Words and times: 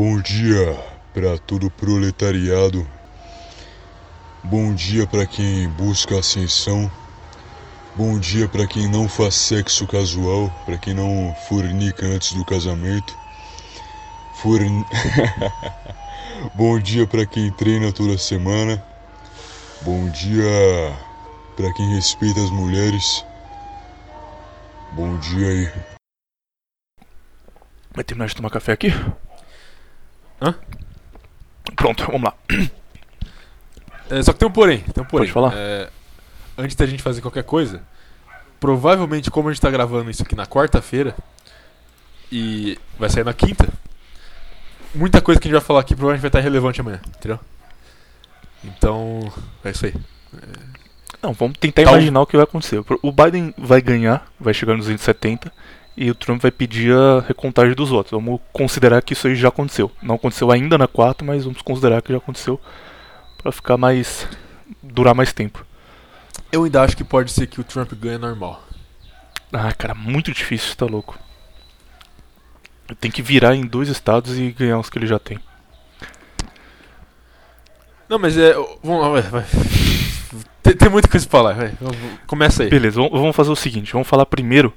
Bom 0.00 0.20
dia 0.20 0.78
para 1.12 1.36
todo 1.38 1.68
proletariado. 1.72 2.86
Bom 4.44 4.72
dia 4.72 5.04
para 5.08 5.26
quem 5.26 5.68
busca 5.70 6.20
ascensão. 6.20 6.88
Bom 7.96 8.16
dia 8.16 8.48
para 8.48 8.64
quem 8.64 8.88
não 8.88 9.08
faz 9.08 9.34
sexo 9.34 9.88
casual, 9.88 10.52
para 10.64 10.78
quem 10.78 10.94
não 10.94 11.34
fornica 11.48 12.06
antes 12.06 12.32
do 12.32 12.44
casamento. 12.44 13.12
Forn... 14.36 14.86
Bom 16.54 16.78
dia 16.78 17.04
para 17.04 17.26
quem 17.26 17.50
treina 17.50 17.90
toda 17.90 18.16
semana. 18.16 18.80
Bom 19.82 20.08
dia 20.10 20.96
para 21.56 21.72
quem 21.72 21.96
respeita 21.96 22.38
as 22.38 22.50
mulheres. 22.50 23.24
Bom 24.92 25.18
dia 25.18 25.48
aí. 25.48 25.72
Vai 27.92 28.04
terminar 28.04 28.28
de 28.28 28.36
tomar 28.36 28.50
café 28.50 28.70
aqui? 28.70 28.92
Hã? 30.40 30.54
Pronto, 31.76 32.04
vamos 32.06 32.22
lá. 32.22 32.34
É, 34.10 34.22
só 34.22 34.32
que 34.32 34.38
tem 34.38 34.48
um 34.48 34.52
porém. 34.52 34.78
Tem 34.80 35.02
um 35.02 35.06
porém. 35.06 35.30
Pode 35.30 35.32
falar. 35.32 35.52
É, 35.54 35.88
antes 36.56 36.74
da 36.76 36.86
gente 36.86 37.02
fazer 37.02 37.20
qualquer 37.20 37.44
coisa, 37.44 37.82
provavelmente, 38.58 39.30
como 39.30 39.48
a 39.48 39.52
gente 39.52 39.60
tá 39.60 39.70
gravando 39.70 40.10
isso 40.10 40.22
aqui 40.22 40.34
na 40.34 40.46
quarta-feira 40.46 41.14
e 42.32 42.78
vai 42.98 43.08
sair 43.10 43.24
na 43.24 43.32
quinta, 43.34 43.68
muita 44.94 45.20
coisa 45.20 45.40
que 45.40 45.46
a 45.46 45.50
gente 45.50 45.58
vai 45.58 45.66
falar 45.66 45.80
aqui 45.80 45.94
provavelmente 45.94 46.22
vai 46.22 46.28
estar 46.28 46.40
irrelevante 46.40 46.80
amanhã, 46.80 47.00
entendeu? 47.16 47.38
Então, 48.64 49.32
é 49.64 49.70
isso 49.70 49.86
aí. 49.86 49.94
Não, 51.22 51.32
vamos 51.32 51.58
tentar 51.58 51.82
Tal- 51.84 51.94
imaginar 51.94 52.20
o 52.20 52.26
que 52.26 52.36
vai 52.36 52.44
acontecer. 52.44 52.82
O 53.02 53.12
Biden 53.12 53.54
vai 53.58 53.80
ganhar, 53.80 54.26
vai 54.38 54.54
chegar 54.54 54.74
nos 54.74 54.86
270 54.86 55.52
e 56.00 56.12
o 56.12 56.14
Trump 56.14 56.40
vai 56.40 56.52
pedir 56.52 56.94
a 56.94 57.20
recontagem 57.26 57.74
dos 57.74 57.90
votos. 57.90 58.12
Vamos 58.12 58.40
considerar 58.52 59.02
que 59.02 59.14
isso 59.14 59.26
aí 59.26 59.34
já 59.34 59.48
aconteceu. 59.48 59.90
Não 60.00 60.14
aconteceu 60.14 60.52
ainda 60.52 60.78
na 60.78 60.86
quarta, 60.86 61.24
mas 61.24 61.42
vamos 61.42 61.60
considerar 61.60 62.00
que 62.00 62.12
já 62.12 62.18
aconteceu 62.18 62.60
pra 63.36 63.50
ficar 63.50 63.76
mais 63.76 64.28
durar 64.80 65.12
mais 65.12 65.32
tempo. 65.32 65.66
Eu 66.52 66.62
ainda 66.62 66.82
acho 66.82 66.96
que 66.96 67.02
pode 67.02 67.32
ser 67.32 67.48
que 67.48 67.60
o 67.60 67.64
Trump 67.64 67.92
ganhe 67.94 68.16
normal. 68.16 68.62
Ah, 69.52 69.72
cara, 69.72 69.92
muito 69.92 70.30
difícil, 70.30 70.76
tá 70.76 70.86
louco. 70.86 71.18
Tem 73.00 73.10
que 73.10 73.20
virar 73.20 73.56
em 73.56 73.66
dois 73.66 73.88
estados 73.88 74.38
e 74.38 74.52
ganhar 74.52 74.78
os 74.78 74.88
que 74.88 74.98
ele 74.98 75.06
já 75.06 75.18
tem. 75.18 75.40
Não, 78.08 78.20
mas 78.20 78.38
é. 78.38 78.54
Vamos 78.84 79.02
lá, 79.02 79.20
vai. 79.20 79.44
Tem, 80.62 80.76
tem 80.76 80.88
muita 80.88 81.08
coisa 81.08 81.26
pra 81.26 81.38
falar, 81.38 81.54
vai. 81.54 81.72
Começa 82.24 82.62
aí. 82.62 82.70
Beleza, 82.70 83.00
vamos 83.00 83.34
fazer 83.34 83.50
o 83.50 83.56
seguinte, 83.56 83.92
vamos 83.92 84.06
falar 84.06 84.24
primeiro 84.26 84.72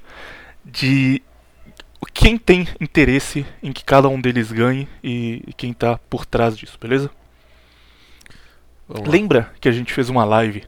de 0.72 1.22
quem 2.12 2.36
tem 2.36 2.66
interesse 2.80 3.46
em 3.62 3.72
que 3.72 3.84
cada 3.84 4.08
um 4.08 4.20
deles 4.20 4.50
ganhe 4.50 4.88
e 5.04 5.52
quem 5.56 5.72
tá 5.72 5.98
por 6.10 6.26
trás 6.26 6.56
disso, 6.56 6.78
beleza? 6.80 7.10
Vamos 8.88 9.06
lá. 9.06 9.12
Lembra 9.12 9.52
que 9.60 9.68
a 9.68 9.72
gente 9.72 9.92
fez 9.92 10.08
uma 10.08 10.24
live 10.24 10.64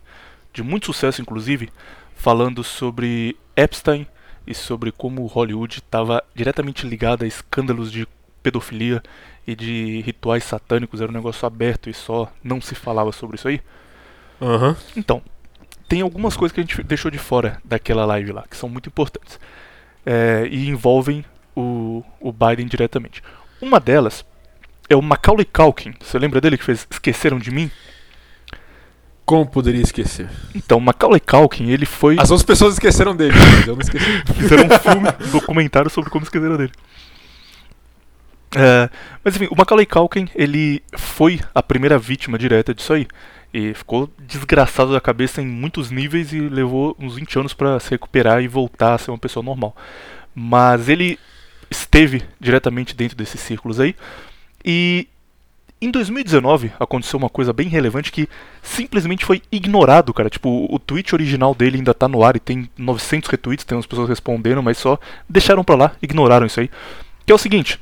de 0.52 0.62
muito 0.62 0.86
sucesso, 0.86 1.20
inclusive, 1.20 1.70
falando 2.14 2.62
sobre 2.62 3.36
Epstein 3.56 4.06
e 4.46 4.54
sobre 4.54 4.92
como 4.92 5.26
Hollywood 5.26 5.78
estava 5.78 6.22
diretamente 6.34 6.86
ligado 6.86 7.24
a 7.24 7.26
escândalos 7.26 7.90
de 7.90 8.06
pedofilia 8.42 9.02
e 9.46 9.56
de 9.56 10.02
rituais 10.02 10.44
satânicos, 10.44 11.00
era 11.00 11.10
um 11.10 11.14
negócio 11.14 11.46
aberto 11.46 11.88
e 11.88 11.94
só 11.94 12.30
não 12.42 12.60
se 12.60 12.74
falava 12.74 13.10
sobre 13.10 13.36
isso 13.36 13.48
aí? 13.48 13.60
Aham. 14.40 14.76
Então, 14.96 15.22
tem 15.88 16.02
algumas 16.02 16.36
coisas 16.36 16.54
que 16.54 16.60
a 16.60 16.62
gente 16.62 16.82
deixou 16.82 17.10
de 17.10 17.18
fora 17.18 17.60
daquela 17.64 18.04
live 18.04 18.32
lá, 18.32 18.44
que 18.48 18.56
são 18.56 18.68
muito 18.68 18.88
importantes. 18.88 19.38
É, 20.04 20.46
e 20.50 20.68
envolvem 20.68 21.24
o, 21.56 22.04
o 22.20 22.32
Biden 22.32 22.66
diretamente. 22.66 23.22
Uma 23.60 23.80
delas 23.80 24.24
é 24.88 24.96
o 24.96 25.02
Macaulay 25.02 25.44
Culkin. 25.44 25.94
Você 26.00 26.18
lembra 26.18 26.40
dele 26.40 26.58
que 26.58 26.64
fez 26.64 26.86
Esqueceram 26.90 27.38
de 27.38 27.50
Mim? 27.50 27.70
Como 29.24 29.46
poderia 29.46 29.80
esquecer? 29.80 30.28
Então, 30.54 30.78
Macaulay 30.78 31.20
Culkin, 31.20 31.70
ele 31.70 31.86
foi... 31.86 32.16
As 32.18 32.30
outras 32.30 32.44
pessoas 32.44 32.74
esqueceram 32.74 33.16
dele, 33.16 33.32
mas 33.34 33.66
eu 33.66 33.74
não 33.74 33.80
esqueci. 33.80 34.04
Fizeram 34.36 34.66
um 34.66 34.78
filme, 34.78 35.08
um 35.26 35.30
documentário 35.30 35.90
sobre 35.90 36.10
como 36.10 36.24
esqueceram 36.24 36.58
dele. 36.58 36.72
É, 38.54 38.88
mas 39.24 39.34
enfim, 39.34 39.48
o 39.50 39.56
Macaulay 39.56 39.86
Culkin, 39.86 40.28
ele 40.34 40.82
foi 40.96 41.40
a 41.54 41.62
primeira 41.62 41.98
vítima 41.98 42.38
direta 42.38 42.74
disso 42.74 42.92
aí. 42.92 43.06
E 43.54 43.72
ficou 43.72 44.10
desgraçado 44.18 44.92
da 44.92 45.00
cabeça 45.00 45.40
em 45.40 45.46
muitos 45.46 45.88
níveis 45.88 46.32
e 46.32 46.40
levou 46.40 46.96
uns 46.98 47.14
20 47.14 47.38
anos 47.38 47.54
pra 47.54 47.78
se 47.78 47.88
recuperar 47.88 48.42
e 48.42 48.48
voltar 48.48 48.94
a 48.94 48.98
ser 48.98 49.12
uma 49.12 49.18
pessoa 49.18 49.44
normal. 49.44 49.76
Mas 50.34 50.88
ele 50.88 51.20
esteve 51.70 52.24
diretamente 52.40 52.96
dentro 52.96 53.16
desses 53.16 53.40
círculos 53.40 53.78
aí. 53.78 53.94
E 54.64 55.06
em 55.80 55.88
2019 55.88 56.72
aconteceu 56.80 57.16
uma 57.16 57.28
coisa 57.28 57.52
bem 57.52 57.68
relevante 57.68 58.10
que 58.10 58.28
simplesmente 58.60 59.24
foi 59.24 59.40
ignorado, 59.52 60.12
cara. 60.12 60.28
Tipo, 60.28 60.66
o 60.68 60.76
tweet 60.80 61.14
original 61.14 61.54
dele 61.54 61.76
ainda 61.76 61.94
tá 61.94 62.08
no 62.08 62.24
ar 62.24 62.34
e 62.34 62.40
tem 62.40 62.68
900 62.76 63.30
retweets, 63.30 63.64
tem 63.64 63.76
umas 63.76 63.86
pessoas 63.86 64.08
respondendo, 64.08 64.64
mas 64.64 64.78
só 64.78 64.98
deixaram 65.28 65.62
pra 65.62 65.76
lá, 65.76 65.92
ignoraram 66.02 66.46
isso 66.46 66.58
aí. 66.58 66.68
Que 67.24 67.30
é 67.30 67.34
o 67.36 67.38
seguinte: 67.38 67.78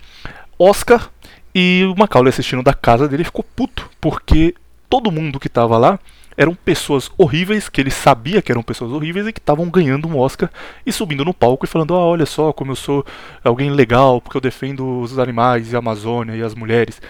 Oscar 0.59 1.11
e 1.55 1.83
o 1.91 1.99
Macaulay 1.99 2.29
assistindo 2.29 2.63
da 2.63 2.75
casa 2.75 3.09
dele 3.09 3.25
ficou 3.25 3.43
puto, 3.43 3.89
porque 3.99 4.55
todo 4.93 5.11
mundo 5.11 5.41
que 5.41 5.49
tava 5.49 5.79
lá 5.79 5.99
eram 6.37 6.55
pessoas 6.55 7.11
horríveis, 7.17 7.67
que 7.67 7.81
ele 7.81 7.91
sabia 7.91 8.43
que 8.43 8.53
eram 8.53 8.63
pessoas 8.63 8.93
horríveis 8.93 9.27
e 9.27 9.33
que 9.33 9.39
estavam 9.39 9.71
ganhando 9.71 10.07
um 10.07 10.19
Oscar 10.19 10.51
e 10.85 10.93
subindo 10.93 11.25
no 11.25 11.33
palco 11.33 11.65
e 11.65 11.69
falando: 11.69 11.95
"Ah, 11.95 12.05
olha 12.05 12.27
só 12.27 12.53
como 12.53 12.73
eu 12.73 12.77
sou 12.77 13.03
alguém 13.43 13.71
legal, 13.71 14.21
porque 14.21 14.37
eu 14.37 14.41
defendo 14.41 15.01
os 15.01 15.19
animais 15.19 15.73
e 15.73 15.77
a 15.77 15.79
Amazônia 15.79 16.37
e 16.37 16.43
as 16.43 16.55
mulheres". 16.55 17.01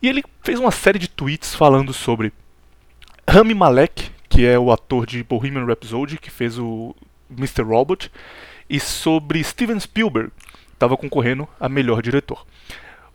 E 0.00 0.08
ele 0.08 0.24
fez 0.42 0.58
uma 0.58 0.70
série 0.70 0.98
de 0.98 1.08
tweets 1.08 1.54
falando 1.54 1.92
sobre 1.92 2.32
Rami 3.28 3.52
Malek, 3.52 4.10
que 4.30 4.46
é 4.46 4.58
o 4.58 4.72
ator 4.72 5.04
de 5.04 5.22
Bohemian 5.22 5.66
Rhapsody, 5.66 6.16
que 6.16 6.30
fez 6.30 6.58
o 6.58 6.96
Mr. 7.30 7.64
Robot, 7.64 8.10
e 8.66 8.80
sobre 8.80 9.44
Steven 9.44 9.78
Spielberg, 9.78 10.30
que 10.30 10.72
estava 10.72 10.96
concorrendo 10.96 11.46
a 11.60 11.68
melhor 11.68 12.00
diretor. 12.00 12.46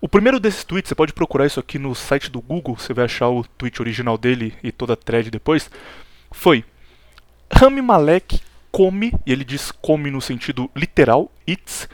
O 0.03 0.09
primeiro 0.09 0.39
desses 0.39 0.63
tweets, 0.63 0.89
você 0.89 0.95
pode 0.95 1.13
procurar 1.13 1.45
isso 1.45 1.59
aqui 1.59 1.77
no 1.77 1.93
site 1.93 2.31
do 2.31 2.41
Google, 2.41 2.75
você 2.75 2.91
vai 2.91 3.05
achar 3.05 3.29
o 3.29 3.43
tweet 3.43 3.79
original 3.79 4.17
dele 4.17 4.55
e 4.63 4.71
toda 4.71 4.93
a 4.93 4.97
thread 4.97 5.29
depois, 5.29 5.69
foi 6.31 6.65
Rami 7.53 7.83
Malek 7.83 8.41
come, 8.71 9.13
e 9.27 9.31
ele 9.31 9.43
diz 9.43 9.71
come 9.71 10.09
no 10.09 10.19
sentido 10.19 10.71
literal, 10.75 11.31
eats, 11.45 11.87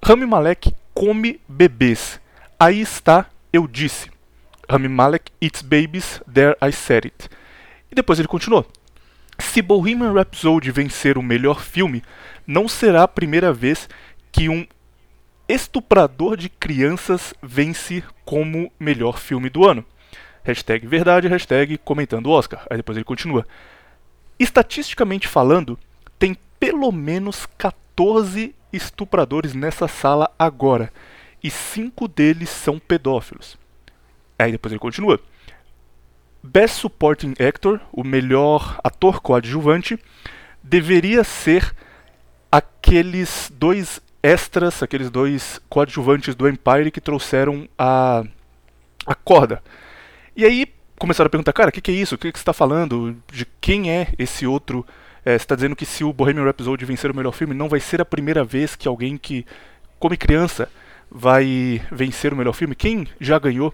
Rami 0.00 0.24
Malek 0.24 0.72
come 0.94 1.40
bebês. 1.48 2.20
Aí 2.60 2.80
está, 2.80 3.26
eu 3.52 3.66
disse. 3.66 4.08
Rami 4.70 4.86
Malek 4.86 5.32
eats 5.40 5.60
babies, 5.60 6.22
there 6.32 6.56
I 6.62 6.70
said 6.70 7.06
it. 7.06 7.28
E 7.90 7.94
depois 7.96 8.20
ele 8.20 8.28
continuou. 8.28 8.66
Se 9.36 9.60
Bohemian 9.62 10.12
Rhapsody 10.12 10.70
vencer 10.70 11.18
o 11.18 11.22
melhor 11.22 11.60
filme, 11.60 12.04
não 12.46 12.68
será 12.68 13.02
a 13.02 13.08
primeira 13.08 13.52
vez 13.52 13.88
que 14.30 14.48
um 14.48 14.64
estuprador 15.48 16.36
de 16.36 16.48
crianças 16.48 17.32
vence 17.42 18.04
como 18.24 18.70
melhor 18.78 19.18
filme 19.18 19.48
do 19.48 19.66
ano. 19.66 19.84
Hashtag 20.44 20.86
verdade, 20.86 21.28
hashtag 21.28 21.78
comentando 21.78 22.30
Oscar. 22.30 22.66
Aí 22.70 22.76
depois 22.76 22.96
ele 22.96 23.04
continua. 23.04 23.46
Estatisticamente 24.38 25.26
falando, 25.26 25.78
tem 26.18 26.36
pelo 26.60 26.92
menos 26.92 27.46
14 27.56 28.54
estupradores 28.72 29.54
nessa 29.54 29.88
sala 29.88 30.30
agora. 30.38 30.92
E 31.42 31.50
cinco 31.50 32.06
deles 32.06 32.50
são 32.50 32.78
pedófilos. 32.78 33.56
Aí 34.38 34.52
depois 34.52 34.72
ele 34.72 34.78
continua. 34.78 35.20
Best 36.42 36.76
Supporting 36.76 37.34
Actor, 37.40 37.80
o 37.92 38.04
melhor 38.04 38.78
ator 38.84 39.20
coadjuvante, 39.20 39.98
deveria 40.62 41.24
ser 41.24 41.74
aqueles 42.50 43.52
dois 43.54 44.00
extras, 44.28 44.82
aqueles 44.82 45.10
dois 45.10 45.60
coadjuvantes 45.68 46.34
do 46.34 46.48
Empire 46.48 46.90
que 46.90 47.00
trouxeram 47.00 47.68
a, 47.78 48.22
a 49.06 49.14
corda. 49.14 49.62
E 50.36 50.44
aí 50.44 50.66
começaram 50.98 51.28
a 51.28 51.30
perguntar, 51.30 51.52
cara, 51.52 51.70
o 51.70 51.72
que, 51.72 51.80
que 51.80 51.90
é 51.90 51.94
isso? 51.94 52.14
O 52.14 52.18
que, 52.18 52.30
que 52.30 52.38
você 52.38 52.42
está 52.42 52.52
falando? 52.52 53.16
De 53.32 53.46
quem 53.60 53.90
é 53.90 54.12
esse 54.18 54.46
outro? 54.46 54.86
É, 55.24 55.32
você 55.32 55.44
está 55.44 55.54
dizendo 55.54 55.76
que 55.76 55.86
se 55.86 56.04
o 56.04 56.12
Bohemian 56.12 56.44
Rhapsody 56.44 56.84
vencer 56.84 57.10
o 57.10 57.16
melhor 57.16 57.32
filme, 57.32 57.54
não 57.54 57.68
vai 57.68 57.80
ser 57.80 58.00
a 58.00 58.04
primeira 58.04 58.44
vez 58.44 58.76
que 58.76 58.86
alguém 58.86 59.16
que 59.16 59.46
come 59.98 60.16
criança 60.16 60.68
vai 61.10 61.80
vencer 61.90 62.32
o 62.32 62.36
melhor 62.36 62.52
filme? 62.52 62.74
Quem 62.74 63.06
já 63.20 63.38
ganhou? 63.38 63.72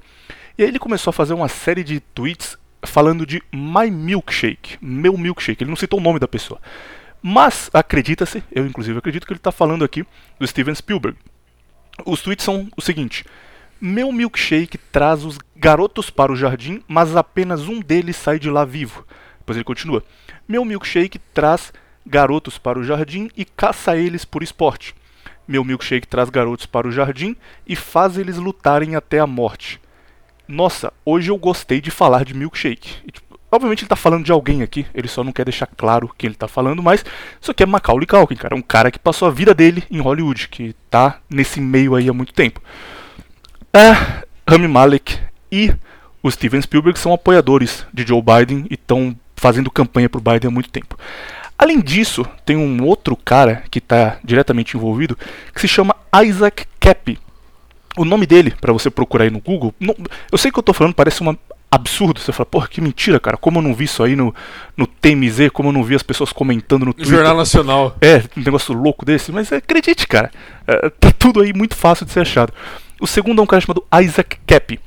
E 0.57 0.63
aí 0.63 0.69
ele 0.69 0.79
começou 0.79 1.11
a 1.11 1.13
fazer 1.13 1.35
uma 1.35 1.49
série 1.49 1.83
de 1.83 1.99
tweets 2.01 2.57
falando 2.87 3.27
de 3.27 3.43
My 3.53 3.91
Milkshake, 3.91 4.79
meu 4.81 5.17
milkshake. 5.17 5.65
Ele 5.65 5.71
não 5.71 5.77
citou 5.77 5.99
o 5.99 6.03
nome 6.03 6.19
da 6.19 6.29
pessoa. 6.29 6.61
Mas 7.27 7.71
acredita-se, 7.73 8.45
eu 8.53 8.67
inclusive 8.67 8.99
acredito 8.99 9.27
que 9.27 9.33
ele 9.33 9.39
está 9.39 9.51
falando 9.51 9.83
aqui 9.83 10.05
do 10.39 10.47
Steven 10.47 10.75
Spielberg. 10.75 11.17
Os 12.05 12.21
tweets 12.21 12.45
são 12.45 12.69
o 12.77 12.83
seguinte: 12.83 13.25
Meu 13.81 14.13
milkshake 14.13 14.77
traz 14.77 15.25
os 15.25 15.39
garotos 15.57 16.11
para 16.11 16.31
o 16.31 16.37
jardim, 16.37 16.83
mas 16.87 17.17
apenas 17.17 17.67
um 17.67 17.81
deles 17.81 18.17
sai 18.17 18.39
de 18.39 18.51
lá 18.51 18.63
vivo. 18.67 19.07
Depois 19.39 19.57
ele 19.57 19.65
continua: 19.65 20.05
Meu 20.47 20.67
milkshake 20.67 21.19
traz 21.33 21.73
garotos 22.07 22.59
para 22.59 22.79
o 22.79 22.85
jardim 22.85 23.31
e 23.35 23.47
caça 23.47 23.97
eles 23.97 24.27
por 24.27 24.43
esporte. 24.43 24.95
Meu 25.49 25.65
milkshake 25.65 26.07
traz 26.07 26.29
garotos 26.29 26.67
para 26.67 26.87
o 26.87 26.93
jardim 26.93 27.35
e 27.67 27.75
faz 27.75 28.19
eles 28.19 28.37
lutarem 28.37 28.97
até 28.97 29.19
a 29.19 29.27
morte. 29.27 29.81
Nossa, 30.47 30.93
hoje 31.07 31.31
eu 31.31 31.39
gostei 31.39 31.81
de 31.81 31.91
falar 31.91 32.23
de 32.23 32.35
milkshake. 32.35 32.99
E, 33.07 33.13
tipo, 33.13 33.34
obviamente 33.55 33.83
ele 33.83 33.89
tá 33.89 33.97
falando 33.97 34.25
de 34.25 34.33
alguém 34.33 34.63
aqui, 34.63 34.87
ele 34.95 35.09
só 35.09 35.23
não 35.23 35.33
quer 35.33 35.45
deixar 35.45 35.67
claro 35.67 36.11
quem 36.17 36.29
ele 36.29 36.37
tá 36.37 36.49
falando, 36.49 36.83
mas 36.83 37.05
isso 37.41 37.51
aqui 37.51 37.63
é 37.63 37.67
Macaulay 37.67 38.07
Culkin, 38.07 38.37
cara. 38.37 38.55
É 38.55 38.59
um 38.59 38.63
cara 38.63 38.91
que 38.91 38.99
passou 38.99 39.29
a 39.29 39.31
vida 39.31 39.55
dele 39.55 39.85
em 39.91 40.01
Hollywood, 40.01 40.49
que 40.49 40.75
tá 40.91 41.19
nesse 41.31 41.61
meio 41.61 41.95
aí 41.95 42.09
há 42.09 42.13
muito 42.13 42.33
tempo. 42.33 42.61
Ah, 43.73 44.23
Rami 44.49 44.69
Malek 44.69 45.19
e 45.51 45.75
o 46.23 46.31
Steven 46.31 46.61
Spielberg 46.61 46.99
são 46.99 47.13
apoiadores 47.13 47.87
de 47.93 48.07
Joe 48.07 48.23
Biden 48.23 48.67
e 48.71 48.75
estão 48.75 49.17
fazendo 49.37 49.71
campanha 49.71 50.09
pro 50.09 50.21
Biden 50.21 50.49
há 50.49 50.51
muito 50.51 50.71
tempo. 50.71 50.99
Além 51.57 51.81
disso, 51.81 52.27
tem 52.45 52.57
um 52.57 52.85
outro 52.85 53.17
cara 53.17 53.63
que 53.71 53.79
está 53.79 54.19
diretamente 54.25 54.77
envolvido 54.77 55.17
que 55.55 55.61
se 55.61 55.69
chama 55.69 55.95
Isaac 56.25 56.67
Cappy. 56.81 57.19
O 57.97 58.05
nome 58.05 58.27
dele, 58.27 58.53
para 58.61 58.73
você 58.73 58.91
procurar 58.91 59.25
aí 59.25 59.31
no 59.31 59.41
Google, 59.41 59.73
não, 59.79 59.95
eu 60.33 60.37
sei 60.37 60.51
que 60.51 60.59
eu 60.59 60.63
estou 60.63 60.75
falando, 60.75 60.95
parece 60.95 61.23
um 61.23 61.37
absurdo. 61.75 62.21
Você 62.21 62.33
fala, 62.33 62.47
porra, 62.47 62.69
que 62.69 62.81
mentira, 62.81 63.19
cara. 63.21 63.37
Como 63.37 63.59
eu 63.59 63.63
não 63.63 63.75
vi 63.75 63.85
isso 63.85 64.03
aí 64.03 64.17
no, 64.17 64.35
no 64.77 64.87
TMZ, 64.87 65.51
como 65.53 65.69
eu 65.69 65.73
não 65.73 65.83
vi 65.83 65.95
as 65.95 66.03
pessoas 66.03 66.33
comentando 66.33 66.85
no 66.85 66.95
Twitter. 66.95 67.15
Jornal 67.15 67.37
Nacional. 67.37 67.97
É, 68.01 68.23
um 68.37 68.43
negócio 68.43 68.75
louco 68.75 69.05
desse, 69.05 69.33
mas 69.33 69.53
acredite, 69.53 70.07
cara. 70.07 70.31
É, 70.67 70.91
tá 70.91 71.11
tudo 71.13 71.41
aí 71.41 71.53
muito 71.53 71.75
fácil 71.75 72.07
de 72.07 72.13
ser 72.13 72.21
achado. 72.21 72.53
O 73.01 73.07
segundo 73.07 73.41
é 73.41 73.43
um 73.43 73.47
cara 73.47 73.61
chamado 73.61 73.85
Isaac 74.01 74.39
Cappy. 74.47 74.81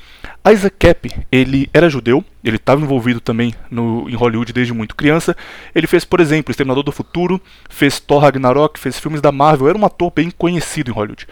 Isaac 0.51 0.75
Cap, 0.80 1.12
ele 1.30 1.69
era 1.74 1.89
judeu, 1.89 2.24
ele 2.44 2.56
estava 2.56 2.81
envolvido 2.81 3.19
também 3.19 3.54
no, 3.69 4.10
em 4.10 4.16
Hollywood 4.16 4.54
desde 4.54 4.74
muito 4.74 4.95
criança. 4.95 5.36
Ele 5.75 5.88
fez, 5.88 6.06
por 6.06 6.22
exemplo, 6.22 6.51
Exterminador 6.51 6.83
do 6.83 6.92
Futuro, 6.92 7.42
fez 7.69 8.00
Thor 8.00 8.22
Ragnarok, 8.22 8.80
fez 8.80 8.98
filmes 8.98 9.19
da 9.19 9.31
Marvel, 9.31 9.68
era 9.68 9.78
um 9.78 9.86
ator 9.86 10.12
bem 10.16 10.31
conhecido 10.31 10.90
em 10.90 10.94
Hollywood. 10.94 11.28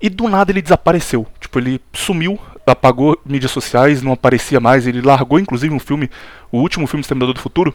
E 0.00 0.08
do 0.08 0.28
nada 0.28 0.52
ele 0.52 0.62
desapareceu. 0.62 1.26
Tipo, 1.40 1.58
ele 1.58 1.80
sumiu, 1.92 2.38
apagou 2.70 3.18
mídias 3.24 3.50
sociais, 3.50 4.02
não 4.02 4.12
aparecia 4.12 4.60
mais. 4.60 4.86
Ele 4.86 5.00
largou, 5.00 5.38
inclusive, 5.38 5.74
um 5.74 5.78
filme, 5.78 6.10
o 6.50 6.58
último 6.58 6.86
filme 6.86 7.00
Exterminador 7.00 7.34
do 7.34 7.40
Futuro. 7.40 7.74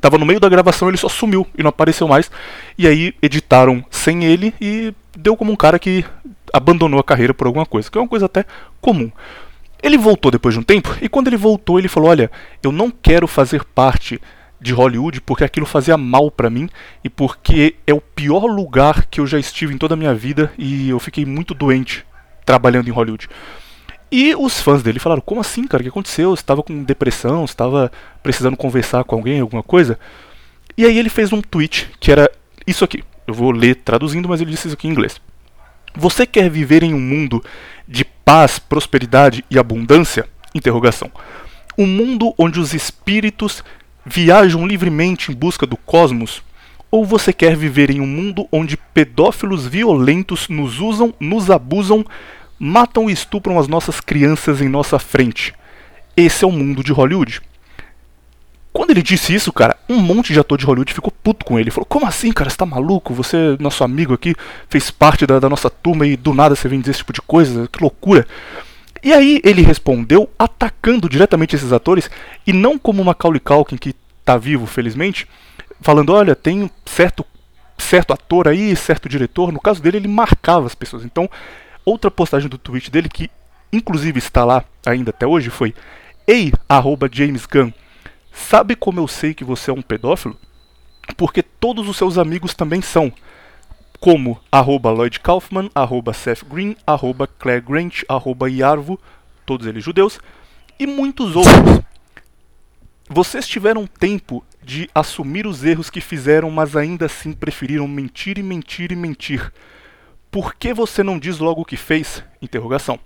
Tava 0.00 0.18
no 0.18 0.26
meio 0.26 0.40
da 0.40 0.48
gravação, 0.48 0.88
ele 0.88 0.96
só 0.96 1.08
sumiu 1.08 1.46
e 1.56 1.62
não 1.62 1.68
apareceu 1.68 2.08
mais. 2.08 2.30
E 2.78 2.86
aí 2.86 3.14
editaram 3.20 3.84
sem 3.90 4.24
ele 4.24 4.54
e 4.60 4.94
deu 5.16 5.36
como 5.36 5.52
um 5.52 5.56
cara 5.56 5.78
que 5.78 6.04
abandonou 6.52 6.98
a 6.98 7.04
carreira 7.04 7.34
por 7.34 7.46
alguma 7.46 7.66
coisa, 7.66 7.90
que 7.90 7.98
é 7.98 8.00
uma 8.00 8.08
coisa 8.08 8.26
até 8.26 8.44
comum. 8.80 9.10
Ele 9.82 9.98
voltou 9.98 10.30
depois 10.30 10.54
de 10.54 10.60
um 10.60 10.62
tempo 10.62 10.96
e 11.00 11.08
quando 11.08 11.26
ele 11.26 11.36
voltou 11.36 11.78
ele 11.78 11.88
falou: 11.88 12.08
"Olha, 12.08 12.30
eu 12.62 12.70
não 12.70 12.90
quero 12.90 13.26
fazer 13.26 13.64
parte 13.64 14.20
de 14.60 14.72
Hollywood 14.72 15.20
porque 15.22 15.42
aquilo 15.42 15.66
fazia 15.66 15.96
mal 15.96 16.30
para 16.30 16.48
mim 16.48 16.68
e 17.02 17.10
porque 17.10 17.74
é 17.84 17.92
o 17.92 18.00
pior 18.00 18.44
lugar 18.44 19.06
que 19.06 19.20
eu 19.20 19.26
já 19.26 19.38
estive 19.38 19.74
em 19.74 19.78
toda 19.78 19.94
a 19.94 19.96
minha 19.96 20.14
vida 20.14 20.52
e 20.56 20.88
eu 20.88 21.00
fiquei 21.00 21.26
muito 21.26 21.52
doente 21.52 22.04
trabalhando 22.44 22.88
em 22.88 22.92
Hollywood". 22.92 23.28
E 24.12 24.34
os 24.34 24.60
fãs 24.60 24.82
dele 24.82 24.98
falaram: 24.98 25.22
"Como 25.22 25.40
assim, 25.40 25.66
cara? 25.66 25.80
O 25.80 25.84
que 25.84 25.88
aconteceu? 25.88 26.36
Você 26.36 26.42
estava 26.42 26.62
com 26.62 26.84
depressão? 26.84 27.46
Você 27.46 27.54
estava 27.54 27.90
precisando 28.22 28.58
conversar 28.58 29.04
com 29.04 29.16
alguém, 29.16 29.40
alguma 29.40 29.62
coisa?" 29.62 29.98
E 30.76 30.84
aí 30.84 30.98
ele 30.98 31.08
fez 31.08 31.32
um 31.32 31.40
tweet 31.40 31.90
que 31.98 32.12
era 32.12 32.30
isso 32.66 32.84
aqui. 32.84 33.02
Eu 33.26 33.32
vou 33.32 33.50
ler 33.50 33.76
traduzindo, 33.76 34.28
mas 34.28 34.40
ele 34.40 34.50
disse 34.50 34.66
isso 34.68 34.74
aqui 34.74 34.86
em 34.86 34.90
inglês. 34.90 35.18
Você 35.94 36.26
quer 36.26 36.50
viver 36.50 36.82
em 36.82 36.92
um 36.92 37.00
mundo 37.00 37.42
de 37.88 38.04
paz, 38.04 38.58
prosperidade 38.58 39.44
e 39.50 39.58
abundância? 39.58 40.28
Interrogação. 40.54 41.10
Um 41.78 41.86
mundo 41.86 42.34
onde 42.36 42.60
os 42.60 42.74
espíritos 42.74 43.64
viajam 44.04 44.66
livremente 44.66 45.32
em 45.32 45.34
busca 45.34 45.66
do 45.66 45.76
cosmos? 45.76 46.42
Ou 46.90 47.06
você 47.06 47.32
quer 47.32 47.56
viver 47.56 47.90
em 47.90 48.00
um 48.00 48.06
mundo 48.06 48.46
onde 48.52 48.76
pedófilos 48.76 49.66
violentos 49.66 50.48
nos 50.48 50.80
usam, 50.80 51.14
nos 51.18 51.50
abusam, 51.50 52.04
matam 52.64 53.10
e 53.10 53.12
estupram 53.12 53.58
as 53.58 53.66
nossas 53.66 54.00
crianças 54.00 54.62
em 54.62 54.68
nossa 54.68 54.96
frente? 54.96 55.52
Esse 56.16 56.44
é 56.44 56.46
o 56.46 56.52
mundo 56.52 56.84
de 56.84 56.92
Hollywood. 56.92 57.42
Quando 58.72 58.90
ele 58.90 59.02
disse 59.02 59.34
isso, 59.34 59.52
cara, 59.52 59.76
um 59.88 59.98
monte 59.98 60.32
de 60.32 60.38
ator 60.38 60.56
de 60.56 60.64
Hollywood 60.64 60.94
ficou 60.94 61.12
puto 61.22 61.44
com 61.44 61.58
ele. 61.58 61.72
Falou: 61.72 61.84
Como 61.84 62.06
assim, 62.06 62.30
cara? 62.30 62.48
Você 62.48 62.56
tá 62.56 62.64
maluco? 62.64 63.12
Você, 63.14 63.56
nosso 63.58 63.82
amigo 63.82 64.14
aqui, 64.14 64.34
fez 64.68 64.92
parte 64.92 65.26
da, 65.26 65.40
da 65.40 65.48
nossa 65.48 65.68
turma 65.68 66.06
e 66.06 66.16
do 66.16 66.32
nada 66.32 66.54
você 66.54 66.68
vem 66.68 66.78
dizer 66.78 66.92
esse 66.92 67.00
tipo 67.00 67.12
de 67.12 67.20
coisa? 67.20 67.68
Que 67.68 67.82
loucura. 67.82 68.26
E 69.02 69.12
aí 69.12 69.40
ele 69.44 69.62
respondeu 69.62 70.30
atacando 70.38 71.08
diretamente 71.08 71.56
esses 71.56 71.72
atores 71.72 72.08
e 72.46 72.52
não 72.52 72.78
como 72.78 73.04
Macaulay 73.04 73.40
Culkin 73.40 73.76
que 73.76 73.94
tá 74.24 74.36
vivo, 74.36 74.66
felizmente, 74.66 75.26
falando: 75.80 76.12
olha, 76.12 76.36
tem 76.36 76.70
certo 76.86 77.26
certo 77.76 78.12
ator 78.12 78.46
aí, 78.46 78.76
certo 78.76 79.08
diretor. 79.08 79.52
No 79.52 79.60
caso 79.60 79.82
dele, 79.82 79.96
ele 79.96 80.08
marcava 80.08 80.66
as 80.66 80.74
pessoas. 80.74 81.04
Então, 81.04 81.28
outra 81.84 82.10
postagem 82.10 82.48
do 82.48 82.58
tweet 82.58 82.90
dele 82.90 83.08
que 83.08 83.30
inclusive 83.72 84.18
está 84.18 84.44
lá 84.44 84.64
ainda 84.84 85.10
até 85.10 85.26
hoje 85.26 85.50
foi: 85.50 85.74
Ei, 86.26 86.52
arroba 86.68 87.08
James 87.10 87.46
Gunn, 87.46 87.72
Sabe 88.32 88.74
como 88.74 88.98
eu 88.98 89.06
sei 89.06 89.34
que 89.34 89.44
você 89.44 89.70
é 89.70 89.74
um 89.74 89.82
pedófilo? 89.82 90.36
Porque 91.16 91.42
todos 91.42 91.88
os 91.88 91.96
seus 91.96 92.16
amigos 92.16 92.54
também 92.54 92.80
são. 92.80 93.12
Como 94.00 94.40
arroba 94.50 94.90
Lloyd 94.90 95.20
Kaufman, 95.20 95.70
arroba 95.74 96.12
Seth 96.12 96.42
Green, 96.44 96.74
arroba 96.86 97.26
Claire 97.26 97.60
Grant, 97.60 98.02
arroba 98.08 98.50
Yarvo, 98.50 98.98
todos 99.46 99.66
eles 99.66 99.84
judeus, 99.84 100.18
e 100.78 100.86
muitos 100.86 101.36
outros. 101.36 101.82
Vocês 103.08 103.46
tiveram 103.46 103.86
tempo 103.86 104.44
de 104.62 104.88
assumir 104.94 105.46
os 105.46 105.62
erros 105.62 105.90
que 105.90 106.00
fizeram, 106.00 106.50
mas 106.50 106.74
ainda 106.74 107.06
assim 107.06 107.32
preferiram 107.32 107.86
mentir 107.86 108.38
e 108.38 108.42
mentir 108.42 108.90
e 108.90 108.96
mentir. 108.96 109.52
Por 110.32 110.54
que 110.54 110.72
você 110.72 111.02
não 111.02 111.18
diz 111.18 111.38
logo 111.38 111.60
o 111.60 111.64
que 111.64 111.76
fez? 111.76 112.24
Interrogação. 112.40 112.98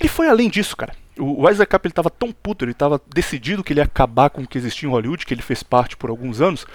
Ele 0.00 0.08
foi 0.08 0.28
além 0.28 0.48
disso, 0.48 0.74
cara. 0.74 0.94
O 1.18 1.48
Isaac 1.48 1.70
Cap 1.70 1.86
estava 1.86 2.08
tão 2.08 2.32
puto, 2.32 2.64
ele 2.64 2.72
estava 2.72 3.00
decidido 3.14 3.62
que 3.62 3.74
ele 3.74 3.80
ia 3.80 3.84
acabar 3.84 4.30
com 4.30 4.42
o 4.42 4.48
que 4.48 4.56
existia 4.56 4.88
em 4.88 4.92
Hollywood, 4.92 5.26
que 5.26 5.34
ele 5.34 5.42
fez 5.42 5.62
parte 5.62 5.94
por 5.94 6.08
alguns 6.08 6.40
anos, 6.40 6.66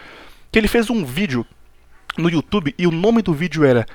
que 0.51 0.59
ele 0.59 0.67
fez 0.67 0.91
um 0.91 1.03
vídeo 1.03 1.45
no 2.17 2.29
YouTube 2.29 2.73
e 2.77 2.85
o 2.85 2.91
nome 2.91 3.23
do 3.23 3.33
vídeo 3.33 3.63
era 3.63 3.85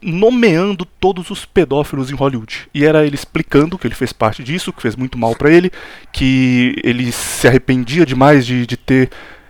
nomeando 0.00 0.84
todos 0.84 1.30
os 1.30 1.44
pedófilos 1.44 2.10
em 2.10 2.14
Hollywood. 2.14 2.68
E 2.74 2.84
era 2.84 3.06
ele 3.06 3.14
explicando 3.14 3.78
que 3.78 3.86
ele 3.86 3.94
fez 3.94 4.12
parte 4.12 4.42
disso, 4.42 4.72
que 4.72 4.82
fez 4.82 4.96
muito 4.96 5.16
mal 5.16 5.36
para 5.36 5.52
ele, 5.52 5.70
que 6.12 6.74
ele 6.82 7.12
se 7.12 7.46
arrependia 7.46 8.04
demais 8.04 8.44
de, 8.44 8.66
de 8.66 8.76
ter 8.76 9.08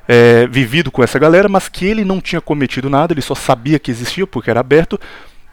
é, 0.08 0.46
vivido 0.46 0.90
com 0.90 1.02
essa 1.02 1.18
galera, 1.18 1.48
mas 1.48 1.68
que 1.68 1.86
ele 1.86 2.04
não 2.04 2.20
tinha 2.20 2.40
cometido 2.40 2.90
nada, 2.90 3.12
ele 3.12 3.22
só 3.22 3.34
sabia 3.34 3.78
que 3.78 3.90
existia 3.90 4.26
porque 4.26 4.50
era 4.50 4.60
aberto, 4.60 4.98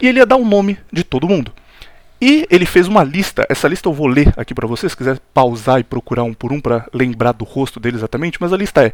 e 0.00 0.06
ele 0.06 0.18
ia 0.18 0.26
dar 0.26 0.36
o 0.36 0.44
nome 0.44 0.78
de 0.92 1.04
todo 1.04 1.28
mundo. 1.28 1.52
E 2.20 2.46
ele 2.50 2.66
fez 2.66 2.86
uma 2.86 3.02
lista, 3.02 3.46
essa 3.48 3.66
lista 3.66 3.88
eu 3.88 3.94
vou 3.94 4.06
ler 4.06 4.32
aqui 4.36 4.54
para 4.54 4.66
vocês, 4.66 4.92
se 4.92 4.98
quiser 4.98 5.18
pausar 5.32 5.80
e 5.80 5.84
procurar 5.84 6.24
um 6.24 6.34
por 6.34 6.52
um 6.52 6.60
para 6.60 6.86
lembrar 6.92 7.32
do 7.32 7.44
rosto 7.44 7.80
dele 7.80 7.96
exatamente, 7.96 8.38
mas 8.40 8.52
a 8.52 8.56
lista 8.56 8.84
é 8.84 8.92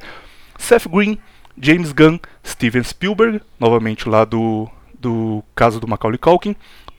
Seth 0.56 0.86
Green, 0.88 1.18
James 1.60 1.92
Gunn, 1.92 2.18
Steven 2.46 2.84
Spielberg, 2.84 3.40
novamente 3.58 4.08
lá 4.08 4.24
do, 4.24 4.68
do 4.98 5.42
caso 5.54 5.80
do 5.80 5.88
Macaulay 5.88 6.18
Culkin, 6.18 6.54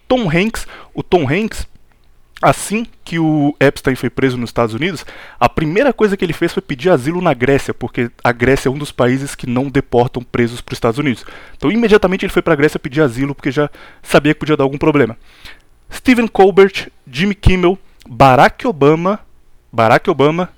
Tom 0.08 0.30
Hanks, 0.30 0.68
o 0.94 1.02
Tom 1.02 1.24
Hanks, 1.30 1.68
assim 2.42 2.86
que 3.04 3.18
o 3.18 3.56
Epstein 3.60 3.96
foi 3.96 4.10
preso 4.10 4.38
nos 4.38 4.50
Estados 4.50 4.76
Unidos, 4.76 5.06
a 5.40 5.50
primeira 5.50 5.92
coisa 5.92 6.16
que 6.16 6.24
ele 6.24 6.34
fez 6.34 6.54
foi 6.54 6.62
pedir 6.62 6.90
asilo 6.90 7.22
na 7.22 7.34
Grécia, 7.34 7.74
porque 7.74 8.12
a 8.24 8.32
Grécia 8.32 8.70
é 8.70 8.72
um 8.72 8.78
dos 8.78 8.92
países 8.92 9.36
que 9.36 9.48
não 9.48 9.70
deportam 9.70 10.22
presos 10.24 10.62
para 10.62 10.74
os 10.74 10.78
Estados 10.78 11.00
Unidos. 11.00 11.26
Então 11.56 11.72
imediatamente 11.72 12.26
ele 12.26 12.34
foi 12.34 12.42
para 12.42 12.54
a 12.54 12.58
Grécia 12.58 12.80
pedir 12.80 13.02
asilo 13.02 13.34
porque 13.34 13.52
já 13.52 13.70
sabia 14.04 14.34
que 14.34 14.40
podia 14.40 14.58
dar 14.58 14.64
algum 14.64 14.78
problema. 14.78 15.18
Stephen 15.92 16.28
Colbert, 16.28 16.90
Jimmy 17.10 17.34
Kimmel, 17.34 17.78
Barack 18.08 18.68
Obama, 18.68 19.20
Barack 19.72 20.10
Obama, 20.10 20.50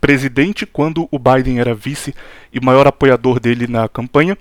presidente 0.00 0.66
quando 0.66 1.08
o 1.10 1.18
Biden 1.18 1.60
era 1.60 1.74
vice 1.74 2.14
e 2.52 2.60
maior 2.60 2.86
apoiador 2.86 3.38
dele 3.38 3.66
na 3.66 3.88
campanha, 3.88 4.36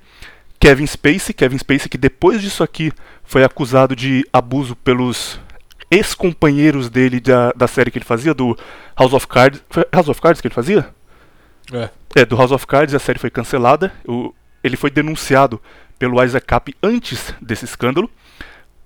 Kevin 0.60 0.88
Spacey, 0.88 1.33
Kevin 1.33 1.57
Spacey 1.57 1.89
que 1.89 1.98
depois 1.98 2.41
disso 2.41 2.63
aqui 2.63 2.91
foi 3.24 3.43
acusado 3.43 3.95
de 3.95 4.25
abuso 4.33 4.75
pelos 4.75 5.39
ex-companheiros 5.91 6.89
dele 6.89 7.19
da, 7.19 7.51
da 7.51 7.67
série 7.67 7.91
que 7.91 7.98
ele 7.98 8.05
fazia, 8.05 8.33
do 8.33 8.57
House 8.98 9.13
of 9.13 9.27
Cards. 9.27 9.62
Foi 9.69 9.86
House 9.91 10.07
of 10.07 10.21
Cards 10.21 10.39
que 10.39 10.48
ele 10.48 10.55
fazia? 10.55 10.89
É. 11.71 11.89
É, 12.15 12.25
do 12.25 12.38
House 12.38 12.51
of 12.51 12.65
Cards, 12.65 12.95
a 12.95 13.00
série 13.00 13.19
foi 13.19 13.29
cancelada. 13.29 13.91
O, 14.07 14.33
ele 14.63 14.77
foi 14.77 14.89
denunciado 14.89 15.62
pelo 16.00 16.24
Isaac 16.24 16.48
Cap 16.48 16.74
antes 16.81 17.33
desse 17.41 17.65
escândalo. 17.65 18.10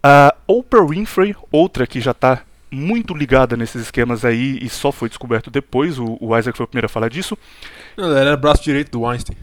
A 0.04 0.34
Oprah 0.48 0.86
Winfrey, 0.86 1.36
outra 1.52 1.88
que 1.88 2.02
já 2.02 2.12
está 2.12 2.42
muito 2.72 3.14
ligada 3.14 3.56
nesses 3.56 3.84
esquemas 3.84 4.26
aí 4.26 4.60
e 4.62 4.70
só 4.70 4.92
foi 4.92 5.08
descoberto 5.08 5.50
depois, 5.50 5.98
o, 5.98 6.18
o 6.20 6.38
Isaac 6.38 6.58
foi 6.58 6.66
o 6.66 6.68
primeiro 6.68 6.88
a 6.88 6.90
falar 6.90 7.10
disso. 7.10 7.38
Não, 7.96 8.06
ela 8.06 8.20
era 8.20 8.38
braço 8.38 8.64
direito 8.64 8.92
do 8.92 9.02
Weinstein. 9.02 9.38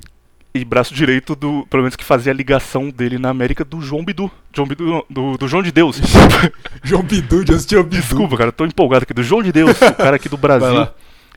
E 0.54 0.64
braço 0.64 0.92
direito 0.92 1.34
do, 1.34 1.66
pelo 1.70 1.82
menos 1.82 1.96
que 1.96 2.04
fazia 2.04 2.30
a 2.30 2.34
ligação 2.34 2.90
dele 2.90 3.18
na 3.18 3.30
América 3.30 3.64
do 3.64 3.80
João 3.80 4.04
Bidu. 4.04 4.30
João 4.54 4.68
Bidu 4.68 5.04
do, 5.08 5.38
do 5.38 5.48
João 5.48 5.62
de 5.62 5.72
Deus. 5.72 5.98
João 6.84 7.02
Bidu, 7.02 7.42
assistiu 7.54 7.82
Bidu. 7.82 8.02
Desculpa, 8.02 8.36
cara, 8.36 8.52
tô 8.52 8.66
empolgado 8.66 9.04
aqui. 9.04 9.14
Do 9.14 9.22
João 9.22 9.42
de 9.42 9.50
Deus, 9.50 9.80
o 9.80 9.94
cara 9.94 10.16
aqui 10.16 10.28
do 10.28 10.36
Brasil. 10.38 10.88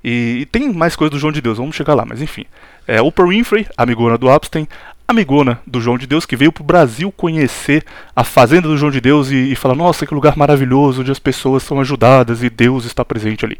E, 0.04 0.40
e, 0.42 0.46
tem 0.46 0.72
mais 0.72 0.96
coisa 0.96 1.10
do 1.10 1.18
João 1.18 1.32
de 1.32 1.42
Deus, 1.42 1.58
vamos 1.58 1.76
chegar 1.76 1.94
lá, 1.94 2.06
mas 2.06 2.22
enfim. 2.22 2.46
É, 2.86 3.02
Oprah 3.02 3.28
Winfrey, 3.28 3.66
amigona 3.76 4.18
do 4.18 4.30
Epstein, 4.30 4.68
amigona 5.08 5.60
do 5.66 5.80
João 5.80 5.98
de 5.98 6.06
Deus, 6.06 6.26
que 6.26 6.36
veio 6.36 6.52
pro 6.52 6.64
Brasil 6.64 7.12
conhecer 7.12 7.84
a 8.16 8.24
fazenda 8.24 8.68
do 8.68 8.78
João 8.78 8.92
de 8.92 9.02
Deus 9.02 9.32
e, 9.32 9.52
e 9.52 9.56
falar: 9.56 9.76
Nossa, 9.76 10.06
que 10.06 10.14
lugar 10.14 10.38
maravilhoso, 10.38 11.02
onde 11.02 11.12
as 11.12 11.20
pessoas 11.20 11.64
são 11.64 11.80
ajudadas 11.80 12.44
e 12.44 12.50
Deus 12.50 12.86
está 12.86 13.04
presente 13.06 13.46
ali. 13.46 13.58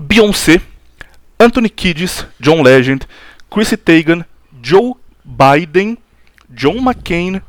Beyoncé, 0.00 0.60
Anthony 1.38 1.68
Kiddis, 1.68 2.26
John 2.38 2.62
Legend, 2.62 3.06
Chrissy 3.54 3.76
Teigen, 3.76 4.24
Joe 4.60 4.94
Biden, 5.24 5.96
John 6.50 6.78
McCain, 6.78 7.40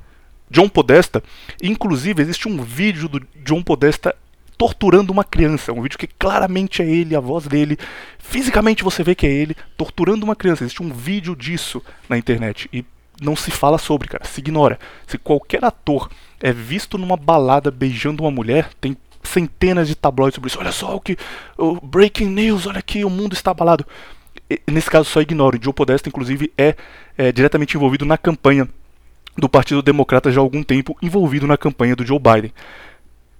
John 0.51 0.69
Podesta. 0.69 1.23
Inclusive, 1.63 2.21
existe 2.21 2.47
um 2.47 2.61
vídeo 2.61 3.09
do 3.09 3.19
John 3.43 3.63
Podesta 3.63 4.15
torturando 4.55 5.11
uma 5.11 5.23
criança. 5.23 5.73
Um 5.73 5.81
vídeo 5.81 5.97
que 5.97 6.05
claramente 6.05 6.83
é 6.83 6.85
ele, 6.85 7.15
a 7.15 7.19
voz 7.19 7.47
dele. 7.47 7.75
Fisicamente 8.19 8.83
você 8.83 9.01
vê 9.01 9.15
que 9.15 9.25
é 9.25 9.31
ele 9.31 9.57
torturando 9.75 10.23
uma 10.23 10.35
criança. 10.35 10.63
Existe 10.63 10.83
um 10.83 10.93
vídeo 10.93 11.35
disso 11.35 11.81
na 12.07 12.19
internet. 12.19 12.69
E 12.71 12.85
não 13.19 13.35
se 13.35 13.49
fala 13.49 13.79
sobre, 13.79 14.07
cara. 14.07 14.25
Se 14.25 14.41
ignora. 14.41 14.77
Se 15.07 15.17
qualquer 15.17 15.65
ator 15.65 16.11
é 16.39 16.53
visto 16.53 16.99
numa 16.99 17.17
balada 17.17 17.71
beijando 17.71 18.21
uma 18.21 18.29
mulher, 18.29 18.69
tem 18.79 18.95
centenas 19.23 19.87
de 19.87 19.95
tabloides 19.95 20.35
sobre 20.35 20.49
isso. 20.49 20.59
Olha 20.59 20.71
só 20.71 20.95
o 20.95 21.01
que. 21.01 21.17
O 21.57 21.81
breaking 21.81 22.29
news, 22.29 22.67
olha 22.67 22.77
aqui, 22.77 23.03
o 23.03 23.09
mundo 23.09 23.33
está 23.33 23.49
abalado. 23.49 23.83
Nesse 24.67 24.89
caso, 24.89 25.09
só 25.09 25.21
ignoro. 25.21 25.59
Joe 25.61 25.73
Podesta, 25.73 26.09
inclusive, 26.09 26.51
é, 26.57 26.75
é 27.17 27.31
diretamente 27.31 27.75
envolvido 27.75 28.05
na 28.05 28.17
campanha 28.17 28.67
do 29.37 29.49
Partido 29.49 29.81
Democrata 29.81 30.31
já 30.31 30.39
há 30.39 30.43
algum 30.43 30.63
tempo, 30.63 30.97
envolvido 31.01 31.47
na 31.47 31.57
campanha 31.57 31.95
do 31.95 32.05
Joe 32.05 32.19
Biden. 32.19 32.53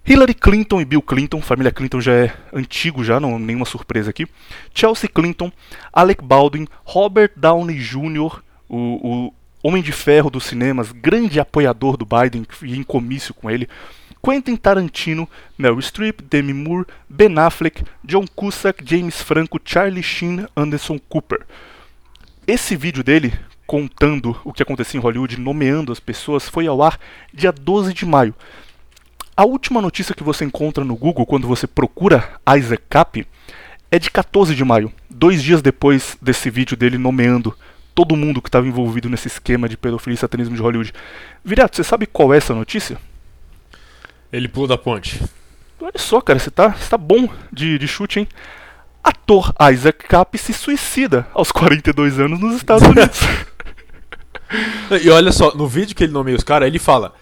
Hillary 0.07 0.35
Clinton 0.35 0.81
e 0.81 0.85
Bill 0.85 1.01
Clinton, 1.01 1.41
família 1.41 1.71
Clinton 1.71 1.99
já 1.99 2.13
é 2.13 2.33
antigo 2.53 3.03
já, 3.03 3.19
não 3.19 3.39
nenhuma 3.39 3.65
surpresa 3.65 4.11
aqui. 4.11 4.27
Chelsea 4.73 5.09
Clinton, 5.09 5.51
Alec 5.91 6.23
Baldwin, 6.23 6.67
Robert 6.83 7.31
Downey 7.35 7.79
Jr., 7.79 8.43
o, 8.69 8.77
o 8.77 9.33
Homem 9.63 9.81
de 9.81 9.91
Ferro 9.91 10.29
dos 10.29 10.45
cinemas, 10.45 10.91
grande 10.91 11.39
apoiador 11.39 11.97
do 11.97 12.05
Biden 12.05 12.45
e 12.61 12.77
em 12.77 12.83
comício 12.83 13.33
com 13.33 13.49
ele. 13.49 13.67
Quentin 14.25 14.55
Tarantino, 14.55 15.29
Meryl 15.55 15.79
Streep, 15.79 16.21
Demi 16.23 16.51
Moore, 16.51 16.87
Ben 17.07 17.37
Affleck, 17.37 17.83
John 18.03 18.25
Cusack, 18.35 18.83
James 18.83 19.21
Franco, 19.21 19.59
Charlie 19.63 20.01
Sheen, 20.01 20.47
Anderson 20.57 20.97
Cooper. 20.97 21.45
Esse 22.47 22.75
vídeo 22.75 23.03
dele, 23.03 23.31
contando 23.67 24.35
o 24.43 24.51
que 24.51 24.63
acontecia 24.63 24.99
em 24.99 25.03
Hollywood, 25.03 25.39
nomeando 25.39 25.91
as 25.91 25.99
pessoas, 25.99 26.49
foi 26.49 26.65
ao 26.65 26.81
ar 26.81 26.99
dia 27.31 27.51
12 27.51 27.93
de 27.93 28.03
maio. 28.03 28.33
A 29.37 29.45
última 29.45 29.79
notícia 29.79 30.15
que 30.15 30.23
você 30.23 30.43
encontra 30.43 30.83
no 30.83 30.95
Google 30.95 31.27
quando 31.27 31.47
você 31.47 31.67
procura 31.67 32.39
Isaac 32.57 32.81
Cap 32.89 33.27
é 33.91 33.99
de 33.99 34.09
14 34.09 34.55
de 34.55 34.65
maio, 34.65 34.91
dois 35.07 35.43
dias 35.43 35.61
depois 35.61 36.17
desse 36.19 36.49
vídeo 36.49 36.75
dele 36.75 36.97
nomeando 36.97 37.55
todo 37.93 38.15
mundo 38.15 38.41
que 38.41 38.49
estava 38.49 38.67
envolvido 38.67 39.07
nesse 39.07 39.27
esquema 39.27 39.69
de 39.69 39.77
pedofilia 39.77 40.15
e 40.15 40.17
satanismo 40.17 40.55
de 40.55 40.63
Hollywood. 40.63 40.91
Virato, 41.43 41.75
você 41.75 41.83
sabe 41.83 42.07
qual 42.07 42.33
é 42.33 42.37
essa 42.37 42.55
notícia? 42.55 42.97
Ele 44.35 44.49
pulou 44.49 44.67
da 44.67 44.77
ponte. 44.77 45.23
Olha 45.79 45.93
só, 45.95 46.19
cara, 46.19 46.37
você 46.37 46.51
tá, 46.51 46.69
você 46.69 46.89
tá 46.89 46.97
bom 46.97 47.29
de, 47.53 47.77
de 47.77 47.87
chute, 47.87 48.19
hein? 48.19 48.27
Ator 49.01 49.53
Isaac 49.71 50.05
Cap 50.09 50.37
se 50.37 50.51
suicida 50.51 51.25
aos 51.33 51.53
42 51.53 52.19
anos 52.19 52.37
nos 52.39 52.55
Estados 52.55 52.85
Unidos. 52.87 53.19
E 55.03 55.09
olha 55.09 55.31
só, 55.31 55.55
no 55.55 55.67
vídeo 55.67 55.95
que 55.95 56.03
ele 56.03 56.13
nomeia 56.13 56.37
os 56.37 56.43
caras, 56.43 56.67
ele 56.67 56.77
fala: 56.77 57.13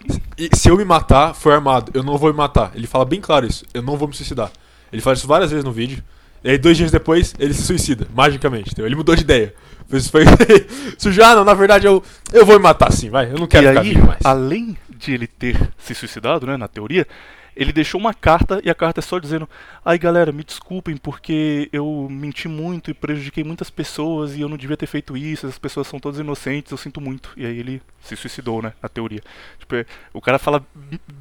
se 0.53 0.69
eu 0.69 0.75
me 0.75 0.83
matar, 0.83 1.33
foi 1.33 1.53
armado, 1.53 1.89
eu 1.93 2.03
não 2.03 2.17
vou 2.17 2.29
me 2.29 2.37
matar. 2.37 2.71
Ele 2.75 2.85
fala 2.85 3.05
bem 3.05 3.21
claro 3.21 3.47
isso, 3.47 3.63
eu 3.73 3.81
não 3.81 3.95
vou 3.95 4.09
me 4.09 4.13
suicidar. 4.13 4.51
Ele 4.91 5.01
fala 5.01 5.15
isso 5.15 5.25
várias 5.25 5.49
vezes 5.49 5.63
no 5.63 5.71
vídeo. 5.71 6.03
E 6.43 6.49
aí, 6.49 6.57
dois 6.57 6.75
dias 6.75 6.91
depois, 6.91 7.33
ele 7.39 7.53
se 7.53 7.63
suicida, 7.63 8.05
magicamente. 8.13 8.71
Entendeu? 8.71 8.87
Ele 8.87 8.95
mudou 8.95 9.15
de 9.15 9.21
ideia. 9.21 9.53
Isso 9.91 10.11
foi. 10.11 10.25
Isso 10.99 11.11
já, 11.11 11.33
não, 11.33 11.45
na 11.45 11.53
verdade, 11.53 11.87
eu, 11.87 12.03
eu 12.33 12.45
vou 12.45 12.57
me 12.57 12.61
matar 12.61 12.91
sim, 12.91 13.09
vai. 13.09 13.31
Eu 13.31 13.37
não 13.37 13.47
quero 13.47 13.65
e 13.65 13.69
ficar 13.69 13.81
aí, 13.81 13.93
vivo 13.93 14.07
mais. 14.07 14.19
além 14.23 14.77
ele 15.11 15.27
ter 15.27 15.71
se 15.77 15.93
suicidado, 15.93 16.45
né, 16.45 16.57
na 16.57 16.67
teoria, 16.67 17.07
ele 17.55 17.71
deixou 17.71 17.99
uma 17.99 18.13
carta 18.13 18.59
e 18.63 18.69
a 18.69 18.75
carta 18.75 18.99
é 18.99 19.03
só 19.03 19.19
dizendo: 19.19 19.47
"Ai, 19.85 19.97
galera, 19.97 20.31
me 20.31 20.43
desculpem 20.43 20.97
porque 20.97 21.69
eu 21.71 22.07
menti 22.09 22.47
muito 22.47 22.89
e 22.89 22.93
prejudiquei 22.93 23.43
muitas 23.43 23.69
pessoas 23.69 24.35
e 24.35 24.41
eu 24.41 24.49
não 24.49 24.57
devia 24.57 24.75
ter 24.75 24.87
feito 24.87 25.15
isso. 25.15 25.45
As 25.45 25.59
pessoas 25.59 25.87
são 25.87 25.99
todas 25.99 26.19
inocentes, 26.19 26.71
eu 26.71 26.77
sinto 26.77 26.99
muito". 26.99 27.31
E 27.37 27.45
aí 27.45 27.59
ele 27.59 27.81
se 28.01 28.15
suicidou, 28.15 28.61
né, 28.61 28.73
na 28.81 28.89
teoria. 28.89 29.21
Tipo, 29.59 29.75
é, 29.75 29.85
o 30.11 30.21
cara 30.21 30.39
fala 30.39 30.65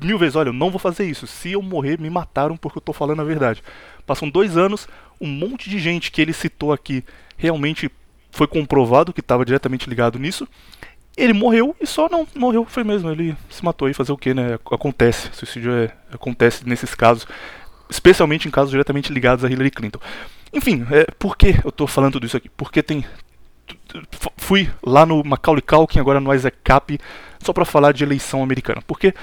mil 0.03 0.19
vezes: 0.19 0.37
"Olha, 0.37 0.49
eu 0.49 0.55
não 0.55 0.71
vou 0.71 0.79
fazer 0.79 1.05
isso. 1.05 1.27
Se 1.27 1.53
eu 1.53 1.63
morrer, 1.63 1.99
me 2.01 2.09
mataram 2.09 2.57
porque 2.57 2.79
eu 2.79 2.83
tô 2.83 2.93
falando 2.93 3.21
a 3.21 3.25
verdade". 3.25 3.63
Passam 4.07 4.29
dois 4.29 4.57
anos, 4.57 4.89
um 5.21 5.29
monte 5.29 5.69
de 5.69 5.79
gente 5.79 6.11
que 6.11 6.21
ele 6.21 6.33
citou 6.33 6.73
aqui 6.73 7.05
realmente 7.37 7.91
foi 8.33 8.47
comprovado 8.47 9.13
que 9.13 9.21
estava 9.21 9.45
diretamente 9.45 9.89
ligado 9.89 10.19
nisso. 10.19 10.49
Ele 11.17 11.33
morreu 11.33 11.77
e 11.81 11.87
só 11.87 12.09
não 12.09 12.27
morreu, 12.35 12.65
foi 12.65 12.85
mesmo. 12.85 13.11
Ele 13.11 13.37
se 13.51 13.65
matou 13.65 13.89
e 13.89 13.95
fazer 13.95 14.13
o 14.13 14.17
que, 14.17 14.33
né? 14.33 14.55
Acontece. 14.71 15.29
Suicídio 15.33 15.73
é, 15.73 15.91
acontece 16.13 16.67
nesses 16.67 16.95
casos, 16.95 17.27
especialmente 17.91 18.49
em 18.49 18.51
casos 18.51 18.71
diretamente 18.71 19.13
ligados 19.13 19.45
a 19.45 19.51
Hillary 19.51 19.71
Clinton. 19.71 20.01
Enfim, 20.53 20.87
é, 20.91 21.05
por 21.19 21.37
que 21.37 21.61
eu 21.65 21.69
estou 21.69 21.87
falando 21.87 22.15
tudo 22.15 22.27
isso 22.27 22.37
aqui? 22.37 22.49
Porque 22.49 22.83
tem. 22.83 23.05
Fui 24.37 24.71
lá 24.85 25.05
no 25.05 25.23
Macaulay 25.23 25.63
Culkin, 25.63 25.99
agora 25.99 26.21
no 26.21 26.35
Isaac 26.35 26.57
Cap, 26.65 26.99
só 27.43 27.53
para 27.53 27.65
falar 27.65 27.93
de 27.93 28.05
eleição 28.05 28.43
americana. 28.43 28.83
Porque 28.87 29.15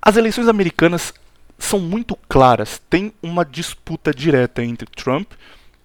as 0.00 0.16
eleições 0.16 0.48
americanas 0.48 1.12
são 1.58 1.78
muito 1.78 2.16
claras. 2.28 2.80
Tem 2.88 3.12
uma 3.22 3.44
disputa 3.44 4.12
direta 4.12 4.64
entre 4.64 4.88
Trump 4.90 5.32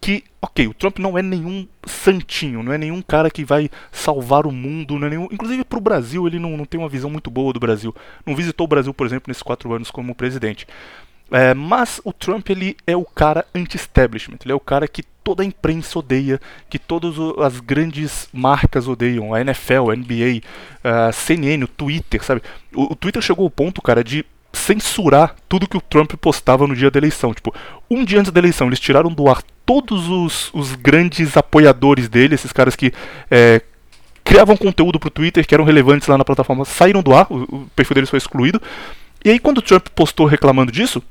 que, 0.03 0.21
ok, 0.41 0.67
o 0.67 0.73
Trump 0.73 0.99
não 0.99 1.17
é 1.17 1.21
nenhum 1.21 1.65
santinho, 1.87 2.61
não 2.61 2.73
é 2.73 2.77
nenhum 2.77 3.01
cara 3.01 3.31
que 3.31 3.45
vai 3.45 3.69
salvar 3.89 4.45
o 4.45 4.51
mundo, 4.51 4.99
não 4.99 5.07
é 5.07 5.11
nenhum, 5.11 5.29
inclusive 5.31 5.63
para 5.63 5.77
o 5.77 5.81
Brasil 5.81 6.27
ele 6.27 6.39
não, 6.39 6.57
não 6.57 6.65
tem 6.65 6.77
uma 6.77 6.89
visão 6.89 7.09
muito 7.09 7.31
boa 7.31 7.53
do 7.53 7.59
Brasil. 7.59 7.95
Não 8.25 8.35
visitou 8.35 8.65
o 8.65 8.67
Brasil, 8.67 8.93
por 8.93 9.07
exemplo, 9.07 9.29
nesses 9.29 9.41
quatro 9.41 9.73
anos 9.73 9.89
como 9.89 10.13
presidente. 10.13 10.67
É, 11.31 11.53
mas 11.53 12.01
o 12.03 12.11
Trump 12.11 12.49
ele 12.49 12.75
é 12.85 12.97
o 12.97 13.05
cara 13.05 13.45
anti-establishment, 13.55 14.39
ele 14.43 14.51
é 14.51 14.55
o 14.55 14.59
cara 14.59 14.89
que 14.89 15.03
toda 15.23 15.41
a 15.41 15.45
imprensa 15.45 15.97
odeia, 15.97 16.37
que 16.69 16.77
todas 16.77 17.15
as 17.39 17.61
grandes 17.61 18.27
marcas 18.33 18.89
odeiam, 18.89 19.33
a 19.33 19.39
NFL, 19.39 19.89
a 19.89 19.95
NBA, 19.95 20.41
a 20.83 21.13
CNN, 21.13 21.63
o 21.63 21.67
Twitter, 21.67 22.21
sabe? 22.21 22.41
O, 22.75 22.91
o 22.91 22.95
Twitter 22.97 23.21
chegou 23.21 23.45
ao 23.45 23.49
ponto, 23.49 23.81
cara, 23.81 24.03
de 24.03 24.25
censurar 24.51 25.35
tudo 25.47 25.67
que 25.67 25.77
o 25.77 25.81
Trump 25.81 26.13
postava 26.15 26.67
no 26.67 26.75
dia 26.75 26.91
da 26.91 26.99
eleição. 26.99 27.33
Tipo, 27.33 27.55
um 27.89 28.03
dia 28.03 28.19
antes 28.19 28.33
da 28.33 28.39
eleição, 28.39 28.67
eles 28.67 28.81
tiraram 28.81 29.09
do 29.09 29.29
ar 29.29 29.41
todos 29.65 30.09
os, 30.09 30.53
os 30.53 30.75
grandes 30.75 31.35
apoiadores 31.37 32.09
dele, 32.09 32.35
esses 32.35 32.51
caras 32.51 32.75
que 32.75 32.91
é, 33.29 33.61
criavam 34.23 34.57
conteúdo 34.57 34.99
pro 34.99 35.09
Twitter, 35.09 35.45
que 35.45 35.53
eram 35.53 35.63
relevantes 35.63 36.07
lá 36.07 36.17
na 36.17 36.25
plataforma, 36.25 36.65
saíram 36.65 37.01
do 37.01 37.13
ar, 37.13 37.27
o, 37.29 37.43
o 37.43 37.69
perfil 37.75 37.95
deles 37.95 38.09
foi 38.09 38.17
excluído. 38.17 38.61
E 39.23 39.29
aí, 39.29 39.39
quando 39.39 39.59
o 39.59 39.61
Trump 39.61 39.87
postou 39.95 40.25
reclamando 40.25 40.71
disso, 40.71 41.01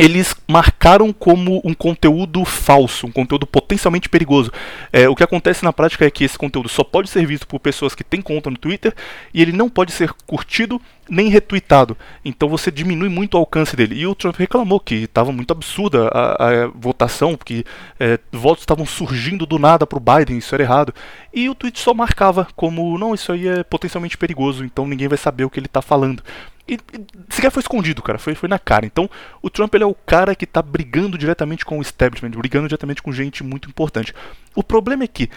eles 0.00 0.34
marcaram 0.48 1.12
como 1.12 1.60
um 1.62 1.74
conteúdo 1.74 2.42
falso, 2.46 3.06
um 3.06 3.12
conteúdo 3.12 3.46
potencialmente 3.46 4.08
perigoso. 4.08 4.50
É, 4.90 5.06
o 5.06 5.14
que 5.14 5.22
acontece 5.22 5.62
na 5.62 5.74
prática 5.74 6.06
é 6.06 6.10
que 6.10 6.24
esse 6.24 6.38
conteúdo 6.38 6.70
só 6.70 6.82
pode 6.82 7.10
ser 7.10 7.26
visto 7.26 7.46
por 7.46 7.60
pessoas 7.60 7.94
que 7.94 8.02
têm 8.02 8.22
conta 8.22 8.48
no 8.48 8.56
Twitter 8.56 8.94
e 9.34 9.42
ele 9.42 9.52
não 9.52 9.68
pode 9.68 9.92
ser 9.92 10.10
curtido 10.26 10.80
nem 11.06 11.28
retweetado. 11.28 11.98
Então 12.24 12.48
você 12.48 12.70
diminui 12.70 13.10
muito 13.10 13.34
o 13.34 13.38
alcance 13.38 13.76
dele. 13.76 13.96
E 13.96 14.06
o 14.06 14.14
Trump 14.14 14.36
reclamou 14.36 14.80
que 14.80 14.94
estava 14.94 15.32
muito 15.32 15.50
absurda 15.50 16.08
a, 16.08 16.48
a 16.48 16.66
votação, 16.68 17.36
porque 17.36 17.64
é, 17.98 18.18
votos 18.32 18.62
estavam 18.62 18.86
surgindo 18.86 19.44
do 19.44 19.58
nada 19.58 19.86
para 19.86 19.98
o 19.98 20.00
Biden, 20.00 20.38
isso 20.38 20.54
era 20.54 20.62
errado. 20.62 20.94
E 21.34 21.46
o 21.50 21.54
tweet 21.54 21.78
só 21.78 21.92
marcava 21.92 22.48
como, 22.56 22.96
não, 22.96 23.12
isso 23.12 23.32
aí 23.32 23.48
é 23.48 23.62
potencialmente 23.62 24.16
perigoso, 24.16 24.64
então 24.64 24.86
ninguém 24.86 25.08
vai 25.08 25.18
saber 25.18 25.44
o 25.44 25.50
que 25.50 25.58
ele 25.58 25.66
está 25.66 25.82
falando. 25.82 26.22
E, 26.70 26.74
e 26.74 27.34
sequer 27.34 27.50
foi 27.50 27.60
escondido, 27.60 28.00
cara. 28.02 28.18
Foi, 28.18 28.34
foi 28.34 28.48
na 28.48 28.58
cara. 28.58 28.86
Então, 28.86 29.10
o 29.42 29.50
Trump 29.50 29.74
ele 29.74 29.84
é 29.84 29.86
o 29.86 29.94
cara 29.94 30.34
que 30.34 30.46
tá 30.46 30.62
brigando 30.62 31.18
diretamente 31.18 31.64
com 31.64 31.78
o 31.78 31.82
establishment, 31.82 32.30
brigando 32.30 32.68
diretamente 32.68 33.02
com 33.02 33.12
gente 33.12 33.42
muito 33.42 33.68
importante. 33.68 34.14
O 34.54 34.62
problema 34.62 35.04
é 35.04 35.08
que 35.08 35.28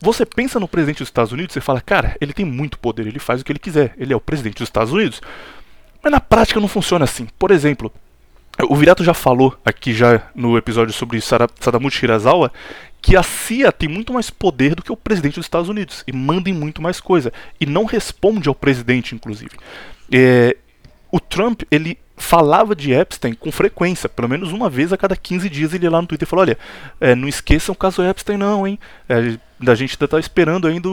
você 0.00 0.24
pensa 0.24 0.58
no 0.58 0.68
presidente 0.68 0.98
dos 0.98 1.08
Estados 1.08 1.32
Unidos 1.32 1.54
e 1.56 1.60
fala, 1.60 1.80
cara, 1.80 2.16
ele 2.20 2.32
tem 2.32 2.44
muito 2.44 2.78
poder, 2.78 3.06
ele 3.06 3.18
faz 3.18 3.40
o 3.40 3.44
que 3.44 3.52
ele 3.52 3.58
quiser, 3.58 3.94
ele 3.96 4.12
é 4.12 4.16
o 4.16 4.20
presidente 4.20 4.58
dos 4.58 4.68
Estados 4.68 4.92
Unidos. 4.92 5.20
Mas 6.02 6.12
na 6.12 6.20
prática 6.20 6.58
não 6.58 6.68
funciona 6.68 7.04
assim. 7.04 7.28
Por 7.38 7.50
exemplo, 7.50 7.92
o 8.68 8.76
Virato 8.76 9.04
já 9.04 9.14
falou 9.14 9.56
aqui 9.64 9.92
já 9.92 10.30
no 10.34 10.58
episódio 10.58 10.92
sobre 10.92 11.20
Sadamushi 11.20 12.04
Hirasawa 12.04 12.52
que 13.00 13.16
a 13.16 13.22
CIA 13.22 13.72
tem 13.72 13.88
muito 13.88 14.12
mais 14.12 14.30
poder 14.30 14.76
do 14.76 14.82
que 14.82 14.92
o 14.92 14.96
presidente 14.96 15.34
dos 15.34 15.46
Estados 15.46 15.68
Unidos 15.68 16.04
e 16.06 16.12
manda 16.12 16.48
em 16.48 16.52
muito 16.52 16.80
mais 16.80 17.00
coisa 17.00 17.32
e 17.60 17.66
não 17.66 17.84
responde 17.84 18.48
ao 18.48 18.54
presidente, 18.54 19.14
inclusive. 19.14 19.56
É, 20.12 20.56
o 21.10 21.18
Trump, 21.18 21.62
ele 21.70 21.98
falava 22.16 22.76
de 22.76 22.92
Epstein 22.92 23.34
com 23.34 23.50
frequência, 23.50 24.08
pelo 24.08 24.28
menos 24.28 24.52
uma 24.52 24.70
vez 24.70 24.92
a 24.92 24.96
cada 24.96 25.16
15 25.16 25.48
dias 25.50 25.74
ele 25.74 25.84
ia 25.84 25.90
lá 25.90 26.00
no 26.00 26.06
Twitter 26.06 26.26
e 26.26 26.30
falou, 26.30 26.44
olha, 26.44 26.58
é, 27.00 27.14
não 27.14 27.26
esqueçam 27.26 27.72
o 27.72 27.76
caso 27.76 28.02
Epstein 28.02 28.36
não, 28.36 28.66
hein, 28.66 28.78
é, 29.08 29.16
a 29.66 29.74
gente 29.74 29.94
ainda 29.94 30.04
está 30.04 30.18
esperando 30.18 30.68
ainda 30.68 30.88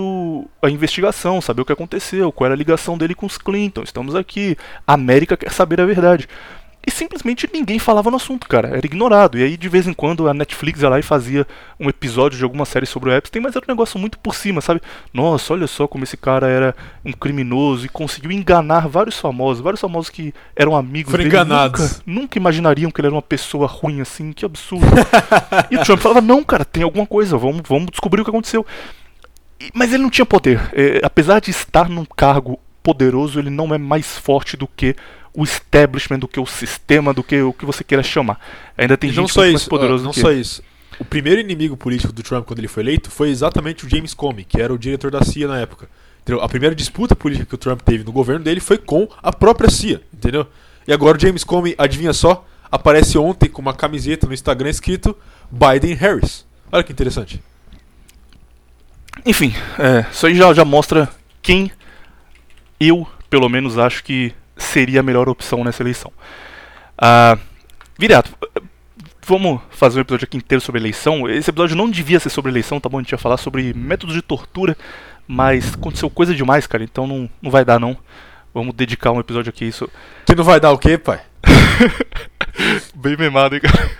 a 0.61 0.69
investigação, 0.69 1.39
saber 1.39 1.61
o 1.61 1.65
que 1.65 1.71
aconteceu, 1.71 2.31
qual 2.31 2.45
era 2.47 2.55
a 2.55 2.57
ligação 2.57 2.97
dele 2.97 3.13
com 3.13 3.25
os 3.25 3.37
Clinton, 3.37 3.83
estamos 3.83 4.15
aqui, 4.15 4.57
a 4.87 4.93
América 4.93 5.37
quer 5.37 5.51
saber 5.51 5.79
a 5.79 5.85
verdade. 5.85 6.27
E 6.89 6.91
simplesmente 6.91 7.47
ninguém 7.53 7.77
falava 7.79 8.09
no 8.09 8.17
assunto, 8.17 8.47
cara. 8.49 8.69
Era 8.69 8.85
ignorado. 8.85 9.37
E 9.37 9.43
aí, 9.43 9.55
de 9.55 9.69
vez 9.69 9.87
em 9.87 9.93
quando, 9.93 10.27
a 10.27 10.33
Netflix 10.33 10.81
ia 10.81 10.89
lá 10.89 10.99
e 10.99 11.03
fazia 11.03 11.45
um 11.79 11.87
episódio 11.87 12.37
de 12.37 12.43
alguma 12.43 12.65
série 12.65 12.85
sobre 12.87 13.09
o 13.09 13.13
Epstein, 13.13 13.41
mas 13.41 13.55
era 13.55 13.63
um 13.63 13.71
negócio 13.71 13.99
muito 13.99 14.17
por 14.17 14.33
cima, 14.35 14.59
sabe? 14.59 14.81
Nossa, 15.13 15.53
olha 15.53 15.67
só 15.67 15.87
como 15.87 16.03
esse 16.03 16.17
cara 16.17 16.47
era 16.47 16.75
um 17.05 17.11
criminoso 17.13 17.85
e 17.85 17.89
conseguiu 17.89 18.31
enganar 18.31 18.87
vários 18.87 19.19
famosos, 19.19 19.61
vários 19.63 19.79
famosos 19.79 20.09
que 20.09 20.33
eram 20.55 20.75
amigos 20.75 21.11
Foram 21.11 21.23
dele. 21.23 21.35
enganados. 21.35 22.01
Nunca, 22.05 22.21
nunca 22.21 22.37
imaginariam 22.39 22.89
que 22.91 22.99
ele 22.99 23.07
era 23.07 23.15
uma 23.15 23.21
pessoa 23.21 23.67
ruim 23.67 24.01
assim, 24.01 24.33
que 24.33 24.43
absurdo. 24.45 24.87
e 25.69 25.77
o 25.77 25.83
Trump 25.83 25.99
falava, 25.99 26.21
não, 26.21 26.43
cara, 26.43 26.65
tem 26.65 26.83
alguma 26.83 27.05
coisa, 27.05 27.37
vamos, 27.37 27.61
vamos 27.67 27.91
descobrir 27.91 28.21
o 28.21 28.23
que 28.25 28.31
aconteceu. 28.31 28.65
E- 29.59 29.69
Mas 29.73 29.93
ele 29.93 30.03
não 30.03 30.09
tinha 30.09 30.25
poder. 30.25 30.59
É, 30.73 31.01
apesar 31.03 31.39
de 31.39 31.51
estar 31.51 31.87
num 31.87 32.05
cargo 32.05 32.59
poderoso, 32.81 33.37
ele 33.39 33.49
não 33.49 33.73
é 33.73 33.77
mais 33.77 34.17
forte 34.17 34.55
do 34.57 34.65
que 34.67 34.95
o 35.33 35.43
establishment, 35.43 36.19
do 36.19 36.27
que 36.27 36.39
o 36.39 36.45
sistema, 36.45 37.13
do 37.13 37.23
que 37.23 37.41
o 37.41 37.53
que 37.53 37.65
você 37.65 37.83
queira 37.83 38.03
chamar. 38.03 38.39
Ainda 38.77 38.97
tem 38.97 39.09
E 39.09 39.13
gente 39.13 39.21
não 39.21 39.27
só 39.27 39.41
muito 39.41 39.51
mais 39.53 39.61
isso, 39.61 39.69
poderosa 39.69 40.03
ah, 40.03 40.05
não 40.05 40.11
do 40.11 40.15
que 40.15 40.21
só 40.21 40.31
ele. 40.31 40.41
isso. 40.41 40.63
O 40.99 41.05
primeiro 41.05 41.39
inimigo 41.39 41.77
político 41.77 42.11
do 42.11 42.21
Trump 42.21 42.45
quando 42.45 42.59
ele 42.59 42.67
foi 42.67 42.83
eleito 42.83 43.09
foi 43.09 43.29
exatamente 43.29 43.85
o 43.85 43.89
James 43.89 44.13
Comey, 44.13 44.43
que 44.43 44.61
era 44.61 44.73
o 44.73 44.77
diretor 44.77 45.11
da 45.11 45.23
CIA 45.23 45.47
na 45.47 45.59
época. 45.59 45.89
Entendeu? 46.21 46.43
A 46.43 46.49
primeira 46.49 46.75
disputa 46.75 47.15
política 47.15 47.45
que 47.45 47.55
o 47.55 47.57
Trump 47.57 47.81
teve 47.81 48.03
no 48.03 48.11
governo 48.11 48.43
dele 48.43 48.59
foi 48.59 48.77
com 48.77 49.07
a 49.23 49.31
própria 49.31 49.69
CIA, 49.69 50.01
entendeu? 50.13 50.45
E 50.87 50.91
agora 50.93 51.17
o 51.17 51.19
James 51.19 51.43
Comey, 51.43 51.73
adivinha 51.77 52.13
só, 52.13 52.45
aparece 52.71 53.17
ontem 53.17 53.49
com 53.49 53.61
uma 53.61 53.73
camiseta 53.73 54.27
no 54.27 54.33
Instagram 54.33 54.69
escrito 54.69 55.15
Biden 55.49 55.93
Harris. 55.95 56.45
Olha 56.71 56.83
que 56.83 56.91
interessante. 56.91 57.41
Enfim, 59.25 59.53
é, 59.77 60.05
isso 60.11 60.27
aí 60.27 60.35
já, 60.35 60.53
já 60.53 60.65
mostra 60.65 61.09
quem 61.41 61.71
eu, 62.79 63.07
pelo 63.29 63.49
menos, 63.49 63.77
acho 63.77 64.03
que 64.03 64.33
seria 64.59 64.99
a 64.99 65.03
melhor 65.03 65.27
opção 65.27 65.63
nessa 65.63 65.81
eleição. 65.83 66.11
Ah, 66.97 67.37
Viriato, 67.97 68.31
vamos 69.25 69.61
fazer 69.69 69.99
um 69.99 70.01
episódio 70.01 70.25
aqui 70.25 70.37
inteiro 70.37 70.61
sobre 70.61 70.79
eleição. 70.79 71.29
Esse 71.29 71.49
episódio 71.49 71.75
não 71.75 71.89
devia 71.89 72.19
ser 72.19 72.29
sobre 72.29 72.51
eleição, 72.51 72.79
tá 72.79 72.89
bom? 72.89 72.97
A 72.97 73.01
gente 73.01 73.11
ia 73.11 73.17
falar 73.17 73.37
sobre 73.37 73.73
métodos 73.73 74.15
de 74.15 74.21
tortura, 74.21 74.77
mas 75.27 75.73
aconteceu 75.73 76.09
coisa 76.09 76.33
demais, 76.33 76.65
cara, 76.65 76.83
então 76.83 77.05
não, 77.05 77.29
não 77.41 77.51
vai 77.51 77.63
dar 77.63 77.79
não. 77.79 77.97
Vamos 78.53 78.73
dedicar 78.73 79.11
um 79.11 79.19
episódio 79.19 79.49
aqui 79.49 79.65
a 79.65 79.67
isso. 79.67 79.89
Que 80.25 80.33
não 80.33 80.43
vai 80.43 80.59
dar 80.59 80.71
o 80.71 80.77
quê, 80.77 80.97
pai? 80.97 81.21
Bem 82.95 83.15
memado, 83.15 83.55
hein, 83.55 83.61
cara? 83.61 83.91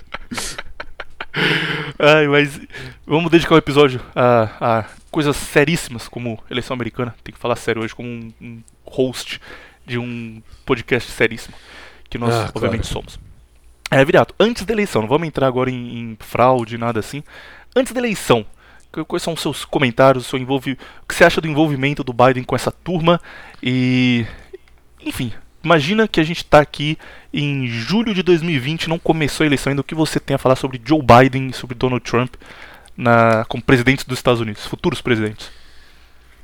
Ai, 1.98 2.26
mas 2.26 2.60
vamos 3.06 3.30
dedicar 3.30 3.54
um 3.54 3.58
episódio 3.58 4.00
a, 4.16 4.50
a 4.60 4.84
coisas 5.10 5.36
seríssimas 5.36 6.08
como 6.08 6.42
eleição 6.50 6.74
americana. 6.74 7.14
Tem 7.22 7.32
que 7.32 7.40
falar 7.40 7.56
sério 7.56 7.82
hoje 7.82 7.94
como 7.94 8.08
um, 8.08 8.32
um 8.40 8.62
host 8.84 9.40
de 9.90 9.98
um 9.98 10.42
podcast 10.64 11.10
seríssimo. 11.10 11.54
Que 12.08 12.16
nós, 12.18 12.34
Ah, 12.34 12.50
obviamente, 12.54 12.82
claro. 12.82 12.92
somos. 12.92 13.20
É, 13.90 14.04
Virato, 14.04 14.34
antes 14.38 14.64
da 14.64 14.72
eleição, 14.72 15.02
não 15.02 15.08
vamos 15.08 15.26
entrar 15.26 15.46
agora 15.46 15.70
em, 15.70 15.98
em 15.98 16.16
fraude, 16.20 16.78
nada 16.78 17.00
assim. 17.00 17.22
Antes 17.74 17.92
da 17.92 18.00
eleição, 18.00 18.46
quais 19.06 19.22
são 19.22 19.32
os 19.32 19.40
seus 19.40 19.64
comentários, 19.64 20.26
o, 20.26 20.28
seu 20.28 20.38
envolvi... 20.38 20.72
o 21.02 21.06
que 21.06 21.14
você 21.14 21.24
acha 21.24 21.40
do 21.40 21.48
envolvimento 21.48 22.02
do 22.04 22.12
Biden 22.12 22.44
com 22.44 22.54
essa 22.54 22.70
turma? 22.70 23.20
E. 23.62 24.24
Enfim, 25.04 25.32
imagina 25.64 26.06
que 26.06 26.20
a 26.20 26.24
gente 26.24 26.44
tá 26.44 26.60
aqui 26.60 26.98
em 27.32 27.66
julho 27.66 28.14
de 28.14 28.22
2020, 28.22 28.88
não 28.88 28.98
começou 28.98 29.44
a 29.44 29.46
eleição 29.46 29.70
ainda. 29.70 29.80
O 29.80 29.84
que 29.84 29.94
você 29.94 30.20
tem 30.20 30.34
a 30.34 30.38
falar 30.38 30.56
sobre 30.56 30.80
Joe 30.84 31.00
Biden 31.02 31.48
e 31.48 31.52
sobre 31.52 31.74
Donald 31.74 32.04
Trump 32.04 32.34
na, 32.96 33.44
como 33.46 33.62
presidentes 33.62 34.04
dos 34.04 34.18
Estados 34.18 34.40
Unidos, 34.40 34.66
futuros 34.66 35.00
presidentes? 35.00 35.50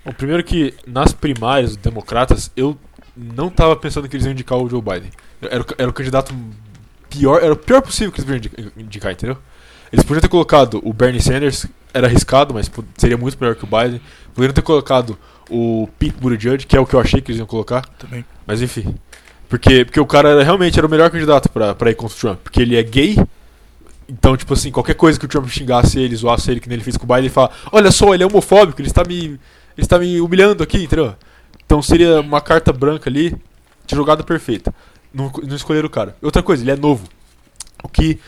Bom, 0.05 0.13
primeiro 0.13 0.43
que 0.43 0.75
nas 0.87 1.13
primárias 1.13 1.71
dos 1.77 1.83
democratas, 1.83 2.51
eu 2.57 2.79
não 3.17 3.49
tava 3.49 3.75
pensando 3.77 4.09
que 4.09 4.17
eles 4.17 4.27
iam 4.27 4.33
indicar 4.33 4.59
o 4.59 4.69
Joe 4.69 4.81
Biden. 4.83 5.11
Era, 5.43 5.63
o- 5.63 5.67
era 5.79 5.89
o 5.91 5.93
candidato 5.93 6.35
pior, 7.09 7.43
era 7.43 7.53
o 7.53 7.57
pior 7.57 7.81
possível 7.83 8.13
que 8.13 8.21
eles 8.21 8.43
podiam 8.43 8.71
indicar, 8.77 9.13
entendeu? 9.13 9.39
Eles 9.93 10.05
podiam 10.05 10.21
ter 10.21 10.29
colocado 10.29 10.81
o 10.85 10.93
Bernie 10.93 11.21
Sanders, 11.23 11.67
era 11.95 12.07
arriscado, 12.07 12.53
mas 12.53 12.71
seria 12.99 13.17
muito 13.17 13.39
melhor 13.41 13.55
que 13.55 13.65
o 13.65 13.67
Biden. 13.67 14.01
Poderiam 14.35 14.53
ter 14.53 14.63
colocado 14.63 15.17
o 15.49 15.89
Pete 15.99 16.17
Buttigieg, 16.21 16.67
que 16.67 16.77
é 16.77 16.81
o 16.81 16.85
que 16.85 16.95
eu 16.95 17.01
achei 17.01 17.21
que 17.21 17.31
eles 17.31 17.39
iam 17.39 17.47
colocar. 17.47 17.87
Também. 17.99 18.25
Mas 18.47 18.61
enfim. 18.61 18.95
Porque, 19.49 19.85
porque 19.85 20.01
o 20.01 20.07
cara 20.07 20.31
era- 20.31 20.43
realmente 20.43 20.77
era 20.77 20.87
o 20.87 20.91
melhor 20.91 21.09
candidato 21.11 21.49
pra, 21.49 21.75
pra 21.75 21.91
ir 21.91 21.95
contra 21.95 22.17
o 22.17 22.19
Trump. 22.21 22.41
Porque 22.43 22.61
ele 22.61 22.77
é 22.77 22.83
gay. 22.83 23.17
Então, 24.09 24.37
tipo 24.37 24.53
assim, 24.55 24.71
qualquer 24.71 24.95
coisa 24.95 25.19
que 25.19 25.25
o 25.25 25.29
Trump 25.29 25.49
xingasse 25.49 25.99
ele, 25.99 26.15
zoasse 26.15 26.51
ele, 26.51 26.61
que 26.61 26.69
nem 26.69 26.77
ele 26.77 26.85
fez 26.85 26.97
com 26.97 27.05
o 27.05 27.07
Biden, 27.07 27.25
ele 27.25 27.29
fala: 27.29 27.51
Olha 27.73 27.91
só, 27.91 28.13
ele 28.13 28.23
é 28.23 28.27
homofóbico, 28.27 28.81
ele 28.81 28.89
está 28.89 29.03
me, 29.05 29.17
ele 29.25 29.39
está 29.79 29.99
me 29.99 30.21
humilhando 30.21 30.63
aqui, 30.63 30.83
entendeu? 30.85 31.15
Então 31.67 31.83
seria 31.83 32.21
uma 32.21 32.41
carta 32.41 32.73
branca 32.73 33.11
ali, 33.11 33.37
de 33.87 33.95
jogada 33.95 34.23
perfeita. 34.23 34.73
Não, 35.13 35.31
não 35.45 35.57
escolheram 35.57 35.87
o 35.87 35.91
cara. 35.91 36.17
Outra 36.23 36.43
coisa, 36.43 36.63
ele 36.63 36.71
é 36.71 36.77
novo. 36.77 37.09
O 37.83 37.89
que 37.89 38.19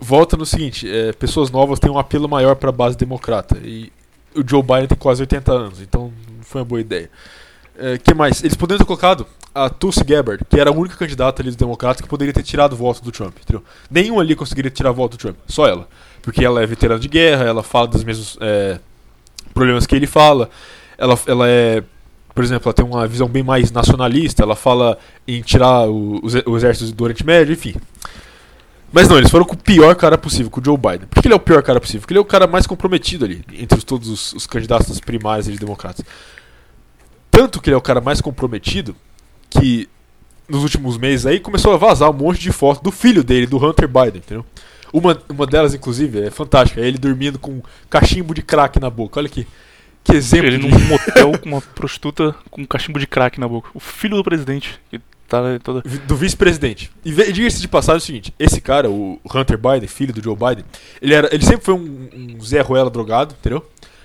volta 0.00 0.36
no 0.36 0.46
seguinte: 0.46 0.88
é, 0.88 1.12
pessoas 1.12 1.50
novas 1.50 1.78
têm 1.78 1.90
um 1.90 1.98
apelo 1.98 2.28
maior 2.28 2.56
pra 2.56 2.72
base 2.72 2.96
democrata. 2.96 3.58
E 3.62 3.92
o 4.34 4.48
Joe 4.48 4.62
Biden 4.62 4.86
tem 4.86 4.98
quase 4.98 5.22
80 5.22 5.52
anos, 5.52 5.80
então 5.80 6.12
não 6.36 6.44
foi 6.44 6.60
uma 6.60 6.66
boa 6.66 6.80
ideia. 6.80 7.10
É, 7.78 7.98
que 7.98 8.14
mais? 8.14 8.42
Eles 8.42 8.56
poderiam 8.56 8.78
ter 8.78 8.86
colocado 8.86 9.26
a 9.54 9.68
Tulsi 9.68 10.04
Gabbard, 10.04 10.44
que 10.48 10.60
era 10.60 10.70
a 10.70 10.72
única 10.72 10.96
candidata 10.96 11.42
ali 11.42 11.48
dos 11.48 11.56
democratas 11.56 12.02
que 12.02 12.08
poderia 12.08 12.32
ter 12.32 12.42
tirado 12.42 12.74
o 12.74 12.76
voto 12.76 13.02
do 13.02 13.10
Trump, 13.10 13.36
entendeu? 13.40 13.64
Nenhum 13.90 14.20
ali 14.20 14.34
conseguiria 14.34 14.70
tirar 14.70 14.90
o 14.90 14.94
voto 14.94 15.12
do 15.12 15.18
Trump, 15.18 15.36
só 15.46 15.66
ela. 15.66 15.88
Porque 16.22 16.44
ela 16.44 16.62
é 16.62 16.66
veterana 16.66 17.00
de 17.00 17.08
guerra, 17.08 17.44
ela 17.44 17.62
fala 17.62 17.86
dos 17.86 18.04
mesmos 18.04 18.36
é, 18.40 18.78
problemas 19.54 19.86
que 19.86 19.94
ele 19.94 20.06
fala, 20.06 20.50
ela, 20.98 21.18
ela 21.26 21.48
é, 21.48 21.82
por 22.36 22.44
exemplo, 22.44 22.68
ela 22.68 22.74
tem 22.74 22.84
uma 22.84 23.08
visão 23.08 23.26
bem 23.26 23.42
mais 23.42 23.72
nacionalista, 23.72 24.42
ela 24.42 24.54
fala 24.54 24.98
em 25.26 25.40
tirar 25.40 25.88
o, 25.88 26.20
o, 26.44 26.56
exército 26.58 26.92
do 26.92 27.02
Oriente 27.02 27.24
Médio, 27.24 27.54
enfim. 27.54 27.74
Mas 28.92 29.08
não, 29.08 29.16
eles 29.16 29.30
foram 29.30 29.46
com 29.46 29.54
o 29.54 29.56
pior 29.56 29.96
cara 29.96 30.18
possível, 30.18 30.50
com 30.50 30.60
o 30.60 30.64
Joe 30.64 30.76
Biden. 30.76 31.08
Por 31.08 31.22
que 31.22 31.28
ele 31.28 31.32
é 31.32 31.36
o 31.36 31.40
pior 31.40 31.62
cara 31.62 31.80
possível? 31.80 32.02
Porque 32.02 32.12
ele 32.12 32.18
é 32.18 32.20
o 32.20 32.26
cara 32.26 32.46
mais 32.46 32.66
comprometido 32.66 33.24
ali, 33.24 33.42
entre 33.54 33.78
os- 33.78 33.84
todos 33.84 34.10
os, 34.10 34.34
os 34.34 34.46
candidatos 34.46 34.88
das 34.88 35.00
primárias 35.00 35.46
de 35.46 35.56
democratas. 35.56 36.04
Tanto 37.30 37.58
que 37.58 37.70
ele 37.70 37.74
é 37.74 37.78
o 37.78 37.82
cara 37.82 38.02
mais 38.02 38.20
comprometido 38.20 38.94
que 39.48 39.88
nos 40.46 40.62
últimos 40.62 40.98
meses 40.98 41.24
aí 41.24 41.40
começou 41.40 41.72
a 41.72 41.78
vazar 41.78 42.10
um 42.10 42.12
monte 42.12 42.38
de 42.38 42.52
foto 42.52 42.82
do 42.82 42.92
filho 42.92 43.24
dele, 43.24 43.46
do 43.46 43.56
Hunter 43.56 43.88
Biden, 43.88 44.18
entendeu? 44.18 44.44
Uma, 44.92 45.18
uma 45.26 45.46
delas, 45.46 45.72
inclusive, 45.72 46.20
é 46.20 46.30
fantástica. 46.30 46.82
É 46.82 46.86
ele 46.86 46.98
dormindo 46.98 47.38
com 47.38 47.52
um 47.52 47.62
cachimbo 47.88 48.34
de 48.34 48.42
crack 48.42 48.78
na 48.78 48.90
boca. 48.90 49.18
Olha 49.18 49.28
que, 49.28 49.46
que 50.06 50.16
exemplo. 50.16 50.46
Ele 50.46 50.58
num 50.58 50.70
motel 50.86 51.38
com 51.38 51.48
uma 51.48 51.60
prostituta 51.60 52.34
com 52.50 52.62
um 52.62 52.66
cachimbo 52.66 52.98
de 52.98 53.06
crack 53.06 53.38
na 53.38 53.48
boca. 53.48 53.70
O 53.74 53.80
filho 53.80 54.16
do 54.16 54.24
presidente, 54.24 54.80
que 54.90 55.00
tá 55.28 55.42
toda. 55.62 55.82
do 56.06 56.16
vice-presidente. 56.16 56.90
E 57.04 57.12
diga-se 57.32 57.60
de 57.60 57.68
passagem 57.68 57.98
o 57.98 58.06
seguinte: 58.06 58.34
esse 58.38 58.60
cara, 58.60 58.90
o 58.90 59.20
Hunter 59.34 59.58
Biden, 59.58 59.88
filho 59.88 60.12
do 60.12 60.22
Joe 60.22 60.36
Biden, 60.36 60.64
ele, 61.02 61.14
era, 61.14 61.28
ele 61.34 61.44
sempre 61.44 61.64
foi 61.64 61.74
um, 61.74 62.08
um 62.14 62.40
Zé 62.40 62.60
Ruela 62.60 62.90
drogado, 62.90 63.34
entendeu? 63.38 63.64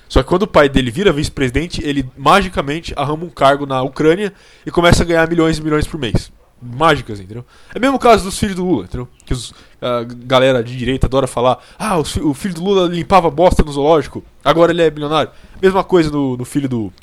Só 0.10 0.22
que 0.22 0.28
quando 0.28 0.44
o 0.44 0.48
pai 0.48 0.68
dele 0.68 0.92
vira 0.92 1.14
vice-presidente, 1.14 1.82
ele 1.86 2.06
magicamente 2.18 2.94
arruma 2.98 3.24
um 3.24 3.30
cargo 3.30 3.66
na 3.66 3.82
Ucrânia 3.82 4.34
e 4.66 4.70
começa 4.70 5.04
a 5.04 5.06
ganhar 5.06 5.30
milhões 5.30 5.58
e 5.58 5.62
milhões 5.62 5.88
por 5.88 5.98
mês. 5.98 6.30
Mágicas, 6.62 7.20
entendeu? 7.20 7.46
É 7.74 7.78
o 7.78 7.82
mesmo 7.82 7.98
caso 7.98 8.24
dos 8.24 8.38
filhos 8.38 8.56
do 8.56 8.66
Lula, 8.66 8.84
entendeu? 8.84 9.08
Que 9.26 9.34
os, 9.34 9.54
a 9.82 10.04
galera 10.04 10.64
de 10.64 10.78
direita 10.78 11.08
adora 11.08 11.28
falar: 11.28 11.60
ah, 11.78 12.04
fi- 12.04 12.22
o 12.22 12.34
filho 12.34 12.54
do 12.54 12.64
Lula 12.64 12.88
limpava 12.88 13.30
bosta 13.30 13.64
no 13.64 13.72
zoológico, 13.72 14.24
agora 14.44 14.72
ele 14.72 14.82
é 14.82 14.90
bilionário. 14.90 15.32
Mesma 15.62 15.84
coisa 15.84 16.12
no, 16.12 16.38
no 16.38 16.46
filho 16.46 16.70
do, 16.70 16.94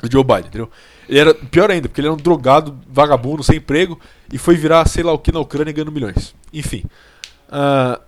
do 0.00 0.10
Joe 0.10 0.24
Biden, 0.24 0.46
entendeu? 0.46 0.70
Ele 1.08 1.18
era 1.18 1.34
pior 1.34 1.70
ainda, 1.70 1.88
porque 1.88 2.00
ele 2.00 2.08
era 2.08 2.14
um 2.14 2.18
drogado, 2.18 2.78
vagabundo, 2.90 3.42
sem 3.42 3.56
emprego, 3.56 4.00
e 4.32 4.38
foi 4.38 4.56
virar 4.56 4.88
sei 4.88 5.02
lá 5.02 5.12
o 5.12 5.18
que 5.18 5.30
na 5.30 5.40
Ucrânia 5.40 5.72
ganhando 5.72 5.92
milhões. 5.92 6.34
Enfim. 6.52 6.84
Ah, 7.50 8.00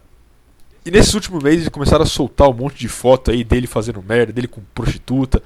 e 0.85 0.91
nesses 0.91 1.13
últimos 1.15 1.43
meses 1.43 1.61
eles 1.61 1.69
começaram 1.69 2.05
a 2.05 2.07
soltar 2.07 2.49
um 2.49 2.55
monte 2.55 2.79
de 2.79 2.89
foto 2.89 3.31
aí 3.31 3.43
dele 3.45 3.67
fazendo 3.67 4.03
merda, 4.03 4.33
dele 4.33 4.49
com 4.49 4.63
prostituta, 4.75 5.43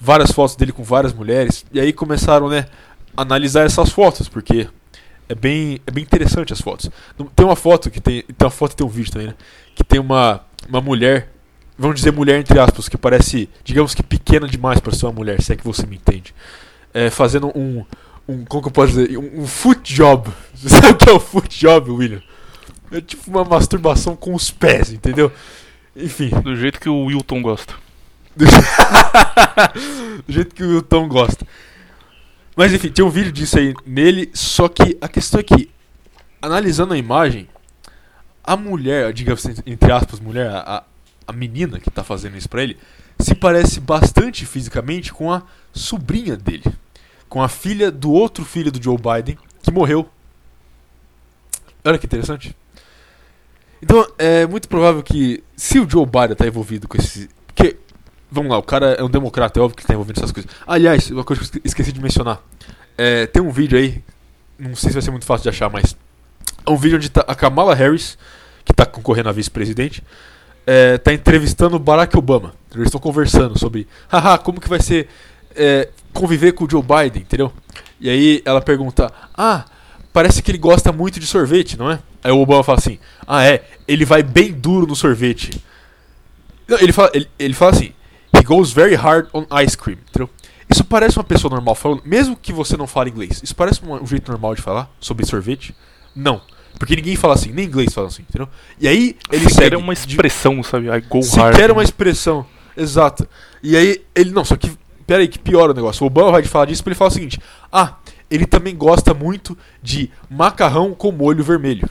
várias 0.00 0.30
fotos 0.30 0.54
dele 0.56 0.72
com 0.72 0.82
várias 0.84 1.12
mulheres, 1.12 1.64
e 1.72 1.80
aí 1.80 1.92
começaram, 1.92 2.48
né, 2.48 2.66
a 3.16 3.22
analisar 3.22 3.64
essas 3.64 3.90
fotos, 3.90 4.28
porque 4.28 4.68
é 5.28 5.34
bem, 5.34 5.80
é 5.86 5.90
bem 5.90 6.02
interessante 6.02 6.52
as 6.52 6.60
fotos. 6.60 6.90
Tem 7.34 7.46
uma 7.46 7.56
foto 7.56 7.90
que 7.90 8.00
tem. 8.00 8.22
Tem 8.22 8.44
uma 8.44 8.50
foto 8.50 8.72
e 8.72 8.76
tem 8.76 8.86
um 8.86 8.90
vídeo 8.90 9.12
também, 9.12 9.28
né? 9.28 9.34
Que 9.74 9.82
tem 9.82 9.98
uma, 9.98 10.40
uma 10.68 10.80
mulher, 10.80 11.30
vamos 11.78 11.96
dizer 11.96 12.12
mulher 12.12 12.38
entre 12.38 12.58
aspas, 12.58 12.88
que 12.88 12.96
parece, 12.96 13.48
digamos 13.62 13.94
que 13.94 14.02
pequena 14.02 14.46
demais 14.46 14.80
para 14.80 14.92
ser 14.92 15.06
uma 15.06 15.12
mulher, 15.12 15.40
se 15.42 15.52
é 15.52 15.56
que 15.56 15.64
você 15.64 15.86
me 15.86 15.96
entende. 15.96 16.34
É, 16.92 17.10
fazendo 17.10 17.48
um, 17.56 17.84
um. 18.28 18.44
Como 18.44 18.62
que 18.62 18.68
eu 18.68 18.72
posso 18.72 18.92
dizer? 18.92 19.16
Um, 19.18 19.42
um 19.42 19.46
foot 19.46 19.94
job. 19.94 20.30
Você 20.54 20.68
sabe 20.80 20.90
o 20.90 20.96
que 20.96 21.08
é 21.08 21.12
o 21.12 21.20
foot 21.20 21.58
job, 21.58 21.90
William? 21.90 22.22
É 22.92 23.00
tipo 23.00 23.30
uma 23.30 23.44
masturbação 23.44 24.14
com 24.14 24.34
os 24.34 24.50
pés, 24.50 24.92
entendeu? 24.92 25.32
Enfim. 25.96 26.28
Do 26.28 26.54
jeito 26.54 26.78
que 26.78 26.88
o 26.88 27.06
Wilton 27.06 27.42
gosta. 27.42 27.74
Do, 28.36 28.44
do 30.26 30.32
jeito 30.32 30.54
que 30.54 30.62
o 30.62 30.74
Wilton 30.74 31.08
gosta. 31.08 31.46
Mas 32.56 32.72
enfim, 32.72 32.90
tem 32.90 33.04
um 33.04 33.10
vídeo 33.10 33.32
disso 33.32 33.58
aí 33.58 33.74
nele, 33.84 34.30
só 34.32 34.68
que 34.68 34.96
a 35.00 35.08
questão 35.08 35.40
é 35.40 35.42
que, 35.42 35.70
analisando 36.40 36.94
a 36.94 36.98
imagem, 36.98 37.48
a 38.42 38.56
mulher, 38.56 39.12
diga 39.12 39.34
entre 39.66 39.90
aspas, 39.90 40.20
mulher, 40.20 40.48
a, 40.50 40.84
a 41.26 41.32
menina 41.32 41.80
que 41.80 41.90
tá 41.90 42.04
fazendo 42.04 42.36
isso 42.36 42.48
pra 42.48 42.62
ele, 42.62 42.76
se 43.18 43.34
parece 43.34 43.80
bastante 43.80 44.44
fisicamente 44.44 45.12
com 45.12 45.32
a 45.32 45.42
sobrinha 45.72 46.36
dele. 46.36 46.64
Com 47.28 47.42
a 47.42 47.48
filha 47.48 47.90
do 47.90 48.12
outro 48.12 48.44
filho 48.44 48.70
do 48.70 48.82
Joe 48.82 48.96
Biden, 48.96 49.38
que 49.62 49.70
morreu. 49.70 50.08
Olha 51.84 51.98
que 51.98 52.06
interessante. 52.06 52.54
Então, 53.82 54.06
é 54.16 54.46
muito 54.46 54.68
provável 54.68 55.02
que, 55.02 55.42
se 55.56 55.78
o 55.78 55.88
Joe 55.88 56.06
Biden 56.06 56.36
tá 56.36 56.46
envolvido 56.46 56.86
com 56.86 56.96
esse. 56.96 57.28
Vamos 58.34 58.50
lá, 58.50 58.58
o 58.58 58.62
cara 58.64 58.94
é 58.94 59.04
um 59.04 59.08
democrata, 59.08 59.60
é 59.60 59.62
óbvio 59.62 59.76
que 59.76 59.82
ele 59.82 59.86
tá 59.86 59.94
envolvido 59.94 60.20
nessas 60.20 60.32
coisas. 60.32 60.50
Aliás, 60.66 61.08
uma 61.08 61.22
coisa 61.22 61.40
que 61.40 61.58
eu 61.58 61.62
esqueci 61.64 61.92
de 61.92 62.00
mencionar. 62.00 62.40
É, 62.98 63.26
tem 63.26 63.40
um 63.40 63.52
vídeo 63.52 63.78
aí, 63.78 64.02
não 64.58 64.74
sei 64.74 64.90
se 64.90 64.94
vai 64.94 65.02
ser 65.02 65.12
muito 65.12 65.24
fácil 65.24 65.44
de 65.44 65.50
achar, 65.50 65.70
mas. 65.70 65.96
É 66.66 66.70
um 66.70 66.76
vídeo 66.76 66.96
onde 66.96 67.08
tá 67.10 67.24
a 67.28 67.34
Kamala 67.34 67.76
Harris, 67.76 68.18
que 68.64 68.72
tá 68.72 68.84
concorrendo 68.84 69.28
a 69.28 69.32
vice-presidente, 69.32 70.02
é, 70.66 70.98
tá 70.98 71.12
entrevistando 71.12 71.76
o 71.76 71.78
Barack 71.78 72.16
Obama. 72.16 72.54
Eles 72.74 72.86
estão 72.86 73.00
conversando 73.00 73.56
sobre, 73.56 73.86
haha, 74.08 74.36
como 74.36 74.60
que 74.60 74.68
vai 74.68 74.80
ser 74.80 75.08
é, 75.54 75.90
conviver 76.12 76.52
com 76.52 76.64
o 76.64 76.70
Joe 76.70 76.82
Biden, 76.82 77.22
entendeu? 77.22 77.52
E 78.00 78.10
aí 78.10 78.42
ela 78.44 78.60
pergunta, 78.60 79.12
ah, 79.32 79.64
parece 80.12 80.42
que 80.42 80.50
ele 80.50 80.58
gosta 80.58 80.90
muito 80.90 81.20
de 81.20 81.26
sorvete, 81.26 81.78
não 81.78 81.88
é? 81.88 82.00
Aí 82.24 82.32
o 82.32 82.40
Obama 82.40 82.64
fala 82.64 82.78
assim, 82.78 82.98
ah 83.26 83.44
é, 83.44 83.62
ele 83.86 84.04
vai 84.04 84.24
bem 84.24 84.52
duro 84.52 84.88
no 84.88 84.96
sorvete. 84.96 85.62
Não, 86.66 86.78
ele, 86.78 86.92
fala, 86.92 87.10
ele, 87.14 87.28
ele 87.38 87.54
fala 87.54 87.70
assim, 87.72 87.92
he 88.36 88.42
goes 88.42 88.72
very 88.72 88.94
hard 88.94 89.28
on 89.32 89.46
ice 89.62 89.76
cream, 89.76 89.98
entendeu? 90.08 90.28
Isso 90.68 90.82
parece 90.84 91.18
uma 91.18 91.24
pessoa 91.24 91.50
normal 91.50 91.74
falando, 91.74 92.02
mesmo 92.04 92.36
que 92.36 92.52
você 92.52 92.76
não 92.76 92.86
fale 92.86 93.10
inglês, 93.10 93.40
isso 93.42 93.54
parece 93.54 93.80
um, 93.84 94.06
jeito 94.06 94.30
normal 94.30 94.54
de 94.54 94.62
falar 94.62 94.90
sobre 94.98 95.26
sorvete? 95.26 95.74
Não. 96.16 96.40
Porque 96.78 96.96
ninguém 96.96 97.14
fala 97.16 97.34
assim, 97.34 97.52
nem 97.52 97.66
inglês 97.66 97.92
fala 97.94 98.08
assim, 98.08 98.22
entendeu? 98.28 98.48
E 98.80 98.88
aí 98.88 99.16
ele 99.30 99.44
Sequer 99.48 99.54
segue. 99.64 99.74
é 99.76 99.78
uma 99.78 99.94
de- 99.94 100.00
expressão, 100.00 100.62
sabe? 100.62 100.88
I 100.88 101.00
go 101.02 101.22
Sequer 101.22 101.52
hard. 101.60 101.70
uma 101.70 101.82
expressão. 101.84 102.44
Exato. 102.76 103.28
E 103.62 103.76
aí 103.76 104.02
ele. 104.14 104.32
Não, 104.32 104.44
só 104.44 104.56
que. 104.56 104.72
Pera 105.06 105.20
aí, 105.20 105.28
que 105.28 105.38
piora 105.38 105.70
o 105.70 105.74
negócio. 105.74 106.02
O 106.02 106.06
Obama 106.08 106.32
vai 106.32 106.42
falar 106.42 106.64
disso 106.64 106.82
pra 106.82 106.90
ele 106.90 106.98
falar 106.98 107.10
o 107.10 107.12
seguinte: 107.12 107.38
Ah, 107.70 107.94
ele 108.28 108.44
também 108.46 108.74
gosta 108.74 109.14
muito 109.14 109.56
de 109.80 110.10
macarrão 110.28 110.92
com 110.94 111.12
molho 111.12 111.44
vermelho. 111.44 111.88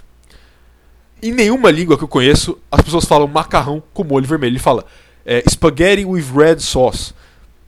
Em 1.22 1.32
nenhuma 1.32 1.72
língua 1.72 1.98
que 1.98 2.04
eu 2.04 2.08
conheço, 2.08 2.58
as 2.70 2.82
pessoas 2.82 3.06
falam 3.06 3.28
macarrão 3.28 3.82
com 3.94 4.04
molho 4.04 4.28
vermelho. 4.28 4.52
Ele 4.52 4.60
fala 4.60 4.84
é, 5.26 5.44
spaghetti 5.50 6.06
with 6.06 6.26
red 6.36 6.60
sauce. 6.60 7.14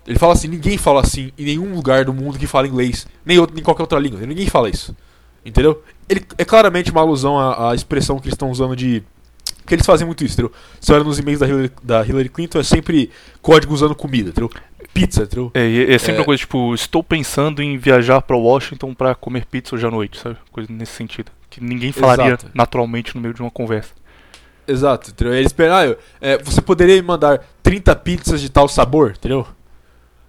Ele 0.07 0.19
fala 0.19 0.33
assim, 0.33 0.47
ninguém 0.47 0.77
fala 0.77 1.01
assim 1.01 1.31
em 1.37 1.45
nenhum 1.45 1.73
lugar 1.73 2.05
do 2.05 2.13
mundo 2.13 2.37
que 2.37 2.45
fala 2.45 2.67
inglês, 2.67 3.07
nem 3.25 3.39
outro, 3.39 3.55
nem 3.55 3.63
qualquer 3.63 3.83
outra 3.83 3.97
língua. 3.99 4.19
Ninguém 4.21 4.47
fala 4.47 4.69
isso. 4.69 4.95
Entendeu? 5.43 5.83
Ele 6.09 6.25
é 6.37 6.45
claramente 6.45 6.91
uma 6.91 7.01
alusão 7.01 7.39
à, 7.39 7.71
à 7.71 7.75
expressão 7.75 8.17
que 8.19 8.25
eles 8.25 8.33
estão 8.33 8.49
usando 8.51 8.75
de. 8.75 9.03
Que 9.65 9.73
eles 9.73 9.85
fazem 9.85 10.05
muito 10.05 10.23
isso, 10.23 10.35
entendeu? 10.35 10.51
Você 10.79 10.93
olha 10.93 11.03
nos 11.03 11.17
e-mails 11.17 11.39
da 11.39 11.47
Hillary, 11.47 11.71
da 11.83 12.05
Hillary 12.05 12.29
Clinton, 12.29 12.59
é 12.59 12.63
sempre 12.63 13.09
código 13.41 13.73
usando 13.73 13.95
comida, 13.95 14.29
entendeu? 14.29 14.49
Pizza, 14.93 15.23
entendeu? 15.23 15.51
É, 15.55 15.67
e 15.67 15.91
é 15.93 15.97
sempre 15.97 16.17
É. 16.17 16.19
uma 16.19 16.25
coisa 16.25 16.39
tipo, 16.39 16.73
estou 16.75 17.03
pensando 17.03 17.61
em 17.63 17.75
viajar 17.77 18.21
pra 18.21 18.37
Washington 18.37 18.93
pra 18.93 19.13
comer 19.15 19.45
pizza 19.45 19.75
hoje 19.75 19.85
à 19.85 19.91
noite, 19.91 20.19
sabe? 20.19 20.37
Coisa 20.51 20.71
nesse 20.71 20.93
sentido. 20.93 21.31
Que 21.49 21.61
ninguém 21.63 21.91
falaria 21.91 22.27
Exato. 22.27 22.47
naturalmente 22.53 23.15
no 23.15 23.21
meio 23.21 23.33
de 23.33 23.41
uma 23.41 23.49
conversa. 23.51 23.89
Exato, 24.67 25.11
entendeu? 25.11 25.33
Eles 25.33 25.47
esperam, 25.47 25.75
ah, 25.75 25.95
é, 26.19 26.37
você 26.43 26.61
poderia 26.61 26.95
me 26.95 27.01
mandar 27.01 27.39
30 27.61 27.95
pizzas 27.97 28.41
de 28.41 28.49
tal 28.49 28.67
sabor, 28.67 29.13
entendeu? 29.17 29.45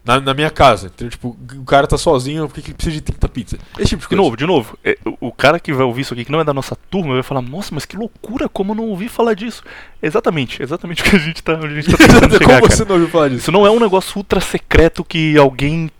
Na, 0.04 0.20
na 0.20 0.34
minha 0.34 0.50
casa, 0.50 0.86
entendeu? 0.86 1.10
Tipo, 1.10 1.36
o 1.56 1.64
cara 1.64 1.84
tá 1.86 1.98
sozinho, 1.98 2.46
por 2.46 2.54
que 2.54 2.62
que 2.62 2.68
ele 2.68 2.74
precisa 2.76 2.94
de 2.94 3.00
30 3.00 3.28
pizzas? 3.28 3.60
Esse 3.76 3.88
tipo 3.88 4.02
de 4.04 4.08
De 4.08 4.14
novo, 4.14 4.36
de 4.36 4.46
novo, 4.46 4.78
é, 4.84 4.96
o- 5.20 5.32
cara 5.32 5.58
que 5.58 5.72
vai 5.72 5.84
ouvir 5.84 6.02
isso 6.02 6.14
aqui, 6.14 6.24
que 6.24 6.30
não 6.30 6.38
é 6.40 6.44
da 6.44 6.54
nossa 6.54 6.76
turma, 6.88 7.14
vai 7.14 7.24
falar, 7.24 7.42
nossa, 7.42 7.74
mas 7.74 7.84
que 7.84 7.96
loucura, 7.96 8.48
como 8.48 8.70
eu 8.70 8.76
não 8.76 8.84
ouvi 8.84 9.08
falar 9.08 9.34
disso. 9.34 9.64
Exatamente, 10.00 10.62
exatamente 10.62 11.02
o 11.02 11.04
que 11.04 11.16
a 11.16 11.18
gente 11.18 11.42
tá, 11.42 11.54
a 11.58 11.68
gente 11.68 11.90
tá 11.90 11.96
tentando 11.98 12.30
chegar, 12.38 12.46
Como 12.46 12.60
cara. 12.60 12.76
você 12.76 12.84
não 12.84 12.92
ouviu 12.94 13.08
falar 13.08 13.28
disso? 13.30 13.40
Isso 13.40 13.52
não 13.52 13.66
é 13.66 13.70
um 13.70 13.80
negócio 13.80 14.16
ultra 14.18 14.40
secreto 14.40 15.04
que 15.04 15.36
alguém 15.36 15.90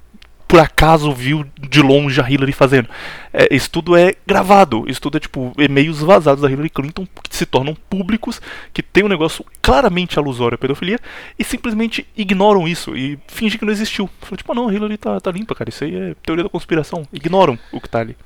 por 0.49 0.61
acaso 0.61 1.13
viu 1.13 1.45
de 1.61 1.83
longe 1.83 2.21
a 2.21 2.31
Hillary 2.31 2.53
fazendo. 2.53 2.89
É, 3.33 3.49
isso 3.55 3.69
tudo 3.71 3.97
é 3.97 4.15
gravado. 4.27 4.85
Isso 4.89 5.01
tudo 5.01 5.17
é 5.17 5.21
tipo 5.21 5.53
e-mails 5.59 5.99
vazados 6.01 6.43
da 6.43 6.51
Hillary 6.51 6.71
Clinton 6.71 7.07
que 7.29 7.37
se 7.37 7.45
tornam 7.45 7.75
públicos, 7.91 8.41
que 8.73 8.83
tem 8.83 9.05
um 9.05 9.09
negócio 9.09 9.45
claramente 9.61 10.19
alusório 10.19 10.55
à 10.55 10.59
pedofilia 10.59 10.99
e 11.39 11.43
simplesmente 11.45 12.07
ignoram 12.17 12.67
isso 12.69 12.97
e 12.97 13.19
fingem 13.27 13.59
que 13.59 13.65
não 13.65 13.73
existiu. 13.73 14.09
Falam, 14.21 14.37
tipo, 14.37 14.53
ah, 14.53 14.55
não, 14.55 14.69
a 14.69 14.73
Hillary 14.73 14.97
tá, 14.97 15.21
tá 15.21 15.31
limpa, 15.33 15.55
cara. 15.55 15.69
Isso 15.69 15.83
aí 15.85 15.95
é 15.95 16.15
teoria 16.25 16.45
da 16.45 16.51
conspiração. 16.51 17.07
Ignoram 17.13 17.59
o 17.73 17.81
que 17.81 17.89
tá 17.89 17.99
ali. 18.01 18.17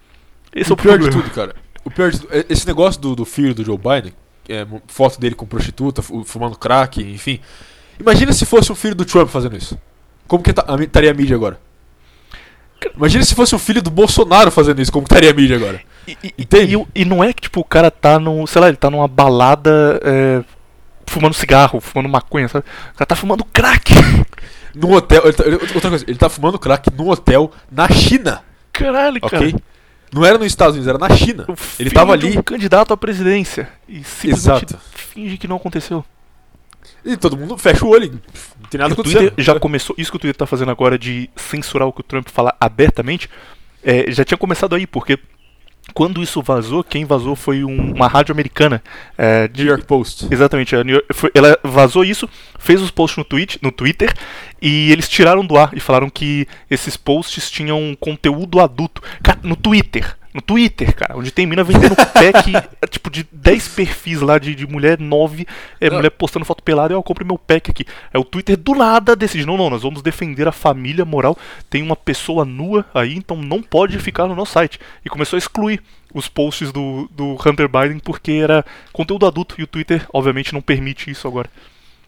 Esse 0.54 0.70
é 0.70 0.72
o 0.72 0.74
o 0.74 0.76
pior 0.76 0.98
de 0.98 1.04
problema. 1.04 1.22
tudo, 1.22 1.34
cara. 1.34 1.54
O 1.84 1.90
pior 1.90 2.10
de 2.10 2.20
tudo, 2.20 2.30
esse 2.50 2.66
negócio 2.66 3.00
do, 3.00 3.16
do 3.16 3.24
filho 3.24 3.54
do 3.54 3.64
Joe 3.64 3.78
Biden, 3.78 4.12
é, 4.46 4.66
foto 4.88 5.18
dele 5.18 5.34
com 5.34 5.46
prostituta, 5.46 6.02
fu- 6.02 6.22
fumando 6.24 6.58
crack, 6.58 7.00
enfim. 7.00 7.40
Imagina 7.98 8.32
se 8.34 8.44
fosse 8.44 8.70
um 8.70 8.74
filho 8.74 8.94
do 8.94 9.04
Trump 9.06 9.28
fazendo 9.30 9.56
isso. 9.56 9.78
Como 10.28 10.42
que 10.42 10.52
tá- 10.52 10.66
estaria 10.82 11.10
a 11.10 11.14
mídia 11.14 11.34
agora? 11.36 11.58
Imagina 12.96 13.24
se 13.24 13.34
fosse 13.34 13.54
um 13.54 13.58
filho 13.58 13.82
do 13.82 13.90
Bolsonaro 13.90 14.50
fazendo 14.50 14.80
isso, 14.80 14.92
como 14.92 15.04
estaria 15.04 15.30
a 15.30 15.34
mídia 15.34 15.56
agora? 15.56 15.80
E, 16.08 16.16
e- 16.24 16.34
Entende? 16.38 16.72
e 16.72 16.76
o- 16.76 16.88
e 16.94 17.04
não 17.04 17.22
é 17.22 17.32
que 17.32 17.42
tipo 17.42 17.60
o 17.60 17.64
cara 17.64 17.90
tá 17.90 18.18
no, 18.18 18.46
sei 18.46 18.60
lá, 18.60 18.68
ele 18.68 18.76
tá 18.76 18.90
numa 18.90 19.06
balada 19.08 20.00
é, 20.02 20.42
fumando 21.06 21.34
cigarro, 21.34 21.80
fumando 21.80 22.08
maconha, 22.08 22.48
sabe? 22.48 22.64
O 22.92 22.96
cara 22.96 23.06
tá 23.06 23.16
fumando 23.16 23.44
crack. 23.44 23.92
Num 24.74 24.92
hotel. 24.92 25.22
ele 25.24 25.32
tá- 25.32 25.44
ele- 25.44 25.56
outra 25.74 25.90
coisa, 25.90 26.04
ele 26.06 26.16
tá 26.18 26.28
fumando 26.28 26.58
crack 26.58 26.90
num 26.96 27.08
hotel 27.08 27.50
na 27.70 27.88
China, 27.90 28.42
Caralho, 28.72 29.20
cara. 29.20 29.36
ok? 29.36 29.54
Não 30.12 30.24
era 30.24 30.38
nos 30.38 30.46
Estados 30.46 30.74
Unidos, 30.74 30.88
era 30.88 30.98
na 30.98 31.14
China. 31.16 31.44
O 31.48 31.54
Ele 31.78 31.90
tava 31.90 32.12
ali. 32.12 32.36
um 32.38 32.42
candidato 32.42 32.92
à 32.92 32.96
presidência 32.96 33.68
e 33.88 34.02
simplesmente 34.02 34.74
Exato. 34.74 34.78
finge 34.92 35.36
que 35.36 35.46
não 35.48 35.56
aconteceu. 35.56 36.04
E 37.04 37.16
todo 37.16 37.36
mundo 37.36 37.56
fecha 37.58 37.84
o 37.84 37.88
olho. 37.90 38.20
Tem 38.70 38.78
nada 38.78 38.94
o. 38.94 39.20
Twitter 39.20 39.44
já 39.44 39.58
começou, 39.60 39.94
isso 39.98 40.10
que 40.10 40.16
o 40.16 40.20
Twitter 40.20 40.38
tá 40.38 40.46
fazendo 40.46 40.70
agora 40.70 40.98
de 40.98 41.28
censurar 41.36 41.88
o 41.88 41.92
que 41.92 42.00
o 42.00 42.04
Trump 42.04 42.28
fala 42.28 42.54
abertamente, 42.60 43.28
é, 43.82 44.10
já 44.10 44.24
tinha 44.24 44.38
começado 44.38 44.74
aí, 44.74 44.86
porque 44.86 45.18
quando 45.92 46.22
isso 46.22 46.40
vazou, 46.40 46.84
quem 46.84 47.04
vazou 47.04 47.34
foi 47.34 47.64
um- 47.64 47.92
uma 47.94 48.06
rádio 48.06 48.32
americana. 48.32 48.80
é, 49.18 49.48
de- 49.48 49.64
New 49.64 49.70
York 49.72 49.86
Post. 49.86 50.28
Exatamente, 50.30 50.74
York- 50.98 51.12
foi- 51.12 51.30
ela 51.34 51.58
vazou 51.64 52.04
isso, 52.04 52.28
fez 52.58 52.80
os 52.80 52.90
posts 52.92 53.18
no, 53.18 53.24
tweet, 53.24 53.58
no 53.60 53.72
Twitter 53.72 54.14
e 54.62 54.92
eles 54.92 55.08
tiraram 55.08 55.44
do 55.44 55.56
ar 55.58 55.70
e 55.74 55.80
falaram 55.80 56.08
que 56.08 56.46
esses 56.70 56.96
posts 56.96 57.50
tinham 57.50 57.96
conteúdo 57.98 58.60
adulto. 58.60 59.02
Cara, 59.22 59.40
no 59.42 59.56
Twitter, 59.56 60.16
no 60.32 60.40
Twitter, 60.40 60.94
cara, 60.94 61.16
onde 61.16 61.30
tem 61.30 61.46
mina 61.46 61.64
vendendo 61.64 61.96
pack, 62.14 62.54
é, 62.80 62.86
tipo, 62.86 63.10
de 63.10 63.26
10 63.32 63.68
perfis 63.68 64.20
lá 64.20 64.38
de, 64.38 64.54
de 64.54 64.66
mulher, 64.66 64.98
9, 64.98 65.46
é, 65.80 65.90
mulher 65.90 66.10
postando 66.10 66.44
foto 66.44 66.62
pelada, 66.62 66.94
eu 66.94 67.02
compro 67.02 67.26
meu 67.26 67.36
pack 67.36 67.70
aqui. 67.70 67.84
É 68.12 68.18
o 68.18 68.24
Twitter 68.24 68.56
do 68.56 68.74
nada 68.74 69.16
decide, 69.16 69.44
não, 69.44 69.56
não, 69.56 69.68
nós 69.68 69.82
vamos 69.82 70.02
defender 70.02 70.46
a 70.46 70.52
família 70.52 71.04
moral, 71.04 71.36
tem 71.68 71.82
uma 71.82 71.96
pessoa 71.96 72.44
nua 72.44 72.84
aí, 72.94 73.14
então 73.16 73.36
não 73.36 73.62
pode 73.62 73.98
ficar 73.98 74.26
no 74.26 74.36
nosso 74.36 74.52
site. 74.52 74.78
E 75.04 75.08
começou 75.08 75.36
a 75.36 75.38
excluir 75.38 75.82
os 76.14 76.28
posts 76.28 76.72
do, 76.72 77.08
do 77.10 77.32
Hunter 77.34 77.68
Biden 77.68 77.98
porque 77.98 78.32
era 78.32 78.64
conteúdo 78.92 79.26
adulto 79.26 79.56
e 79.58 79.64
o 79.64 79.66
Twitter, 79.66 80.06
obviamente, 80.12 80.52
não 80.52 80.62
permite 80.62 81.10
isso 81.10 81.26
agora. 81.26 81.50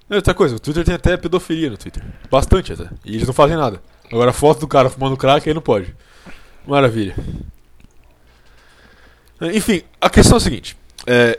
E 0.08 0.14
outra 0.14 0.35
coisa, 0.35 0.56
o 0.56 0.61
Twitter 0.61 0.85
tem 0.85 0.94
até 0.94 1.16
pedofilia 1.16 1.70
no 1.70 1.76
Twitter. 1.76 2.02
Bastante 2.30 2.72
até. 2.72 2.88
E 3.04 3.14
eles 3.14 3.26
não 3.26 3.35
fazem 3.35 3.56
nada. 3.56 3.82
Agora 4.12 4.30
a 4.30 4.35
foto 4.35 4.61
do 4.61 4.68
cara 4.68 4.90
fumando 4.90 5.16
crack 5.16 5.48
aí 5.48 5.54
não 5.54 5.62
pode. 5.62 5.94
Maravilha. 6.66 7.16
Enfim, 9.55 9.83
a 10.00 10.09
questão 10.11 10.37
é 10.37 10.38
a 10.38 10.40
seguinte. 10.40 10.76
é, 11.07 11.38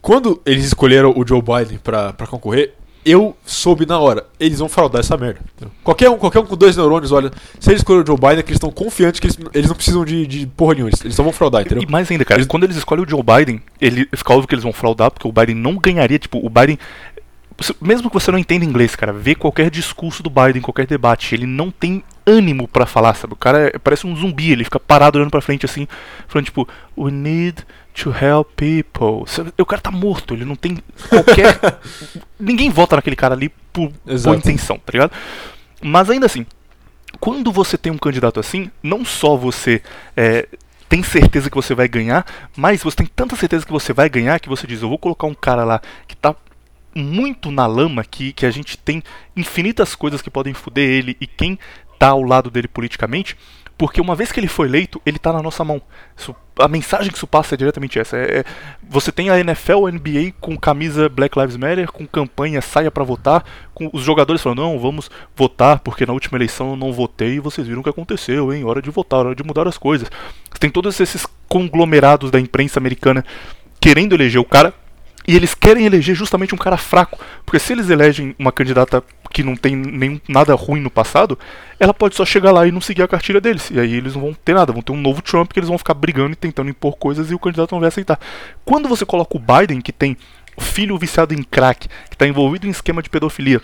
quando 0.00 0.40
eles 0.46 0.64
escolheram 0.64 1.12
o 1.16 1.26
Joe 1.26 1.42
Biden 1.42 1.78
pra, 1.78 2.12
pra 2.12 2.26
concorrer, 2.26 2.74
eu 3.04 3.36
soube 3.44 3.84
na 3.86 3.98
hora. 3.98 4.26
Eles 4.38 4.58
vão 4.58 4.68
fraudar 4.68 5.00
essa 5.00 5.16
merda. 5.16 5.40
Qualquer 5.82 6.08
um, 6.10 6.16
qualquer 6.18 6.38
um 6.40 6.46
com 6.46 6.56
dois 6.56 6.76
neurônios, 6.76 7.10
olha. 7.12 7.30
Se 7.58 7.70
eles 7.70 7.80
escolheram 7.80 8.04
o 8.04 8.06
Joe 8.06 8.16
Biden, 8.16 8.38
é 8.38 8.42
que 8.42 8.50
eles 8.50 8.56
estão 8.56 8.70
confiantes 8.70 9.18
que 9.20 9.26
eles, 9.26 9.38
eles 9.54 9.68
não 9.68 9.74
precisam 9.76 10.04
de, 10.04 10.26
de 10.26 10.46
porra 10.46 10.74
nenhuma. 10.74 10.90
Eles, 10.90 11.00
eles 11.04 11.14
só 11.14 11.22
vão 11.22 11.32
fraudar, 11.32 11.62
entendeu? 11.62 11.82
E 11.82 11.90
mais 11.90 12.10
ainda, 12.10 12.24
cara, 12.24 12.38
Eles- 12.40 12.46
quando 12.48 12.64
eles 12.64 12.76
escolhem 12.76 13.04
o 13.04 13.08
Joe 13.08 13.22
Biden, 13.22 13.62
ele 13.80 14.08
fica 14.14 14.32
óbvio 14.32 14.46
que 14.48 14.54
eles 14.54 14.62
vão 14.64 14.72
fraudar, 14.72 15.10
porque 15.10 15.26
o 15.26 15.32
Biden 15.32 15.54
não 15.54 15.76
ganharia, 15.76 16.18
tipo, 16.18 16.38
o 16.44 16.48
Biden. 16.50 16.78
Mesmo 17.80 18.08
que 18.08 18.14
você 18.14 18.30
não 18.30 18.38
entenda 18.38 18.64
inglês, 18.64 18.94
cara, 18.94 19.12
vê 19.12 19.34
qualquer 19.34 19.68
discurso 19.68 20.22
do 20.22 20.30
Biden, 20.30 20.62
qualquer 20.62 20.86
debate, 20.86 21.34
ele 21.34 21.46
não 21.46 21.70
tem 21.72 22.04
ânimo 22.28 22.68
pra 22.68 22.86
falar, 22.86 23.14
sabe? 23.14 23.32
O 23.32 23.36
cara 23.36 23.68
é- 23.68 23.78
parece 23.78 24.06
um 24.06 24.14
zumbi, 24.14 24.52
ele 24.52 24.64
fica 24.64 24.78
parado 24.78 25.18
olhando 25.18 25.30
pra 25.30 25.40
frente 25.40 25.64
assim, 25.64 25.88
falando 26.26 26.44
tipo, 26.44 26.68
we 26.96 27.10
need 27.10 27.64
to 27.94 28.10
help 28.10 28.48
people. 28.56 29.24
O 29.58 29.66
cara 29.66 29.82
tá 29.82 29.90
morto, 29.90 30.34
ele 30.34 30.44
não 30.44 30.54
tem 30.54 30.78
qualquer. 31.08 31.58
Ninguém 32.38 32.70
vota 32.70 32.96
naquele 32.96 33.16
cara 33.16 33.34
ali 33.34 33.48
por 33.72 33.92
boa 34.22 34.36
intenção, 34.36 34.78
tá 34.78 34.92
ligado? 34.92 35.12
Mas 35.82 36.10
ainda 36.10 36.26
assim, 36.26 36.46
quando 37.20 37.50
você 37.50 37.76
tem 37.76 37.92
um 37.92 37.98
candidato 37.98 38.38
assim, 38.38 38.70
não 38.82 39.04
só 39.04 39.36
você 39.36 39.82
é, 40.16 40.46
tem 40.88 41.02
certeza 41.02 41.50
que 41.50 41.56
você 41.56 41.74
vai 41.74 41.88
ganhar, 41.88 42.24
mas 42.56 42.82
você 42.82 42.96
tem 42.98 43.06
tanta 43.06 43.36
certeza 43.36 43.66
que 43.66 43.72
você 43.72 43.92
vai 43.92 44.08
ganhar 44.08 44.40
que 44.40 44.48
você 44.48 44.66
diz, 44.66 44.82
eu 44.82 44.88
vou 44.88 44.98
colocar 44.98 45.26
um 45.26 45.34
cara 45.34 45.64
lá 45.64 45.80
que 46.06 46.16
tá 46.16 46.34
muito 46.94 47.50
na 47.50 47.66
lama 47.66 48.04
que, 48.04 48.32
que 48.32 48.46
a 48.46 48.50
gente 48.50 48.76
tem 48.76 49.02
infinitas 49.36 49.94
coisas 49.94 50.22
que 50.22 50.30
podem 50.30 50.54
foder 50.54 50.88
ele 50.88 51.16
e 51.20 51.26
quem 51.26 51.58
tá 51.98 52.08
ao 52.08 52.22
lado 52.22 52.50
dele 52.50 52.68
politicamente, 52.68 53.36
porque 53.76 54.00
uma 54.00 54.16
vez 54.16 54.32
que 54.32 54.40
ele 54.40 54.48
foi 54.48 54.66
eleito, 54.66 55.00
ele 55.06 55.18
tá 55.20 55.32
na 55.32 55.40
nossa 55.40 55.64
mão. 55.64 55.80
Isso- 56.16 56.34
a 56.58 56.66
mensagem 56.66 57.12
que 57.12 57.16
isso 57.16 57.28
passa 57.28 57.54
é 57.54 57.56
diretamente 57.58 57.96
essa. 57.96 58.16
É, 58.16 58.38
é- 58.40 58.44
você 58.82 59.12
tem 59.12 59.30
a 59.30 59.38
NFL, 59.38 59.86
NBA 59.88 60.32
com 60.40 60.56
camisa 60.58 61.08
Black 61.08 61.38
Lives 61.38 61.56
Matter, 61.56 61.92
com 61.92 62.04
campanha 62.04 62.60
saia 62.60 62.90
pra 62.90 63.04
votar, 63.04 63.44
com 63.72 63.88
os 63.92 64.02
jogadores 64.02 64.42
falando, 64.42 64.62
não, 64.62 64.78
vamos 64.80 65.08
votar 65.36 65.78
porque 65.78 66.04
na 66.04 66.12
última 66.12 66.36
eleição 66.36 66.70
eu 66.70 66.76
não 66.76 66.92
votei 66.92 67.34
e 67.34 67.40
vocês 67.40 67.68
viram 67.68 67.80
o 67.80 67.84
que 67.84 67.90
aconteceu, 67.90 68.52
hein? 68.52 68.64
Hora 68.64 68.82
de 68.82 68.90
votar, 68.90 69.20
hora 69.20 69.34
de 69.36 69.44
mudar 69.44 69.68
as 69.68 69.78
coisas. 69.78 70.10
Você 70.50 70.58
tem 70.58 70.70
todos 70.70 70.98
esses 70.98 71.24
conglomerados 71.48 72.32
da 72.32 72.40
imprensa 72.40 72.80
americana 72.80 73.24
querendo 73.80 74.14
eleger 74.14 74.40
o 74.40 74.44
cara 74.44 74.74
e 75.26 75.36
eles 75.36 75.54
querem 75.54 75.84
eleger 75.86 76.16
justamente 76.16 76.54
um 76.54 76.58
cara 76.58 76.76
fraco, 76.76 77.18
porque 77.44 77.58
se 77.58 77.72
eles 77.74 77.90
elegem 77.90 78.34
uma 78.38 78.50
candidata 78.50 79.04
que 79.38 79.44
não 79.44 79.54
tem 79.54 79.76
nem 79.76 80.20
nada 80.28 80.52
ruim 80.56 80.80
no 80.80 80.90
passado, 80.90 81.38
ela 81.78 81.94
pode 81.94 82.16
só 82.16 82.26
chegar 82.26 82.50
lá 82.50 82.66
e 82.66 82.72
não 82.72 82.80
seguir 82.80 83.04
a 83.04 83.08
cartilha 83.08 83.40
deles. 83.40 83.70
E 83.70 83.78
aí 83.78 83.94
eles 83.94 84.16
não 84.16 84.22
vão 84.22 84.34
ter 84.34 84.52
nada, 84.52 84.72
vão 84.72 84.82
ter 84.82 84.90
um 84.90 85.00
novo 85.00 85.22
Trump 85.22 85.52
que 85.52 85.60
eles 85.60 85.68
vão 85.68 85.78
ficar 85.78 85.94
brigando 85.94 86.32
e 86.32 86.34
tentando 86.34 86.68
impor 86.68 86.96
coisas 86.96 87.30
e 87.30 87.36
o 87.36 87.38
candidato 87.38 87.70
não 87.70 87.78
vai 87.78 87.86
aceitar. 87.86 88.18
Quando 88.64 88.88
você 88.88 89.06
coloca 89.06 89.36
o 89.36 89.40
Biden, 89.40 89.80
que 89.80 89.92
tem 89.92 90.16
filho 90.58 90.98
viciado 90.98 91.32
em 91.34 91.42
crack, 91.44 91.86
que 91.86 92.16
está 92.16 92.26
envolvido 92.26 92.66
em 92.66 92.70
esquema 92.70 93.00
de 93.00 93.08
pedofilia, 93.08 93.62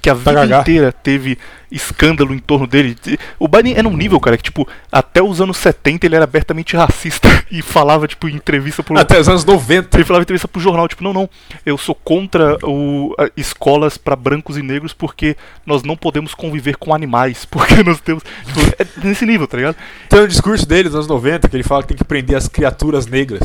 que 0.00 0.10
a 0.10 0.14
vida 0.14 0.44
inteira 0.60 0.92
teve 0.92 1.38
escândalo 1.70 2.34
em 2.34 2.38
torno 2.38 2.66
dele. 2.66 2.96
O 3.38 3.48
Biden 3.48 3.74
é 3.76 3.82
num 3.82 3.96
nível, 3.96 4.20
cara, 4.20 4.36
que, 4.36 4.42
tipo, 4.42 4.66
até 4.90 5.22
os 5.22 5.40
anos 5.40 5.56
70 5.56 6.06
ele 6.06 6.14
era 6.14 6.24
abertamente 6.24 6.76
racista 6.76 7.28
e 7.50 7.62
falava, 7.62 8.06
tipo, 8.06 8.28
em 8.28 8.34
entrevista 8.36 8.82
pro. 8.82 8.98
Até 8.98 9.18
os 9.18 9.28
anos 9.28 9.44
90. 9.44 9.96
Ele 9.96 10.04
falava 10.04 10.22
em 10.22 10.24
entrevista 10.24 10.46
pro 10.48 10.60
jornal, 10.60 10.86
tipo, 10.88 11.02
não, 11.02 11.12
não, 11.12 11.28
eu 11.64 11.76
sou 11.76 11.94
contra 11.94 12.56
o, 12.62 13.14
a- 13.18 13.30
escolas 13.36 13.98
para 13.98 14.14
brancos 14.14 14.56
e 14.56 14.62
negros 14.62 14.92
porque 14.92 15.36
nós 15.66 15.82
não 15.82 15.96
podemos 15.96 16.34
conviver 16.34 16.76
com 16.76 16.94
animais, 16.94 17.44
porque 17.50 17.82
nós 17.82 18.00
temos. 18.00 18.22
Tipo, 18.44 18.60
é 18.78 19.06
nesse 19.06 19.26
nível, 19.26 19.46
tá 19.46 19.56
ligado? 19.56 19.76
Tem 20.08 20.20
um 20.20 20.28
discurso 20.28 20.66
dele 20.66 20.88
dos 20.88 20.94
anos 20.96 21.08
90 21.08 21.48
que 21.48 21.56
ele 21.56 21.64
fala 21.64 21.82
que 21.82 21.88
tem 21.88 21.96
que 21.96 22.04
prender 22.04 22.36
as 22.36 22.48
criaturas 22.48 23.06
negras. 23.06 23.42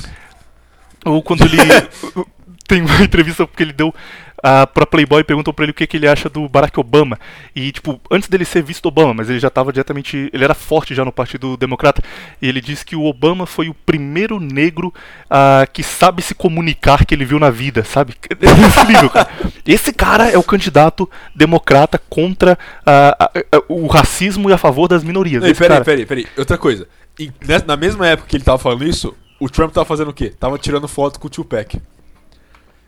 Ou 1.05 1.23
quando 1.23 1.43
ele. 1.43 1.57
tem 2.69 2.81
uma 2.83 3.01
entrevista 3.01 3.47
que 3.47 3.63
ele 3.63 3.73
deu 3.73 3.93
ah, 4.43 4.65
pra 4.67 4.85
Playboy 4.85 5.23
perguntou 5.23 5.53
pra 5.53 5.63
ele 5.65 5.71
o 5.71 5.73
que, 5.73 5.85
que 5.87 5.97
ele 5.97 6.07
acha 6.07 6.29
do 6.29 6.47
Barack 6.47 6.79
Obama. 6.79 7.19
E, 7.55 7.71
tipo, 7.71 7.99
antes 8.11 8.29
dele 8.29 8.45
ser 8.45 8.63
visto 8.63 8.85
Obama, 8.87 9.13
mas 9.13 9.29
ele 9.29 9.39
já 9.39 9.49
tava 9.49 9.71
diretamente. 9.71 10.29
Ele 10.33 10.43
era 10.43 10.53
forte 10.53 10.93
já 10.95 11.03
no 11.05 11.11
Partido 11.11 11.57
Democrata. 11.57 12.01
E 12.41 12.47
ele 12.47 12.61
disse 12.61 12.85
que 12.85 12.95
o 12.95 13.05
Obama 13.05 13.45
foi 13.45 13.69
o 13.69 13.73
primeiro 13.73 14.39
negro 14.39 14.93
ah, 15.29 15.65
que 15.71 15.83
sabe 15.83 16.21
se 16.21 16.33
comunicar 16.35 17.05
que 17.05 17.13
ele 17.13 17.25
viu 17.25 17.39
na 17.39 17.49
vida, 17.49 17.83
sabe? 17.83 18.13
Nesse 18.39 18.87
nível, 18.87 19.09
cara. 19.09 19.29
Esse 19.65 19.91
cara 19.93 20.29
é 20.29 20.37
o 20.37 20.43
candidato 20.43 21.09
democrata 21.35 21.99
contra 22.09 22.57
ah, 22.85 23.15
ah, 23.51 23.61
o 23.67 23.87
racismo 23.87 24.49
e 24.49 24.53
a 24.53 24.57
favor 24.57 24.87
das 24.87 25.03
minorias. 25.03 25.43
Esse 25.43 25.53
peraí, 25.55 25.69
cara- 25.69 25.85
peraí, 25.85 26.05
peraí. 26.05 26.27
Outra 26.37 26.57
coisa. 26.57 26.87
E 27.19 27.31
nessa- 27.45 27.65
na 27.65 27.75
mesma 27.75 28.07
época 28.07 28.29
que 28.29 28.37
ele 28.37 28.43
tava 28.43 28.57
falando 28.57 28.83
isso, 28.85 29.15
o 29.39 29.49
Trump 29.49 29.73
tava 29.73 29.85
fazendo 29.85 30.09
o 30.09 30.13
quê? 30.13 30.33
Tava 30.39 30.57
tirando 30.57 30.87
foto 30.87 31.19
com 31.19 31.27
o 31.27 31.29
Tupac. 31.29 31.79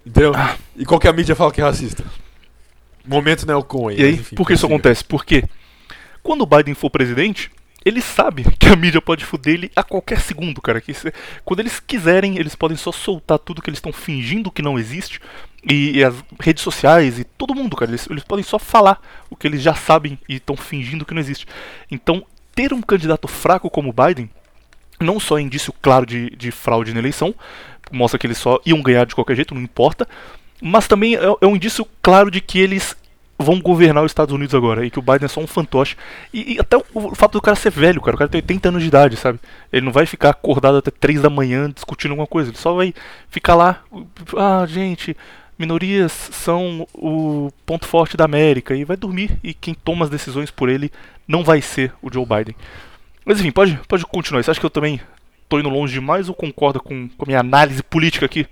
Entendeu? 0.05 0.33
Ah. 0.35 0.57
E 0.75 0.85
qual 0.85 0.99
que 0.99 1.07
a 1.07 1.13
mídia 1.13 1.35
fala 1.35 1.51
que 1.51 1.61
é 1.61 1.63
racista? 1.63 2.03
Momento 3.05 3.45
Neo 3.45 3.63
Cohen. 3.63 3.99
E 3.99 4.03
aí, 4.03 4.13
enfim, 4.15 4.35
por 4.35 4.47
que 4.47 4.53
isso 4.53 4.65
acontece? 4.65 5.03
Porque 5.03 5.43
quando 6.21 6.41
o 6.41 6.45
Biden 6.45 6.73
for 6.75 6.89
presidente, 6.89 7.51
ele 7.83 8.01
sabe 8.01 8.43
que 8.59 8.67
a 8.67 8.75
mídia 8.75 9.01
pode 9.01 9.25
foder 9.25 9.55
ele 9.55 9.71
a 9.75 9.83
qualquer 9.83 10.19
segundo, 10.19 10.61
cara. 10.61 10.79
Que 10.79 10.93
se- 10.93 11.11
quando 11.43 11.59
eles 11.61 11.79
quiserem, 11.79 12.37
eles 12.37 12.53
podem 12.55 12.77
só 12.77 12.91
soltar 12.91 13.39
tudo 13.39 13.61
que 13.61 13.69
eles 13.69 13.77
estão 13.77 13.91
fingindo 13.93 14.51
que 14.51 14.61
não 14.61 14.77
existe. 14.77 15.19
E, 15.67 15.97
e 15.97 16.03
as 16.03 16.15
redes 16.39 16.63
sociais 16.63 17.19
e 17.19 17.23
todo 17.23 17.53
mundo, 17.55 17.75
cara, 17.75 17.91
eles, 17.91 18.07
eles 18.09 18.23
podem 18.23 18.43
só 18.43 18.57
falar 18.57 18.99
o 19.29 19.35
que 19.35 19.47
eles 19.47 19.61
já 19.61 19.73
sabem 19.75 20.17
e 20.27 20.35
estão 20.35 20.55
fingindo 20.57 21.05
que 21.05 21.13
não 21.13 21.21
existe. 21.21 21.45
Então, 21.89 22.23
ter 22.55 22.73
um 22.73 22.81
candidato 22.81 23.27
fraco 23.27 23.69
como 23.69 23.89
o 23.89 23.93
Biden 23.93 24.29
não 24.99 25.19
só 25.19 25.39
é 25.39 25.41
indício 25.41 25.73
claro 25.81 26.05
de, 26.05 26.29
de 26.31 26.51
fraude 26.51 26.93
na 26.93 26.99
eleição, 26.99 27.33
mostra 27.91 28.19
que 28.19 28.27
eles 28.27 28.37
só 28.37 28.59
iam 28.65 28.81
ganhar 28.81 29.05
de 29.05 29.15
qualquer 29.15 29.35
jeito, 29.35 29.53
não 29.53 29.61
importa, 29.61 30.07
mas 30.61 30.87
também 30.87 31.15
é, 31.15 31.35
é 31.41 31.47
um 31.47 31.55
indício 31.55 31.85
claro 32.01 32.29
de 32.29 32.39
que 32.39 32.59
eles 32.59 32.95
vão 33.41 33.59
governar 33.59 34.03
os 34.03 34.11
Estados 34.11 34.33
Unidos 34.33 34.53
agora 34.53 34.85
e 34.85 34.89
que 34.89 34.99
o 34.99 35.01
Biden 35.01 35.25
é 35.25 35.27
só 35.27 35.41
um 35.41 35.47
fantoche. 35.47 35.97
E, 36.33 36.53
e 36.53 36.59
até 36.59 36.77
o, 36.93 37.15
fato 37.15 37.33
do 37.33 37.41
cara 37.41 37.55
ser 37.55 37.71
velho, 37.71 38.01
cara, 38.01 38.15
o 38.15 38.17
cara 38.17 38.29
tem 38.29 38.39
80 38.39 38.69
anos 38.69 38.81
de 38.81 38.87
idade, 38.87 39.17
sabe? 39.17 39.39
Ele 39.71 39.85
não 39.85 39.91
vai 39.91 40.05
ficar 40.05 40.29
acordado 40.29 40.77
até 40.77 40.91
3 40.91 41.21
da 41.21 41.29
manhã 41.29 41.69
discutindo 41.69 42.11
alguma 42.11 42.27
coisa, 42.27 42.49
ele 42.49 42.57
só 42.57 42.73
vai 42.73 42.93
ficar 43.29 43.55
lá, 43.55 43.83
ah, 44.37 44.65
gente, 44.67 45.17
minorias 45.57 46.11
são 46.11 46.87
o 46.93 47.51
ponto 47.65 47.87
forte 47.87 48.15
da 48.15 48.25
América 48.25 48.75
e 48.75 48.83
vai 48.83 48.97
dormir 48.97 49.37
e 49.43 49.53
quem 49.53 49.73
toma 49.73 50.05
as 50.05 50.11
decisões 50.11 50.51
por 50.51 50.69
ele 50.69 50.91
não 51.27 51.43
vai 51.43 51.61
ser 51.61 51.93
o 52.01 52.11
Joe 52.11 52.25
Biden. 52.25 52.55
Mas 53.25 53.39
enfim, 53.39 53.51
pode, 53.51 53.79
pode 53.87 54.05
continuar. 54.05 54.43
Você 54.43 54.51
acha 54.51 54.59
que 54.59 54.65
eu 54.65 54.69
também 54.71 54.99
tô 55.51 55.59
indo 55.59 55.69
longe 55.69 55.93
demais 55.93 56.29
ou 56.29 56.33
concorda 56.33 56.79
com, 56.79 57.09
com 57.09 57.23
a 57.23 57.27
minha 57.27 57.41
análise 57.41 57.83
política 57.83 58.25
aqui? 58.25 58.43
Não, 58.43 58.47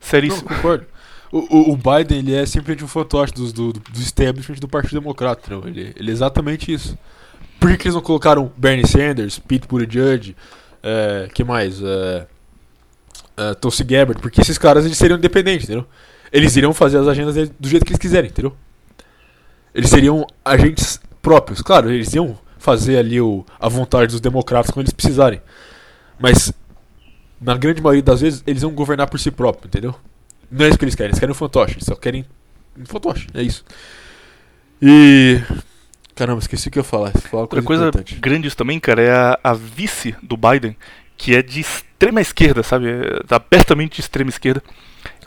Seríssimo. 0.00 0.48
concordo. 0.48 0.86
O, 1.30 1.38
o, 1.38 1.72
o 1.72 1.76
Biden, 1.76 2.18
ele 2.20 2.34
é 2.34 2.46
simplesmente 2.46 2.82
um 2.82 2.88
fantoche 2.88 3.32
dos, 3.32 3.52
do, 3.52 3.72
do 3.72 4.00
establishment 4.00 4.56
do 4.56 4.66
Partido 4.66 4.98
Democrata, 5.00 5.42
entendeu? 5.44 5.68
Ele, 5.68 5.94
ele 5.94 6.10
é 6.10 6.12
exatamente 6.12 6.72
isso. 6.72 6.98
Por 7.60 7.76
que, 7.76 7.86
eles 7.86 7.94
não 7.94 8.00
colocaram 8.00 8.50
Bernie 8.56 8.86
Sanders, 8.86 9.38
Pete 9.38 9.68
Buttigieg, 9.68 10.34
é, 10.82 11.28
que 11.32 11.44
mais? 11.44 11.80
É, 11.82 12.26
é, 13.36 13.54
Tulsi 13.54 13.84
Gabbard, 13.84 14.20
porque 14.20 14.40
esses 14.40 14.56
caras 14.56 14.86
eles 14.86 14.96
seriam 14.96 15.18
independentes, 15.18 15.64
entendeu? 15.64 15.86
Eles 16.32 16.56
iriam 16.56 16.72
fazer 16.72 16.98
as 16.98 17.06
agendas 17.06 17.50
do 17.50 17.68
jeito 17.68 17.84
que 17.84 17.92
eles 17.92 18.00
quiserem, 18.00 18.30
entendeu? 18.30 18.56
Eles 19.74 19.90
seriam 19.90 20.26
agentes 20.44 21.00
próprios. 21.20 21.60
Claro, 21.60 21.92
eles 21.92 22.12
iam 22.14 22.38
fazer 22.58 22.96
ali 22.96 23.20
o, 23.20 23.44
a 23.58 23.68
vontade 23.68 24.12
dos 24.12 24.20
democratas 24.20 24.70
quando 24.70 24.86
eles 24.86 24.92
precisarem. 24.92 25.40
Mas, 26.20 26.52
na 27.40 27.56
grande 27.56 27.80
maioria 27.80 28.02
das 28.02 28.20
vezes, 28.20 28.42
eles 28.46 28.62
vão 28.62 28.72
governar 28.72 29.08
por 29.08 29.18
si 29.18 29.30
próprios, 29.30 29.66
entendeu? 29.66 29.94
Não 30.50 30.66
é 30.66 30.68
isso 30.68 30.78
que 30.78 30.84
eles 30.84 30.94
querem, 30.94 31.10
eles 31.10 31.18
querem 31.18 31.32
um 31.32 31.36
fantoche, 31.36 31.74
eles 31.74 31.84
só 31.84 31.94
querem 31.94 32.24
um 32.78 32.84
fantoche, 32.86 33.28
é 33.34 33.42
isso. 33.42 33.64
E. 34.82 35.40
Caramba, 36.14 36.40
esqueci 36.40 36.68
o 36.68 36.70
que 36.70 36.78
eu 36.78 36.82
ia 36.82 36.84
falar. 36.84 37.12
Uma 37.32 37.40
Outra 37.42 37.62
coisa, 37.62 37.88
importante. 37.88 38.16
grande 38.16 38.46
isso 38.48 38.56
também, 38.56 38.78
cara, 38.78 39.00
é 39.02 39.10
a, 39.10 39.38
a 39.42 39.54
vice 39.54 40.14
do 40.22 40.36
Biden, 40.36 40.76
que 41.16 41.34
é 41.34 41.42
de 41.42 41.60
extrema 41.60 42.20
esquerda, 42.20 42.62
sabe? 42.62 42.86
É 42.90 43.34
abertamente 43.34 43.94
de 43.96 44.00
extrema 44.02 44.28
esquerda. 44.28 44.62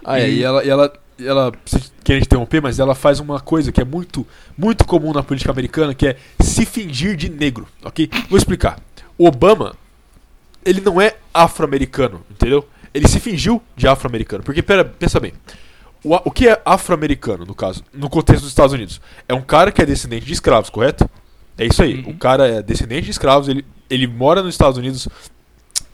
Ah, 0.04 0.20
é, 0.20 0.30
E- 0.30 0.44
ela, 0.44 0.64
e 0.64 0.70
ela, 0.70 0.94
e 1.18 1.26
ela 1.28 1.52
se 1.66 1.92
quer 2.04 2.20
interromper, 2.22 2.62
mas 2.62 2.78
ela 2.80 2.94
faz 2.94 3.20
uma 3.20 3.40
coisa 3.40 3.72
que 3.72 3.82
é 3.82 3.86
muito, 3.86 4.28
muito 4.58 4.86
comum 4.86 5.14
na 5.14 5.24
política 5.24 5.52
americana, 5.52 5.96
que 5.96 6.08
é 6.08 6.18
se 6.40 6.66
fingir 6.66 7.16
de 7.16 7.30
negro, 7.30 7.68
ok? 7.84 8.10
Vou 8.30 8.38
explicar. 8.38 8.80
O 9.18 9.26
Obama, 9.28 9.76
ele 10.66 10.82
não 10.82 11.00
é 11.02 11.16
afro-americano, 11.34 12.22
entendeu? 12.30 12.68
Ele 12.94 13.08
se 13.08 13.20
fingiu 13.20 13.62
de 13.76 13.88
afro-americano, 13.88 14.44
porque 14.44 14.62
pera, 14.62 14.86
pensa 14.86 15.20
bem. 15.20 15.34
O, 16.04 16.16
o 16.16 16.32
que 16.32 16.48
é 16.48 16.62
afro-americano, 16.66 17.46
no 17.46 17.56
caso, 17.56 17.84
no 17.94 18.10
contexto 18.10 18.42
dos 18.42 18.52
Estados 18.52 18.74
Unidos? 18.74 19.02
É 19.28 19.34
um 19.34 19.42
cara 19.42 19.72
que 19.72 19.82
é 19.82 19.86
descendente 19.86 20.26
de 20.26 20.34
escravos, 20.34 20.70
correto? 20.70 21.10
É 21.58 21.66
isso 21.66 21.82
aí. 21.82 22.04
Uhum. 22.04 22.12
O 22.12 22.18
cara 22.18 22.48
é 22.48 22.62
descendente 22.62 23.06
de 23.06 23.12
escravos, 23.12 23.48
ele, 23.48 23.66
ele 23.90 24.08
mora 24.08 24.42
nos 24.44 24.54
Estados 24.54 24.78
Unidos 24.78 25.08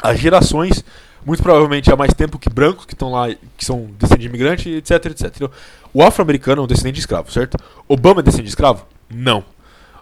há 0.02 0.14
gerações, 0.14 0.84
muito 1.26 1.44
provavelmente 1.44 1.92
há 1.92 1.96
mais 1.96 2.14
tempo 2.14 2.40
que 2.40 2.50
brancos 2.50 2.86
que 2.86 2.94
estão 2.94 3.12
lá, 3.12 3.30
que 3.58 3.66
são 3.66 3.90
descendentes 3.98 4.20
de 4.20 4.28
imigrante, 4.28 4.70
etc, 4.70 5.06
etc. 5.06 5.28
entendeu? 5.28 5.52
O 5.94 6.04
afro-americano 6.04 6.62
é 6.62 6.66
um 6.66 6.68
descendente 6.68 6.96
de 6.96 7.02
escravo, 7.02 7.32
certo? 7.32 7.58
Obama 7.88 8.22
é 8.22 8.24
descendente 8.24 8.48
de 8.48 8.52
escravo? 8.52 8.86
Não. 9.10 9.44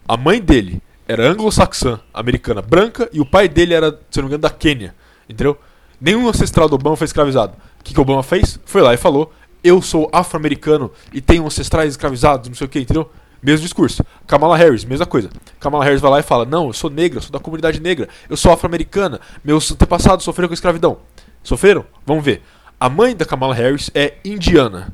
A 0.08 0.15
mãe 0.15 0.41
dele 0.41 0.82
era 1.08 1.32
anglo-saxã, 1.32 2.00
americana, 2.13 2.62
branca, 2.62 3.10
e 3.13 3.22
o 3.22 3.26
pai 3.26 3.48
dele 3.48 3.74
era, 3.74 3.98
se 4.12 4.20
não 4.20 4.26
me 4.26 4.30
engano, 4.30 4.41
da 4.41 4.50
Quênia, 4.50 4.93
entendeu? 5.28 5.58
Nenhum 6.00 6.28
ancestral 6.28 6.67
do 6.67 6.76
Obama 6.76 6.96
foi 6.96 7.06
escravizado. 7.06 7.54
O 7.80 7.84
que, 7.84 7.93
que 7.93 8.00
o 8.00 8.04
Obama 8.04 8.22
fez? 8.22 8.60
Foi 8.65 8.82
lá 8.82 8.93
e 8.93 8.98
falou: 8.98 9.34
Eu 9.63 9.82
sou 9.82 10.10
afro-americano 10.12 10.91
e 11.13 11.22
tenho 11.22 11.46
ancestrais 11.46 11.91
escravizados, 11.91 12.50
não 12.50 12.56
sei 12.56 12.67
o 12.67 12.70
que, 12.70 12.80
entendeu? 12.80 13.10
Mesmo 13.41 13.63
discurso. 13.63 14.04
Kamala 14.28 14.58
Harris, 14.58 14.84
mesma 14.84 15.06
coisa. 15.06 15.30
Kamala 15.60 15.86
Harris 15.86 16.02
vai 16.02 16.12
lá 16.12 16.20
e 16.20 16.24
fala: 16.24 16.46
Não, 16.46 16.67
eu 16.67 16.74
sou 16.74 16.89
negra, 16.89 17.22
sou 17.22 17.32
da 17.32 17.39
comunidade 17.39 17.80
negra, 17.80 18.10
eu 18.30 18.38
sou 18.38 18.52
afro-americana, 18.52 19.20
meus 19.43 19.72
antepassados 19.72 20.26
sofreram 20.26 20.50
com 20.50 20.54
escravidão. 20.54 21.00
Sofreram? 21.41 21.86
Vamos 22.06 22.24
ver. 22.24 22.43
A 22.80 22.89
mãe 22.89 23.15
da 23.15 23.26
Kamala 23.26 23.56
Harris 23.56 23.89
é 23.96 24.15
indiana. 24.24 24.93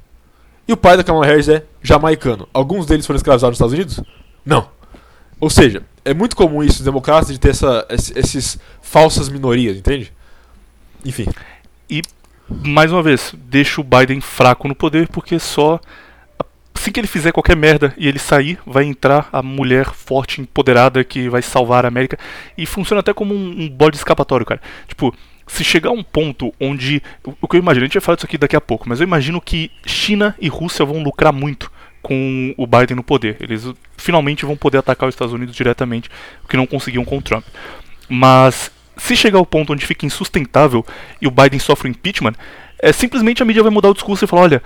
E 0.65 0.71
o 0.71 0.77
pai 0.77 0.95
da 0.95 1.03
Kamala 1.03 1.25
Harris 1.25 1.49
é 1.49 1.65
jamaicano. 1.81 2.47
Alguns 2.53 2.85
deles 2.85 3.05
foram 3.05 3.17
escravizados 3.17 3.59
nos 3.59 3.73
Estados 3.73 3.73
Unidos? 3.73 4.13
Não. 4.45 4.69
Ou 5.39 5.49
seja, 5.49 5.83
é 6.05 6.13
muito 6.13 6.35
comum 6.35 6.63
isso, 6.63 6.83
democratas, 6.83 7.29
de 7.29 7.39
ter 7.39 7.49
essa, 7.49 7.85
esse- 7.89 8.17
esses 8.17 8.59
falsas 8.81 9.29
minorias, 9.29 9.77
entende? 9.77 10.11
Enfim. 11.05 11.25
Mais 12.49 12.91
uma 12.91 13.01
vez, 13.01 13.33
deixa 13.37 13.79
o 13.79 13.83
Biden 13.83 14.19
fraco 14.19 14.67
no 14.67 14.75
poder, 14.75 15.07
porque 15.07 15.39
só 15.39 15.79
assim 16.75 16.91
que 16.91 16.99
ele 16.99 17.07
fizer 17.07 17.31
qualquer 17.31 17.55
merda 17.55 17.93
e 17.97 18.07
ele 18.07 18.19
sair, 18.19 18.59
vai 18.65 18.83
entrar 18.83 19.29
a 19.31 19.41
mulher 19.41 19.85
forte, 19.85 20.41
empoderada 20.41 21.03
que 21.03 21.29
vai 21.29 21.41
salvar 21.41 21.85
a 21.85 21.87
América. 21.87 22.19
E 22.57 22.65
funciona 22.65 22.99
até 22.99 23.13
como 23.13 23.33
um, 23.33 23.61
um 23.63 23.69
bode 23.69 23.95
escapatório, 23.95 24.45
cara. 24.45 24.61
Tipo, 24.87 25.15
se 25.47 25.63
chegar 25.63 25.89
a 25.89 25.93
um 25.93 26.03
ponto 26.03 26.53
onde. 26.59 27.01
O 27.41 27.47
que 27.47 27.55
eu 27.55 27.59
imagino, 27.61 27.85
a 27.85 27.87
gente 27.87 27.93
vai 27.93 28.01
falar 28.01 28.15
disso 28.17 28.25
aqui 28.25 28.37
daqui 28.37 28.55
a 28.55 28.61
pouco, 28.61 28.87
mas 28.89 28.99
eu 28.99 29.07
imagino 29.07 29.39
que 29.39 29.71
China 29.85 30.35
e 30.39 30.49
Rússia 30.49 30.83
vão 30.85 31.01
lucrar 31.01 31.31
muito 31.31 31.71
com 32.03 32.53
o 32.57 32.67
Biden 32.67 32.97
no 32.97 33.03
poder. 33.03 33.37
Eles 33.39 33.65
finalmente 33.97 34.45
vão 34.45 34.55
poder 34.55 34.77
atacar 34.77 35.09
os 35.09 35.15
Estados 35.15 35.33
Unidos 35.33 35.55
diretamente, 35.55 36.09
o 36.43 36.47
que 36.47 36.57
não 36.57 36.67
conseguiam 36.67 37.05
com 37.05 37.17
o 37.17 37.21
Trump. 37.21 37.45
Mas 38.07 38.69
se 38.97 39.15
chegar 39.15 39.39
ao 39.39 39.45
ponto 39.45 39.73
onde 39.73 39.85
fica 39.85 40.05
insustentável 40.05 40.85
e 41.19 41.25
o 41.25 41.31
Biden 41.31 41.59
sofre 41.59 41.89
impeachment, 41.89 42.33
é 42.77 42.91
simplesmente 42.91 43.41
a 43.41 43.45
mídia 43.45 43.63
vai 43.63 43.71
mudar 43.71 43.89
o 43.89 43.93
discurso 43.93 44.25
e 44.25 44.27
falar, 44.27 44.43
olha, 44.43 44.61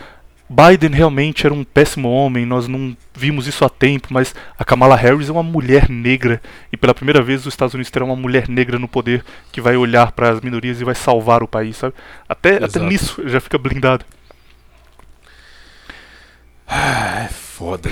Biden 0.50 0.92
realmente 0.92 1.46
era 1.46 1.54
um 1.54 1.64
péssimo 1.64 2.10
homem, 2.10 2.46
nós 2.46 2.68
não 2.68 2.96
vimos 3.14 3.48
isso 3.48 3.66
há 3.66 3.70
tempo, 3.70 4.08
mas 4.12 4.34
a 4.58 4.64
Kamala 4.64 4.96
Harris 4.96 5.30
é 5.30 5.32
uma 5.32 5.44
mulher 5.44 5.90
negra 5.90 6.42
e 6.72 6.78
pela 6.78 6.94
primeira 6.94 7.22
vez 7.22 7.42
os 7.42 7.54
Estados 7.54 7.74
Unidos 7.74 7.92
terão 7.92 8.08
uma 8.08 8.16
mulher 8.16 8.48
negra 8.48 8.80
no 8.80 8.88
poder 8.88 9.24
que 9.52 9.60
vai 9.60 9.76
olhar 9.76 10.14
para 10.14 10.30
as 10.30 10.42
minorias 10.42 10.80
e 10.80 10.86
vai 10.86 10.96
salvar 10.96 11.44
o 11.44 11.48
país, 11.48 11.76
sabe? 11.76 11.94
Até, 12.28 12.64
até 12.64 12.80
nisso 12.80 13.22
já 13.28 13.42
fica 13.42 13.58
blindado. 13.58 14.06
Ah, 16.68 17.24
é 17.24 17.28
foda. 17.30 17.90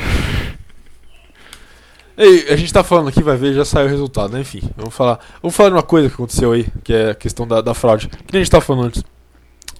Ei, 2.18 2.48
a 2.50 2.56
gente 2.56 2.72
tá 2.72 2.84
falando 2.84 3.10
aqui, 3.10 3.24
vai 3.24 3.36
ver, 3.38 3.54
já 3.54 3.66
saiu 3.66 3.88
o 3.88 3.90
resultado, 3.90 4.34
né? 4.34 4.42
Enfim, 4.42 4.62
vamos 4.76 4.94
falar. 4.94 5.20
Vamos 5.42 5.56
falar 5.56 5.70
de 5.70 5.76
uma 5.76 5.84
coisa 5.84 6.08
que 6.10 6.14
aconteceu 6.14 6.52
aí, 6.52 6.68
que 6.84 6.94
é 6.94 7.12
a 7.12 7.16
questão 7.16 7.48
da, 7.48 7.62
da 7.62 7.74
fraude. 7.74 8.08
Que 8.08 8.34
nem 8.34 8.42
a 8.42 8.44
gente 8.44 8.52
tava 8.52 8.64
falando 8.64 8.88
antes. 8.88 9.04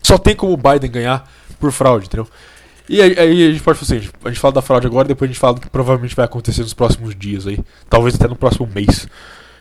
Só 0.02 0.18
tem 0.18 0.36
como 0.36 0.54
o 0.54 0.58
Biden 0.58 0.92
ganhar 0.92 1.30
por 1.60 1.72
fraude, 1.72 2.08
entendeu? 2.08 2.28
E 2.88 3.02
aí, 3.02 3.18
aí 3.18 3.48
a 3.48 3.52
gente 3.52 3.64
pode 3.64 3.80
fazer 3.80 3.98
assim, 3.98 4.10
a 4.24 4.28
gente 4.30 4.40
fala 4.40 4.54
da 4.54 4.62
fraude 4.62 4.86
agora, 4.86 5.08
depois 5.08 5.30
a 5.30 5.34
gente 5.34 5.40
fala 5.40 5.56
do 5.56 5.62
que 5.62 5.70
provavelmente 5.70 6.16
vai 6.16 6.26
acontecer 6.26 6.62
nos 6.62 6.74
próximos 6.74 7.16
dias 7.16 7.48
aí. 7.48 7.60
Talvez 7.90 8.16
até 8.16 8.28
no 8.28 8.36
próximo 8.36 8.70
mês. 8.74 9.08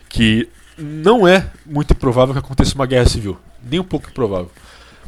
Que 0.09 0.47
não 0.77 1.27
é 1.27 1.49
muito 1.65 1.93
improvável 1.93 2.33
que 2.33 2.39
aconteça 2.39 2.75
uma 2.75 2.85
guerra 2.85 3.07
civil. 3.07 3.37
Nem 3.63 3.79
um 3.79 3.83
pouco 3.83 4.09
improvável. 4.09 4.51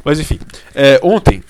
Mas 0.04 0.18
enfim, 0.18 0.38
é, 0.74 0.98
ontem, 1.02 1.44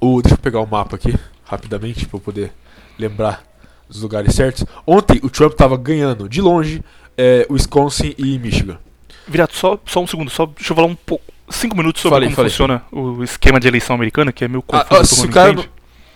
o, 0.00 0.22
deixa 0.22 0.34
eu 0.34 0.38
pegar 0.38 0.60
o 0.60 0.66
mapa 0.66 0.96
aqui 0.96 1.14
rapidamente 1.48 2.06
para 2.06 2.16
eu 2.16 2.20
poder 2.20 2.52
lembrar 2.98 3.42
dos 3.88 4.02
lugares 4.02 4.34
certos. 4.34 4.64
Ontem 4.86 5.18
o 5.22 5.30
Trump 5.30 5.52
estava 5.52 5.76
ganhando 5.76 6.28
de 6.28 6.40
longe 6.40 6.82
é, 7.16 7.46
Wisconsin 7.50 8.14
e 8.18 8.38
Michigan. 8.38 8.78
Virato, 9.26 9.56
só, 9.56 9.78
só 9.86 10.00
um 10.02 10.06
segundo, 10.06 10.30
só 10.30 10.46
deixa 10.46 10.72
eu 10.72 10.76
falar 10.76 10.88
um 10.88 10.94
pouco. 10.94 11.24
Cinco 11.50 11.74
minutos 11.76 12.02
sobre 12.02 12.16
Falei, 12.16 12.28
como 12.28 12.36
falei. 12.36 12.50
funciona 12.50 12.82
o 12.92 13.24
esquema 13.24 13.58
de 13.58 13.66
eleição 13.66 13.96
americana, 13.96 14.30
que 14.30 14.44
é 14.44 14.48
meio 14.48 14.62
Ah, 14.68 14.84
confuso. 14.84 14.86
ah, 14.90 14.96
todo 14.96 15.06
se 15.06 15.26
o 15.26 15.30
cara 15.30 15.64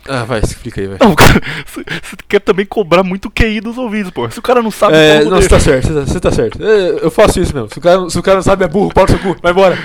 Ah, 0.08 0.24
vai, 0.24 0.40
explica 0.40 0.80
aí, 0.80 0.86
vai. 0.86 0.98
Não, 1.00 1.14
cara, 1.16 1.40
você 1.64 1.84
quer 2.28 2.40
também 2.40 2.66
cobrar 2.66 3.02
muito 3.02 3.30
QI 3.30 3.60
dos 3.60 3.78
ouvidos, 3.78 4.10
pô. 4.10 4.28
Se 4.30 4.38
o 4.38 4.42
cara 4.42 4.62
não 4.62 4.70
sabe, 4.70 4.96
É, 4.96 5.18
como 5.18 5.30
não, 5.30 5.40
você 5.40 5.48
tá 5.48 5.60
certo, 5.60 5.92
você 5.92 6.20
tá, 6.20 6.30
tá 6.30 6.32
certo. 6.32 6.62
É, 6.62 7.04
eu 7.04 7.10
faço 7.10 7.40
isso 7.40 7.54
mesmo. 7.54 7.68
Se 7.70 7.78
o, 7.78 7.82
cara, 7.82 8.10
se 8.10 8.18
o 8.18 8.22
cara 8.22 8.36
não 8.36 8.42
sabe, 8.42 8.64
é 8.64 8.68
burro, 8.68 8.92
pau 8.92 9.04
no 9.04 9.10
seu 9.10 9.18
cu, 9.18 9.36
vai 9.42 9.52
embora. 9.52 9.78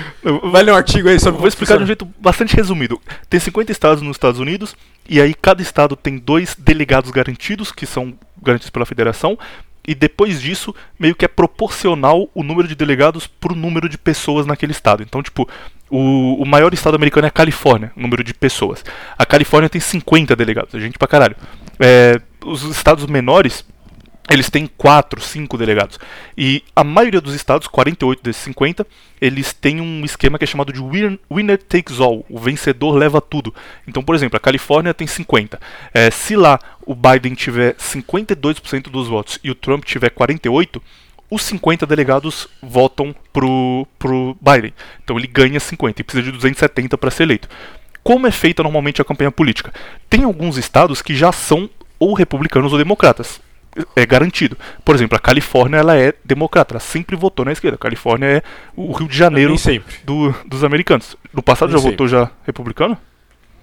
Vai 0.50 0.62
ler 0.62 0.72
um 0.72 0.76
artigo 0.76 1.08
aí 1.08 1.18
sobre 1.20 1.38
vou 1.38 1.48
explicar 1.48 1.76
de 1.76 1.84
um 1.84 1.86
jeito 1.86 2.08
bastante 2.20 2.54
resumido. 2.56 3.00
Tem 3.28 3.38
50 3.38 3.70
estados 3.70 4.02
nos 4.02 4.16
Estados 4.16 4.40
Unidos, 4.40 4.74
e 5.08 5.20
aí 5.20 5.34
cada 5.34 5.62
estado 5.62 5.96
tem 5.96 6.18
dois 6.18 6.56
delegados 6.58 7.10
garantidos, 7.10 7.72
que 7.72 7.86
são 7.86 8.14
garantidos 8.42 8.70
pela 8.70 8.86
federação, 8.86 9.38
e 9.88 9.94
depois 9.94 10.38
disso, 10.38 10.74
meio 11.00 11.14
que 11.14 11.24
é 11.24 11.28
proporcional 11.28 12.28
o 12.34 12.42
número 12.42 12.68
de 12.68 12.74
delegados 12.74 13.26
pro 13.26 13.54
número 13.54 13.88
de 13.88 13.96
pessoas 13.96 14.44
naquele 14.44 14.72
estado. 14.72 15.02
Então, 15.02 15.22
tipo, 15.22 15.48
o, 15.88 16.42
o 16.42 16.44
maior 16.44 16.74
estado 16.74 16.94
americano 16.94 17.26
é 17.26 17.28
a 17.28 17.30
Califórnia, 17.30 17.90
o 17.96 18.00
número 18.02 18.22
de 18.22 18.34
pessoas. 18.34 18.84
A 19.16 19.24
Califórnia 19.24 19.70
tem 19.70 19.80
50 19.80 20.36
delegados, 20.36 20.74
é 20.74 20.78
gente 20.78 20.98
pra 20.98 21.08
caralho. 21.08 21.34
É, 21.80 22.20
os 22.44 22.64
estados 22.64 23.06
menores 23.06 23.64
eles 24.30 24.50
têm 24.50 24.66
4, 24.66 25.20
5 25.20 25.56
delegados. 25.56 25.98
E 26.36 26.62
a 26.76 26.84
maioria 26.84 27.20
dos 27.20 27.34
estados, 27.34 27.66
48 27.66 28.22
desses 28.22 28.42
50, 28.42 28.86
eles 29.20 29.52
têm 29.52 29.80
um 29.80 30.04
esquema 30.04 30.38
que 30.38 30.44
é 30.44 30.46
chamado 30.46 30.72
de 30.72 30.80
win- 30.80 31.18
winner 31.30 31.58
takes 31.58 31.98
all. 32.00 32.24
O 32.28 32.38
vencedor 32.38 32.94
leva 32.94 33.20
tudo. 33.20 33.54
Então, 33.86 34.02
por 34.02 34.14
exemplo, 34.14 34.36
a 34.36 34.40
Califórnia 34.40 34.92
tem 34.92 35.06
50. 35.06 35.58
É, 35.94 36.10
se 36.10 36.36
lá 36.36 36.58
o 36.86 36.94
Biden 36.94 37.34
tiver 37.34 37.74
52% 37.76 38.90
dos 38.90 39.08
votos 39.08 39.38
e 39.42 39.50
o 39.50 39.54
Trump 39.54 39.84
tiver 39.84 40.10
48%, 40.10 40.80
os 41.30 41.42
50 41.42 41.86
delegados 41.86 42.48
votam 42.62 43.14
pro, 43.32 43.86
pro 43.98 44.36
Biden. 44.40 44.72
Então 45.04 45.18
ele 45.18 45.26
ganha 45.26 45.60
50 45.60 46.00
e 46.00 46.04
precisa 46.04 46.22
de 46.22 46.32
270 46.32 46.96
para 46.96 47.10
ser 47.10 47.24
eleito. 47.24 47.48
Como 48.02 48.26
é 48.26 48.30
feita 48.30 48.62
normalmente 48.62 49.02
a 49.02 49.04
campanha 49.04 49.30
política? 49.30 49.72
Tem 50.08 50.24
alguns 50.24 50.56
estados 50.56 51.02
que 51.02 51.14
já 51.14 51.30
são 51.30 51.68
ou 51.98 52.14
republicanos 52.14 52.72
ou 52.72 52.78
democratas 52.78 53.40
é 53.96 54.06
garantido. 54.06 54.56
Por 54.84 54.94
exemplo, 54.94 55.16
a 55.16 55.20
Califórnia 55.20 55.78
ela 55.78 55.96
é 55.96 56.12
democrata, 56.24 56.74
ela 56.74 56.80
sempre 56.80 57.16
votou 57.16 57.44
na 57.44 57.52
esquerda. 57.52 57.76
A 57.76 57.78
Califórnia 57.78 58.26
é 58.26 58.42
o 58.76 58.92
Rio 58.92 59.08
de 59.08 59.16
Janeiro 59.16 59.54
do- 60.04 60.34
dos 60.46 60.64
americanos. 60.64 61.16
No 61.32 61.42
passado 61.42 61.68
Nem 61.68 61.76
já 61.78 61.82
sempre. 61.82 61.92
votou 61.92 62.08
já 62.08 62.30
republicano? 62.44 62.96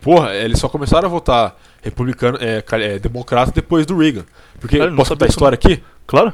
Porra, 0.01 0.33
eles 0.35 0.59
só 0.59 0.69
começaram 0.69 1.07
a 1.07 1.09
votar 1.09 1.55
republicano, 1.81 2.37
é, 2.39 2.63
é, 2.73 2.99
democrata 2.99 3.51
depois 3.51 3.85
do 3.85 3.97
Reagan. 3.97 4.25
Porque, 4.59 4.77
não 4.77 4.95
posso 4.95 5.11
contar 5.11 5.25
a 5.25 5.29
história 5.29 5.55
aqui? 5.55 5.81
Claro. 6.05 6.31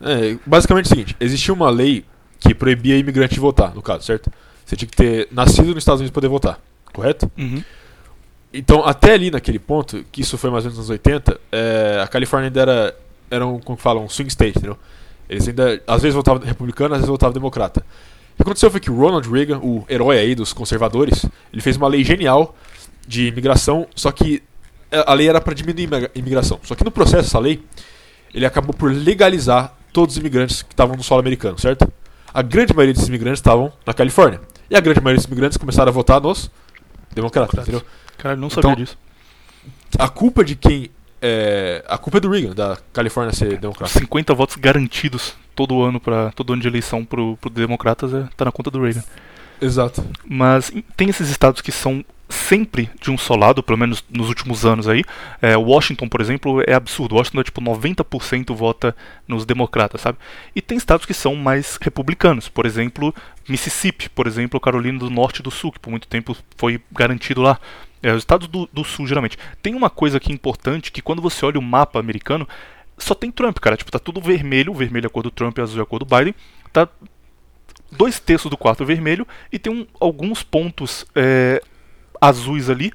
É, 0.00 0.36
basicamente 0.46 0.86
é 0.86 0.88
o 0.88 0.90
seguinte: 0.90 1.16
existia 1.20 1.52
uma 1.54 1.70
lei 1.70 2.04
que 2.40 2.54
proibia 2.54 2.96
imigrante 2.96 3.34
de 3.34 3.40
votar, 3.40 3.74
no 3.74 3.82
caso, 3.82 4.04
certo? 4.04 4.30
Você 4.64 4.76
tinha 4.76 4.88
que 4.88 4.96
ter 4.96 5.28
nascido 5.30 5.68
nos 5.68 5.78
Estados 5.78 6.00
Unidos 6.00 6.10
para 6.12 6.20
poder 6.22 6.28
votar, 6.28 6.58
correto? 6.92 7.30
Uhum. 7.38 7.62
Então, 8.52 8.84
até 8.86 9.14
ali 9.14 9.30
naquele 9.30 9.58
ponto, 9.58 10.04
que 10.12 10.20
isso 10.22 10.38
foi 10.38 10.48
mais 10.50 10.64
ou 10.64 10.70
menos 10.70 10.78
nos 10.78 10.90
anos 10.90 10.90
80, 10.90 11.40
é, 11.50 12.00
a 12.02 12.06
Califórnia 12.06 12.48
ainda 12.48 12.60
era, 12.60 12.94
era 13.34 13.46
um, 13.46 13.58
como 13.58 13.76
que 13.76 13.82
fala, 13.82 14.00
um 14.00 14.08
swing 14.08 14.28
state, 14.28 14.58
entendeu? 14.58 14.78
Eles 15.28 15.46
ainda, 15.48 15.82
às 15.86 16.02
vezes 16.02 16.14
votavam 16.14 16.42
republicano, 16.44 16.94
às 16.94 17.00
vezes 17.00 17.08
votavam 17.10 17.32
democrata. 17.32 17.80
O 17.80 18.36
que 18.36 18.42
aconteceu 18.42 18.70
foi 18.70 18.80
que 18.80 18.90
o 18.90 18.96
Ronald 18.96 19.28
Reagan, 19.30 19.58
o 19.58 19.84
herói 19.88 20.18
aí 20.18 20.34
dos 20.34 20.52
conservadores, 20.52 21.24
ele 21.52 21.62
fez 21.62 21.76
uma 21.76 21.88
lei 21.88 22.04
genial 22.04 22.54
de 23.06 23.28
imigração, 23.28 23.86
só 23.94 24.10
que 24.10 24.42
a 25.06 25.14
lei 25.14 25.28
era 25.28 25.40
para 25.40 25.54
diminuir 25.54 25.88
a 25.94 26.10
imigração. 26.18 26.58
Só 26.62 26.74
que 26.74 26.84
no 26.84 26.90
processo 26.90 27.22
dessa 27.24 27.38
lei, 27.38 27.62
ele 28.32 28.44
acabou 28.46 28.74
por 28.74 28.92
legalizar 28.92 29.74
todos 29.92 30.14
os 30.16 30.20
imigrantes 30.20 30.62
que 30.62 30.72
estavam 30.72 30.96
no 30.96 31.02
solo 31.02 31.20
americano, 31.20 31.58
certo? 31.58 31.90
A 32.32 32.42
grande 32.42 32.74
maioria 32.74 32.92
desses 32.94 33.08
imigrantes 33.08 33.38
estavam 33.38 33.72
na 33.86 33.94
Califórnia. 33.94 34.40
E 34.68 34.76
a 34.76 34.80
grande 34.80 35.00
maioria 35.00 35.16
desses 35.18 35.30
imigrantes 35.30 35.56
começaram 35.56 35.88
a 35.90 35.92
votar 35.92 36.20
nos 36.20 36.50
democratas, 37.14 37.60
entendeu? 37.60 37.82
Caralho, 38.18 38.40
não 38.40 38.50
sabia 38.50 38.70
Então- 38.72 38.84
disso. 38.84 38.98
a 39.98 40.08
culpa 40.08 40.44
de 40.44 40.56
quem. 40.56 40.90
É, 41.26 41.82
a 41.88 41.96
culpa 41.96 42.18
é 42.18 42.20
do 42.20 42.28
Reagan, 42.28 42.54
da 42.54 42.76
Califórnia 42.92 43.32
ser 43.32 43.56
democrata. 43.56 43.98
50 43.98 44.34
votos 44.34 44.56
garantidos 44.56 45.34
todo 45.54 45.82
ano 45.82 45.98
para 45.98 46.30
todo 46.32 46.52
ano 46.52 46.60
de 46.60 46.68
eleição 46.68 47.02
pro, 47.02 47.38
pro 47.38 47.48
democratas 47.48 48.12
é, 48.12 48.28
tá 48.36 48.44
na 48.44 48.52
conta 48.52 48.70
do 48.70 48.82
Reagan. 48.82 49.02
Exato. 49.58 50.04
Mas 50.26 50.70
em- 50.70 50.84
tem 50.94 51.08
esses 51.08 51.30
estados 51.30 51.62
que 51.62 51.72
são 51.72 52.04
sempre 52.28 52.90
de 53.00 53.10
um 53.10 53.16
só 53.16 53.34
lado, 53.36 53.62
pelo 53.62 53.78
menos 53.78 54.04
nos 54.10 54.28
últimos 54.28 54.66
anos 54.66 54.86
aí. 54.86 55.02
É, 55.40 55.56
Washington, 55.56 56.08
por 56.08 56.20
exemplo, 56.20 56.62
é 56.66 56.74
absurdo. 56.74 57.14
Washington 57.14 57.40
é 57.40 57.44
tipo 57.44 57.60
90% 57.62 58.54
vota 58.54 58.94
nos 59.26 59.46
democratas, 59.46 60.02
sabe? 60.02 60.18
E 60.54 60.60
tem 60.60 60.76
estados 60.76 61.06
que 61.06 61.14
são 61.14 61.34
mais 61.34 61.78
republicanos. 61.80 62.50
Por 62.50 62.66
exemplo, 62.66 63.14
Mississippi, 63.48 64.10
por 64.10 64.26
exemplo, 64.26 64.60
Carolina 64.60 64.98
do 64.98 65.08
Norte 65.08 65.38
e 65.40 65.42
do 65.42 65.50
Sul, 65.50 65.72
que 65.72 65.78
por 65.80 65.90
muito 65.90 66.06
tempo 66.06 66.36
foi 66.58 66.82
garantido 66.92 67.40
lá. 67.40 67.58
É, 68.04 68.12
os 68.12 68.18
estados 68.18 68.46
do, 68.46 68.68
do 68.72 68.84
Sul, 68.84 69.06
geralmente. 69.06 69.38
Tem 69.62 69.74
uma 69.74 69.88
coisa 69.88 70.18
aqui 70.18 70.30
importante, 70.30 70.92
que 70.92 71.00
quando 71.00 71.22
você 71.22 71.44
olha 71.46 71.58
o 71.58 71.62
mapa 71.62 71.98
americano, 71.98 72.46
só 72.98 73.14
tem 73.14 73.32
Trump, 73.32 73.58
cara. 73.58 73.76
Tipo, 73.76 73.90
tá 73.90 73.98
tudo 73.98 74.20
vermelho, 74.20 74.72
o 74.72 74.74
vermelho 74.74 75.06
é 75.06 75.08
a 75.08 75.10
cor 75.10 75.22
do 75.22 75.30
Trump 75.30 75.58
azul 75.58 75.80
é 75.80 75.82
a 75.82 75.86
cor 75.86 75.98
do 75.98 76.04
Biden. 76.04 76.34
Tá 76.70 76.86
dois 77.90 78.20
terços 78.20 78.50
do 78.50 78.56
quarto 78.56 78.84
vermelho 78.84 79.26
e 79.50 79.58
tem 79.58 79.72
um- 79.72 79.86
alguns 79.98 80.42
pontos 80.42 81.06
é, 81.14 81.62
azuis 82.20 82.68
ali. 82.68 82.92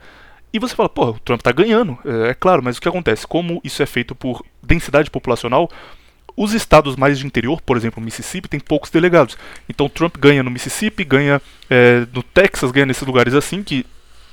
E 0.54 0.60
você 0.60 0.76
fala, 0.76 0.89
pô, 0.89 1.10
o 1.10 1.19
Trump 1.19 1.41
tá 1.41 1.52
ganhando, 1.52 1.98
é, 2.06 2.30
é 2.30 2.34
claro, 2.34 2.63
mas 2.63 2.78
o 2.78 2.82
que 2.82 2.88
acontece? 2.88 3.26
Como 3.26 3.62
isso 3.63 3.82
é 3.82 3.86
feito 3.86 4.13
por 4.15 4.43
densidade 4.62 5.10
populacional, 5.10 5.69
os 6.36 6.54
estados 6.54 6.95
mais 6.95 7.19
de 7.19 7.26
interior, 7.26 7.62
por 7.62 7.78
exemplo, 7.78 8.02
o 8.02 8.04
Mississippi, 8.04 8.48
tem 8.48 8.60
poucos 8.60 8.89
delegados. 8.89 9.38
Então 9.67 9.89
Trump 9.89 10.17
ganha 10.17 10.41
no 10.43 10.50
Mississippi, 10.52 11.04
ganha 11.04 11.41
é, 11.69 12.06
no 12.13 12.24
Texas, 12.24 12.72
ganha 12.72 12.86
nesses 12.86 13.06
lugares 13.06 13.34
assim, 13.34 13.62
que 13.63 13.86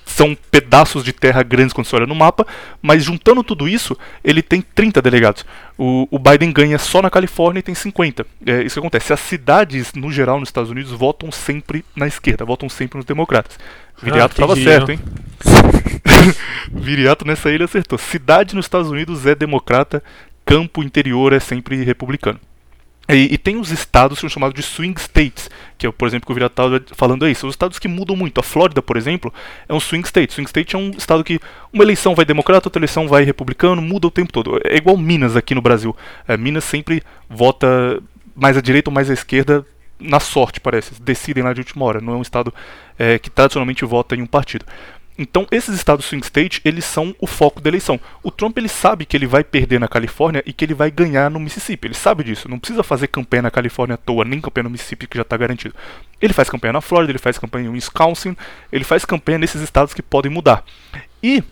são 0.06 0.36
pedaços 0.50 1.04
de 1.04 1.12
terra 1.12 1.42
grandes 1.42 1.72
quando 1.72 1.86
você 1.86 1.96
olha 1.96 2.06
no 2.06 2.14
mapa, 2.14 2.46
mas 2.80 3.02
juntando 3.02 3.42
tudo 3.42 3.68
isso, 3.68 3.98
ele 4.24 4.40
tem 4.40 4.62
30 4.62 5.02
delegados. 5.02 5.44
O, 5.76 6.06
o 6.10 6.18
Biden 6.18 6.52
ganha 6.52 6.78
só 6.78 7.02
na 7.02 7.10
Califórnia 7.10 7.58
e 7.58 7.62
tem 7.62 7.74
50. 7.74 8.24
É 8.46 8.62
isso 8.62 8.74
que 8.74 8.78
acontece. 8.78 9.12
As 9.12 9.20
cidades, 9.20 9.92
no 9.94 10.10
geral, 10.10 10.38
nos 10.38 10.48
Estados 10.48 10.70
Unidos, 10.70 10.92
votam 10.92 11.30
sempre 11.32 11.84
na 11.94 12.06
esquerda, 12.06 12.44
votam 12.44 12.68
sempre 12.68 12.96
nos 12.96 13.04
democratas. 13.04 13.58
Viriato 14.00 14.40
Ah, 14.40 14.44
estava 14.44 14.52
entendi, 14.52 14.68
certo, 14.68 14.92
hein? 14.92 15.00
Viriato 16.72 17.26
nessa 17.26 17.50
ilha 17.50 17.64
acertou. 17.64 17.98
Cidade 17.98 18.54
nos 18.54 18.66
Estados 18.66 18.90
Unidos 18.90 19.26
é 19.26 19.34
democrata, 19.34 20.02
campo 20.44 20.82
interior 20.82 21.32
é 21.32 21.40
sempre 21.40 21.82
republicano. 21.82 22.38
E, 23.08 23.34
e 23.34 23.38
tem 23.38 23.56
os 23.56 23.70
estados 23.70 24.16
que 24.16 24.20
são 24.20 24.28
chamados 24.28 24.54
de 24.54 24.62
swing 24.62 25.00
states, 25.00 25.48
que 25.78 25.86
é, 25.86 25.92
por 25.92 26.08
exemplo, 26.08 26.26
que 26.26 26.40
o 26.40 26.46
estava 26.46 26.82
falando 26.92 27.24
aí. 27.24 27.34
São 27.34 27.48
os 27.48 27.54
estados 27.54 27.78
que 27.78 27.86
mudam 27.86 28.16
muito. 28.16 28.40
A 28.40 28.42
Flórida, 28.42 28.82
por 28.82 28.96
exemplo, 28.96 29.32
é 29.68 29.72
um 29.72 29.80
swing 29.80 30.04
state. 30.06 30.32
Swing 30.32 30.48
state 30.48 30.74
é 30.74 30.78
um 30.78 30.90
estado 30.90 31.22
que 31.22 31.40
uma 31.72 31.84
eleição 31.84 32.14
vai 32.14 32.24
democrata, 32.24 32.66
outra 32.66 32.80
eleição 32.80 33.06
vai 33.06 33.22
republicano, 33.22 33.80
muda 33.80 34.08
o 34.08 34.10
tempo 34.10 34.32
todo. 34.32 34.60
É 34.64 34.76
igual 34.76 34.96
Minas 34.96 35.36
aqui 35.36 35.54
no 35.54 35.62
Brasil. 35.62 35.96
É, 36.26 36.36
Minas 36.36 36.64
sempre 36.64 37.02
vota 37.28 38.02
mais 38.34 38.56
à 38.56 38.60
direita 38.60 38.90
ou 38.90 38.94
mais 38.94 39.08
à 39.08 39.12
esquerda 39.14 39.64
na 39.98 40.20
sorte, 40.20 40.60
parece. 40.60 41.00
Decidem 41.00 41.42
lá 41.42 41.52
de 41.52 41.60
última 41.60 41.84
hora. 41.84 42.00
Não 42.00 42.14
é 42.14 42.16
um 42.16 42.22
estado 42.22 42.52
é, 42.98 43.18
que 43.18 43.30
tradicionalmente 43.30 43.84
vota 43.84 44.14
em 44.14 44.22
um 44.22 44.26
partido. 44.26 44.64
Então, 45.18 45.46
esses 45.50 45.74
estados 45.74 46.04
swing 46.04 46.24
state, 46.24 46.60
eles 46.64 46.84
são 46.84 47.14
o 47.18 47.26
foco 47.26 47.60
da 47.60 47.70
eleição. 47.70 47.98
O 48.22 48.30
Trump, 48.30 48.58
ele 48.58 48.68
sabe 48.68 49.06
que 49.06 49.16
ele 49.16 49.26
vai 49.26 49.42
perder 49.42 49.80
na 49.80 49.88
Califórnia 49.88 50.42
e 50.44 50.52
que 50.52 50.64
ele 50.64 50.74
vai 50.74 50.90
ganhar 50.90 51.30
no 51.30 51.40
Mississippi. 51.40 51.88
Ele 51.88 51.94
sabe 51.94 52.22
disso. 52.24 52.48
Não 52.48 52.58
precisa 52.58 52.82
fazer 52.82 53.06
campanha 53.08 53.42
na 53.42 53.50
Califórnia 53.50 53.94
à 53.94 53.96
toa, 53.96 54.24
nem 54.24 54.40
campanha 54.40 54.64
no 54.64 54.70
Mississippi, 54.70 55.06
que 55.06 55.16
já 55.16 55.22
está 55.22 55.36
garantido. 55.36 55.74
Ele 56.20 56.32
faz 56.32 56.50
campanha 56.50 56.74
na 56.74 56.80
Flórida, 56.80 57.12
ele 57.12 57.18
faz 57.18 57.38
campanha 57.38 57.66
em 57.66 57.70
Wisconsin, 57.70 58.36
ele 58.70 58.84
faz 58.84 59.04
campanha 59.04 59.38
nesses 59.38 59.62
estados 59.62 59.94
que 59.94 60.02
podem 60.02 60.30
mudar. 60.30 60.64
E 61.22 61.42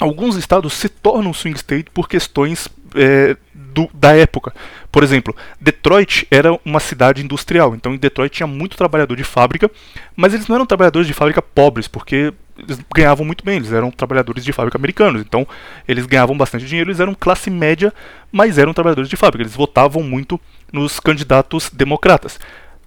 alguns 0.00 0.36
estados 0.36 0.72
se 0.72 0.88
tornam 0.88 1.32
swing 1.32 1.56
state 1.56 1.90
por 1.90 2.08
questões 2.08 2.68
é, 2.94 3.36
do, 3.72 3.88
da 3.94 4.14
época. 4.14 4.52
Por 4.90 5.02
exemplo, 5.02 5.34
Detroit 5.60 6.26
era 6.30 6.58
uma 6.64 6.80
cidade 6.80 7.22
industrial, 7.22 7.74
então 7.74 7.94
em 7.94 7.98
Detroit 7.98 8.32
tinha 8.32 8.46
muito 8.46 8.76
trabalhador 8.76 9.16
de 9.16 9.24
fábrica, 9.24 9.70
mas 10.14 10.34
eles 10.34 10.46
não 10.46 10.56
eram 10.56 10.66
trabalhadores 10.66 11.06
de 11.06 11.14
fábrica 11.14 11.40
pobres, 11.40 11.88
porque 11.88 12.32
eles 12.58 12.78
ganhavam 12.94 13.24
muito 13.24 13.44
bem, 13.44 13.56
eles 13.56 13.72
eram 13.72 13.90
trabalhadores 13.90 14.44
de 14.44 14.52
fábrica 14.52 14.76
americanos, 14.76 15.22
então 15.22 15.46
eles 15.88 16.06
ganhavam 16.06 16.36
bastante 16.36 16.66
dinheiro, 16.66 16.90
eles 16.90 17.00
eram 17.00 17.14
classe 17.14 17.50
média, 17.50 17.92
mas 18.30 18.58
eram 18.58 18.74
trabalhadores 18.74 19.08
de 19.08 19.16
fábrica, 19.16 19.42
eles 19.42 19.56
votavam 19.56 20.02
muito 20.02 20.38
nos 20.72 21.00
candidatos 21.00 21.70
democratas. 21.70 22.38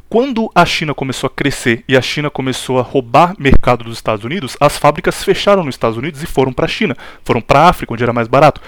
Quando 0.07 0.51
a 0.53 0.65
China 0.65 0.93
começou 0.93 1.27
a 1.27 1.31
crescer 1.31 1.83
e 1.87 1.97
a 1.97 2.01
China 2.01 2.29
começou 2.29 2.79
a 2.79 2.83
roubar 2.83 3.35
mercado 3.39 3.83
dos 3.83 3.97
Estados 3.97 4.23
Unidos, 4.23 4.55
as 4.59 4.77
fábricas 4.77 5.23
fecharam 5.23 5.63
nos 5.63 5.75
Estados 5.75 5.97
Unidos 5.97 6.21
e 6.21 6.27
foram 6.27 6.53
para 6.53 6.65
a 6.65 6.69
China, 6.69 6.95
foram 7.23 7.41
para 7.41 7.61
a 7.61 7.69
África, 7.69 7.91
onde 7.91 8.03
era 8.03 8.13
mais 8.13 8.27
barato. 8.27 8.61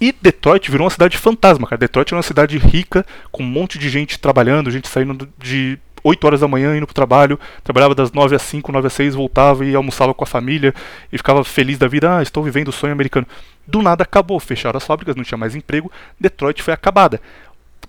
E 0.00 0.14
Detroit 0.20 0.70
virou 0.70 0.84
uma 0.84 0.90
cidade 0.90 1.16
fantasma, 1.16 1.66
cara. 1.66 1.78
Detroit 1.78 2.08
era 2.12 2.16
uma 2.16 2.22
cidade 2.22 2.58
rica, 2.58 3.04
com 3.32 3.42
um 3.42 3.46
monte 3.46 3.78
de 3.78 3.88
gente 3.88 4.18
trabalhando, 4.18 4.70
gente 4.70 4.88
saindo 4.88 5.28
de 5.38 5.78
8 6.06 6.24
horas 6.24 6.40
da 6.40 6.48
manhã 6.48 6.76
indo 6.76 6.86
pro 6.86 6.94
trabalho, 6.94 7.38
trabalhava 7.64 7.94
das 7.94 8.12
9 8.12 8.36
às 8.36 8.42
5, 8.42 8.70
9 8.70 8.86
às 8.86 8.92
6, 8.92 9.14
voltava 9.14 9.64
e 9.64 9.74
almoçava 9.74 10.14
com 10.14 10.22
a 10.22 10.26
família 10.26 10.72
e 11.12 11.16
ficava 11.16 11.42
feliz 11.42 11.78
da 11.78 11.88
vida. 11.88 12.18
Ah, 12.18 12.22
estou 12.22 12.44
vivendo 12.44 12.68
o 12.68 12.72
sonho 12.72 12.92
americano. 12.92 13.26
Do 13.66 13.82
nada 13.82 14.04
acabou, 14.04 14.38
fecharam 14.38 14.76
as 14.76 14.84
fábricas, 14.84 15.16
não 15.16 15.24
tinha 15.24 15.36
mais 15.36 15.56
emprego, 15.56 15.90
Detroit 16.20 16.62
foi 16.62 16.72
acabada. 16.72 17.20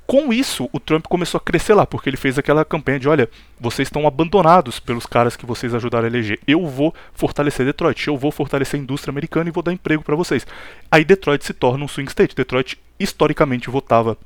Com 0.08 0.32
isso, 0.32 0.70
o 0.72 0.80
Trump 0.80 1.05
começou 1.05 1.38
a 1.38 1.41
crescer 1.41 1.74
lá, 1.74 1.86
porque 1.86 2.10
ele 2.10 2.16
fez 2.16 2.39
aquela 2.39 2.64
campanha 2.64 2.97
de: 2.97 3.10
olha, 3.10 3.30
vocês 3.60 3.89
estão 3.89 4.08
abandonados 4.08 4.80
pelos 4.80 5.05
caras 5.05 5.36
que 5.36 5.45
vocês 5.45 5.76
ajudaram 5.76 6.05
a 6.05 6.08
eleger. 6.08 6.39
Eu 6.47 6.66
vou 6.66 6.95
fortalecer 7.14 7.66
Detroit, 7.66 8.08
eu 8.08 8.18
vou 8.18 8.32
fortalecer 8.32 8.80
a 8.80 8.84
indústria 8.84 9.12
americana 9.12 9.49
e 9.49 9.51
vou 9.51 9.62
dar 9.62 9.74
emprego 9.74 10.01
para 10.01 10.16
vocês. 10.16 10.47
Aí 10.89 11.03
Detroit 11.03 11.43
se 11.43 11.53
torna 11.53 11.84
um 11.84 11.89
swing 11.89 12.10
state. 12.10 12.34
Detroit 12.34 12.80
historicamente 12.97 13.70
votava 13.70 14.18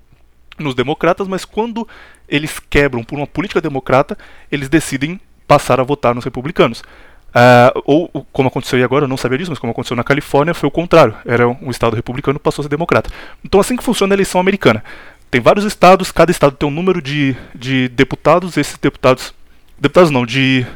nos 0.59 0.75
democratas, 0.75 1.27
mas 1.27 1.45
quando 1.45 1.87
eles 2.29 2.59
quebram 2.59 3.03
por 3.03 3.17
uma 3.17 3.25
política 3.25 3.59
democrata, 3.59 4.15
eles 4.51 4.69
decidem 4.69 5.19
passar 5.47 5.79
a 5.79 5.83
votar 5.83 6.13
nos 6.13 6.23
republicanos. 6.23 6.83
Uh, 7.31 7.81
ou, 7.85 8.27
como 8.31 8.49
aconteceu 8.49 8.77
e 8.77 8.83
agora, 8.83 9.05
eu 9.05 9.09
não 9.09 9.17
sabia 9.17 9.37
disso, 9.37 9.49
mas 9.49 9.57
como 9.57 9.71
aconteceu 9.71 9.97
na 9.97 10.03
Califórnia, 10.03 10.53
foi 10.53 10.67
o 10.67 10.71
contrário. 10.71 11.15
Era 11.25 11.47
um 11.47 11.71
estado 11.71 11.95
republicano 11.95 12.39
passou 12.39 12.61
a 12.61 12.65
ser 12.65 12.69
democrata. 12.69 13.09
Então, 13.43 13.59
assim 13.59 13.75
que 13.75 13.83
funciona 13.83 14.13
a 14.13 14.15
eleição 14.15 14.39
americana. 14.39 14.83
Tem 15.31 15.39
vários 15.39 15.63
estados, 15.63 16.11
cada 16.11 16.29
estado 16.29 16.57
tem 16.57 16.67
um 16.67 16.71
número 16.71 17.01
de, 17.01 17.37
de 17.55 17.87
deputados, 17.87 18.57
esses 18.57 18.77
deputados. 18.77 19.33
Deputados 19.79 20.11
não, 20.11 20.25
de. 20.25 20.67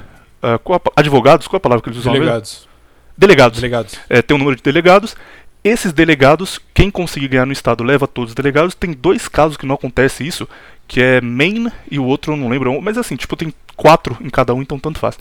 Uh, 0.41 0.58
qual 0.60 0.82
a, 0.82 1.01
advogados, 1.01 1.45
qual 1.45 1.58
a 1.58 1.60
palavra 1.60 1.84
que 1.84 1.89
eles 1.89 1.99
usam? 1.99 2.14
Delegados. 2.14 2.68
Delegados. 3.18 3.60
Delegados. 3.60 3.99
É, 4.10 4.22
tem 4.22 4.34
um 4.34 4.38
número 4.38 4.56
de 4.56 4.64
delegados. 4.64 5.16
Esses 5.62 5.91
delegados, 5.91 6.58
quem 6.74 6.89
conseguir 6.89 7.28
ganhar 7.28 7.45
no 7.45 7.51
estado 7.51 7.84
leva 7.84 8.08
todos 8.08 8.32
os 8.32 8.36
delegados. 8.36 8.76
Tem 8.76 8.93
dois 8.93 9.28
casos 9.28 9.58
que 9.58 9.66
não 9.66 9.76
acontece 9.76 10.26
isso, 10.26 10.47
que 10.88 11.01
é 11.01 11.20
Maine 11.20 11.72
e 11.91 11.99
o 11.99 12.06
outro 12.06 12.32
eu 12.32 12.38
não 12.38 12.47
lembro. 12.47 12.82
Mas 12.82 12.97
assim, 12.97 13.18
tipo, 13.18 13.36
tem 13.36 13.53
quatro 13.76 14.18
em 14.22 14.30
cada 14.30 14.53
um, 14.53 14.62
então 14.62 14.80
tanto 14.80 14.99
faz. 14.99 15.18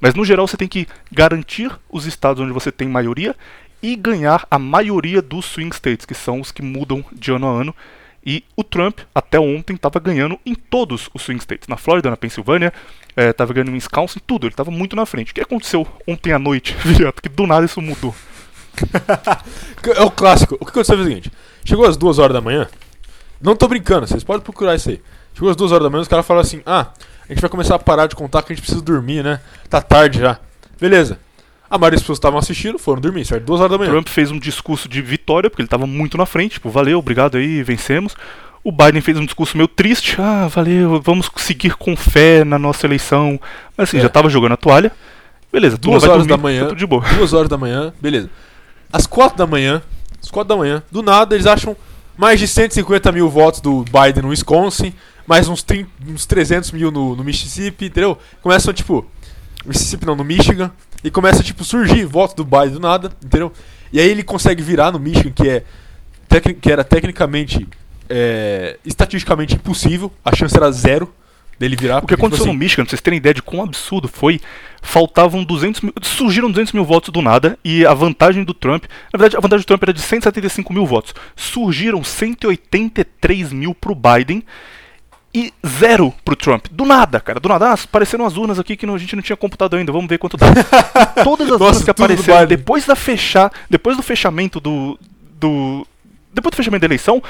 Mas 0.00 0.14
no 0.14 0.24
geral 0.24 0.46
você 0.46 0.56
tem 0.56 0.68
que 0.68 0.86
garantir 1.10 1.72
os 1.90 2.06
estados 2.06 2.40
onde 2.40 2.52
você 2.52 2.70
tem 2.70 2.86
maioria 2.86 3.34
e 3.82 3.96
ganhar 3.96 4.46
a 4.48 4.58
maioria 4.58 5.20
dos 5.20 5.46
swing 5.46 5.74
states, 5.74 6.06
que 6.06 6.14
são 6.14 6.40
os 6.40 6.52
que 6.52 6.62
mudam 6.62 7.04
de 7.12 7.32
ano 7.32 7.48
a 7.48 7.50
ano. 7.50 7.74
E 8.26 8.42
o 8.56 8.64
Trump, 8.64 8.98
até 9.14 9.38
ontem, 9.38 9.76
estava 9.76 10.00
ganhando 10.00 10.36
em 10.44 10.56
todos 10.56 11.08
os 11.14 11.22
swing 11.22 11.40
states. 11.40 11.68
Na 11.68 11.76
Flórida, 11.76 12.10
na 12.10 12.16
Pensilvânia, 12.16 12.72
estava 13.16 13.52
é, 13.52 13.54
ganhando 13.54 13.70
em 13.70 13.74
Wisconsin, 13.74 14.18
tudo. 14.26 14.48
Ele 14.48 14.52
estava 14.52 14.72
muito 14.72 14.96
na 14.96 15.06
frente. 15.06 15.30
O 15.30 15.34
que 15.34 15.40
aconteceu 15.40 15.86
ontem 16.08 16.32
à 16.32 16.38
noite, 16.38 16.74
Porque 17.14 17.28
do 17.28 17.46
nada 17.46 17.64
isso 17.64 17.80
mudou. 17.80 18.12
é 19.96 20.02
o 20.02 20.10
clássico. 20.10 20.56
O 20.56 20.64
que 20.64 20.70
aconteceu 20.72 20.96
foi 20.96 21.04
o 21.04 21.08
seguinte: 21.08 21.32
chegou 21.64 21.86
às 21.86 21.96
duas 21.96 22.18
horas 22.18 22.34
da 22.34 22.40
manhã. 22.40 22.68
Não 23.40 23.54
tô 23.54 23.68
brincando, 23.68 24.08
vocês 24.08 24.24
podem 24.24 24.42
procurar 24.42 24.74
isso 24.74 24.90
aí. 24.90 25.00
Chegou 25.32 25.48
às 25.48 25.56
duas 25.56 25.70
horas 25.70 25.84
da 25.84 25.90
manhã, 25.90 26.02
os 26.02 26.08
caras 26.08 26.26
falaram 26.26 26.44
assim: 26.44 26.62
ah, 26.66 26.88
a 27.24 27.32
gente 27.32 27.40
vai 27.40 27.48
começar 27.48 27.76
a 27.76 27.78
parar 27.78 28.08
de 28.08 28.16
contar 28.16 28.42
que 28.42 28.52
a 28.52 28.56
gente 28.56 28.64
precisa 28.64 28.82
dormir, 28.82 29.22
né? 29.22 29.40
Tá 29.70 29.80
tarde 29.80 30.18
já. 30.18 30.40
Beleza. 30.80 31.20
A 31.68 31.76
maioria 31.76 31.96
das 31.96 32.02
pessoas 32.02 32.18
estavam 32.18 32.38
assistindo 32.38 32.78
foram 32.78 33.00
dormir, 33.00 33.24
certo? 33.24 33.44
Duas 33.44 33.60
horas 33.60 33.72
da 33.72 33.78
manhã. 33.78 33.90
Trump 33.90 34.08
fez 34.08 34.30
um 34.30 34.38
discurso 34.38 34.88
de 34.88 35.02
vitória, 35.02 35.50
porque 35.50 35.62
ele 35.62 35.66
estava 35.66 35.86
muito 35.86 36.16
na 36.16 36.24
frente, 36.24 36.52
tipo, 36.52 36.70
valeu, 36.70 36.98
obrigado 36.98 37.36
aí, 37.36 37.62
vencemos. 37.62 38.14
O 38.62 38.72
Biden 38.72 39.00
fez 39.00 39.18
um 39.18 39.24
discurso 39.24 39.56
meio 39.56 39.68
triste, 39.68 40.16
ah, 40.20 40.48
valeu, 40.48 41.00
vamos 41.00 41.30
seguir 41.36 41.76
com 41.76 41.96
fé 41.96 42.44
na 42.44 42.58
nossa 42.58 42.86
eleição. 42.86 43.40
Mas 43.76 43.88
assim, 43.88 43.98
é. 43.98 44.00
já 44.00 44.06
estava 44.06 44.28
jogando 44.28 44.52
a 44.52 44.56
toalha. 44.56 44.92
Beleza, 45.52 45.76
duas 45.76 46.02
horas 46.02 46.26
dormir, 46.26 46.28
da 46.28 46.36
manhã. 46.36 46.68
Tá 46.68 46.74
de 46.74 46.86
boa. 46.86 47.02
Duas 47.16 47.32
horas 47.32 47.48
da 47.48 47.56
manhã, 47.56 47.92
beleza. 48.00 48.28
Às 48.92 49.06
quatro 49.06 49.38
da 49.38 49.46
manhã, 49.46 49.82
às 50.22 50.30
quatro 50.30 50.48
da 50.48 50.56
manhã, 50.56 50.82
do 50.90 51.02
nada 51.02 51.34
eles 51.34 51.46
acham 51.46 51.76
mais 52.16 52.40
de 52.40 52.48
150 52.48 53.12
mil 53.12 53.28
votos 53.28 53.60
do 53.60 53.84
Biden 53.84 54.22
no 54.22 54.28
Wisconsin, 54.28 54.92
mais 55.26 55.48
uns, 55.48 55.62
30, 55.62 55.88
uns 56.08 56.26
300 56.26 56.72
mil 56.72 56.90
no, 56.90 57.14
no 57.14 57.22
Mississippi, 57.24 57.86
entendeu? 57.86 58.18
Começam, 58.42 58.72
tipo, 58.72 59.06
Mississippi 59.66 60.06
não, 60.06 60.16
no 60.16 60.24
Michigan, 60.24 60.70
e 61.02 61.10
começa, 61.10 61.42
tipo, 61.42 61.64
surgir 61.64 62.04
votos 62.04 62.34
do 62.34 62.44
Biden 62.44 62.70
do 62.70 62.80
nada, 62.80 63.10
entendeu? 63.24 63.52
E 63.92 64.00
aí 64.00 64.08
ele 64.08 64.22
consegue 64.22 64.62
virar 64.62 64.92
no 64.92 64.98
Michigan, 64.98 65.30
que 65.30 65.48
é 65.48 65.62
que 66.60 66.70
era 66.70 66.84
tecnicamente, 66.84 67.66
é, 68.08 68.78
estatisticamente 68.84 69.54
impossível, 69.54 70.12
a 70.24 70.34
chance 70.34 70.56
era 70.56 70.70
zero 70.70 71.12
dele 71.58 71.76
virar. 71.76 72.04
O 72.04 72.06
que 72.06 72.14
aconteceu 72.14 72.44
tipo 72.44 72.50
assim, 72.50 72.52
no 72.52 72.58
Michigan, 72.58 72.84
pra 72.84 72.90
vocês 72.90 73.00
terem 73.00 73.16
ideia 73.16 73.34
de 73.34 73.42
quão 73.42 73.62
absurdo 73.62 74.08
foi, 74.08 74.40
faltavam 74.82 75.42
200 75.42 75.80
mil, 75.80 75.92
surgiram 76.02 76.50
200 76.50 76.72
mil 76.72 76.84
votos 76.84 77.10
do 77.10 77.22
nada, 77.22 77.58
e 77.64 77.86
a 77.86 77.94
vantagem 77.94 78.44
do 78.44 78.52
Trump, 78.52 78.84
na 79.12 79.18
verdade 79.18 79.36
a 79.36 79.40
vantagem 79.40 79.64
do 79.64 79.66
Trump 79.66 79.82
era 79.82 79.92
de 79.92 80.00
175 80.00 80.72
mil 80.72 80.84
votos, 80.84 81.14
surgiram 81.34 82.04
183 82.04 83.52
mil 83.52 83.74
pro 83.74 83.94
Biden, 83.94 84.44
e 85.36 85.52
zero 85.66 86.14
pro 86.24 86.34
Trump. 86.34 86.64
Do 86.70 86.86
nada, 86.86 87.20
cara. 87.20 87.38
Do 87.38 87.46
nada. 87.46 87.68
Ah, 87.68 87.74
apareceram 87.74 88.24
as 88.24 88.38
urnas 88.38 88.58
aqui 88.58 88.74
que 88.74 88.86
a 88.86 88.96
gente 88.96 89.14
não 89.14 89.22
tinha 89.22 89.36
computado 89.36 89.76
ainda. 89.76 89.92
Vamos 89.92 90.08
ver 90.08 90.16
quanto 90.16 90.38
dá. 90.38 90.46
Todas 91.22 91.46
as 91.52 91.58
Nossa, 91.58 91.64
urnas 91.64 91.84
que 91.84 91.90
apareceram 91.90 92.46
depois 92.46 92.86
da 92.86 92.96
fechar, 92.96 93.52
depois 93.68 93.98
do 93.98 94.02
fechamento 94.02 94.58
do, 94.58 94.98
do 95.38 95.86
depois 96.32 96.52
do 96.52 96.56
fechamento 96.56 96.80
da 96.80 96.86
eleição, 96.86 97.22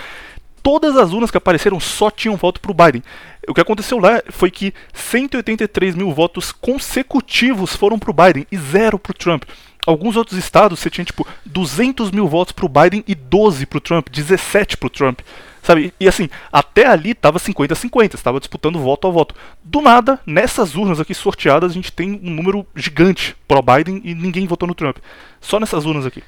todas 0.62 0.96
as 0.96 1.12
urnas 1.12 1.32
que 1.32 1.36
apareceram 1.36 1.80
só 1.80 2.08
tinham 2.08 2.36
voto 2.36 2.60
pro 2.60 2.72
Biden. 2.72 3.02
O 3.48 3.54
que 3.54 3.60
aconteceu 3.60 3.98
lá 3.98 4.22
foi 4.30 4.52
que 4.52 4.72
183 4.94 5.96
mil 5.96 6.12
votos 6.12 6.52
consecutivos 6.52 7.74
foram 7.74 7.98
pro 7.98 8.12
Biden 8.12 8.46
e 8.52 8.56
zero 8.56 9.00
pro 9.00 9.14
Trump. 9.14 9.42
Alguns 9.84 10.16
outros 10.16 10.38
estados 10.38 10.78
você 10.78 10.90
tinha 10.90 11.04
tipo 11.04 11.26
200 11.44 12.12
mil 12.12 12.28
votos 12.28 12.52
pro 12.52 12.68
Biden 12.68 13.02
e 13.06 13.16
12 13.16 13.66
pro 13.66 13.80
Trump, 13.80 14.08
17 14.10 14.76
pro 14.76 14.90
Trump. 14.90 15.20
Sabe? 15.66 15.92
E 15.98 16.06
assim, 16.06 16.30
até 16.52 16.86
ali 16.86 17.12
tava 17.12 17.40
50-50, 17.40 18.14
estava 18.14 18.38
disputando 18.38 18.78
voto 18.78 19.08
a 19.08 19.10
voto. 19.10 19.34
Do 19.64 19.80
nada, 19.80 20.20
nessas 20.24 20.76
urnas 20.76 21.00
aqui 21.00 21.12
sorteadas, 21.12 21.72
a 21.72 21.74
gente 21.74 21.90
tem 21.90 22.20
um 22.22 22.30
número 22.30 22.64
gigante 22.72 23.36
pro 23.48 23.60
Biden 23.60 24.00
e 24.04 24.14
ninguém 24.14 24.46
votou 24.46 24.68
no 24.68 24.76
Trump. 24.76 24.98
Só 25.40 25.58
nessas 25.58 25.84
urnas 25.84 26.06
aqui. 26.06 26.22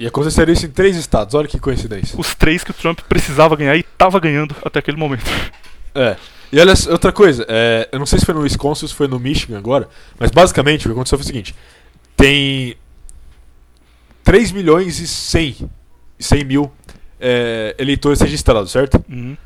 E 0.00 0.06
aconteceria 0.06 0.54
isso 0.54 0.64
em 0.64 0.70
três 0.70 0.96
estados, 0.96 1.34
olha 1.34 1.46
que 1.46 1.60
coincidência. 1.60 2.18
Os 2.18 2.34
três 2.34 2.64
que 2.64 2.70
o 2.70 2.74
Trump 2.74 3.00
precisava 3.00 3.54
ganhar 3.56 3.76
e 3.76 3.80
estava 3.80 4.18
ganhando 4.18 4.56
até 4.64 4.78
aquele 4.78 4.96
momento. 4.96 5.26
É. 5.94 6.16
E 6.50 6.58
olha 6.58 6.72
outra 6.88 7.12
coisa, 7.12 7.44
é, 7.50 7.90
eu 7.92 7.98
não 7.98 8.06
sei 8.06 8.18
se 8.18 8.24
foi 8.24 8.32
no 8.32 8.40
Wisconsin 8.40 8.86
ou 8.86 8.88
se 8.88 8.94
foi 8.94 9.06
no 9.06 9.20
Michigan 9.20 9.58
agora, 9.58 9.86
mas 10.18 10.30
basicamente 10.30 10.86
o 10.86 10.88
que 10.88 10.92
aconteceu 10.92 11.18
foi 11.18 11.24
o 11.24 11.26
seguinte: 11.26 11.54
tem 12.16 12.74
3 14.24 14.52
milhões 14.52 14.98
e 14.98 15.06
100, 15.06 15.70
100 16.18 16.44
mil 16.44 16.72
é, 17.20 17.74
eleitores 17.78 18.20
registrados, 18.20 18.70
certo? 18.70 19.02
Uhum. 19.08 19.36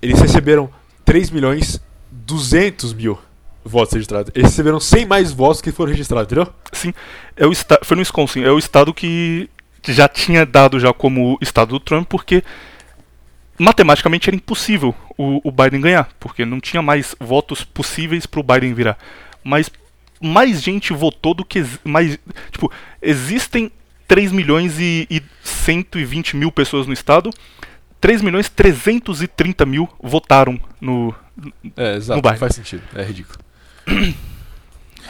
Eles 0.00 0.20
receberam 0.20 0.70
3 1.04 1.30
milhões 1.30 1.80
200 2.10 2.92
mil 2.94 3.18
votos 3.64 3.94
registrados. 3.94 4.32
Eles 4.34 4.50
receberam 4.50 4.80
100 4.80 5.06
mais 5.06 5.32
votos 5.32 5.60
que 5.60 5.72
foram 5.72 5.90
registrados, 5.90 6.26
entendeu? 6.26 6.52
Sim. 6.72 6.92
É 7.36 7.46
o 7.46 7.52
foi 7.82 7.96
no 7.96 8.00
Wisconsin. 8.00 8.42
É 8.42 8.50
o 8.50 8.58
estado 8.58 8.92
que 8.94 9.48
já 9.86 10.08
tinha 10.08 10.44
dado 10.44 10.78
já 10.78 10.92
como 10.92 11.38
estado 11.40 11.70
do 11.70 11.80
Trump, 11.80 12.08
porque 12.08 12.42
matematicamente 13.58 14.28
era 14.28 14.36
impossível 14.36 14.94
o, 15.16 15.40
o 15.48 15.50
Biden 15.50 15.80
ganhar, 15.80 16.08
porque 16.20 16.44
não 16.44 16.60
tinha 16.60 16.82
mais 16.82 17.14
votos 17.18 17.64
possíveis 17.64 18.26
para 18.26 18.40
o 18.40 18.42
Biden 18.42 18.74
virar. 18.74 18.98
Mas 19.42 19.70
mais 20.20 20.60
gente 20.62 20.92
votou 20.92 21.34
do 21.34 21.44
que 21.44 21.64
mais, 21.84 22.18
tipo, 22.50 22.70
existem 23.00 23.70
3 24.08 24.32
milhões 24.32 24.80
e, 24.80 25.06
e 25.10 25.22
120 25.44 26.36
mil 26.36 26.50
pessoas 26.50 26.86
no 26.86 26.92
estado, 26.94 27.30
3 28.00 28.22
milhões 28.22 28.48
330 28.48 29.66
mil 29.66 29.88
votaram 30.02 30.58
no, 30.80 31.14
é, 31.76 31.96
exato, 31.96 32.16
no 32.16 32.22
bairro. 32.22 32.38
faz 32.38 32.54
sentido, 32.54 32.82
é 32.94 33.04
ridículo. 33.04 33.38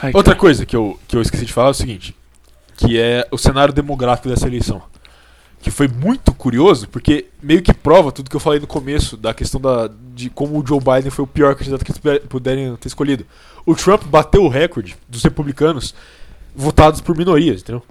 Ai, 0.01 0.11
Outra 0.13 0.33
cara. 0.33 0.39
coisa 0.39 0.65
que 0.65 0.75
eu, 0.75 0.99
que 1.07 1.15
eu 1.15 1.21
esqueci 1.21 1.45
de 1.45 1.53
falar 1.53 1.69
é 1.69 1.71
o 1.71 1.73
seguinte, 1.73 2.15
que 2.77 2.99
é 2.99 3.27
o 3.31 3.37
cenário 3.37 3.73
demográfico 3.73 4.29
dessa 4.29 4.47
eleição. 4.47 4.81
Que 5.61 5.69
foi 5.69 5.89
muito 5.89 6.33
curioso, 6.33 6.87
porque 6.87 7.25
meio 7.43 7.61
que 7.61 7.73
prova 7.73 8.13
tudo 8.13 8.29
que 8.29 8.35
eu 8.35 8.39
falei 8.39 8.61
no 8.61 8.67
começo 8.67 9.17
da 9.17 9.33
questão 9.33 9.59
da, 9.59 9.89
de 10.15 10.29
como 10.29 10.57
o 10.57 10.65
Joe 10.65 10.79
Biden 10.79 11.11
foi 11.11 11.23
o 11.23 11.27
pior 11.27 11.53
candidato 11.53 11.83
que 11.83 11.91
eles 11.91 12.21
puderem 12.29 12.73
ter 12.77 12.87
escolhido. 12.87 13.25
O 13.65 13.75
Trump 13.75 14.03
bateu 14.03 14.41
o 14.43 14.47
recorde 14.47 14.95
dos 15.09 15.21
republicanos 15.21 15.93
votados 16.55 17.01
por 17.01 17.17
minorias, 17.17 17.61
entendeu? 17.61 17.83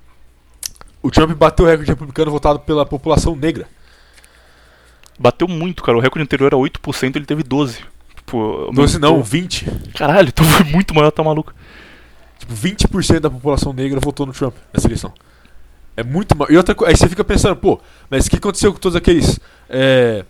O 1.02 1.10
Trump 1.10 1.30
bateu 1.32 1.64
o 1.64 1.68
recorde 1.68 1.90
republicano 1.90 2.30
votado 2.30 2.60
pela 2.60 2.84
população 2.84 3.36
negra. 3.36 3.68
Bateu 5.18 5.48
muito, 5.48 5.82
cara. 5.82 5.98
O 5.98 6.00
recorde 6.00 6.22
anterior 6.22 6.46
era 6.46 6.56
8%, 6.56 7.16
ele 7.16 7.26
teve 7.26 7.42
12%. 7.42 7.82
Pô, 8.26 8.70
12 8.72 8.98
não, 8.98 9.08
aumentou. 9.08 9.30
20. 9.30 9.66
Caralho, 9.96 10.28
então 10.28 10.44
foi 10.44 10.64
muito 10.66 10.94
maior, 10.94 11.10
tá 11.10 11.22
maluco. 11.24 11.54
Tipo, 12.38 12.54
20% 12.54 13.20
da 13.20 13.30
população 13.30 13.72
negra 13.72 13.98
votou 14.00 14.26
no 14.26 14.32
Trump 14.32 14.54
nessa 14.72 14.86
eleição. 14.86 15.12
É 15.96 16.04
muito 16.04 16.36
maior. 16.36 16.52
E 16.52 16.56
outra 16.56 16.74
coisa, 16.74 16.92
aí 16.92 16.96
você 16.96 17.08
fica 17.08 17.24
pensando, 17.24 17.56
pô, 17.56 17.80
mas 18.10 18.26
o 18.26 18.30
que 18.30 18.36
aconteceu 18.36 18.72
com 18.72 18.78
todos 18.78 18.96
aqueles. 18.96 19.40
é, 19.68 20.24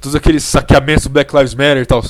todos 0.00 0.16
aqueles 0.16 0.42
saqueamentos 0.42 1.04
do 1.04 1.10
Black 1.10 1.34
Lives 1.34 1.54
Matter 1.54 1.78
e 1.78 1.86
tal? 1.86 2.02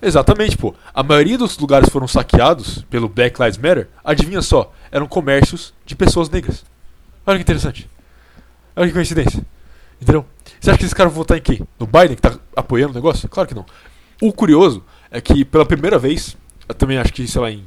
Exatamente, 0.00 0.56
pô. 0.56 0.74
A 0.94 1.02
maioria 1.02 1.38
dos 1.38 1.58
lugares 1.58 1.88
foram 1.88 2.08
saqueados 2.08 2.82
pelo 2.90 3.08
Black 3.08 3.40
Lives 3.40 3.58
Matter, 3.58 3.88
adivinha 4.02 4.42
só, 4.42 4.72
eram 4.90 5.06
comércios 5.06 5.72
de 5.84 5.94
pessoas 5.94 6.28
negras. 6.28 6.64
Olha 7.26 7.38
que 7.38 7.42
interessante. 7.42 7.88
Olha 8.74 8.88
que 8.88 8.94
coincidência. 8.94 9.44
Entendeu? 10.00 10.26
Você 10.60 10.70
acha 10.70 10.78
que 10.78 10.84
esses 10.84 10.94
caras 10.94 11.12
vão 11.12 11.22
votar 11.22 11.38
em 11.38 11.40
quem? 11.40 11.66
No 11.78 11.86
Biden, 11.86 12.16
que 12.16 12.22
tá 12.22 12.36
apoiando 12.56 12.92
o 12.92 12.94
negócio? 12.94 13.28
Claro 13.28 13.48
que 13.48 13.54
não. 13.54 13.64
O 14.20 14.32
curioso 14.32 14.82
é 15.10 15.20
que 15.20 15.44
pela 15.44 15.64
primeira 15.64 15.98
vez, 15.98 16.36
eu 16.68 16.74
também 16.74 16.98
acho 16.98 17.12
que, 17.12 17.26
sei 17.26 17.40
lá, 17.40 17.50
em 17.50 17.64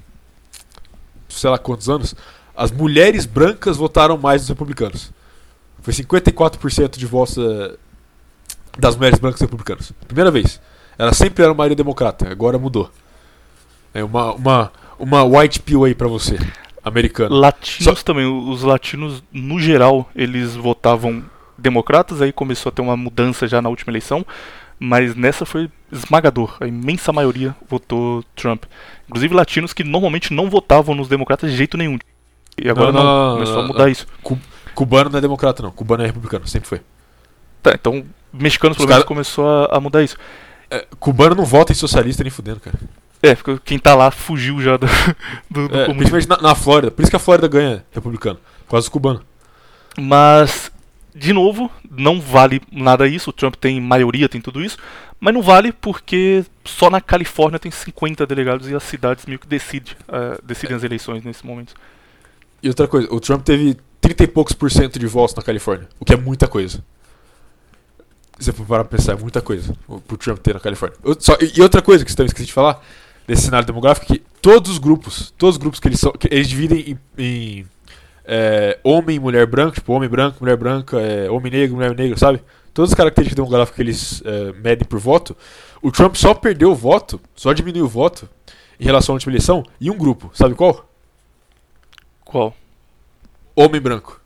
sei 1.30 1.50
lá 1.50 1.58
quantos 1.58 1.90
anos, 1.90 2.16
as 2.56 2.72
mulheres 2.72 3.26
brancas 3.26 3.78
votaram 3.78 4.18
mais 4.18 4.42
dos 4.42 4.50
republicanos. 4.50 5.12
Foi 5.82 5.94
54% 5.94 6.98
de 6.98 7.06
votos 7.06 7.38
eh, 7.38 7.76
das 8.80 8.96
mulheres 8.96 9.20
brancas 9.20 9.42
republicanas. 9.42 9.92
Primeira 10.08 10.32
vez. 10.32 10.60
Ela 10.98 11.14
sempre 11.14 11.44
era 11.44 11.54
maioria 11.54 11.76
democrata, 11.76 12.30
agora 12.32 12.58
mudou. 12.58 12.90
É 13.94 14.04
uma, 14.04 14.34
uma, 14.34 14.72
uma 14.98 15.24
white 15.24 15.60
pill 15.60 15.84
aí 15.84 15.94
pra 15.94 16.08
você, 16.08 16.38
americano. 16.86 17.36
Latinos 17.36 18.04
também, 18.04 18.26
os 18.26 18.62
latinos, 18.62 19.24
no 19.34 19.60
geral, 19.60 20.10
eles 20.16 20.56
votavam 20.56 21.24
democratas, 21.58 22.22
aí 22.22 22.32
começou 22.32 22.70
a 22.70 22.74
ter 22.74 22.82
uma 22.82 22.96
mudança 22.96 23.48
já 23.48 23.62
na 23.62 23.70
última 23.70 23.92
eleição, 23.92 24.26
mas 24.80 25.16
nessa 25.16 25.46
foi 25.46 25.70
esmagador. 25.92 26.58
A 26.60 26.68
imensa 26.68 27.12
maioria 27.12 27.56
votou 27.68 28.24
Trump. 28.36 28.66
Inclusive 29.10 29.34
latinos 29.34 29.74
que 29.74 29.84
normalmente 29.84 30.34
não 30.34 30.50
votavam 30.50 30.94
nos 30.94 31.08
democratas 31.08 31.50
de 31.52 31.58
jeito 31.58 31.78
nenhum. 31.78 31.98
E 32.62 32.70
agora 32.70 32.92
Não, 32.92 33.04
não, 33.04 33.26
não, 33.28 33.34
começou 33.36 33.56
não, 33.56 33.64
a 33.64 33.68
mudar 33.68 33.90
isso. 33.90 34.06
Cu- 34.22 34.40
Cubano 34.74 35.10
não 35.10 35.18
é 35.18 35.22
democrata, 35.22 35.64
não. 35.64 35.72
Cubano 35.72 36.04
é 36.04 36.06
republicano, 36.06 36.46
sempre 36.48 36.68
foi. 36.70 36.82
Tá, 37.64 37.72
então 37.74 38.06
mexicanos 38.32 38.78
pelo 38.78 38.86
Os 38.86 38.90
menos 38.90 39.04
cara- 39.04 39.08
começou 39.08 39.48
a, 39.48 39.78
a 39.78 39.80
mudar 39.80 40.04
isso. 40.04 40.18
É, 40.70 40.86
cubano 41.00 41.36
não 41.36 41.46
vota 41.46 41.72
em 41.72 41.76
socialista 41.76 42.24
nem 42.24 42.32
fudendo, 42.32 42.60
cara. 42.60 42.78
É, 43.26 43.36
porque 43.36 43.60
quem 43.66 43.80
tá 43.80 43.96
lá 43.96 44.12
fugiu 44.12 44.62
já 44.62 44.78
do, 44.78 44.88
do, 45.50 45.68
do 45.68 45.76
É, 45.78 45.86
principalmente 45.86 46.30
na, 46.30 46.38
na 46.42 46.56
Flórida. 46.56 46.92
Por 46.92 47.02
isso 47.02 47.10
que 47.12 47.16
a 47.16 47.20
Flórida 47.20 47.48
ganha 47.48 47.86
republicano. 47.92 48.40
Dos 48.70 48.90
cubanos. 48.90 49.22
Mas, 49.98 50.72
de 51.14 51.32
novo, 51.32 51.72
não 51.90 52.20
vale 52.20 52.62
nada 52.72 53.08
isso. 53.08 53.30
O 53.30 53.34
Trump 53.34 53.56
tem 53.56 53.80
maioria, 53.80 54.28
tem 54.28 54.42
tudo 54.42 54.62
isso. 54.62 54.78
Mas 55.20 55.34
não 55.34 55.42
vale 55.42 55.72
porque 55.72 56.44
só 56.66 56.90
na 56.90 57.00
Califórnia 57.00 57.58
tem 57.58 57.72
50 57.72 58.26
delegados 58.28 58.70
e 58.70 58.76
as 58.76 58.84
cidades 58.84 59.26
meio 59.26 59.40
que 59.40 59.48
decide, 59.48 59.96
eh, 60.10 60.38
decidem 60.44 60.76
as 60.76 60.84
eleições 60.84 61.24
nesse 61.24 61.46
momento. 61.46 61.74
E 62.62 62.68
outra 62.68 62.88
coisa, 62.88 63.08
o 63.14 63.20
Trump 63.20 63.44
teve 63.44 63.78
30 64.02 64.24
e 64.24 64.28
poucos 64.28 64.54
por 64.54 64.70
cento 64.70 65.00
de 65.00 65.08
votos 65.08 65.36
na 65.36 65.42
Califórnia. 65.42 65.88
O 66.00 66.04
que 66.06 66.14
é 66.14 66.18
muita 66.18 66.48
coisa. 66.48 66.84
Se 68.38 68.46
você 68.46 68.52
for 68.52 68.66
parar 68.66 68.84
pra 68.84 68.98
pensar, 68.98 69.14
é 69.14 69.16
muita 69.16 69.42
coisa 69.42 69.74
pro 70.06 70.18
Trump 70.18 70.40
ter 70.40 70.54
na 70.54 70.60
Califórnia. 70.60 70.98
Só- 71.20 71.38
e 71.40 71.62
outra 71.62 71.82
coisa 71.82 72.04
que 72.04 72.12
você 72.12 72.18
também 72.18 72.28
esqueci 72.28 72.48
de 72.48 72.54
falar, 72.54 72.84
desse 73.28 73.44
cenário 73.44 73.66
demográfico, 73.66 74.06
que 74.06 74.20
todos 74.42 74.72
os 74.72 74.78
grupos, 74.78 75.34
todos 75.38 75.56
os 75.56 75.60
grupos 75.60 75.80
que 75.80 75.88
eles 75.88 76.00
são, 76.00 76.12
que 76.12 76.28
eles 76.32 76.48
dividem 76.48 76.98
em, 77.18 77.24
em, 77.24 77.68
é, 78.24 78.80
homem 78.84 79.16
e 79.16 79.20
mulher 79.20 79.46
branco, 79.46 79.76
tipo 79.76 79.94
homem 79.94 80.10
branco, 80.10 80.38
mulher 80.42 80.58
branca, 80.58 81.00
é, 81.00 81.30
homem 81.30 81.52
negro, 81.52 81.76
mulher 81.76 81.96
negra, 81.96 82.18
sabe? 82.18 82.42
Todas 82.74 82.92
as 82.92 82.96
características 82.96 83.36
demográficas 83.36 83.76
que 83.76 83.82
eles 83.82 84.22
é, 84.26 84.52
medem 84.54 84.88
por 84.88 85.00
voto, 85.00 85.36
o 85.82 85.92
Trump 85.92 86.16
só 86.16 86.34
perdeu 86.34 86.72
o 86.72 86.76
voto, 86.76 87.20
só 87.36 87.54
diminuiu 87.54 87.86
o 87.86 87.90
voto 87.90 88.30
em 88.80 88.84
relação 88.84 89.14
à 89.14 89.16
última 89.16 89.32
eleição 89.32 89.64
em 89.80 89.90
um 89.90 89.98
grupo, 89.98 90.30
sabe 90.34 90.54
qual? 90.54 90.88
Qual? 92.24 92.56
Homem 93.56 93.80
branco. 93.80 94.20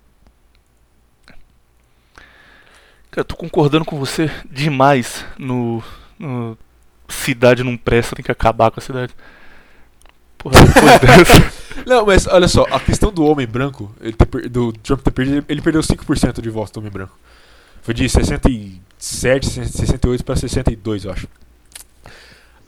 Cara, 3.11 3.21
eu 3.21 3.25
tô 3.25 3.35
concordando 3.35 3.85
com 3.85 3.99
você 3.99 4.29
demais 4.49 5.25
no, 5.37 5.83
no 6.17 6.57
cidade 7.09 7.63
não 7.63 7.75
presta, 7.77 8.15
tem 8.15 8.23
que 8.23 8.31
acabar 8.31 8.71
com 8.71 8.79
a 8.79 8.83
cidade. 8.83 9.13
Porra, 10.37 10.55
depois 10.63 10.99
dessa. 11.01 11.59
Não, 11.85 12.05
mas 12.05 12.27
olha 12.27 12.47
só, 12.47 12.63
a 12.71 12.79
questão 12.79 13.11
do 13.11 13.23
homem 13.25 13.47
branco, 13.47 13.93
ter 14.01 14.49
do 14.49 14.71
Trump 14.73 15.01
ter 15.01 15.11
perdido, 15.11 15.45
ele 15.47 15.61
perdeu 15.61 15.81
5% 15.81 16.41
de 16.41 16.49
votos 16.49 16.71
do 16.71 16.79
homem 16.79 16.91
branco. 16.91 17.17
Foi 17.81 17.93
de 17.93 18.07
67, 18.09 19.47
68 19.49 20.23
para 20.23 20.35
62, 20.35 21.05
eu 21.05 21.11
acho. 21.11 21.27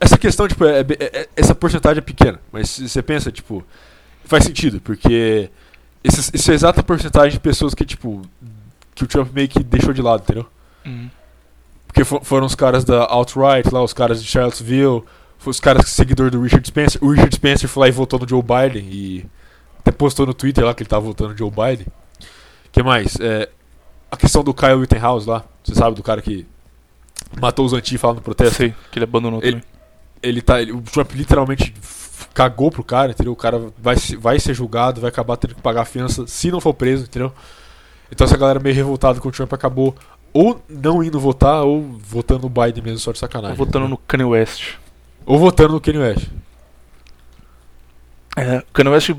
Essa 0.00 0.18
questão, 0.18 0.48
tipo, 0.48 0.64
é, 0.64 0.80
é- 0.80 0.86
é- 1.00 1.28
essa 1.36 1.54
porcentagem 1.54 1.98
é 1.98 2.02
pequena, 2.02 2.40
mas 2.50 2.78
você 2.78 3.02
pensa, 3.02 3.30
tipo, 3.30 3.64
faz 4.24 4.44
sentido, 4.44 4.80
porque 4.80 5.48
esse, 6.02 6.34
essa 6.34 6.52
é 6.52 6.54
exata 6.54 6.82
porcentagem 6.82 7.32
de 7.32 7.40
pessoas 7.40 7.74
que, 7.74 7.84
tipo, 7.84 8.22
que 8.94 9.04
o 9.04 9.06
Trump 9.06 9.32
meio 9.32 9.48
que 9.48 9.62
deixou 9.62 9.92
de 9.92 10.02
lado, 10.02 10.22
entendeu? 10.22 10.46
Hum. 10.84 11.08
Porque 11.92 12.04
fo- 12.04 12.20
foram 12.22 12.46
os 12.46 12.54
caras 12.54 12.84
da 12.84 13.04
alt-right 13.04 13.68
lá, 13.72 13.82
os 13.82 13.92
caras 13.92 14.22
de 14.22 14.28
Charlottesville, 14.28 15.02
os 15.44 15.60
caras 15.60 15.90
seguidor 15.90 16.30
do 16.30 16.40
Richard 16.40 16.66
Spencer. 16.66 17.02
O 17.04 17.10
Richard 17.10 17.34
Spencer 17.34 17.68
foi 17.68 17.82
lá 17.82 17.88
e 17.88 17.92
votou 17.92 18.18
no 18.18 18.26
Joe 18.28 18.42
Biden 18.42 18.88
e 18.90 19.26
até 19.80 19.90
postou 19.92 20.24
no 20.24 20.32
Twitter 20.32 20.64
lá 20.64 20.72
que 20.74 20.82
ele 20.82 20.88
tava 20.88 21.04
votando 21.04 21.32
no 21.32 21.36
Joe 21.38 21.50
Biden. 21.50 21.86
que 22.70 22.82
mais? 22.82 23.16
É, 23.20 23.48
a 24.10 24.16
questão 24.16 24.42
do 24.42 24.54
Kyle 24.54 24.80
Rittenhouse 24.80 25.28
lá, 25.28 25.44
você 25.62 25.74
sabe, 25.74 25.94
do 25.94 26.02
cara 26.02 26.22
que 26.22 26.46
matou 27.38 27.66
os 27.66 27.74
antifas 27.74 28.08
lá 28.08 28.14
no 28.14 28.22
protesto. 28.22 28.54
Sei, 28.56 28.74
que 28.90 28.98
ele 28.98 29.04
abandonou 29.04 29.40
Ele- 29.42 29.52
também. 29.60 29.64
Ele 30.22 30.40
tá, 30.40 30.62
ele- 30.62 30.72
o 30.72 30.80
Trump 30.80 31.12
literalmente 31.12 31.74
cagou 32.32 32.70
pro 32.70 32.82
cara, 32.84 33.10
entendeu? 33.10 33.32
O 33.32 33.36
cara 33.36 33.60
vai, 33.76 33.96
vai 34.18 34.38
ser 34.38 34.54
julgado, 34.54 35.00
vai 35.00 35.10
acabar 35.10 35.36
tendo 35.36 35.54
que 35.56 35.60
pagar 35.60 35.82
a 35.82 35.84
fiança 35.84 36.26
se 36.26 36.50
não 36.50 36.60
for 36.60 36.72
preso, 36.72 37.04
entendeu? 37.04 37.30
Então 38.10 38.24
essa 38.26 38.36
galera 38.36 38.60
meio 38.60 38.74
revoltada 38.74 39.20
com 39.20 39.28
o 39.28 39.32
Trump 39.32 39.52
acabou 39.52 39.94
ou 40.32 40.62
não 40.68 41.02
indo 41.02 41.18
votar 41.20 41.62
ou 41.64 41.82
votando 41.82 42.42
no 42.42 42.48
Biden 42.48 42.82
mesmo, 42.82 42.98
só 42.98 43.12
de 43.12 43.18
sacanagem. 43.18 43.56
Votando 43.56 43.86
entendeu? 43.86 43.90
no 43.90 43.96
Kanye 43.98 44.24
West. 44.24 44.74
Ou 45.26 45.38
votando 45.38 45.74
no 45.74 45.80
Kanye 45.80 45.98
West. 45.98 46.28
É, 48.36 48.62
Kanye 48.72 48.90
West 48.90 49.10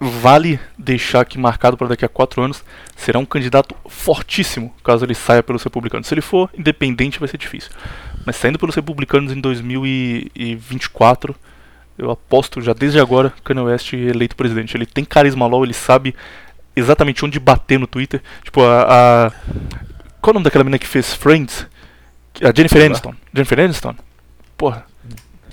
vale 0.00 0.60
deixar 0.76 1.22
aqui 1.22 1.38
marcado 1.38 1.76
para 1.76 1.88
daqui 1.88 2.04
a 2.04 2.08
quatro 2.08 2.42
anos. 2.42 2.62
Será 2.94 3.18
um 3.18 3.24
candidato 3.24 3.74
fortíssimo 3.88 4.72
caso 4.84 5.04
ele 5.04 5.14
saia 5.14 5.42
pelos 5.42 5.62
republicanos. 5.62 6.06
Se 6.06 6.14
ele 6.14 6.20
for 6.20 6.50
independente, 6.56 7.18
vai 7.18 7.28
ser 7.28 7.38
difícil. 7.38 7.70
Mas 8.24 8.36
saindo 8.36 8.58
pelos 8.58 8.74
republicanos 8.76 9.32
em 9.32 9.40
2024, 9.40 11.34
eu 11.96 12.10
aposto 12.10 12.60
já 12.60 12.72
desde 12.72 13.00
agora 13.00 13.32
Kanye 13.42 13.62
West 13.62 13.92
eleito 13.92 14.36
presidente. 14.36 14.76
Ele 14.76 14.86
tem 14.86 15.04
carisma 15.04 15.46
LOL, 15.46 15.64
ele 15.64 15.74
sabe 15.74 16.14
exatamente 16.76 17.24
onde 17.24 17.40
bater 17.40 17.78
no 17.78 17.86
Twitter. 17.86 18.22
Tipo, 18.44 18.62
a. 18.62 19.26
a- 19.28 19.32
Qual 20.28 20.32
o 20.32 20.34
nome 20.34 20.44
daquela 20.44 20.62
menina 20.62 20.78
que 20.78 20.86
fez 20.86 21.14
Friends? 21.14 21.66
A 22.42 22.52
Jennifer. 22.54 22.84
Aniston. 22.84 23.14
Jennifer 23.32 23.60
Aniston? 23.60 23.94
Porra. 24.58 24.84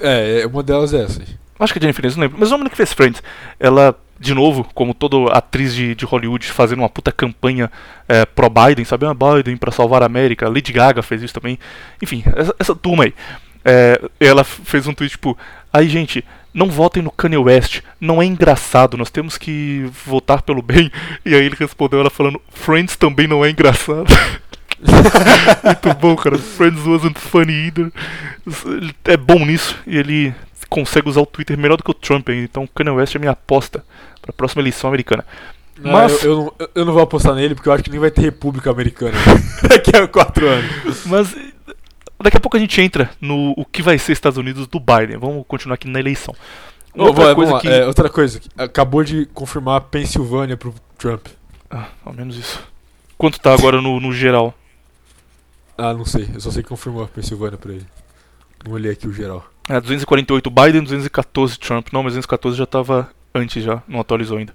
É, 0.02 0.42
é, 0.42 0.46
uma 0.46 0.62
delas 0.62 0.94
é 0.94 1.02
essa. 1.02 1.22
Acho 1.58 1.72
que 1.72 1.80
é 1.80 1.82
Jennifer 1.82 2.04
Aniston, 2.04 2.20
não 2.20 2.26
lembro. 2.26 2.40
Mas 2.42 2.52
o 2.52 2.56
menino 2.56 2.70
que 2.70 2.76
fez 2.76 2.92
Friends, 2.92 3.24
ela, 3.58 3.98
de 4.20 4.34
novo, 4.34 4.68
como 4.74 4.94
toda 4.94 5.32
atriz 5.32 5.74
de, 5.74 5.96
de 5.96 6.04
Hollywood, 6.04 6.46
fazendo 6.48 6.80
uma 6.80 6.90
puta 6.90 7.10
campanha 7.10 7.72
é, 8.06 8.26
pró-Biden, 8.26 8.84
sabe? 8.84 9.06
Ah, 9.06 9.14
Biden 9.14 9.56
pra 9.56 9.72
salvar 9.72 10.04
a 10.04 10.08
América. 10.08 10.50
Lady 10.50 10.74
Gaga 10.74 11.02
fez 11.02 11.24
isso 11.24 11.34
também. 11.34 11.58
Enfim, 12.02 12.26
essa, 12.36 12.54
essa 12.60 12.76
turma 12.76 13.06
aí. 13.06 13.14
É, 13.64 14.02
ela 14.20 14.44
fez 14.44 14.88
um 14.88 14.94
tweet 14.94 15.12
tipo: 15.12 15.38
Aí, 15.72 15.88
gente, 15.88 16.22
não 16.54 16.70
votem 16.70 17.02
no 17.04 17.12
Kanye 17.12 17.38
West. 17.38 17.82
Não 18.00 18.22
é 18.22 18.26
engraçado. 18.26 18.98
Nós 18.98 19.10
temos 19.10 19.38
que 19.38 19.90
votar 20.06 20.42
pelo 20.42 20.62
bem. 20.62 20.92
E 21.26 21.34
aí 21.34 21.46
ele 21.46 21.56
respondeu 21.58 22.00
ela 22.00 22.10
falando: 22.10 22.42
Friends 22.50 22.96
também 22.96 23.26
não 23.28 23.44
é 23.44 23.50
engraçado. 23.50 24.06
Muito 24.82 26.00
bom, 26.00 26.16
cara. 26.16 26.38
Friends 26.38 26.86
wasn't 26.86 27.18
funny 27.20 27.54
either. 27.68 27.92
Ele 28.66 28.96
é 29.06 29.18
bom 29.18 29.46
nisso 29.46 29.78
e 29.88 29.98
ele 29.98 30.34
consegue 30.70 31.08
usar 31.10 31.22
o 31.22 31.26
Twitter 31.26 31.58
melhor 31.58 31.78
do 31.78 31.84
que 31.84 31.92
o 31.92 31.94
Trump 31.94 32.28
ainda. 32.30 32.44
Então, 32.44 32.68
Kanye 32.68 32.92
West 32.92 33.16
é 33.16 33.20
minha 33.20 33.32
aposta 33.32 33.84
para 34.22 34.32
a 34.32 34.34
próxima 34.34 34.62
eleição 34.62 34.90
americana. 34.90 35.26
Não, 35.78 35.92
Mas- 35.92 36.24
eu, 36.24 36.32
eu 36.32 36.36
não, 36.38 36.54
eu- 36.76 36.86
não 36.86 36.94
vou 36.94 37.02
apostar 37.04 37.36
nele 37.36 37.54
porque 37.56 37.68
eu 37.70 37.74
acho 37.74 37.84
que 37.84 37.90
nem 37.92 38.00
vai 38.00 38.10
ter 38.12 38.22
República 38.22 38.72
Americana 38.72 39.18
daqui 39.68 39.96
a 39.96 40.08
quatro 40.08 40.48
anos. 40.48 41.06
Mas 41.06 41.36
daqui 42.24 42.38
a 42.38 42.40
pouco 42.40 42.56
a 42.58 42.60
gente 42.60 42.80
entra 42.82 43.10
no 43.20 43.54
o 43.58 43.66
que 43.66 43.82
vai 43.82 43.98
ser 43.98 44.14
Estados 44.14 44.38
Unidos 44.38 44.68
do 44.68 44.80
Biden. 44.80 45.18
Vamos 45.18 45.44
continuar 45.48 45.76
aqui 45.76 45.88
na 45.90 46.00
eleição. 46.00 46.34
Outra 46.94 47.26
vai, 47.26 47.36
coisa 47.36 47.60
que. 47.60 47.68
é, 47.68 47.86
outra 47.86 48.10
coisa, 48.10 48.40
acabou 48.58 49.04
de 49.04 49.26
confirmar 49.34 49.76
a 49.78 49.82
Pensilvânia 49.82 50.56
pro 50.56 50.74
Trump. 50.98 51.28
Ah, 51.70 51.88
ao 52.06 52.14
menos 52.14 52.38
isso. 52.38 52.64
Quanto 53.18 53.38
tá 53.40 53.54
agora 53.54 53.82
no, 53.82 54.00
no 54.00 54.14
geral? 54.14 54.54
Ah, 55.78 55.94
não 55.94 56.06
sei, 56.06 56.30
eu 56.34 56.40
só 56.40 56.52
sei 56.52 56.64
que 56.64 56.70
confirmou 56.70 57.04
a 57.04 57.08
Pensilvânia 57.08 57.58
pra 57.58 57.74
ele. 57.74 57.86
Não 58.66 58.74
olhei 58.74 58.92
aqui 58.92 59.08
o 59.08 59.14
geral. 59.14 59.46
É, 59.70 59.80
248 59.80 60.50
Biden, 60.50 60.84
214 60.84 61.58
Trump. 61.60 61.88
Não, 61.92 62.02
mas 62.04 62.14
214 62.14 62.58
já 62.58 62.66
tava 62.66 63.10
antes 63.34 63.64
já, 63.64 63.82
não 63.88 64.00
atualizou 64.00 64.38
ainda. 64.38 64.54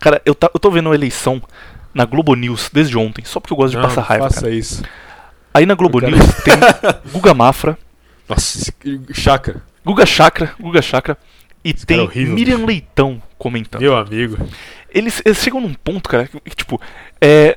Cara, 0.00 0.20
eu, 0.24 0.34
tá, 0.34 0.50
eu 0.52 0.60
tô 0.60 0.70
vendo 0.70 0.90
a 0.90 0.94
eleição 0.94 1.42
na 1.94 2.04
Globo 2.04 2.34
News 2.34 2.70
desde 2.72 2.96
ontem, 2.96 3.24
só 3.24 3.40
porque 3.40 3.52
eu 3.52 3.56
gosto 3.56 3.70
de 3.72 3.76
Não, 3.76 3.82
passar 3.84 4.00
não 4.02 4.08
raiva. 4.08 4.24
faça 4.28 4.42
cara. 4.42 4.54
isso. 4.54 4.82
Aí 5.54 5.66
na 5.66 5.74
Globo 5.74 6.00
News 6.00 6.18
tem 6.44 6.54
Guga 7.12 7.34
Mafra, 7.34 7.76
Nossa, 8.28 8.58
esse- 8.58 8.72
Chakra, 9.12 9.62
Guga 9.84 10.06
Chakra, 10.06 10.54
Guga 10.58 10.80
Chakra, 10.80 11.18
e 11.64 11.72
cara 11.74 11.84
tem 11.86 11.98
é 11.98 12.02
horrível, 12.02 12.34
Miriam 12.34 12.56
bicho. 12.56 12.66
Leitão 12.66 13.22
comentando. 13.38 13.80
meu 13.82 13.96
amigo. 13.96 14.38
Eles, 14.90 15.20
eles 15.24 15.38
chegam 15.38 15.60
num 15.60 15.74
ponto, 15.74 16.08
cara, 16.08 16.26
que, 16.26 16.56
tipo, 16.56 16.80
é, 17.20 17.56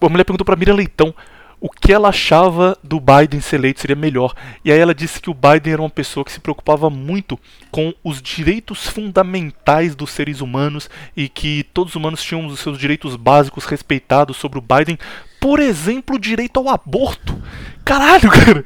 a 0.00 0.08
mulher 0.08 0.24
perguntou 0.24 0.44
pra 0.44 0.56
Miriam 0.56 0.74
Leitão 0.74 1.14
o 1.62 1.70
que 1.70 1.92
ela 1.92 2.08
achava 2.08 2.76
do 2.82 2.98
Biden 2.98 3.40
ser 3.40 3.54
eleito 3.54 3.80
seria 3.80 3.94
melhor. 3.94 4.34
E 4.64 4.72
aí 4.72 4.80
ela 4.80 4.92
disse 4.92 5.20
que 5.20 5.30
o 5.30 5.34
Biden 5.34 5.74
era 5.74 5.80
uma 5.80 5.88
pessoa 5.88 6.24
que 6.24 6.32
se 6.32 6.40
preocupava 6.40 6.90
muito 6.90 7.38
com 7.70 7.94
os 8.02 8.20
direitos 8.20 8.88
fundamentais 8.88 9.94
dos 9.94 10.10
seres 10.10 10.40
humanos 10.40 10.90
e 11.16 11.28
que 11.28 11.62
todos 11.72 11.92
os 11.92 11.96
humanos 11.96 12.20
tinham 12.20 12.44
os 12.46 12.58
seus 12.58 12.76
direitos 12.76 13.14
básicos 13.14 13.64
respeitados 13.64 14.36
sobre 14.38 14.58
o 14.58 14.62
Biden. 14.62 14.98
Por 15.42 15.58
exemplo, 15.58 16.14
o 16.14 16.20
direito 16.20 16.60
ao 16.60 16.68
aborto. 16.68 17.36
Caralho, 17.84 18.30
cara. 18.30 18.64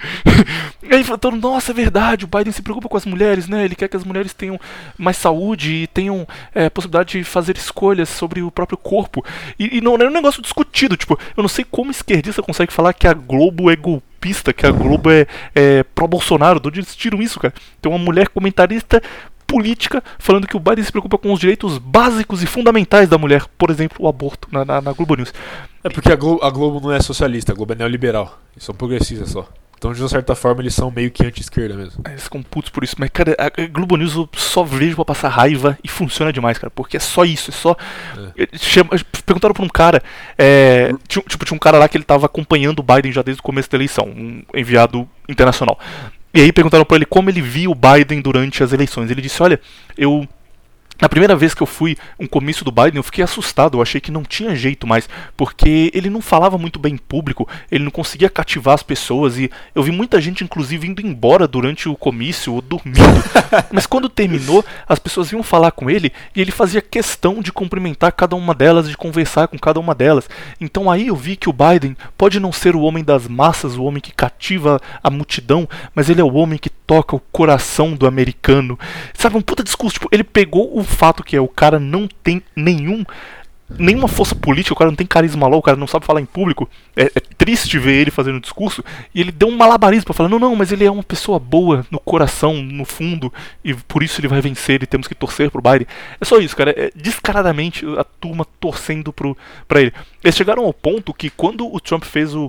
E 0.82 0.94
aí 0.94 1.02
falando, 1.02 1.40
nossa, 1.40 1.72
é 1.72 1.74
verdade, 1.74 2.26
o 2.26 2.28
Biden 2.28 2.52
se 2.52 2.60
preocupa 2.60 2.86
com 2.86 2.98
as 2.98 3.06
mulheres, 3.06 3.48
né? 3.48 3.64
Ele 3.64 3.74
quer 3.74 3.88
que 3.88 3.96
as 3.96 4.04
mulheres 4.04 4.34
tenham 4.34 4.60
mais 4.98 5.16
saúde 5.16 5.72
e 5.72 5.86
tenham 5.86 6.28
é, 6.54 6.68
possibilidade 6.68 7.16
de 7.18 7.24
fazer 7.24 7.56
escolhas 7.56 8.10
sobre 8.10 8.42
o 8.42 8.50
próprio 8.50 8.76
corpo. 8.76 9.24
E, 9.58 9.78
e 9.78 9.80
não 9.80 9.96
é 9.96 10.04
um 10.04 10.10
negócio 10.10 10.42
discutido, 10.42 10.98
tipo, 10.98 11.18
eu 11.34 11.42
não 11.42 11.48
sei 11.48 11.64
como 11.64 11.90
esquerdista 11.90 12.42
consegue 12.42 12.70
falar 12.70 12.92
que 12.92 13.08
a 13.08 13.14
Globo 13.14 13.70
é 13.70 13.74
golpista, 13.74 14.52
que 14.52 14.66
a 14.66 14.70
Globo 14.70 15.10
é, 15.10 15.26
é 15.54 15.82
pró-Bolsonaro. 15.82 16.60
De 16.60 16.68
onde 16.68 16.80
eles 16.80 16.94
tiram 16.94 17.22
isso, 17.22 17.40
cara? 17.40 17.54
Tem 17.80 17.90
uma 17.90 17.98
mulher 17.98 18.28
comentarista 18.28 19.02
política 19.46 20.02
falando 20.18 20.46
que 20.46 20.56
o 20.56 20.60
Biden 20.60 20.84
se 20.84 20.90
preocupa 20.92 21.16
com 21.18 21.32
os 21.32 21.40
direitos 21.40 21.78
básicos 21.78 22.42
e 22.42 22.46
fundamentais 22.46 23.08
da 23.08 23.16
mulher, 23.18 23.44
por 23.56 23.70
exemplo, 23.70 23.98
o 24.04 24.08
aborto, 24.08 24.48
na, 24.50 24.64
na, 24.64 24.80
na 24.80 24.92
Globo 24.92 25.14
News. 25.16 25.32
É 25.84 25.88
porque 25.88 26.12
a 26.12 26.16
Globo, 26.16 26.44
a 26.44 26.50
Globo 26.50 26.80
não 26.80 26.92
é 26.92 27.00
socialista, 27.00 27.52
a 27.52 27.54
Globo 27.54 27.72
é 27.72 27.76
neoliberal. 27.76 28.38
Eles 28.54 28.64
são 28.64 28.74
progressistas 28.74 29.30
só. 29.30 29.48
Então, 29.78 29.92
de 29.92 30.00
uma 30.02 30.08
certa 30.08 30.34
forma, 30.34 30.62
eles 30.62 30.74
são 30.74 30.90
meio 30.90 31.10
que 31.10 31.22
anti-esquerda 31.24 31.76
mesmo. 31.76 32.02
Eles 32.08 32.22
ficam 32.24 32.42
putos 32.42 32.70
por 32.70 32.82
isso. 32.82 32.96
Mas, 32.98 33.10
cara, 33.10 33.36
a 33.38 33.66
Globo 33.66 33.94
News 33.98 34.14
eu 34.16 34.26
só 34.34 34.64
vejo 34.64 34.96
pra 34.96 35.04
passar 35.04 35.28
raiva 35.28 35.78
e 35.84 35.88
funciona 35.88 36.32
demais, 36.32 36.56
cara. 36.56 36.70
Porque 36.70 36.96
é 36.96 37.00
só 37.00 37.26
isso, 37.26 37.50
é 37.50 37.52
só. 37.52 37.76
Eles 38.34 38.62
chama- 38.62 38.90
Perguntaram 39.26 39.52
pra 39.54 39.62
um 39.62 39.68
cara. 39.68 40.02
é, 40.38 40.92
tipo, 41.06 41.44
tinha 41.44 41.54
um 41.54 41.58
cara 41.60 41.76
lá 41.78 41.88
que 41.90 41.96
ele 41.98 42.04
tava 42.04 42.24
acompanhando 42.24 42.78
o 42.78 42.82
Biden 42.82 43.12
já 43.12 43.20
desde 43.20 43.40
o 43.40 43.42
começo 43.42 43.70
da 43.70 43.76
eleição, 43.76 44.06
um 44.06 44.42
enviado 44.54 45.06
internacional. 45.28 45.78
E 46.36 46.40
aí 46.42 46.52
perguntaram 46.52 46.84
pra 46.84 46.96
ele 46.96 47.06
como 47.06 47.30
ele 47.30 47.40
via 47.40 47.70
o 47.70 47.74
Biden 47.74 48.20
durante 48.20 48.62
as 48.62 48.70
eleições. 48.70 49.10
Ele 49.10 49.22
disse: 49.22 49.42
Olha, 49.42 49.58
eu. 49.96 50.28
Na 51.00 51.08
primeira 51.08 51.36
vez 51.36 51.54
que 51.54 51.62
eu 51.62 51.66
fui 51.66 51.96
um 52.18 52.26
comício 52.26 52.64
do 52.64 52.72
Biden, 52.72 52.96
eu 52.96 53.02
fiquei 53.02 53.22
assustado, 53.22 53.76
eu 53.76 53.82
achei 53.82 54.00
que 54.00 54.10
não 54.10 54.22
tinha 54.22 54.54
jeito 54.54 54.86
mais, 54.86 55.08
porque 55.36 55.90
ele 55.94 56.08
não 56.08 56.20
falava 56.20 56.56
muito 56.56 56.78
bem 56.78 56.94
em 56.94 56.98
público, 56.98 57.48
ele 57.70 57.84
não 57.84 57.90
conseguia 57.90 58.30
cativar 58.30 58.74
as 58.74 58.82
pessoas 58.82 59.38
e 59.38 59.50
eu 59.74 59.82
vi 59.82 59.90
muita 59.90 60.20
gente 60.20 60.42
inclusive 60.42 60.86
indo 60.86 61.06
embora 61.06 61.46
durante 61.46 61.88
o 61.88 61.96
comício 61.96 62.54
ou 62.54 62.62
dormindo. 62.62 62.98
Mas 63.70 63.86
quando 63.86 64.08
terminou, 64.08 64.64
as 64.88 64.98
pessoas 64.98 65.30
iam 65.32 65.42
falar 65.42 65.72
com 65.72 65.90
ele 65.90 66.12
e 66.34 66.40
ele 66.40 66.50
fazia 66.50 66.80
questão 66.80 67.40
de 67.42 67.52
cumprimentar 67.52 68.12
cada 68.12 68.34
uma 68.34 68.54
delas, 68.54 68.88
de 68.88 68.96
conversar 68.96 69.48
com 69.48 69.58
cada 69.58 69.78
uma 69.78 69.94
delas. 69.94 70.28
Então 70.60 70.90
aí 70.90 71.08
eu 71.08 71.16
vi 71.16 71.36
que 71.36 71.48
o 71.48 71.52
Biden 71.52 71.96
pode 72.16 72.40
não 72.40 72.52
ser 72.52 72.74
o 72.74 72.80
homem 72.80 73.04
das 73.04 73.28
massas, 73.28 73.76
o 73.76 73.84
homem 73.84 74.00
que 74.00 74.12
cativa 74.12 74.80
a 75.02 75.10
multidão, 75.10 75.68
mas 75.94 76.08
ele 76.08 76.20
é 76.20 76.24
o 76.24 76.34
homem 76.34 76.58
que 76.58 76.70
toca 76.86 77.16
o 77.16 77.20
coração 77.32 77.94
do 77.94 78.06
americano. 78.06 78.78
Sabe, 79.12 79.36
um 79.36 79.42
puta 79.42 79.64
discurso. 79.64 79.94
Tipo, 79.94 80.08
ele 80.12 80.24
pegou 80.24 80.78
o 80.78 80.84
fato 80.84 81.24
que 81.24 81.36
é 81.36 81.40
o 81.40 81.48
cara 81.48 81.78
não 81.78 82.08
tem 82.22 82.42
nenhum. 82.54 83.04
Nenhuma 83.68 84.06
força 84.06 84.32
política, 84.32 84.72
o 84.72 84.76
cara 84.76 84.92
não 84.92 84.96
tem 84.96 85.04
carisma 85.04 85.48
lá, 85.48 85.56
o 85.56 85.62
cara 85.62 85.76
não 85.76 85.88
sabe 85.88 86.06
falar 86.06 86.20
em 86.20 86.24
público. 86.24 86.70
É, 86.94 87.06
é 87.06 87.20
triste 87.36 87.80
ver 87.80 87.94
ele 87.94 88.12
fazendo 88.12 88.38
discurso. 88.38 88.84
E 89.12 89.20
ele 89.20 89.32
deu 89.32 89.48
um 89.48 89.56
malabarismo 89.56 90.04
pra 90.04 90.14
falar: 90.14 90.28
não, 90.28 90.38
não, 90.38 90.54
mas 90.54 90.70
ele 90.70 90.84
é 90.84 90.90
uma 90.90 91.02
pessoa 91.02 91.40
boa 91.40 91.84
no 91.90 91.98
coração, 91.98 92.54
no 92.62 92.84
fundo, 92.84 93.32
e 93.64 93.74
por 93.74 94.04
isso 94.04 94.20
ele 94.20 94.28
vai 94.28 94.40
vencer 94.40 94.80
e 94.84 94.86
temos 94.86 95.08
que 95.08 95.16
torcer 95.16 95.50
pro 95.50 95.60
Biden. 95.60 95.88
É 96.20 96.24
só 96.24 96.38
isso, 96.38 96.56
cara. 96.56 96.72
É 96.76 96.92
descaradamente 96.94 97.84
a 97.98 98.04
turma 98.04 98.46
torcendo 98.60 99.12
pro, 99.12 99.36
pra 99.66 99.80
ele. 99.80 99.92
Eles 100.22 100.36
chegaram 100.36 100.64
ao 100.64 100.72
ponto 100.72 101.12
que 101.12 101.28
quando 101.28 101.66
o 101.66 101.80
Trump 101.80 102.04
fez 102.04 102.36
o, 102.36 102.48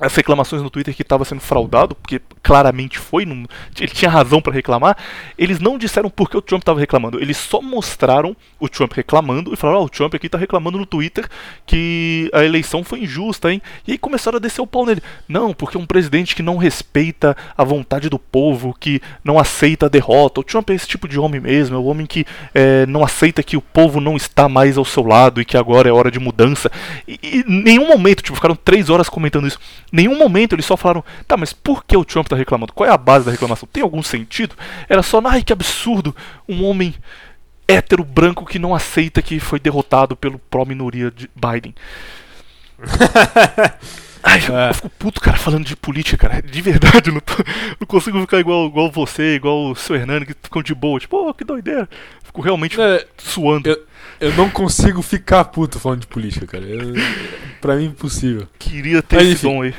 as 0.00 0.14
reclamações 0.14 0.62
no 0.62 0.70
Twitter 0.70 0.94
que 0.94 1.02
estava 1.02 1.24
sendo 1.24 1.40
fraudado, 1.40 1.94
porque 1.94 2.20
claramente 2.42 2.98
foi, 2.98 3.24
não- 3.24 3.46
ele 3.78 3.88
tinha 3.92 4.10
razão 4.10 4.40
para 4.40 4.52
reclamar, 4.52 4.96
eles 5.36 5.58
não 5.60 5.76
disseram 5.76 6.08
por 6.08 6.30
que 6.30 6.36
o 6.36 6.42
Trump 6.42 6.62
estava 6.62 6.78
reclamando, 6.80 7.20
eles 7.20 7.36
só 7.36 7.60
mostraram 7.60 8.36
o 8.60 8.68
Trump 8.68 8.92
reclamando 8.92 9.52
e 9.52 9.56
falaram: 9.56 9.80
Ó, 9.80 9.84
o 9.84 9.88
Trump 9.88 10.14
aqui 10.14 10.28
tá 10.28 10.38
reclamando 10.38 10.78
no 10.78 10.86
Twitter 10.86 11.28
que 11.66 12.30
a 12.32 12.44
eleição 12.44 12.82
foi 12.84 13.00
injusta, 13.00 13.52
hein? 13.52 13.60
E 13.86 13.92
aí 13.92 13.98
começaram 13.98 14.36
a 14.36 14.40
descer 14.40 14.60
o 14.60 14.66
pau 14.66 14.86
nele. 14.86 15.02
Não, 15.28 15.52
porque 15.52 15.76
é 15.76 15.80
um 15.80 15.86
presidente 15.86 16.34
que 16.34 16.42
não 16.42 16.56
respeita 16.56 17.36
a 17.56 17.64
vontade 17.64 18.08
do 18.08 18.18
povo, 18.18 18.74
que 18.78 19.00
não 19.24 19.38
aceita 19.38 19.86
a 19.86 19.88
derrota. 19.88 20.40
O 20.40 20.44
Trump 20.44 20.70
é 20.70 20.74
esse 20.74 20.86
tipo 20.86 21.08
de 21.08 21.18
homem 21.18 21.40
mesmo, 21.40 21.76
é 21.76 21.78
o 21.78 21.84
homem 21.84 22.06
que 22.06 22.24
é, 22.54 22.86
não 22.86 23.04
aceita 23.04 23.42
que 23.42 23.56
o 23.56 23.60
povo 23.60 24.00
não 24.00 24.16
está 24.16 24.48
mais 24.48 24.76
ao 24.78 24.84
seu 24.84 25.04
lado 25.04 25.40
e 25.40 25.44
que 25.44 25.56
agora 25.56 25.88
é 25.88 25.92
hora 25.92 26.10
de 26.10 26.18
mudança. 26.18 26.70
E, 27.06 27.18
e 27.22 27.38
em 27.48 27.62
nenhum 27.62 27.88
momento, 27.88 28.22
tipo, 28.22 28.36
ficaram 28.36 28.56
três 28.56 28.88
horas 28.90 29.08
comentando 29.08 29.46
isso. 29.46 29.58
Nenhum 29.90 30.18
momento 30.18 30.54
eles 30.54 30.66
só 30.66 30.76
falaram, 30.76 31.02
tá, 31.26 31.36
mas 31.36 31.52
por 31.52 31.84
que 31.84 31.96
o 31.96 32.04
Trump 32.04 32.28
tá 32.28 32.36
reclamando? 32.36 32.72
Qual 32.72 32.88
é 32.88 32.92
a 32.92 32.98
base 32.98 33.24
da 33.24 33.30
reclamação? 33.32 33.68
Tem 33.72 33.82
algum 33.82 34.02
sentido? 34.02 34.54
Era 34.88 35.02
só, 35.02 35.20
ai, 35.24 35.42
que 35.42 35.52
absurdo, 35.52 36.14
um 36.48 36.64
homem 36.64 36.94
hétero 37.66 38.04
branco 38.04 38.44
que 38.46 38.58
não 38.58 38.74
aceita 38.74 39.20
que 39.22 39.38
foi 39.40 39.58
derrotado 39.58 40.16
pelo 40.16 40.38
pró-minoria 40.38 41.10
de 41.10 41.28
Biden. 41.34 41.74
Ai, 44.22 44.42
eu, 44.48 44.56
É. 44.58 44.70
eu 44.70 44.74
fico 44.74 44.90
puto, 44.90 45.20
cara, 45.20 45.36
falando 45.36 45.64
de 45.64 45.76
política, 45.76 46.16
cara. 46.28 46.42
De 46.42 46.60
verdade, 46.60 47.08
eu 47.10 47.14
não, 47.14 47.20
tô- 47.20 47.42
não 47.80 47.86
consigo 47.86 48.20
ficar 48.20 48.40
igual, 48.40 48.66
igual 48.66 48.90
você, 48.90 49.36
igual 49.36 49.70
o 49.70 49.76
seu 49.76 49.94
Hernani, 49.94 50.26
que 50.26 50.34
ficam 50.42 50.62
de 50.62 50.74
boa. 50.74 50.98
Tipo, 50.98 51.28
oh, 51.28 51.32
que 51.34 51.44
doideira. 51.44 51.88
Fico 52.28 52.40
realmente 52.42 52.80
É, 52.80 53.06
suando. 53.18 53.68
eu, 53.68 53.84
eu 54.20 54.34
não 54.34 54.48
consigo 54.50 55.02
ficar 55.02 55.44
puto 55.46 55.78
falando 55.80 56.00
de 56.00 56.06
política, 56.06 56.46
cara. 56.46 56.64
Eu, 56.64 56.94
pra 57.60 57.74
mim, 57.76 57.86
impossível. 57.86 58.46
Queria 58.58 59.02
ter 59.02 59.16
Mas, 59.16 59.26
esse 59.28 59.34
enfim. 59.46 59.48
dom 59.48 59.62
aí. 59.62 59.74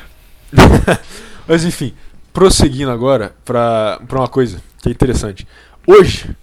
Mas 1.47 1.63
enfim, 1.63 1.93
prosseguindo 2.33 2.91
agora 2.91 3.33
pra, 3.45 3.99
pra 4.07 4.19
uma 4.19 4.27
coisa 4.27 4.61
que 4.81 4.89
é 4.89 4.91
interessante. 4.91 5.47
Hoje, 5.85 6.35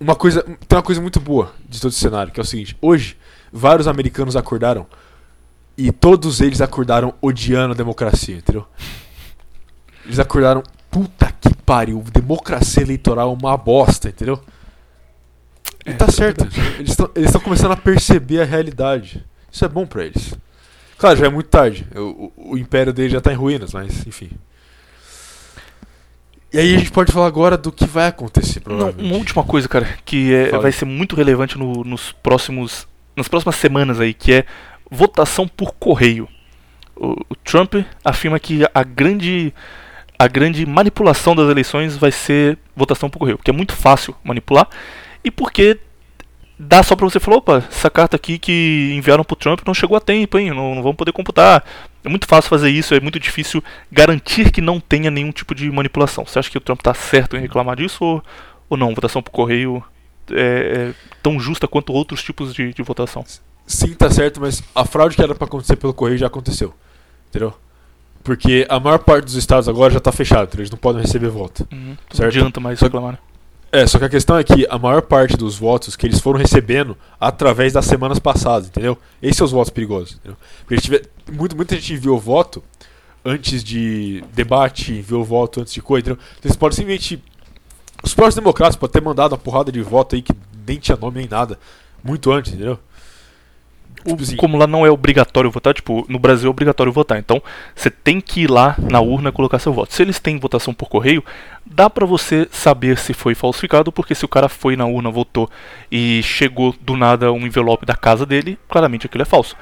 uma 0.00 0.14
coisa, 0.14 0.42
tem 0.42 0.76
uma 0.76 0.82
coisa 0.82 1.00
muito 1.00 1.18
boa 1.20 1.52
de 1.68 1.80
todo 1.80 1.90
esse 1.90 2.00
cenário, 2.00 2.32
que 2.32 2.40
é 2.40 2.42
o 2.42 2.46
seguinte: 2.46 2.76
hoje, 2.80 3.16
vários 3.52 3.86
americanos 3.88 4.36
acordaram 4.36 4.86
e 5.76 5.90
todos 5.92 6.40
eles 6.40 6.60
acordaram 6.60 7.14
odiando 7.22 7.72
a 7.72 7.76
democracia, 7.76 8.36
entendeu? 8.36 8.66
Eles 10.04 10.18
acordaram, 10.18 10.62
puta 10.90 11.32
que 11.40 11.54
pariu, 11.54 12.02
democracia 12.12 12.82
eleitoral 12.82 13.30
é 13.30 13.38
uma 13.46 13.56
bosta, 13.56 14.08
entendeu? 14.08 14.42
E 15.86 15.90
É, 15.90 15.92
tá 15.94 16.06
é 16.06 16.10
certo, 16.10 16.46
eles 16.78 16.96
estão 17.26 17.40
começando 17.40 17.72
a 17.72 17.76
perceber 17.76 18.40
a 18.40 18.44
realidade. 18.44 19.24
Isso 19.50 19.64
é 19.64 19.68
bom 19.68 19.86
pra 19.86 20.04
eles. 20.04 20.34
Claro, 20.98 21.16
já 21.18 21.26
é 21.26 21.28
muito 21.28 21.48
tarde. 21.48 21.86
O, 21.94 22.32
o, 22.36 22.50
o 22.52 22.58
império 22.58 22.92
dele 22.92 23.10
já 23.10 23.20
tá 23.20 23.32
em 23.32 23.36
ruínas, 23.36 23.72
mas 23.72 24.06
enfim. 24.06 24.30
E 26.52 26.58
aí 26.58 26.74
a 26.74 26.78
gente 26.78 26.90
pode 26.90 27.12
falar 27.12 27.26
agora 27.26 27.58
do 27.58 27.70
que 27.70 27.84
vai 27.86 28.06
acontecer, 28.06 28.58
Não, 28.60 28.64
provavelmente. 28.64 29.06
uma 29.10 29.16
última 29.18 29.44
coisa, 29.44 29.68
cara, 29.68 29.86
que 30.04 30.32
é- 30.32 30.56
vai 30.58 30.72
ser 30.72 30.86
muito 30.86 31.14
relevante 31.14 31.58
no- 31.58 31.84
nos 31.84 32.10
próximos, 32.12 32.88
nas 33.14 33.28
próximas 33.28 33.56
semanas 33.56 34.00
aí, 34.00 34.14
que 34.14 34.32
é 34.32 34.44
votação 34.90 35.46
por 35.46 35.72
correio. 35.74 36.26
O, 36.96 37.12
o 37.28 37.36
Trump 37.44 37.74
afirma 38.02 38.40
que 38.40 38.62
a 38.74 38.82
grande, 38.82 39.52
a 40.18 40.26
grande 40.26 40.64
manipulação 40.64 41.36
das 41.36 41.50
eleições 41.50 41.96
vai 41.98 42.10
ser 42.10 42.58
votação 42.74 43.10
por 43.10 43.18
correio, 43.18 43.36
porque 43.36 43.50
é 43.50 43.54
muito 43.54 43.74
fácil 43.74 44.14
manipular 44.24 44.68
e 45.28 45.30
porque 45.30 45.78
dá 46.58 46.82
só 46.82 46.96
pra 46.96 47.08
você 47.08 47.20
falar, 47.20 47.36
opa, 47.36 47.64
essa 47.70 47.88
carta 47.88 48.16
aqui 48.16 48.38
que 48.38 48.92
enviaram 48.96 49.22
pro 49.22 49.36
Trump 49.36 49.60
não 49.66 49.74
chegou 49.74 49.96
a 49.96 50.00
tempo, 50.00 50.38
hein, 50.38 50.50
não, 50.50 50.74
não 50.74 50.82
vamos 50.82 50.96
poder 50.96 51.12
computar. 51.12 51.64
É 52.04 52.08
muito 52.08 52.26
fácil 52.26 52.48
fazer 52.48 52.70
isso, 52.70 52.94
é 52.94 53.00
muito 53.00 53.20
difícil 53.20 53.62
garantir 53.92 54.50
que 54.50 54.60
não 54.60 54.80
tenha 54.80 55.10
nenhum 55.10 55.30
tipo 55.30 55.54
de 55.54 55.70
manipulação. 55.70 56.24
Você 56.24 56.38
acha 56.38 56.50
que 56.50 56.58
o 56.58 56.60
Trump 56.60 56.80
tá 56.80 56.94
certo 56.94 57.36
em 57.36 57.40
reclamar 57.40 57.76
disso 57.76 58.02
ou, 58.02 58.22
ou 58.70 58.76
não? 58.76 58.94
Votação 58.94 59.22
por 59.22 59.30
correio 59.30 59.84
é, 60.30 60.90
é 60.90 60.94
tão 61.22 61.38
justa 61.38 61.68
quanto 61.68 61.92
outros 61.92 62.22
tipos 62.22 62.54
de, 62.54 62.72
de 62.72 62.82
votação. 62.82 63.24
Sim, 63.66 63.94
tá 63.94 64.10
certo, 64.10 64.40
mas 64.40 64.62
a 64.74 64.84
fraude 64.84 65.14
que 65.14 65.22
era 65.22 65.34
pra 65.34 65.46
acontecer 65.46 65.76
pelo 65.76 65.92
correio 65.92 66.18
já 66.18 66.26
aconteceu. 66.26 66.74
Entendeu? 67.28 67.52
Porque 68.24 68.66
a 68.68 68.80
maior 68.80 68.98
parte 68.98 69.26
dos 69.26 69.34
estados 69.34 69.68
agora 69.68 69.92
já 69.92 70.00
tá 70.00 70.10
fechado, 70.10 70.50
eles 70.56 70.70
não 70.70 70.78
podem 70.78 71.02
receber 71.02 71.28
voto. 71.28 71.68
Uhum, 71.70 71.88
não 71.88 71.96
Certo. 72.16 72.36
adianta 72.36 72.60
mais 72.60 72.80
reclamar. 72.80 73.18
É, 73.70 73.86
só 73.86 73.98
que 73.98 74.04
a 74.06 74.08
questão 74.08 74.38
é 74.38 74.44
que 74.44 74.66
a 74.70 74.78
maior 74.78 75.02
parte 75.02 75.36
dos 75.36 75.58
votos 75.58 75.94
que 75.94 76.06
eles 76.06 76.20
foram 76.20 76.38
recebendo 76.38 76.96
através 77.20 77.74
das 77.74 77.84
semanas 77.84 78.18
passadas, 78.18 78.68
entendeu? 78.68 78.96
Esses 79.20 79.36
são 79.36 79.44
os 79.44 79.52
votos 79.52 79.70
perigosos, 79.70 80.14
entendeu? 80.14 80.38
Porque 80.66 81.02
muito, 81.30 81.54
muita 81.54 81.74
gente 81.74 81.92
enviou 81.92 82.18
voto 82.18 82.62
antes 83.22 83.62
de 83.62 84.24
debate, 84.32 84.92
enviou 84.92 85.22
voto 85.22 85.60
antes 85.60 85.74
de 85.74 85.82
coisa, 85.82 86.10
entendeu? 86.10 86.24
Então 86.38 86.48
eles 86.48 86.56
podem 86.56 86.76
simplesmente. 86.76 87.22
Os 88.02 88.14
próprios 88.14 88.36
democratas 88.36 88.76
podem 88.76 88.92
ter 88.92 89.02
mandado 89.02 89.32
uma 89.32 89.38
porrada 89.38 89.70
de 89.70 89.82
voto 89.82 90.14
aí 90.14 90.22
que 90.22 90.32
nem 90.66 90.78
tinha 90.78 90.96
nome 90.96 91.18
nem 91.18 91.28
nada, 91.28 91.58
muito 92.02 92.32
antes, 92.32 92.52
entendeu? 92.52 92.78
O- 94.04 94.10
Tipo 94.10 94.22
assim- 94.22 94.36
como 94.36 94.56
lá 94.56 94.66
não 94.66 94.86
é 94.86 94.90
obrigatório 94.90 95.50
votar, 95.50 95.74
tipo, 95.74 96.04
no 96.08 96.18
Brasil 96.18 96.48
é 96.48 96.50
obrigatório 96.50 96.92
votar. 96.92 97.18
Então, 97.18 97.42
você 97.74 97.90
tem 97.90 98.20
que 98.20 98.42
ir 98.42 98.50
lá 98.50 98.76
na 98.90 99.00
urna 99.00 99.32
colocar 99.32 99.58
seu 99.58 99.72
voto. 99.72 99.92
Se 99.94 100.02
eles 100.02 100.18
têm 100.20 100.38
votação 100.38 100.72
por 100.72 100.88
correio, 100.88 101.22
dá 101.66 101.90
pra 101.90 102.06
você 102.06 102.46
saber 102.50 102.96
se 102.98 103.12
foi 103.12 103.34
falsificado, 103.34 103.90
porque 103.92 104.14
se 104.14 104.24
o 104.24 104.28
cara 104.28 104.48
foi 104.48 104.76
na 104.76 104.86
urna, 104.86 105.10
votou 105.10 105.50
e 105.90 106.22
chegou 106.22 106.74
do 106.80 106.96
nada 106.96 107.32
um 107.32 107.46
envelope 107.46 107.84
da 107.86 107.94
casa 107.94 108.24
dele, 108.24 108.58
claramente 108.68 109.06
aquilo 109.06 109.22
é 109.22 109.26
falso. 109.26 109.56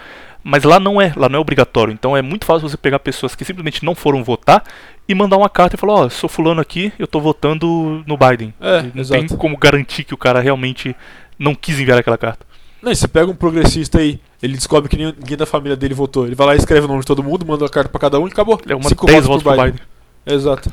Mas 0.49 0.63
lá 0.63 0.79
não 0.79 1.01
é, 1.01 1.13
lá 1.17 1.29
não 1.29 1.39
é 1.39 1.41
obrigatório. 1.41 1.93
Então 1.93 2.17
é 2.17 2.23
muito 2.23 2.45
fácil 2.47 2.69
você 2.69 2.77
pegar 2.77 3.01
pessoas 3.01 3.35
que 3.35 3.45
simplesmente 3.45 3.85
não 3.85 3.97
foram 3.97 4.23
votar 4.23 4.63
e 5.09 5.15
mandar 5.15 5.37
uma 5.39 5.49
carta 5.49 5.75
e 5.75 5.79
falar, 5.79 5.95
ó, 5.95 6.09
sou 6.09 6.29
fulano 6.29 6.61
aqui, 6.61 6.93
eu 7.01 7.07
tô 7.09 7.21
votando 7.21 8.05
no 8.07 8.17
Biden. 8.17 8.55
É, 8.61 8.83
não 8.95 9.01
exato. 9.01 9.27
tem 9.27 9.37
como 9.37 9.57
garantir 9.57 10.05
que 10.05 10.15
o 10.15 10.17
cara 10.17 10.39
realmente 10.41 10.95
não 11.37 11.53
quis 11.53 11.81
enviar 11.81 11.99
aquela 11.99 12.17
carta. 12.17 12.47
Não, 12.81 12.93
e 12.93 12.95
você 12.97 13.09
pega 13.09 13.29
um 13.29 13.35
progressista 13.35 13.99
aí, 13.99 14.21
ele 14.43 14.55
descobre 14.55 14.89
que 14.89 14.97
ninguém 14.97 15.37
da 15.37 15.47
família 15.47 15.77
dele 15.77 15.95
votou. 15.95 16.27
Ele 16.27 16.35
vai 16.35 16.47
lá 16.49 16.55
e 16.55 16.59
escreve 16.59 16.85
o 16.85 16.89
nome 16.89 17.01
de 17.01 17.07
todo 17.07 17.23
mundo, 17.23 17.47
manda 17.47 17.65
a 17.65 17.69
carta 17.69 17.89
pra 17.89 18.01
cada 18.01 18.21
um 18.21 18.27
e 18.27 18.31
acabou. 18.31 18.61
É 18.69 18.75
uma 18.75 18.89
Cinco 18.89 19.07
10 19.07 19.27
votos 19.27 19.43
pro 19.43 19.55
pro 19.55 19.65
Biden. 19.65 19.81
Exato. 20.27 20.71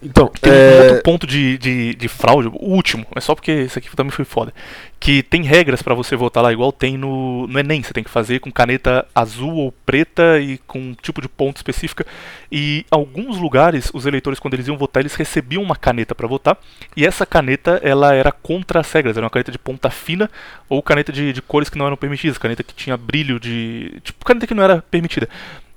Então, 0.00 0.28
Tem 0.40 0.52
um 0.52 0.54
é... 0.54 0.82
outro 0.82 1.02
ponto 1.02 1.26
de, 1.26 1.58
de, 1.58 1.94
de 1.94 2.08
fraude, 2.08 2.48
o 2.48 2.72
último, 2.72 3.04
é 3.14 3.20
só 3.20 3.34
porque 3.34 3.50
esse 3.50 3.78
aqui 3.78 3.94
também 3.96 4.12
foi 4.12 4.24
foda. 4.24 4.54
Que 5.00 5.22
tem 5.22 5.42
regras 5.42 5.82
pra 5.82 5.94
você 5.94 6.14
votar 6.14 6.42
lá, 6.42 6.52
igual 6.52 6.72
tem 6.72 6.96
no, 6.96 7.46
no 7.46 7.58
Enem. 7.58 7.82
Você 7.82 7.92
tem 7.92 8.04
que 8.04 8.10
fazer 8.10 8.40
com 8.40 8.50
caneta 8.50 9.06
azul 9.14 9.54
ou 9.54 9.72
preta 9.72 10.40
e 10.40 10.58
com 10.58 10.78
um 10.78 10.94
tipo 10.94 11.20
de 11.20 11.28
ponto 11.28 11.56
específica. 11.56 12.06
E 12.50 12.84
alguns 12.90 13.38
lugares, 13.38 13.90
os 13.92 14.06
eleitores, 14.06 14.38
quando 14.38 14.54
eles 14.54 14.66
iam 14.68 14.76
votar, 14.76 15.00
eles 15.00 15.14
recebiam 15.14 15.62
uma 15.62 15.76
caneta 15.76 16.14
pra 16.14 16.26
votar. 16.26 16.56
E 16.96 17.06
essa 17.06 17.24
caneta, 17.24 17.80
ela 17.82 18.14
era 18.14 18.32
contra 18.32 18.80
as 18.80 18.90
regras. 18.92 19.16
Era 19.16 19.24
uma 19.24 19.30
caneta 19.30 19.52
de 19.52 19.58
ponta 19.58 19.90
fina 19.90 20.30
ou 20.68 20.82
caneta 20.82 21.12
de, 21.12 21.32
de 21.32 21.42
cores 21.42 21.68
que 21.68 21.78
não 21.78 21.86
eram 21.86 21.96
permitidas. 21.96 22.38
Caneta 22.38 22.62
que 22.62 22.74
tinha 22.74 22.96
brilho 22.96 23.38
de. 23.38 24.00
Tipo, 24.02 24.24
caneta 24.24 24.46
que 24.46 24.54
não 24.54 24.64
era 24.64 24.82
permitida. 24.82 25.28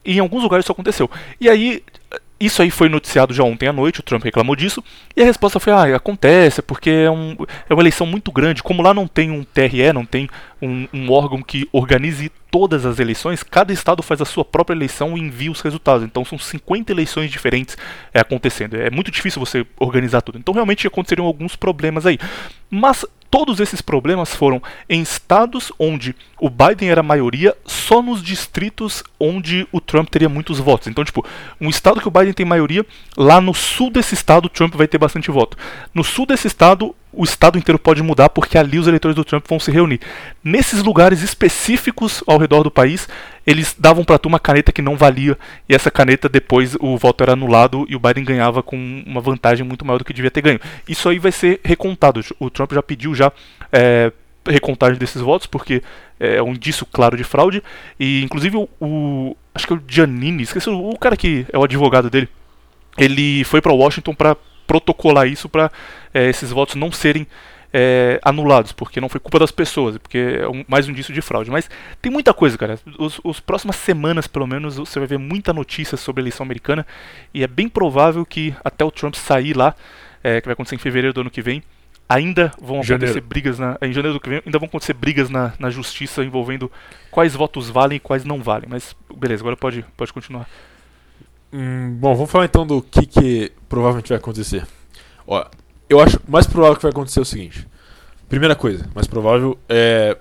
E 0.03 0.17
em 0.17 0.19
alguns 0.19 0.41
lugares 0.41 0.65
isso 0.65 0.72
aconteceu. 0.72 1.09
E 1.39 1.47
aí, 1.47 1.84
isso 2.41 2.61
aí 2.61 2.71
foi 2.71 2.89
noticiado 2.89 3.33
já 3.33 3.43
ontem 3.43 3.67
à 3.67 3.73
noite, 3.73 3.99
o 3.99 4.03
Trump 4.03 4.23
reclamou 4.23 4.55
disso, 4.55 4.83
e 5.15 5.21
a 5.21 5.25
resposta 5.25 5.59
foi, 5.59 5.71
ah, 5.71 5.95
acontece, 5.95 6.61
porque 6.61 6.89
é, 6.89 7.11
um, 7.11 7.35
é 7.69 7.73
uma 7.73 7.81
eleição 7.81 8.07
muito 8.07 8.31
grande. 8.31 8.63
Como 8.63 8.81
lá 8.81 8.93
não 8.93 9.07
tem 9.07 9.29
um 9.31 9.43
TRE, 9.43 9.93
não 9.93 10.05
tem 10.05 10.27
um, 10.61 10.87
um 10.93 11.11
órgão 11.11 11.41
que 11.41 11.67
organize 11.71 12.31
todas 12.51 12.85
as 12.85 12.99
eleições, 12.99 13.41
cada 13.41 13.71
estado 13.71 14.03
faz 14.03 14.21
a 14.21 14.25
sua 14.25 14.43
própria 14.43 14.75
eleição 14.75 15.17
e 15.17 15.21
envia 15.21 15.49
os 15.49 15.61
resultados. 15.61 16.03
Então 16.03 16.25
são 16.25 16.37
50 16.37 16.91
eleições 16.91 17.31
diferentes 17.31 17.77
é, 18.13 18.19
acontecendo. 18.19 18.75
É 18.75 18.91
muito 18.91 19.09
difícil 19.09 19.39
você 19.39 19.65
organizar 19.79 20.21
tudo. 20.21 20.37
Então 20.37 20.53
realmente 20.53 20.85
aconteceriam 20.85 21.25
alguns 21.25 21.55
problemas 21.55 22.05
aí. 22.05 22.19
Mas 22.69 23.05
todos 23.31 23.61
esses 23.61 23.81
problemas 23.81 24.35
foram 24.35 24.61
em 24.89 25.01
estados 25.01 25.71
onde 25.79 26.13
o 26.37 26.49
Biden 26.49 26.89
era 26.89 27.01
maioria, 27.01 27.55
só 27.65 28.01
nos 28.01 28.21
distritos 28.21 29.01
onde 29.17 29.65
o 29.71 29.79
Trump 29.79 30.09
teria 30.09 30.27
muitos 30.27 30.59
votos. 30.59 30.87
Então, 30.87 31.05
tipo, 31.05 31.25
um 31.59 31.69
estado 31.69 32.01
que 32.01 32.07
o 32.09 32.11
Biden 32.11 32.33
tem 32.33 32.45
maioria, 32.45 32.85
lá 33.15 33.39
no 33.39 33.53
sul 33.53 33.89
desse 33.89 34.13
estado 34.13 34.45
o 34.45 34.49
Trump 34.49 34.75
vai 34.75 34.87
ter 34.87 34.97
bastante 34.97 35.31
voto. 35.31 35.57
No 35.93 36.03
sul 36.03 36.25
desse 36.25 36.47
estado, 36.47 36.93
o 37.14 37.24
estado 37.24 37.57
inteiro 37.57 37.78
pode 37.78 38.01
mudar 38.01 38.30
porque 38.30 38.57
ali 38.57 38.80
os 38.80 38.88
eleitores 38.88 39.16
do 39.16 39.24
Trump 39.24 39.45
vão 39.47 39.59
se 39.59 39.72
reunir. 39.72 39.99
Nesses 40.43 40.82
lugares 40.82 41.22
específicos 41.22 42.24
ao 42.26 42.38
redor 42.38 42.64
do 42.64 42.72
país, 42.72 43.07
eles 43.45 43.76
davam 43.78 44.03
pra 44.03 44.18
tu 44.18 44.28
uma 44.28 44.39
caneta 44.39 44.72
que 44.72 44.82
não 44.82 44.95
valia 44.95 45.38
e 45.68 45.76
essa 45.76 45.91
caneta 45.91 46.30
depois 46.30 46.76
o 46.80 46.97
voto 46.97 47.24
era 47.24 47.34
anulado 47.34 47.86
e 47.89 47.95
o 47.95 47.99
Biden 47.99 48.24
ganhava 48.24 48.64
com 48.64 49.03
uma 49.05 49.22
vantagem 49.22 49.66
muito 49.66 49.86
maior 49.86 49.97
do 49.97 50.05
que 50.05 50.14
devia 50.14 50.32
ter 50.32 50.41
ganho. 50.41 50.59
Isso 50.88 51.09
aí 51.09 51.20
vai 51.20 51.32
ser 51.32 51.59
recontado. 51.64 52.22
O 52.39 52.49
Trump 52.49 52.72
já 52.74 52.82
pediu 52.82 53.14
já 53.14 53.32
é, 53.72 54.12
recontagem 54.47 54.97
desses 54.97 55.22
votos 55.22 55.47
porque 55.47 55.84
é 56.20 56.41
um 56.41 56.51
indício 56.51 56.86
claro 56.86 57.18
de 57.18 57.24
fraude 57.24 57.64
e 57.99 58.24
inclusive 58.24 58.57
o, 58.57 58.70
o 58.80 59.36
acho 59.53 59.68
que 59.68 59.74
é 59.74 59.76
o 59.76 59.82
Giannini, 59.88 60.43
esqueci 60.43 60.70
o, 60.70 60.89
o 60.89 60.97
cara 60.97 61.18
que 61.18 61.45
é 61.51 61.57
o 61.57 61.64
advogado 61.64 62.09
dele. 62.09 62.30
Ele 62.97 63.43
foi 63.45 63.62
para 63.62 63.74
Washington 63.74 64.14
para 64.14 64.36
protocolar 64.72 65.28
isso 65.28 65.49
para 65.49 65.69
é, 66.13 66.30
esses 66.30 66.49
votos 66.49 66.76
não 66.76 66.91
serem 66.93 67.28
é, 67.74 68.19
anulados, 68.24 68.72
porque 68.72 68.99
não 69.01 69.07
foi 69.09 69.19
culpa 69.19 69.39
das 69.39 69.51
pessoas, 69.51 69.97
porque 69.97 70.17
é 70.41 70.47
um- 70.47 70.63
mais 70.67 70.88
um 70.88 70.91
indício 70.91 71.13
de 71.13 71.22
fraude. 71.22 71.49
Mas 71.51 71.69
tem 72.01 72.11
muita 72.11 72.34
coisa, 72.34 72.57
cara. 72.57 72.80
Os, 72.97 73.19
os 73.24 73.39
próximas 73.41 73.76
semanas, 73.78 74.28
pelo 74.28 74.45
menos, 74.47 74.78
você 74.78 74.99
vai 74.99 75.07
ver 75.07 75.17
muita 75.19 75.51
notícia 75.53 75.97
sobre 75.97 76.22
a 76.22 76.24
eleição 76.24 76.43
americana 76.45 76.86
e 77.34 77.43
é 77.43 77.47
bem 77.47 77.67
provável 77.69 78.26
que 78.26 78.53
até 78.63 78.84
o 78.86 78.91
Trump 78.91 79.15
sair 79.15 79.55
lá, 79.55 79.74
é, 80.24 80.39
que 80.41 80.47
vai 80.47 80.53
acontecer 80.53 80.76
em 80.76 80.80
fevereiro 80.80 81.13
do 81.13 81.22
ano 81.22 81.30
que 81.30 81.41
vem, 81.41 81.61
ainda 82.09 82.51
vão 82.61 82.84
Janeiro. 82.84 83.11
acontecer 83.11 83.22
brigas 83.22 83.57
na, 83.59 83.78
em 83.82 83.93
janeiro 83.93 84.17
do 84.17 84.19
que 84.22 84.30
vem, 84.30 84.41
ainda 84.45 84.59
vão 84.59 84.67
acontecer 84.67 84.93
brigas 84.93 85.30
na, 85.30 85.53
na 85.57 85.69
justiça 85.69 86.24
envolvendo 86.26 86.69
quais 87.09 87.34
votos 87.36 87.69
valem 87.69 87.95
e 87.97 87.99
quais 88.01 88.26
não 88.26 88.41
valem. 88.43 88.67
Mas 88.69 88.93
beleza, 89.15 89.41
agora 89.43 89.55
pode, 89.57 89.86
pode 89.95 90.11
continuar. 90.11 90.45
Hum, 91.53 91.95
bom, 91.99 92.15
vamos 92.15 92.31
falar 92.31 92.45
então 92.45 92.65
do 92.65 92.81
que, 92.81 93.05
que 93.05 93.51
provavelmente 93.67 94.09
vai 94.09 94.17
acontecer. 94.17 94.65
Ó, 95.27 95.45
eu 95.89 95.99
acho 95.99 96.19
mais 96.27 96.47
provável 96.47 96.75
que 96.77 96.83
vai 96.83 96.91
acontecer 96.91 97.19
é 97.19 97.21
o 97.21 97.25
seguinte. 97.25 97.67
Primeira 98.29 98.55
coisa, 98.55 98.87
mais 98.95 99.07
provável 99.07 99.57
é. 99.67 100.17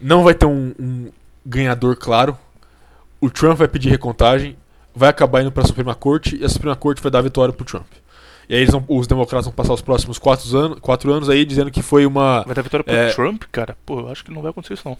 Não 0.00 0.22
vai 0.22 0.34
ter 0.34 0.46
um, 0.46 0.72
um 0.78 1.10
ganhador 1.44 1.96
claro. 1.96 2.38
O 3.20 3.28
Trump 3.28 3.58
vai 3.58 3.66
pedir 3.66 3.88
recontagem, 3.90 4.56
vai 4.94 5.08
acabar 5.08 5.42
indo 5.42 5.50
para 5.50 5.64
a 5.64 5.66
Suprema 5.66 5.94
Corte 5.94 6.36
e 6.36 6.44
a 6.44 6.48
Suprema 6.48 6.76
Corte 6.76 7.02
vai 7.02 7.10
dar 7.10 7.18
a 7.18 7.22
vitória 7.22 7.52
pro 7.52 7.64
Trump. 7.64 7.86
E 8.48 8.54
aí 8.54 8.60
eles 8.60 8.70
vão- 8.72 8.84
os 8.88 9.08
democratas 9.08 9.46
vão 9.46 9.52
passar 9.52 9.74
os 9.74 9.82
próximos 9.82 10.18
quatro 10.18 10.56
anos, 10.56 10.78
quatro 10.80 11.12
anos 11.12 11.28
aí 11.28 11.44
dizendo 11.44 11.70
que 11.70 11.82
foi 11.82 12.06
uma. 12.06 12.44
Vai 12.44 12.54
dar 12.54 12.62
vitória 12.62 12.84
pro 12.84 12.94
É. 12.94 13.12
Trump, 13.12 13.42
cara? 13.50 13.76
Pô, 13.84 14.00
eu 14.00 14.08
acho 14.08 14.24
que 14.24 14.30
não 14.30 14.40
vai 14.40 14.52
acontecer 14.52 14.74
isso 14.74 14.88
não. 14.88 14.96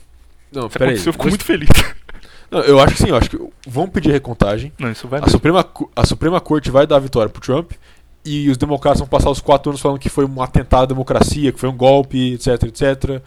Não, 0.51 0.69
peraí. 0.69 0.97
eu 0.97 1.13
fico 1.13 1.29
muito 1.29 1.45
feliz. 1.45 1.69
Não, 2.51 2.61
eu 2.61 2.81
acho 2.81 2.95
que 2.95 3.03
sim, 3.03 3.09
eu 3.11 3.17
acho 3.17 3.29
que 3.29 3.39
vão 3.67 3.89
pedir 3.89 4.11
recontagem. 4.11 4.73
Não, 4.79 4.91
isso 4.91 5.07
vai 5.07 5.19
A 5.19 5.23
mesmo. 5.23 5.33
Suprema, 5.33 5.67
a 5.95 6.07
Suprema 6.07 6.41
Corte 6.41 6.71
vai 6.71 6.87
dar 6.87 6.97
a 6.97 7.01
vitória 7.01 7.29
pro 7.29 7.43
Trump 7.43 7.73
e 8.25 8.49
os 8.49 8.57
democratas 8.57 9.01
vão 9.01 9.09
passar 9.09 9.31
os 9.31 9.41
quatro 9.41 9.71
anos 9.71 9.81
falando 9.81 9.99
que 9.99 10.09
foi 10.09 10.25
um 10.25 10.43
atentado 10.43 10.83
à 10.85 10.87
democracia, 10.87 11.53
que 11.53 11.61
foi 11.61 11.69
um 11.69 11.77
golpe, 11.77 12.35
etc, 12.35 12.63
etc. 12.65 13.23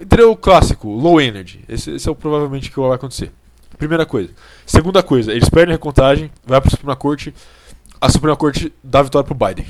Entendeu? 0.00 0.32
O 0.32 0.36
clássico, 0.36 0.88
low 0.88 1.20
energy. 1.20 1.64
Esse, 1.68 1.92
esse 1.92 2.08
é 2.08 2.12
o 2.12 2.14
provavelmente 2.14 2.70
que 2.70 2.78
vai 2.78 2.94
acontecer. 2.94 3.32
Primeira 3.78 4.06
coisa. 4.06 4.30
Segunda 4.64 5.02
coisa, 5.02 5.32
eles 5.32 5.48
perdem 5.48 5.72
a 5.72 5.76
recontagem, 5.76 6.30
vai 6.46 6.60
pra 6.60 6.70
Suprema 6.70 6.94
Corte, 6.94 7.34
a 8.00 8.08
Suprema 8.08 8.36
Corte 8.36 8.72
dá 8.82 9.00
a 9.00 9.02
vitória 9.02 9.26
pro 9.26 9.34
Biden. 9.34 9.66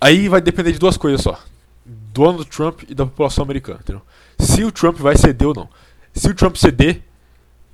Aí 0.00 0.28
vai 0.28 0.40
depender 0.40 0.72
de 0.72 0.78
duas 0.78 0.96
coisas 0.96 1.20
só. 1.20 1.38
Do 1.84 2.22
Donald 2.22 2.44
Trump 2.46 2.82
e 2.88 2.94
da 2.94 3.04
população 3.04 3.42
americana, 3.42 3.80
entendeu? 3.82 4.02
Se 4.38 4.62
o 4.64 4.70
Trump 4.70 4.98
vai 4.98 5.16
ceder 5.16 5.48
ou 5.48 5.54
não. 5.54 5.68
Se 6.14 6.28
o 6.28 6.34
Trump 6.34 6.56
ceder, 6.56 7.02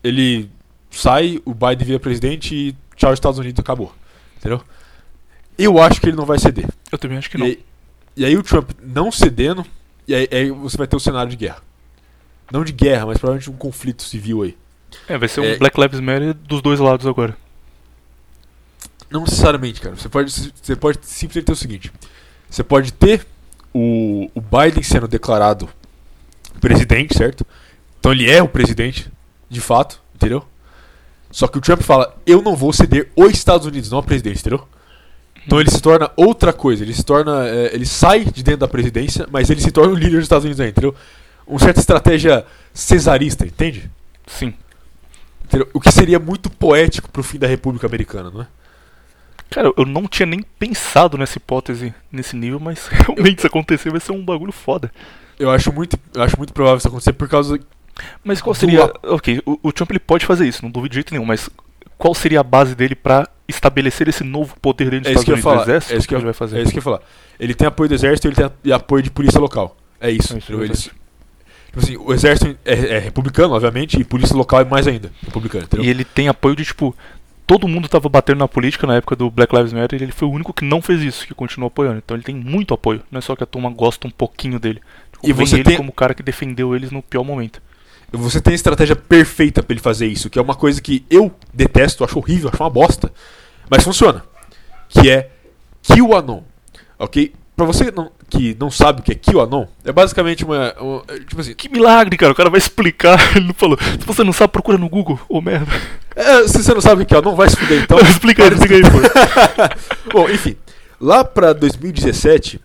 ele 0.03 0.51
sai, 0.91 1.41
o 1.45 1.53
Biden 1.55 1.87
vira 1.87 2.01
presidente 2.01 2.55
e 2.55 2.77
tchau 2.97 3.13
Estados 3.13 3.39
Unidos 3.39 3.61
acabou. 3.61 3.95
Entendeu? 4.39 4.63
Eu 5.59 5.81
acho 5.81 6.01
que 6.01 6.07
ele 6.07 6.17
não 6.17 6.25
vai 6.25 6.39
ceder. 6.39 6.67
Eu 6.91 6.99
também 6.99 7.19
acho 7.19 7.29
que 7.31 7.37
E 7.37 7.41
não. 7.41 7.47
aí, 7.47 7.65
e 8.17 8.25
aí 8.25 8.37
o 8.37 8.43
Trump 8.43 8.71
não 8.83 9.13
cedendo, 9.13 9.65
e 10.09 10.15
aí, 10.15 10.29
aí 10.33 10.51
você 10.51 10.77
vai 10.77 10.87
ter 10.87 10.97
o 10.97 11.01
cenário 11.01 11.31
de 11.31 11.37
guerra. 11.37 11.63
Não 12.51 12.65
de 12.65 12.73
guerra, 12.73 13.07
mas 13.07 13.19
provavelmente 13.19 13.51
um 13.51 13.57
conflito 13.57 14.03
civil 14.03 14.43
aí. 14.43 14.57
É, 15.07 15.17
vai 15.19 15.29
ser 15.29 15.41
um 15.41 15.45
É. 15.45 15.57
Black 15.57 15.79
Lives 15.79 16.01
Matter 16.01 16.35
dos 16.35 16.63
dois 16.63 16.81
lados 16.81 17.07
agora. 17.07 17.37
Não 19.11 19.23
necessariamente, 19.23 19.81
cara. 19.81 19.97
Você 19.97 20.09
pode, 20.09 20.31
você 20.31 20.77
pode 20.77 20.99
simplesmente 21.03 21.47
ter 21.47 21.53
o 21.53 21.57
seguinte: 21.57 21.93
você 22.49 22.65
pode 22.65 22.93
ter 22.93 23.27
o, 23.73 24.31
o 24.35 24.41
Biden 24.41 24.83
sendo 24.83 25.07
declarado 25.07 25.69
presidente, 26.61 27.17
certo? 27.17 27.47
Então 28.01 28.11
ele 28.11 28.29
é 28.29 28.43
o 28.43 28.49
presidente, 28.49 29.11
de 29.49 29.61
fato, 29.61 30.01
entendeu? 30.15 30.45
Só 31.31 31.47
que 31.47 31.59
o 31.59 31.61
Trump 31.61 31.83
fala: 31.83 32.17
eu 32.27 32.43
não 32.43 32.57
vou 32.57 32.73
ceder 32.73 33.11
os 33.15 33.31
Estados 33.31 33.67
Unidos, 33.67 33.91
não 33.91 33.99
a 33.99 34.03
presidência, 34.03 34.41
entendeu? 34.41 34.67
Então 35.47 35.61
ele 35.61 35.71
se 35.71 35.81
torna 35.81 36.11
outra 36.17 36.53
coisa. 36.53 36.83
Ele 36.83 36.93
se 36.93 37.05
torna, 37.05 37.47
é, 37.47 37.75
ele 37.75 37.87
sai 37.87 38.25
de 38.25 38.43
dentro 38.43 38.61
da 38.61 38.69
presidência, 38.69 39.27
mas 39.31 39.51
ele 39.51 39.61
se 39.61 39.71
torna 39.71 39.93
o 39.93 39.97
líder 39.97 40.17
dos 40.17 40.25
Estados 40.25 40.45
Unidos, 40.45 40.61
aí, 40.61 40.71
entendeu? 40.71 40.95
Uma 41.47 41.59
certa 41.59 41.81
estratégia 41.81 42.45
cesarista, 42.73 43.47
entende? 43.47 43.91
Sim. 44.27 44.55
Entendeu? 45.45 45.69
O 45.73 45.81
que 45.81 45.91
seria 45.91 46.19
muito 46.19 46.49
poético 46.49 47.11
pro 47.11 47.23
fim 47.23 47.39
da 47.39 47.47
República 47.47 47.87
Americana, 47.87 48.31
não 48.31 48.43
é? 48.43 48.47
Cara, 49.51 49.73
eu 49.77 49.85
não 49.85 50.07
tinha 50.07 50.27
nem 50.27 50.43
pensado 50.59 51.19
nessa 51.19 51.39
hipótese 51.39 51.93
nesse 52.13 52.37
nível, 52.37 52.61
mas 52.61 52.87
realmente 52.87 53.41
se 53.41 53.47
acontecer 53.47 53.91
vai 53.91 54.01
ser 54.01 54.13
um 54.13 54.25
bagulho 54.25 54.53
foda. 54.53 54.93
Eu 55.39 55.51
acho 55.51 55.73
muito, 55.73 55.99
eu 56.15 56.23
acho 56.23 56.37
muito 56.37 56.53
provável 56.53 56.79
isso 56.79 56.87
acontecer 56.87 57.15
por 57.15 57.29
causa 57.29 57.59
Mas 58.25 58.41
qual 58.41 58.53
Do 58.55 58.59
seria. 58.59 58.81
la- 58.87 58.93
Ok, 59.05 59.43
o, 59.47 59.59
o 59.63 59.73
Trump 59.73 59.91
ele 59.91 59.99
pode 59.99 60.27
fazer 60.27 60.47
isso, 60.47 60.63
não 60.63 60.71
duvido 60.71 60.91
de 60.91 60.95
jeito 60.97 61.13
nenhum, 61.13 61.25
mas 61.27 61.49
qual 61.99 62.15
seria 62.15 62.41
a 62.41 62.43
base 62.45 62.75
dele 62.75 62.95
pra 62.95 63.29
estabelecer 63.49 64.09
esse 64.09 64.23
novo 64.25 64.55
poder 64.61 64.91
dentro 64.91 65.01
dos 65.01 65.09
É 65.09 65.13
isso 65.13 65.21
Estados 65.21 65.25
que 65.25 65.31
eu 65.31 65.35
ia 65.35 65.37
Unidos? 65.37 65.53
falar. 65.53 65.65
Do 65.65 65.71
exército? 65.71 65.93
É 65.95 65.97
isso 65.99 66.09
que 66.09 66.15
eu, 66.15 66.19
ele 66.19 66.25
vai 66.25 66.35
fazer? 66.35 66.59
é 66.59 66.63
isso 66.63 66.71
que 66.73 66.77
eu 66.79 66.81
ia 66.81 66.85
falar. 66.85 67.01
Ele 67.39 67.55
tem 67.55 67.67
apoio 67.67 67.89
do 67.89 67.95
exército 67.95 68.27
e 68.27 68.29
ele 68.29 68.37
tem 68.37 68.51
e 68.65 68.73
apoio 68.73 69.03
de 69.03 69.11
polícia 69.11 69.41
local. 69.41 69.77
É 70.01 70.11
isso. 70.11 70.35
É 70.35 70.39
isso, 70.39 70.53
é 70.53 70.69
tipo 71.67 71.79
assim, 71.79 71.97
o 71.97 72.13
exército 72.13 72.57
é, 72.65 72.97
é 72.97 72.99
republicano, 72.99 73.55
obviamente, 73.55 74.01
e 74.01 74.05
polícia 74.05 74.35
local 74.37 74.61
é 74.61 74.65
mais 74.65 74.87
ainda 74.89 75.13
republicano. 75.25 75.65
Entendeu? 75.65 75.85
E 75.87 75.89
ele 75.89 76.05
tem 76.05 76.27
apoio 76.29 76.57
de, 76.57 76.65
tipo, 76.65 76.97
todo 77.47 77.69
mundo 77.69 77.89
tava 77.89 78.09
batendo 78.09 78.39
na 78.39 78.49
política 78.49 78.87
na 78.87 78.97
época 78.97 79.15
do 79.15 79.31
Black 79.31 79.55
Lives 79.55 79.73
Matter 79.73 80.01
e 80.01 80.05
ele 80.05 80.13
foi 80.13 80.27
o 80.27 80.31
único 80.33 80.53
que 80.53 80.65
não 80.65 80.81
fez 80.83 81.01
isso, 81.03 81.27
que 81.27 81.35
continuou 81.35 81.69
apoiando. 81.69 81.99
Então 81.99 82.17
ele 82.17 82.25
tem 82.25 82.35
muito 82.35 82.75
apoio. 82.75 83.03
Não 83.11 83.19
é 83.19 83.21
só 83.21 83.37
que 83.37 83.43
a 83.43 83.47
turma 83.47 83.71
gosta 83.71 84.07
um 84.07 84.11
pouquinho 84.11 84.59
dele. 84.59 84.81
E 85.23 85.33
Vem 85.33 85.47
você 85.47 85.57
ele 85.57 85.65
tem- 85.65 85.77
como 85.77 85.91
o 85.91 85.93
cara 85.95 86.15
que 86.15 86.23
defendeu 86.23 86.75
eles 86.75 86.91
no 86.91 87.03
pior 87.03 87.23
momento. 87.25 87.61
Você 88.13 88.41
tem 88.41 88.53
a 88.53 88.57
estratégia 88.57 88.97
perfeita 88.97 89.63
pra 89.63 89.73
ele 89.73 89.81
fazer 89.81 90.07
isso, 90.07 90.29
que 90.29 90.39
é 90.39 90.43
uma 90.43 90.55
coisa 90.55 90.81
que 90.81 91.05
eu 91.09 91.33
detesto, 91.55 92.03
acho 92.05 92.19
horrível, 92.19 92.51
acho 92.53 92.63
uma 92.63 92.71
bosta, 92.71 93.13
mas 93.71 93.85
funciona. 93.85 94.25
Que 94.89 95.09
é 95.11 95.31
QAnon. 95.83 96.43
Ok? 96.99 97.33
Pra 97.57 97.65
você 97.67 97.91
não- 97.91 98.11
que 98.29 98.57
não 98.59 98.71
sabe 98.71 99.01
o 99.01 99.03
que 99.05 99.13
é 99.13 99.15
QAnon, 99.15 99.67
é 99.85 99.93
basicamente 99.93 100.45
uma. 100.45 100.73
uma- 100.81 101.03
tipo 101.29 101.41
assim. 101.41 101.55
Que 101.55 101.69
milagre, 101.69 102.17
cara. 102.17 102.33
O 102.33 102.35
cara 102.35 102.51
vai 102.51 102.59
explicar. 102.59 103.19
Ele 103.37 103.47
não 103.49 103.55
falou. 103.55 103.79
Se 103.81 104.07
você 104.07 104.25
não 104.25 104.33
sabe, 104.33 104.53
procura 104.53 104.79
no 104.79 104.89
Google. 104.89 105.19
Ô 105.29 105.41
merda. 105.41 105.71
é, 106.17 106.49
se 106.49 106.63
você 106.63 106.73
não 106.75 106.81
sabe 106.81 107.03
o 107.03 107.07
que 107.07 107.15
é 107.15 107.21
QAnon, 107.21 107.35
vai 107.37 107.49
se 107.49 107.57
fuder 107.57 107.83
então. 107.83 107.99
explica 108.01 108.43
aí, 108.45 108.51
explica 108.51 108.75
aí, 108.77 108.83
pô. 108.83 110.11
Bom, 110.13 110.29
enfim. 110.31 110.57
Lá 111.01 111.25
pra 111.25 111.53
2017, 111.53 112.61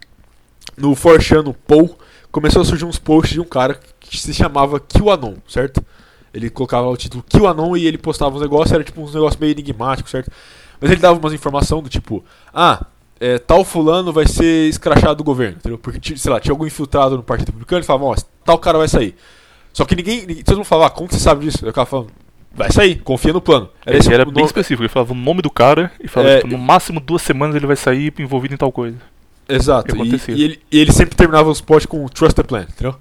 no 0.77 0.93
Forchan, 0.95 1.41
no 1.43 1.53
Paul, 1.53 1.97
começou 2.31 2.61
a 2.61 2.65
surgir 2.65 2.85
uns 2.85 2.97
posts 2.99 3.33
de 3.33 3.39
um 3.41 3.45
cara 3.45 3.79
que 4.09 4.17
se 4.19 4.33
chamava 4.33 4.79
QAnon, 4.79 5.35
certo? 5.47 5.83
Ele 6.33 6.49
colocava 6.49 6.87
o 6.87 6.97
título 6.97 7.23
QAnon 7.23 7.77
e 7.77 7.85
ele 7.87 7.97
postava 7.97 8.35
uns 8.35 8.41
negócios, 8.41 8.71
era 8.73 8.83
tipo 8.83 9.01
uns 9.01 9.13
negócios 9.13 9.39
meio 9.39 9.51
enigmáticos, 9.51 10.11
certo? 10.11 10.31
Mas 10.81 10.91
ele 10.91 10.99
dava 10.99 11.17
umas 11.17 11.33
informações 11.33 11.83
do 11.83 11.89
tipo, 11.89 12.23
ah, 12.53 12.85
é, 13.19 13.37
tal 13.39 13.63
fulano 13.63 14.11
vai 14.11 14.27
ser 14.27 14.67
escrachado 14.69 15.15
do 15.15 15.23
governo, 15.23 15.57
entendeu? 15.57 15.77
Porque, 15.77 16.17
sei 16.17 16.31
lá, 16.31 16.39
tinha 16.39 16.51
algum 16.51 16.65
infiltrado 16.65 17.15
no 17.15 17.23
Partido 17.23 17.47
Republicano 17.47 17.81
e 17.81 17.85
falava, 17.85 18.05
ó, 18.05 18.15
tal 18.43 18.59
cara 18.59 18.77
vai 18.77 18.87
sair. 18.89 19.15
Só 19.71 19.85
que 19.85 19.95
ninguém, 19.95 20.25
ninguém 20.25 20.43
todo 20.43 20.57
mundo 20.57 20.65
falava, 20.65 20.87
ah, 20.87 20.89
como 20.95 21.07
que 21.07 21.15
você 21.15 21.21
sabe 21.21 21.45
disso? 21.45 21.65
O 21.67 21.71
cara 21.73 21.85
falando, 21.85 22.09
vai 22.53 22.69
sair, 22.71 22.97
confia 22.99 23.31
no 23.31 23.39
plano. 23.41 23.69
Ele 23.85 23.97
esse 23.99 24.13
era 24.13 24.25
bem 24.25 24.33
nome- 24.33 24.45
específico. 24.45 24.83
Ele 24.83 24.89
falava 24.89 25.13
o 25.13 25.15
nome 25.15 25.41
do 25.41 25.49
cara 25.49 25.91
e 26.03 26.07
falava, 26.09 26.33
É, 26.33 26.35
tipo, 26.41 26.49
no 26.49 26.57
máximo 26.57 26.99
duas 26.99 27.21
semanas 27.21 27.55
ele 27.55 27.65
vai 27.67 27.75
sair 27.77 28.13
envolvido 28.19 28.53
em 28.53 28.57
tal 28.57 28.71
coisa. 28.71 28.97
Exato. 29.47 29.95
E, 29.95 30.31
e 30.31 30.43
ele, 30.43 30.59
e 30.71 30.79
ele 30.79 30.91
sempre 30.91 31.15
terminava 31.15 31.49
os 31.49 31.61
posts 31.61 31.85
com 31.85 32.05
Trust 32.07 32.35
the 32.35 32.43
Plan, 32.43 32.65
entendeu? 32.69 32.95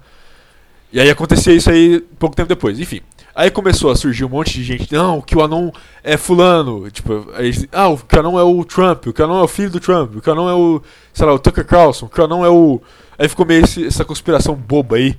E 0.95 0.99
aí 1.01 1.09
acontecia 1.09 1.53
isso 1.53 1.69
aí 1.69 1.99
pouco 2.17 2.37
tempo 2.37 2.47
depois. 2.47 2.79
Enfim. 2.79 3.01
Aí 3.35 3.51
começou 3.51 3.91
a 3.91 3.97
surgir 3.97 4.23
um 4.23 4.29
monte 4.29 4.53
de 4.53 4.63
gente. 4.63 4.93
Não, 4.93 5.17
o 5.17 5.21
QAnon 5.21 5.69
é 6.01 6.15
fulano. 6.15 6.89
Tipo, 6.89 7.29
aí, 7.35 7.51
ah, 7.73 7.89
o 7.89 7.97
QAnon 7.97 8.39
é 8.39 8.43
o 8.43 8.63
Trump, 8.63 9.07
o 9.07 9.13
QAnon 9.13 9.39
é 9.39 9.43
o 9.43 9.47
filho 9.49 9.69
do 9.71 9.79
Trump, 9.81 10.15
o 10.15 10.21
QAnon 10.21 10.49
é 10.49 10.53
o, 10.53 10.81
sei 11.13 11.25
lá, 11.25 11.33
o 11.33 11.39
Tucker 11.39 11.65
Carlson, 11.65 12.05
o 12.05 12.09
QAnon 12.09 12.45
é 12.45 12.49
o... 12.49 12.81
Aí 13.19 13.27
ficou 13.27 13.45
meio 13.45 13.65
esse- 13.65 13.85
essa 13.85 14.05
conspiração 14.05 14.55
boba 14.55 14.95
aí. 14.95 15.17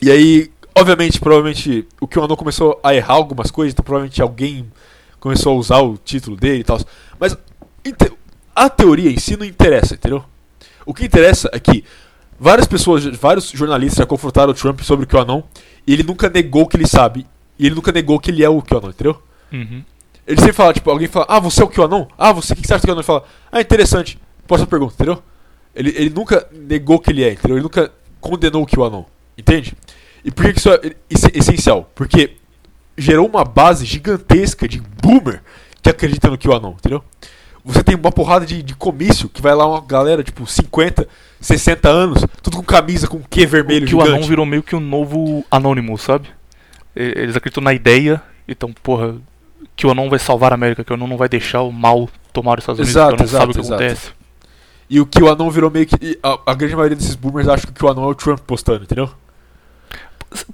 E 0.00 0.10
aí, 0.10 0.50
obviamente, 0.74 1.20
provavelmente, 1.20 1.86
o 2.00 2.08
QAnon 2.08 2.34
começou 2.34 2.80
a 2.82 2.94
errar 2.94 3.14
algumas 3.16 3.50
coisas, 3.50 3.74
então 3.74 3.84
provavelmente 3.84 4.22
alguém 4.22 4.72
começou 5.20 5.52
a 5.52 5.56
usar 5.56 5.80
o 5.80 5.98
título 5.98 6.38
dele 6.38 6.60
e 6.60 6.64
tal. 6.64 6.80
Mas 7.20 7.36
a 8.56 8.70
teoria 8.70 9.10
em 9.10 9.18
si 9.18 9.36
não 9.36 9.44
interessa, 9.44 9.92
entendeu? 9.92 10.24
O 10.86 10.94
que 10.94 11.04
interessa 11.04 11.50
é 11.52 11.60
que 11.60 11.84
várias 12.38 12.66
pessoas, 12.66 13.04
vários 13.16 13.50
jornalistas 13.50 13.98
já 13.98 14.06
confrontaram 14.06 14.50
o 14.50 14.54
Trump 14.54 14.80
sobre 14.80 15.04
o 15.04 15.08
QAnon 15.08 15.42
e 15.86 15.92
ele 15.92 16.02
nunca 16.02 16.28
negou 16.28 16.66
que 16.66 16.76
ele 16.76 16.86
sabe. 16.86 17.26
E 17.58 17.66
ele 17.66 17.74
nunca 17.74 17.92
negou 17.92 18.18
que 18.18 18.30
ele 18.30 18.42
é 18.42 18.48
o 18.48 18.60
QAnon, 18.62 18.90
entendeu? 18.90 19.22
Uhum. 19.52 19.84
Ele 20.26 20.38
sempre 20.40 20.54
fala, 20.54 20.72
tipo, 20.72 20.90
alguém 20.90 21.06
fala, 21.06 21.26
ah, 21.28 21.38
você 21.38 21.62
é 21.62 21.64
o 21.64 21.68
QAnon? 21.68 22.06
Ah, 22.18 22.32
você, 22.32 22.52
o 22.52 22.56
que 22.56 22.66
você 22.66 22.74
acha 22.74 22.82
do 22.82 22.86
QAnon? 22.86 22.98
Ele 23.00 23.06
fala, 23.06 23.24
ah, 23.52 23.60
interessante, 23.60 24.18
próxima 24.46 24.66
pergunta, 24.66 24.94
entendeu? 24.94 25.22
Ele, 25.74 25.90
ele 25.96 26.10
nunca 26.10 26.46
negou 26.52 26.98
que 26.98 27.10
ele 27.10 27.22
é, 27.22 27.32
entendeu? 27.32 27.56
Ele 27.56 27.62
nunca 27.62 27.92
condenou 28.20 28.62
o 28.62 28.66
QAnon, 28.66 29.04
entende? 29.36 29.74
E 30.24 30.30
por 30.30 30.44
que 30.52 30.58
isso 30.58 30.70
é 30.72 30.80
es- 31.10 31.30
essencial? 31.34 31.90
Porque 31.94 32.36
gerou 32.96 33.26
uma 33.26 33.44
base 33.44 33.84
gigantesca 33.84 34.66
de 34.66 34.80
boomer 34.80 35.42
que 35.82 35.90
acredita 35.90 36.30
no 36.30 36.38
QAnon, 36.38 36.70
entendeu? 36.70 37.04
Você 37.64 37.82
tem 37.82 37.94
uma 37.94 38.12
porrada 38.12 38.44
de, 38.44 38.62
de 38.62 38.74
comício 38.74 39.28
que 39.28 39.40
vai 39.40 39.54
lá 39.54 39.66
uma 39.66 39.80
galera, 39.80 40.22
tipo, 40.22 40.46
50, 40.46 41.08
60 41.40 41.88
anos, 41.88 42.24
tudo 42.42 42.58
com 42.58 42.62
camisa 42.62 43.08
com 43.08 43.20
Q 43.20 43.46
vermelho 43.46 43.86
que 43.86 43.94
o 43.94 44.00
gigante. 44.00 44.18
Anon 44.18 44.26
virou 44.26 44.44
meio 44.44 44.62
que 44.62 44.76
um 44.76 44.80
novo 44.80 45.44
Anonymous, 45.50 46.02
sabe? 46.02 46.28
Eles 46.94 47.34
acreditam 47.34 47.62
na 47.62 47.72
ideia, 47.72 48.22
então, 48.46 48.72
porra, 48.82 49.14
que 49.74 49.86
o 49.86 49.90
Anon 49.90 50.10
vai 50.10 50.18
salvar 50.18 50.52
a 50.52 50.54
América, 50.54 50.84
que 50.84 50.92
o 50.92 50.94
Anon 50.94 51.06
não 51.06 51.16
vai 51.16 51.28
deixar 51.28 51.62
o 51.62 51.72
mal 51.72 52.08
tomar 52.32 52.58
os 52.58 52.62
Estados 52.62 52.80
Unidos, 52.80 52.94
Exato, 52.94 53.16
que 53.16 53.22
o 53.22 53.24
Anon 53.24 53.32
sabe 53.32 53.50
o 53.50 53.54
que 53.54 53.60
exato, 53.60 53.82
exato. 53.82 53.82
acontece. 53.82 54.24
E 54.88 55.00
o 55.00 55.06
QAnon 55.06 55.50
virou 55.50 55.70
meio 55.70 55.86
que. 55.86 56.18
A, 56.22 56.38
a 56.46 56.54
grande 56.54 56.76
maioria 56.76 56.96
desses 56.96 57.14
boomers 57.14 57.48
acha 57.48 57.66
que 57.66 57.72
o 57.72 57.74
QAnon 57.74 58.04
é 58.04 58.06
o 58.08 58.14
Trump 58.14 58.40
postando, 58.40 58.84
entendeu? 58.84 59.10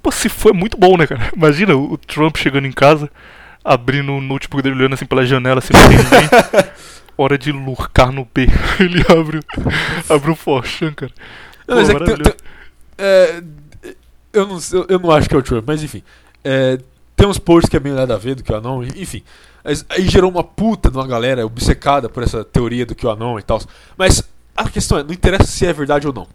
Pô, 0.01 0.11
se 0.11 0.29
foi 0.29 0.53
muito 0.53 0.77
bom, 0.77 0.95
né, 0.97 1.07
cara? 1.07 1.29
Imagina 1.35 1.75
o 1.75 1.93
o 1.93 1.97
Trump 1.97 2.37
chegando 2.37 2.67
em 2.67 2.71
casa, 2.71 3.09
abrindo 3.63 4.13
o 4.13 4.21
notebook 4.21 4.63
dele, 4.63 4.75
olhando 4.75 4.93
assim 4.93 5.05
pela 5.05 5.25
janela, 5.25 5.61
ninguém. 5.69 6.29
Hora 7.17 7.37
de 7.37 7.51
lurcar 7.51 8.11
no 8.11 8.25
B. 8.33 8.47
Ele 8.79 9.01
abre, 9.09 9.39
o- 9.39 10.13
abre 10.13 10.31
o 10.31 10.35
Forchan, 10.35 10.93
cara. 10.93 11.11
Não, 11.67 11.75
mas 11.77 11.89
é 11.89 11.93
que 11.95 12.17
tem- 12.17 12.33
é, 12.97 13.43
eu, 14.33 14.47
não, 14.47 14.59
eu, 14.71 14.85
eu 14.89 14.99
não 14.99 15.11
acho 15.11 15.27
que 15.29 15.35
é 15.35 15.37
o 15.37 15.43
Trump, 15.43 15.63
mas 15.67 15.83
enfim. 15.83 16.03
É, 16.43 16.79
tem 17.15 17.27
uns 17.27 17.37
posts 17.37 17.69
que 17.69 17.77
é 17.77 17.79
meio 17.79 17.95
nada 17.95 18.15
a 18.15 18.17
ver 18.17 18.35
do 18.35 18.43
QAnon, 18.43 18.83
enfim. 18.95 19.23
Mas 19.63 19.85
aí 19.89 20.07
gerou 20.07 20.31
uma 20.31 20.43
puta 20.43 20.89
de 20.89 20.97
uma 20.97 21.05
galera 21.07 21.45
obcecada 21.45 22.09
por 22.09 22.23
essa 22.23 22.43
teoria 22.43 22.85
do 22.85 22.95
QAnon 22.95 23.37
e 23.37 23.43
tal. 23.43 23.61
Mas 23.97 24.23
a 24.55 24.67
questão 24.69 24.97
é, 24.97 25.03
não 25.03 25.13
interessa 25.13 25.45
se 25.45 25.65
é 25.65 25.71
verdade 25.73 26.07
ou 26.07 26.13
não. 26.13 26.27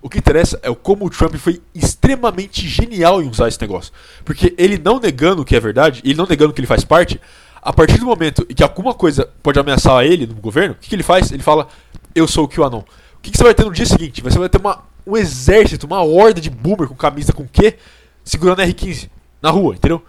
O 0.00 0.08
que 0.08 0.18
interessa 0.18 0.58
é 0.62 0.70
o 0.70 0.74
como 0.74 1.04
o 1.06 1.10
Trump 1.10 1.34
foi 1.36 1.60
extremamente 1.74 2.66
genial 2.66 3.22
em 3.22 3.28
usar 3.28 3.46
esse 3.48 3.60
negócio. 3.60 3.92
Porque 4.24 4.54
ele 4.58 4.76
não 4.82 4.98
negando 4.98 5.44
que 5.44 5.54
é 5.54 5.60
verdade, 5.60 6.00
ele 6.04 6.14
não 6.16 6.26
negando 6.26 6.52
que 6.52 6.60
ele 6.60 6.66
faz 6.66 6.82
parte, 6.84 7.20
a 7.62 7.72
partir 7.72 7.98
do 7.98 8.06
momento 8.06 8.44
em 8.50 8.54
que 8.54 8.62
alguma 8.62 8.92
coisa 8.92 9.30
pode 9.40 9.58
ameaçar 9.58 10.04
ele 10.04 10.26
no 10.26 10.34
governo, 10.34 10.74
o 10.74 10.76
que, 10.78 10.88
que 10.88 10.94
ele 10.96 11.04
faz? 11.04 11.30
Ele 11.30 11.44
fala, 11.44 11.68
eu 12.12 12.26
sou 12.26 12.44
o 12.44 12.48
QAnon. 12.48 12.80
O 12.80 12.84
que, 13.22 13.30
que 13.30 13.36
você 13.38 13.44
vai 13.44 13.54
ter 13.54 13.64
no 13.64 13.72
dia 13.72 13.86
seguinte? 13.86 14.20
Você 14.20 14.36
vai 14.36 14.48
ter 14.48 14.58
uma, 14.58 14.82
um 15.06 15.16
exército, 15.16 15.86
uma 15.86 16.02
horda 16.02 16.40
de 16.40 16.50
boomer 16.50 16.88
com 16.88 16.94
camisa 16.96 17.32
com 17.32 17.46
Q 17.46 17.76
segurando 18.24 18.62
R15 18.62 19.08
na 19.40 19.50
rua, 19.50 19.76
entendeu? 19.76 20.02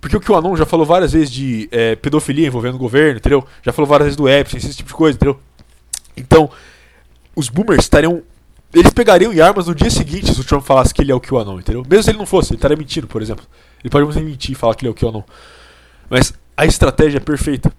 Porque 0.00 0.16
o 0.16 0.20
QAnon 0.20 0.56
já 0.56 0.64
falou 0.64 0.86
várias 0.86 1.12
vezes 1.12 1.30
de 1.30 1.68
é, 1.72 1.96
pedofilia 1.96 2.46
envolvendo 2.46 2.76
o 2.76 2.78
governo, 2.78 3.18
entendeu? 3.18 3.44
Já 3.62 3.72
falou 3.72 3.88
várias 3.88 4.06
vezes 4.06 4.16
do 4.16 4.28
Epstein, 4.28 4.58
esse 4.58 4.76
tipo 4.76 4.88
de 4.88 4.94
coisa, 4.94 5.16
entendeu? 5.16 5.38
Então, 6.16 6.48
os 7.34 7.48
boomers 7.48 7.84
estariam. 7.84 8.22
Eles 8.72 8.92
pegariam 8.92 9.32
em 9.32 9.40
armas 9.40 9.66
no 9.66 9.74
dia 9.74 9.90
seguinte 9.90 10.32
se 10.32 10.40
o 10.40 10.44
Trump 10.44 10.62
falasse 10.62 10.92
que 10.92 11.00
ele 11.00 11.10
é 11.10 11.14
o 11.14 11.20
QAnon, 11.20 11.58
entendeu? 11.58 11.82
Mesmo 11.88 12.02
se 12.04 12.10
ele 12.10 12.18
não 12.18 12.26
fosse, 12.26 12.50
ele 12.50 12.58
estaria 12.58 12.76
mentindo, 12.76 13.06
por 13.06 13.22
exemplo. 13.22 13.44
Ele 13.82 13.90
pode 13.90 14.20
mentir 14.22 14.52
e 14.52 14.54
falar 14.54 14.74
que 14.74 14.84
ele 14.84 14.88
é 14.88 14.92
o 14.92 14.94
QAnon. 14.94 15.22
Mas 16.10 16.34
a 16.58 16.66
estratégia 16.66 17.18
é 17.18 17.20
perfeita. 17.20 17.72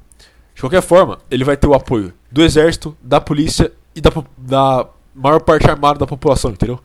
De 0.56 0.62
qualquer 0.62 0.82
forma, 0.82 1.20
ele 1.30 1.44
vai 1.44 1.58
ter 1.58 1.68
o 1.68 1.74
apoio 1.74 2.14
do 2.32 2.42
exército, 2.42 2.98
da 3.02 3.20
polícia 3.20 3.74
e 3.94 4.00
da, 4.00 4.10
da 4.38 4.88
maior 5.14 5.42
parte 5.42 5.70
armada 5.70 6.00
da 6.00 6.08
população, 6.08 6.52
entendeu? 6.52 6.80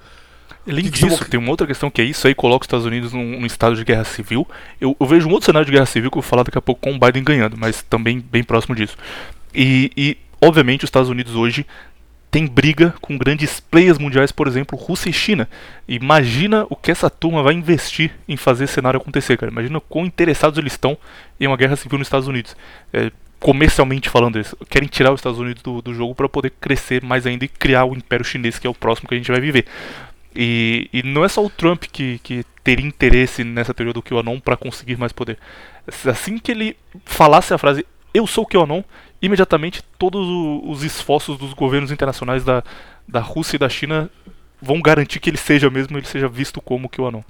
Além 0.68 0.90
disso, 0.90 1.24
tem 1.26 1.38
uma 1.38 1.50
outra 1.50 1.68
questão 1.68 1.88
que 1.88 2.02
é 2.02 2.04
isso 2.04 2.26
aí 2.26 2.34
coloca 2.34 2.64
os 2.64 2.66
Estados 2.66 2.84
Unidos 2.84 3.12
num, 3.12 3.38
num 3.38 3.46
estado 3.46 3.76
de 3.76 3.84
guerra 3.84 4.02
civil. 4.02 4.48
Eu, 4.80 4.96
eu 4.98 5.06
vejo 5.06 5.28
um 5.28 5.30
outro 5.30 5.46
cenário 5.46 5.66
de 5.66 5.70
guerra 5.70 5.86
civil 5.86 6.10
que 6.10 6.18
eu 6.18 6.22
vou 6.22 6.28
falar 6.28 6.42
daqui 6.42 6.58
a 6.58 6.62
pouco 6.62 6.80
com 6.80 6.96
o 6.96 6.98
Biden 6.98 7.22
ganhando, 7.22 7.56
mas 7.56 7.82
também 7.82 8.18
bem 8.18 8.42
próximo 8.42 8.74
disso. 8.74 8.96
E, 9.54 9.92
e, 9.96 10.16
obviamente, 10.42 10.82
os 10.82 10.88
Estados 10.88 11.08
Unidos 11.08 11.36
hoje 11.36 11.64
tem 12.34 12.48
briga 12.48 12.92
com 13.00 13.16
grandes 13.16 13.60
players 13.60 13.96
mundiais, 13.96 14.32
por 14.32 14.48
exemplo, 14.48 14.76
Rússia 14.76 15.08
e 15.08 15.12
China. 15.12 15.48
Imagina 15.86 16.66
o 16.68 16.74
que 16.74 16.90
essa 16.90 17.08
turma 17.08 17.44
vai 17.44 17.54
investir 17.54 18.10
em 18.28 18.36
fazer 18.36 18.64
esse 18.64 18.72
cenário 18.72 18.98
acontecer, 19.00 19.36
cara. 19.36 19.52
Imagina 19.52 19.80
quão 19.80 20.04
interessados 20.04 20.58
eles 20.58 20.72
estão 20.72 20.98
em 21.38 21.46
uma 21.46 21.56
guerra 21.56 21.76
civil 21.76 21.96
nos 21.96 22.08
Estados 22.08 22.26
Unidos. 22.26 22.56
É, 22.92 23.12
comercialmente 23.38 24.08
falando, 24.08 24.34
eles 24.34 24.52
querem 24.68 24.88
tirar 24.88 25.12
os 25.12 25.20
Estados 25.20 25.38
Unidos 25.38 25.62
do, 25.62 25.80
do 25.80 25.94
jogo 25.94 26.12
para 26.12 26.28
poder 26.28 26.50
crescer 26.60 27.04
mais 27.04 27.24
ainda 27.24 27.44
e 27.44 27.48
criar 27.48 27.84
o 27.84 27.94
Império 27.94 28.24
Chinês, 28.24 28.58
que 28.58 28.66
é 28.66 28.70
o 28.70 28.74
próximo 28.74 29.08
que 29.08 29.14
a 29.14 29.18
gente 29.18 29.30
vai 29.30 29.40
viver. 29.40 29.64
E, 30.34 30.90
e 30.92 31.04
não 31.04 31.24
é 31.24 31.28
só 31.28 31.44
o 31.44 31.48
Trump 31.48 31.84
que, 31.84 32.18
que 32.18 32.44
teria 32.64 32.84
interesse 32.84 33.44
nessa 33.44 33.72
teoria 33.72 33.92
do 33.92 34.02
QAnon 34.02 34.40
para 34.40 34.56
conseguir 34.56 34.98
mais 34.98 35.12
poder. 35.12 35.38
Assim 36.10 36.38
que 36.38 36.50
ele 36.50 36.76
falasse 37.04 37.54
a 37.54 37.58
frase 37.58 37.86
eu 38.14 38.26
sou 38.26 38.44
o 38.44 38.46
QAnon, 38.46 38.82
imediatamente 39.20 39.82
todos 39.98 40.24
os 40.64 40.84
esforços 40.84 41.36
dos 41.36 41.52
governos 41.52 41.90
internacionais 41.90 42.44
da, 42.44 42.62
da 43.06 43.20
Rússia 43.20 43.56
e 43.56 43.58
da 43.58 43.68
China 43.68 44.08
vão 44.62 44.80
garantir 44.80 45.18
que 45.18 45.28
ele 45.28 45.36
seja 45.36 45.68
mesmo, 45.68 45.98
ele 45.98 46.06
seja 46.06 46.28
visto 46.28 46.60
como 46.60 46.88
QAnon. 46.88 47.22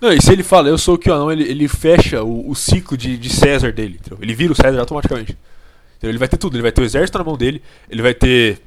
Não, 0.00 0.12
e 0.12 0.22
se 0.22 0.32
ele 0.32 0.42
fala, 0.42 0.68
eu 0.68 0.78
sou 0.78 0.94
o 0.94 0.98
QAnon, 0.98 1.30
ele, 1.30 1.44
ele 1.44 1.68
fecha 1.68 2.22
o, 2.22 2.50
o 2.50 2.54
ciclo 2.54 2.96
de, 2.96 3.18
de 3.18 3.28
César 3.28 3.72
dele? 3.72 4.00
Ele 4.20 4.34
vira 4.34 4.52
o 4.52 4.56
César 4.56 4.78
automaticamente. 4.80 5.36
Ele 6.02 6.18
vai 6.18 6.28
ter 6.28 6.36
tudo, 6.36 6.56
ele 6.56 6.62
vai 6.62 6.72
ter 6.72 6.80
o 6.80 6.84
exército 6.84 7.18
na 7.18 7.24
mão 7.24 7.36
dele, 7.36 7.60
ele 7.90 8.00
vai 8.00 8.14
ter 8.14 8.60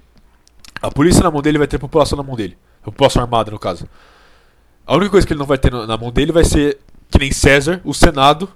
a 0.82 0.92
polícia 0.92 1.24
na 1.24 1.32
mão 1.32 1.42
dele, 1.42 1.54
ele 1.54 1.60
vai 1.60 1.68
ter 1.68 1.78
a 1.78 1.80
população 1.80 2.18
na 2.18 2.24
mão 2.24 2.36
dele. 2.36 2.58
A 2.82 2.86
população 2.86 3.22
armada, 3.22 3.50
no 3.50 3.58
caso. 3.60 3.88
A 4.86 4.96
única 4.96 5.12
coisa 5.12 5.26
que 5.26 5.32
ele 5.32 5.40
não 5.40 5.46
vai 5.46 5.58
ter 5.58 5.72
na, 5.72 5.88
na 5.88 5.98
mão 5.98 6.12
dele 6.12 6.32
vai 6.32 6.44
ser, 6.44 6.80
que 7.10 7.18
nem 7.18 7.32
César, 7.32 7.80
o 7.86 7.94
Senado. 7.94 8.50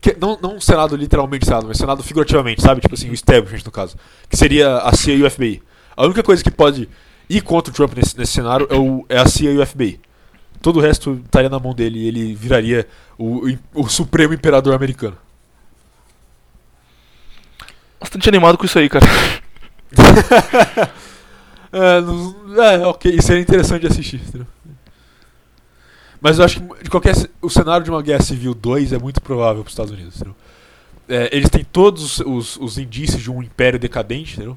Que- 0.00 0.16
não, 0.20 0.38
não 0.40 0.56
o 0.56 0.60
Senado 0.60 0.96
literalmente 0.96 1.44
Senado, 1.44 1.66
mas 1.68 1.76
Senado 1.76 2.02
figurativamente, 2.02 2.62
sabe? 2.62 2.80
Tipo 2.80 2.94
assim, 2.94 3.10
o 3.10 3.14
establishment, 3.14 3.62
no 3.64 3.70
caso. 3.72 3.96
Que 4.28 4.36
seria 4.36 4.78
a 4.78 4.94
CIA 4.94 5.14
e 5.14 5.22
o 5.22 5.30
FBI. 5.30 5.62
A 5.96 6.04
única 6.04 6.22
coisa 6.22 6.42
que 6.42 6.50
pode 6.50 6.88
ir 7.28 7.40
contra 7.42 7.70
o 7.70 7.74
Trump 7.74 7.94
nesse, 7.94 8.16
nesse 8.18 8.32
cenário 8.32 8.66
é, 8.70 8.76
o, 8.76 9.04
é 9.08 9.18
a 9.18 9.26
CIA 9.26 9.52
e 9.52 9.58
o 9.58 9.66
FBI. 9.66 10.00
todo 10.62 10.78
o 10.78 10.80
resto 10.80 11.20
estaria 11.24 11.48
na 11.48 11.58
mão 11.58 11.74
dele 11.74 12.00
e 12.00 12.08
ele 12.08 12.34
viraria 12.34 12.86
o, 13.18 13.42
o 13.74 13.88
Supremo 13.88 14.34
Imperador 14.34 14.74
Americano. 14.74 15.16
Bastante 18.00 18.28
animado 18.28 18.56
com 18.56 18.64
isso 18.64 18.78
aí, 18.78 18.88
cara. 18.88 19.04
é, 21.72 22.00
não, 22.00 22.62
é, 22.62 22.86
ok, 22.86 23.12
isso 23.14 23.32
é 23.32 23.38
interessante 23.38 23.82
de 23.82 23.88
assistir. 23.88 24.20
Entendeu? 24.26 24.46
Mas 26.20 26.38
eu 26.38 26.44
acho 26.44 26.60
que 26.60 26.84
de 26.84 26.90
qualquer, 26.90 27.14
o 27.40 27.48
cenário 27.48 27.84
de 27.84 27.90
uma 27.90 28.02
guerra 28.02 28.22
civil 28.22 28.54
2 28.54 28.92
é 28.92 28.98
muito 28.98 29.20
provável 29.20 29.62
para 29.62 29.68
os 29.68 29.72
Estados 29.72 29.92
Unidos. 29.92 30.22
É, 31.08 31.34
eles 31.34 31.48
têm 31.48 31.64
todos 31.64 32.20
os, 32.20 32.56
os, 32.56 32.78
indícios 32.78 33.22
de 33.22 33.30
um 33.30 33.42
império 33.42 33.78
decadente, 33.78 34.34
entendeu? 34.34 34.56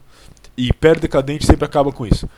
e 0.55 0.69
império 0.69 1.01
decadente 1.01 1.45
sempre 1.45 1.65
acaba 1.65 1.91
com 1.91 2.05
isso. 2.05 2.29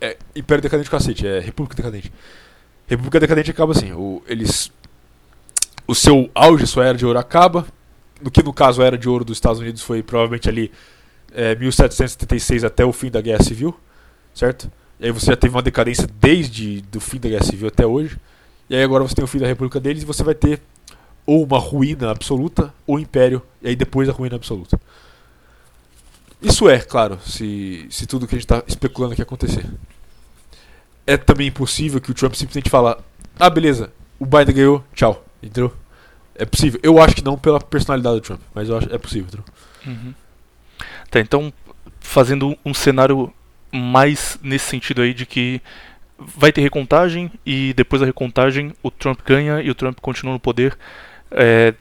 É, 0.00 0.16
império 0.34 0.62
decadente 0.62 0.88
cacete, 0.88 1.26
é 1.26 1.40
república 1.40 1.76
decadente. 1.76 2.12
República 2.86 3.20
decadente 3.20 3.50
acaba 3.50 3.72
assim, 3.72 3.92
o, 3.92 4.22
eles 4.26 4.72
o 5.86 5.94
seu 5.94 6.30
auge, 6.34 6.66
sua 6.66 6.86
era 6.86 6.96
de 6.96 7.04
ouro 7.04 7.18
acaba, 7.18 7.66
no 8.22 8.30
que 8.30 8.42
no 8.42 8.52
caso 8.52 8.80
a 8.80 8.86
era 8.86 8.96
de 8.96 9.08
ouro 9.08 9.24
dos 9.24 9.36
Estados 9.36 9.60
Unidos 9.60 9.82
foi 9.82 10.02
provavelmente 10.02 10.48
ali 10.48 10.70
é, 11.32 11.54
1776 11.56 12.64
até 12.64 12.84
o 12.84 12.92
fim 12.92 13.10
da 13.10 13.20
Guerra 13.20 13.42
Civil, 13.42 13.78
certo? 14.34 14.70
E 14.98 15.06
aí 15.06 15.10
você 15.12 15.26
já 15.26 15.36
teve 15.36 15.54
uma 15.54 15.62
decadência 15.62 16.08
desde 16.20 16.80
do 16.82 17.00
fim 17.00 17.18
da 17.18 17.28
Guerra 17.28 17.44
Civil 17.44 17.68
até 17.68 17.86
hoje. 17.86 18.16
E 18.70 18.76
aí 18.76 18.84
agora 18.84 19.02
você 19.02 19.16
tem 19.16 19.24
o 19.24 19.28
fim 19.28 19.38
da 19.38 19.48
República 19.48 19.80
deles 19.80 20.04
e 20.04 20.06
você 20.06 20.22
vai 20.22 20.34
ter 20.34 20.62
ou 21.26 21.44
uma 21.44 21.58
ruína 21.58 22.10
absoluta 22.10 22.72
ou 22.86 23.00
império, 23.00 23.42
e 23.60 23.68
aí 23.68 23.76
depois 23.76 24.08
a 24.08 24.12
ruína 24.12 24.36
absoluta. 24.36 24.80
Isso 26.40 26.68
é, 26.70 26.78
claro, 26.78 27.18
se, 27.26 27.86
se 27.90 28.06
tudo 28.06 28.26
que 28.26 28.34
a 28.34 28.38
gente 28.38 28.44
está 28.44 28.62
especulando 28.66 29.12
aqui 29.12 29.22
acontecer. 29.22 29.66
É 31.04 31.16
também 31.16 31.48
impossível 31.48 32.00
que 32.00 32.10
o 32.10 32.14
Trump 32.14 32.34
simplesmente 32.34 32.70
fala: 32.70 33.04
ah, 33.38 33.50
beleza, 33.50 33.92
o 34.18 34.24
Biden 34.24 34.54
ganhou, 34.54 34.84
tchau. 34.94 35.24
Entendeu? 35.42 35.72
É 36.34 36.44
possível. 36.44 36.78
Eu 36.82 37.00
acho 37.02 37.16
que 37.16 37.24
não 37.24 37.36
pela 37.36 37.60
personalidade 37.60 38.16
do 38.16 38.20
Trump, 38.22 38.40
mas 38.54 38.68
eu 38.68 38.78
acho 38.78 38.94
é 38.94 38.98
possível. 38.98 39.26
Entendeu? 39.26 39.44
Uhum. 39.86 40.14
Tá, 41.10 41.18
então, 41.20 41.52
fazendo 41.98 42.56
um 42.64 42.72
cenário 42.72 43.32
mais 43.72 44.38
nesse 44.42 44.66
sentido 44.66 45.02
aí 45.02 45.12
de 45.12 45.26
que 45.26 45.60
vai 46.36 46.52
ter 46.52 46.60
recontagem 46.60 47.30
e 47.44 47.72
depois 47.74 48.00
da 48.00 48.06
recontagem 48.06 48.72
o 48.82 48.90
Trump 48.90 49.20
ganha 49.24 49.60
e 49.60 49.70
o 49.70 49.74
Trump 49.74 49.98
continua 50.00 50.32
no 50.34 50.40
poder. 50.40 50.76
É, 51.30 51.74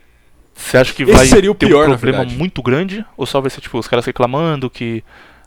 você 0.56 0.78
acha 0.78 0.94
que 0.94 1.06
vai 1.06 1.28
ter 1.28 1.54
pior, 1.56 1.90
um 1.90 1.98
problema 1.98 2.24
muito 2.26 2.62
grande? 2.62 3.06
Ou 3.18 3.26
só 3.26 3.40
vai 3.42 3.50
ser 3.50 3.62
tipo 3.62 3.78
os 3.78 3.88
caras 3.88 4.06
reclamando 4.06 4.70
que 4.70 5.04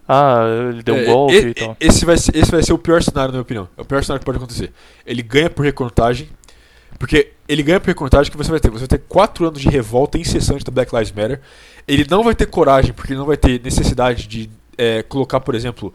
ah, 0.09 0.45
ele 0.71 0.83
deu 0.83 0.95
um 0.95 0.99
É, 0.99 1.05
golpe 1.05 1.35
e- 1.35 1.49
e 1.51 1.55
tal? 1.55 1.77
Esse 1.79 2.05
vai, 2.05 2.17
ser, 2.17 2.37
esse 2.37 2.51
vai 2.51 2.63
ser 2.63 2.73
o 2.73 2.79
pior 2.79 3.03
cenário, 3.03 3.29
na 3.29 3.33
minha 3.35 3.43
opinião. 3.43 3.69
É 3.77 3.83
o 3.83 3.85
pior 3.85 4.03
cenário 4.03 4.21
que 4.21 4.27
pode 4.27 4.39
acontecer. 4.39 4.73
Ele 5.07 5.23
ganha 5.23 5.49
por 5.49 5.65
recontagem. 5.65 6.29
Porque 6.99 7.33
ele 7.49 7.63
ganha 7.63 7.81
por 7.81 7.89
recontagem 7.89 8.31
que 8.31 8.37
você 8.37 8.51
vai 8.51 8.61
ter. 8.61 8.71
Você 8.71 8.81
vai 8.81 8.89
ter 8.89 9.03
quatro 9.09 9.47
anos 9.47 9.61
de 9.61 9.69
revolta 9.69 10.19
incessante 10.19 10.65
da 10.65 10.71
Black 10.71 10.95
Lives 10.95 11.13
Matter. 11.13 11.41
Ele 11.87 12.07
não 12.09 12.23
vai 12.23 12.35
ter 12.35 12.47
coragem, 12.47 12.93
porque 12.93 13.13
ele 13.13 13.19
não 13.19 13.27
vai 13.27 13.37
ter 13.37 13.61
necessidade 13.63 14.27
de 14.27 14.51
é, 14.77 15.03
colocar, 15.03 15.41
por 15.41 15.55
exemplo, 15.55 15.93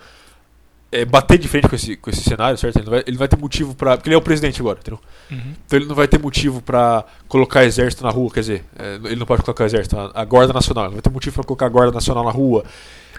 é, 0.92 1.04
bater 1.06 1.38
de 1.38 1.48
frente 1.48 1.68
com 1.68 1.76
esse, 1.76 1.96
com 1.96 2.10
esse 2.10 2.22
cenário, 2.22 2.58
certo? 2.58 2.78
Ele 2.78 2.86
não 2.86 2.92
vai, 2.92 3.04
ele 3.06 3.18
vai 3.18 3.28
ter 3.28 3.38
motivo 3.38 3.76
pra. 3.76 3.98
Porque 3.98 4.10
ele 4.10 4.16
é 4.16 4.18
o 4.18 4.22
presidente 4.22 4.62
agora, 4.62 4.80
entendeu? 4.80 5.00
Uhum. 5.30 5.54
Então 5.66 5.80
ele 5.80 5.86
não 5.86 5.96
vai 5.96 6.08
ter 6.08 6.20
motivo 6.20 6.62
pra 6.62 7.04
colocar 7.28 7.66
exército 7.66 8.04
na 8.04 8.10
rua, 8.10 8.32
quer 8.32 8.40
dizer, 8.42 8.66
é, 8.78 8.96
ele 9.06 9.18
não 9.18 9.26
pode 9.26 9.44
colocar 9.44 9.66
exército, 9.66 9.98
a, 9.98 10.12
a 10.14 10.26
guarda 10.26 10.54
nacional, 10.54 10.86
ele 10.86 10.92
não 10.92 10.96
vai 10.96 11.02
ter 11.02 11.10
motivo 11.10 11.34
pra 11.36 11.44
colocar 11.44 11.66
a 11.66 11.70
guarda 11.70 11.92
nacional 11.92 12.24
na 12.24 12.32
rua. 12.32 12.64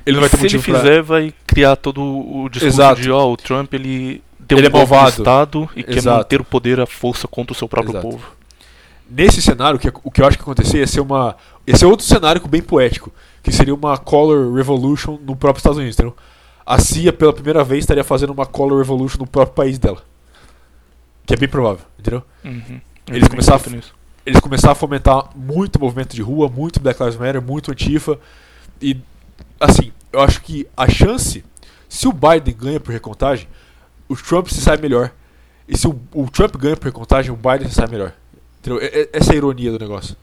Ele 0.06 0.14
não 0.16 0.20
vai 0.20 0.30
ter 0.30 0.38
Se 0.38 0.46
ele 0.46 0.56
motivo 0.56 0.72
pra... 0.72 0.80
fizer, 0.80 1.02
vai 1.02 1.34
criar 1.46 1.76
todo 1.76 2.00
o 2.00 2.48
discurso 2.48 2.76
Exato. 2.76 3.00
de 3.00 3.10
ó, 3.10 3.30
o 3.30 3.36
Trump 3.36 3.74
ele 3.74 4.22
deu 4.38 4.56
Ele 4.58 4.66
um 4.66 4.70
é 4.70 4.72
malvado. 4.72 5.10
Estado 5.10 5.68
e 5.76 5.82
quer 5.82 5.98
Exato. 5.98 6.18
manter 6.18 6.40
o 6.40 6.44
poder, 6.44 6.80
a 6.80 6.86
força 6.86 7.28
contra 7.28 7.52
o 7.52 7.56
seu 7.56 7.68
próprio 7.68 7.92
Exato. 7.92 8.08
povo. 8.08 8.26
Nesse 9.10 9.42
cenário, 9.42 9.76
o 9.76 9.80
que, 9.80 9.88
o 10.02 10.10
que 10.10 10.22
eu 10.22 10.26
acho 10.26 10.36
que 10.38 10.42
ia 10.42 10.44
acontecer 10.44 10.78
ia 10.78 10.86
ser 10.86 11.00
uma. 11.00 11.36
Esse 11.66 11.84
é 11.84 11.86
outro 11.86 12.06
cenário 12.06 12.40
bem 12.46 12.62
poético, 12.62 13.12
que 13.42 13.52
seria 13.52 13.74
uma 13.74 13.98
Color 13.98 14.54
Revolution 14.54 15.18
no 15.22 15.36
próprio 15.36 15.60
Estados 15.60 15.78
Unidos, 15.78 15.96
entendeu? 15.96 16.14
A 16.68 16.78
CIA, 16.78 17.12
pela 17.12 17.32
primeira 17.32 17.64
vez, 17.64 17.80
estaria 17.84 18.04
fazendo 18.04 18.30
uma 18.30 18.44
Color 18.44 18.78
Revolution 18.78 19.18
no 19.18 19.26
próprio 19.26 19.54
país 19.54 19.78
dela. 19.78 20.02
Que 21.26 21.34
é 21.34 21.36
bem 21.36 21.48
provável, 21.48 21.84
entendeu? 21.98 22.22
Uhum. 22.44 22.80
Eles 23.08 23.26
começaram 23.28 23.56
a-. 23.56 23.60
Eles 24.26 24.40
começaram 24.40 24.72
a 24.72 24.74
fomentar 24.74 25.30
muito 25.34 25.80
movimento 25.80 26.14
de 26.14 26.20
rua, 26.20 26.48
muito 26.48 26.78
Black 26.80 27.02
Lives 27.02 27.16
Matter, 27.18 27.40
muito 27.40 27.70
Antifa. 27.72 28.18
E, 28.82 28.98
assim, 29.58 29.90
eu 30.12 30.20
acho 30.20 30.42
que 30.42 30.68
a 30.76 30.86
chance, 30.88 31.42
se 31.88 32.06
o 32.06 32.12
Biden 32.12 32.54
ganha 32.54 32.78
por 32.78 32.92
recontagem, 32.92 33.48
o 34.06 34.14
Trump 34.14 34.48
se 34.48 34.60
sai 34.60 34.76
melhor. 34.76 35.10
E 35.66 35.76
se 35.76 35.88
o, 35.88 35.98
o 36.12 36.30
Trump 36.30 36.54
ganha 36.56 36.76
por 36.76 36.84
recontagem, 36.84 37.30
o 37.30 37.36
Biden 37.36 37.68
se 37.68 37.74
sai 37.76 37.86
melhor. 37.86 38.12
Entendeu? 38.60 38.80
Essa 39.12 39.30
é 39.30 39.34
a 39.34 39.36
ironia 39.36 39.72
do 39.72 39.78
negócio. 39.78 40.14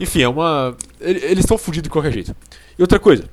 Enfim, 0.00 0.22
é 0.22 0.28
uma. 0.28 0.76
ele- 1.00 1.24
Eles 1.24 1.40
estão 1.44 1.56
fodidos 1.56 1.84
de 1.84 1.90
qualquer 1.90 2.12
jeito. 2.12 2.34
E 2.76 2.82
outra 2.82 2.98
coisa, 2.98 3.28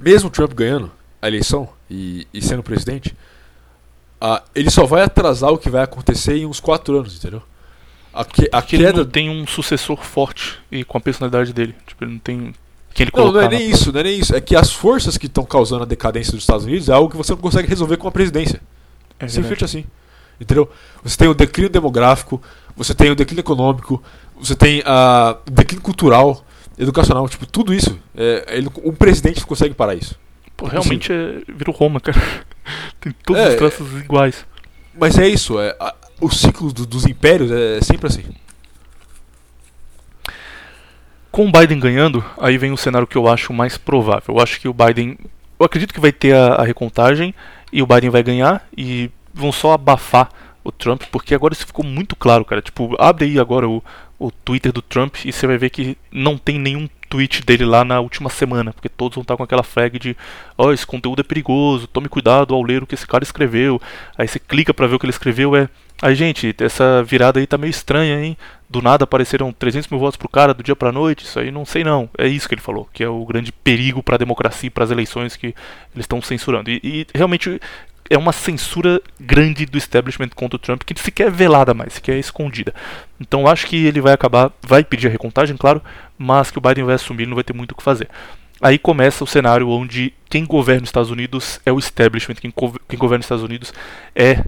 mesmo 0.00 0.30
Trump 0.30 0.52
ganhando 0.52 0.90
a 1.20 1.28
eleição 1.28 1.68
e, 1.90 2.26
e 2.32 2.40
sendo 2.42 2.62
presidente, 2.62 3.14
ah, 4.20 4.42
ele 4.54 4.70
só 4.70 4.84
vai 4.84 5.02
atrasar 5.02 5.50
o 5.50 5.58
que 5.58 5.70
vai 5.70 5.82
acontecer 5.82 6.36
em 6.36 6.46
uns 6.46 6.60
4 6.60 6.96
anos, 6.98 7.16
entendeu? 7.16 7.42
A, 8.12 8.24
que, 8.24 8.48
a 8.50 8.60
Porque 8.60 8.76
ele 8.76 8.84
queda. 8.84 8.98
não 8.98 9.06
tem 9.10 9.30
um 9.30 9.46
sucessor 9.46 9.98
forte 9.98 10.58
e 10.72 10.82
com 10.82 10.98
a 10.98 11.00
personalidade 11.00 11.52
dele. 11.52 11.74
Tipo, 11.86 12.04
ele 12.04 12.12
não 12.12 12.18
tem 12.18 12.54
quem 12.94 13.04
ele 13.04 13.12
Não, 13.14 13.32
não 13.32 13.40
é 13.40 13.44
na- 13.44 13.50
nem 13.50 13.70
isso, 13.70 13.92
não 13.92 14.00
é 14.00 14.02
nem 14.04 14.18
isso. 14.18 14.34
É 14.34 14.40
que 14.40 14.56
as 14.56 14.72
forças 14.72 15.16
que 15.16 15.26
estão 15.26 15.44
causando 15.44 15.84
a 15.84 15.86
decadência 15.86 16.32
dos 16.32 16.42
Estados 16.42 16.64
Unidos 16.64 16.88
é 16.88 16.92
algo 16.92 17.10
que 17.10 17.16
você 17.16 17.32
não 17.32 17.38
consegue 17.40 17.68
resolver 17.68 17.96
com 17.96 18.08
a 18.08 18.10
presidência. 18.10 18.60
É. 19.20 19.28
Simplesmente 19.28 19.64
assim. 19.64 19.84
Entendeu? 20.40 20.68
Você 21.04 21.16
tem 21.16 21.28
o 21.28 21.34
declínio 21.34 21.70
demográfico, 21.70 22.40
você 22.76 22.94
tem 22.94 23.10
o 23.10 23.14
declínio 23.14 23.40
econômico, 23.40 24.02
você 24.40 24.54
tem 24.56 24.82
o 24.84 25.50
declínio 25.50 25.82
cultural, 25.82 26.44
educacional, 26.78 27.28
tipo, 27.28 27.46
tudo 27.46 27.74
isso. 27.74 27.98
É, 28.16 28.56
ele, 28.56 28.68
um 28.84 28.92
presidente 28.92 29.44
consegue 29.46 29.74
parar 29.74 29.94
isso. 29.94 30.18
Pô, 30.56 30.66
realmente 30.66 31.12
é, 31.12 31.40
virou 31.48 31.74
Roma, 31.74 32.00
cara. 32.00 32.18
tem 33.00 33.12
todos 33.24 33.42
É, 33.42 33.48
os 33.50 33.54
traços 33.56 33.92
iguais. 34.00 34.46
Mas 34.98 35.18
é 35.18 35.28
isso, 35.28 35.60
é, 35.60 35.76
a- 35.78 35.94
o 36.20 36.30
ciclo 36.30 36.72
do- 36.72 36.86
dos 36.86 37.06
impérios 37.06 37.50
é 37.50 37.80
sempre 37.80 38.06
assim. 38.08 38.24
Com 41.30 41.46
o 41.46 41.52
Biden 41.52 41.78
ganhando, 41.78 42.24
aí 42.38 42.56
vem 42.58 42.72
o 42.72 42.76
cenário 42.76 43.06
que 43.06 43.16
eu 43.16 43.28
acho 43.28 43.52
mais 43.52 43.76
provável. 43.76 44.34
Eu 44.36 44.40
acho 44.42 44.58
que 44.60 44.66
o 44.68 44.72
Biden. 44.74 45.16
Eu 45.58 45.66
acredito 45.66 45.92
que 45.92 46.00
vai 46.00 46.10
ter 46.12 46.34
a, 46.34 46.54
a 46.54 46.64
recontagem 46.64 47.34
e 47.72 47.82
o 47.82 47.86
Biden 47.86 48.10
vai 48.10 48.22
ganhar 48.22 48.66
e 48.76 49.10
vão 49.34 49.52
só 49.52 49.72
abafar 49.72 50.30
o 50.64 50.72
Trump, 50.72 51.02
porque 51.12 51.34
agora 51.34 51.52
isso 51.54 51.66
ficou 51.66 51.84
muito 51.84 52.16
claro, 52.16 52.44
cara. 52.44 52.62
Tipo, 52.62 52.94
abre 52.98 53.26
aí 53.26 53.38
agora 53.38 53.68
o, 53.68 53.82
o 54.18 54.30
Twitter 54.30 54.72
do 54.72 54.82
Trump 54.82 55.16
e 55.24 55.32
você 55.32 55.46
vai 55.46 55.58
ver 55.58 55.70
que 55.70 55.96
não 56.10 56.36
tem 56.36 56.58
nenhum 56.58 56.88
tweet 57.08 57.44
dele 57.44 57.64
lá 57.64 57.84
na 57.84 58.00
última 58.00 58.28
semana, 58.28 58.72
porque 58.72 58.88
todos 58.88 59.16
vão 59.16 59.22
estar 59.22 59.36
com 59.36 59.42
aquela 59.42 59.62
flag 59.62 59.98
de 59.98 60.16
ó, 60.56 60.72
esse 60.72 60.86
conteúdo 60.86 61.20
é 61.20 61.24
perigoso, 61.24 61.86
tome 61.86 62.08
cuidado 62.08 62.54
ao 62.54 62.62
ler 62.62 62.82
o 62.82 62.86
que 62.86 62.94
esse 62.94 63.06
cara 63.06 63.24
escreveu. 63.24 63.80
Aí 64.16 64.28
você 64.28 64.38
clica 64.38 64.74
pra 64.74 64.86
ver 64.86 64.96
o 64.96 64.98
que 64.98 65.06
ele 65.06 65.12
escreveu, 65.12 65.56
é. 65.56 65.68
Aí, 66.00 66.14
gente, 66.14 66.54
essa 66.60 67.02
virada 67.02 67.40
aí 67.40 67.46
tá 67.46 67.58
meio 67.58 67.70
estranha, 67.70 68.22
hein? 68.22 68.36
Do 68.70 68.80
nada 68.80 69.02
apareceram 69.02 69.52
300 69.52 69.88
mil 69.88 69.98
votos 69.98 70.16
pro 70.16 70.28
cara 70.28 70.54
do 70.54 70.62
dia 70.62 70.76
pra 70.76 70.92
noite. 70.92 71.24
Isso 71.24 71.40
aí 71.40 71.50
não 71.50 71.64
sei 71.64 71.82
não. 71.82 72.08
É 72.16 72.28
isso 72.28 72.48
que 72.48 72.54
ele 72.54 72.62
falou, 72.62 72.88
que 72.92 73.02
é 73.02 73.08
o 73.08 73.24
grande 73.24 73.50
perigo 73.50 74.00
pra 74.00 74.16
democracia 74.16 74.68
e 74.68 74.70
pras 74.70 74.92
eleições 74.92 75.34
que 75.34 75.46
eles 75.46 76.04
estão 76.04 76.22
censurando. 76.22 76.70
E, 76.70 76.80
e 76.84 77.06
realmente 77.12 77.60
é 78.10 78.16
uma 78.16 78.32
censura 78.32 79.00
grande 79.20 79.66
do 79.66 79.76
establishment 79.76 80.30
contra 80.34 80.56
o 80.56 80.58
Trump 80.58 80.82
que 80.82 80.98
sequer 81.00 81.28
é 81.28 81.30
velada 81.30 81.74
mais, 81.74 81.94
sequer 81.94 82.16
é 82.16 82.18
escondida. 82.18 82.74
Então 83.20 83.42
eu 83.42 83.48
acho 83.48 83.66
que 83.66 83.86
ele 83.86 84.00
vai 84.00 84.12
acabar, 84.12 84.52
vai 84.62 84.82
pedir 84.82 85.08
a 85.08 85.10
recontagem, 85.10 85.56
claro, 85.56 85.82
mas 86.16 86.50
que 86.50 86.58
o 86.58 86.60
Biden 86.60 86.84
vai 86.84 86.94
assumir, 86.94 87.26
não 87.26 87.34
vai 87.34 87.44
ter 87.44 87.52
muito 87.52 87.72
o 87.72 87.74
que 87.74 87.82
fazer. 87.82 88.08
Aí 88.60 88.78
começa 88.78 89.22
o 89.22 89.26
cenário 89.26 89.68
onde 89.68 90.12
quem 90.28 90.44
governa 90.44 90.82
os 90.82 90.88
Estados 90.88 91.10
Unidos 91.10 91.60
é 91.64 91.72
o 91.72 91.78
establishment, 91.78 92.36
quem, 92.36 92.52
quem 92.88 92.98
governa 92.98 93.20
os 93.20 93.26
Estados 93.26 93.44
Unidos 93.44 93.72
é 94.16 94.42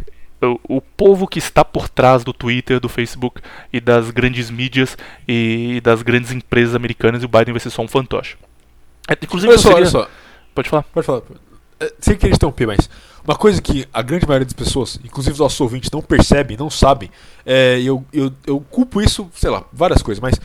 o, 0.69 0.81
povo 0.81 1.27
que 1.27 1.39
está 1.39 1.65
por 1.65 1.89
trás 1.89 2.25
do 2.25 2.33
Twitter, 2.33 2.81
do 2.81 2.89
Facebook 2.89 3.43
e 3.73 3.81
das 3.81 4.11
grandes 4.11 4.51
mídias 4.51 4.97
e 5.29 5.81
das 5.85 6.03
grandes 6.03 6.33
empresas 6.33 6.75
americanas 6.75 7.23
e 7.23 7.27
o 7.27 7.29
Biden 7.29 7.53
vai 7.53 7.61
ser 7.61 7.71
só 7.71 7.83
um 7.83 7.89
fantoche. 7.89 8.37
É, 9.09 9.13
Inclusive, 9.23 9.53
Olha 9.53 9.59
só, 9.59 9.69
seria- 9.69 9.77
olha 9.77 9.87
só. 9.87 10.11
Pode 10.55 10.69
falar. 10.69 10.83
Pode 10.85 11.07
falar. 11.07 11.23
É, 11.79 11.93
Sem 12.01 12.17
querer 12.17 12.35
interromper, 12.35 12.67
mas 12.67 12.89
uma 13.25 13.37
coisa 13.37 13.61
que 13.61 13.87
a 13.93 14.03
grande 14.03 14.27
maioria 14.27 14.45
das 14.45 14.55
pessoas, 14.55 14.99
inclusive 15.05 15.33
os 15.33 15.39
nossos 15.39 15.61
ouvintes, 15.61 15.91
não 15.91 16.01
percebem, 16.01 16.57
não 16.57 16.71
sabem, 16.71 17.11
é, 17.45 17.81
eu, 17.81 18.05
eu, 18.13 18.33
eu 18.47 18.61
culpo 18.71 19.01
isso, 19.01 19.31
sei 19.35 19.51
lá, 19.51 19.65
várias 19.73 20.03
coisas, 20.03 20.21
mas 20.21 20.41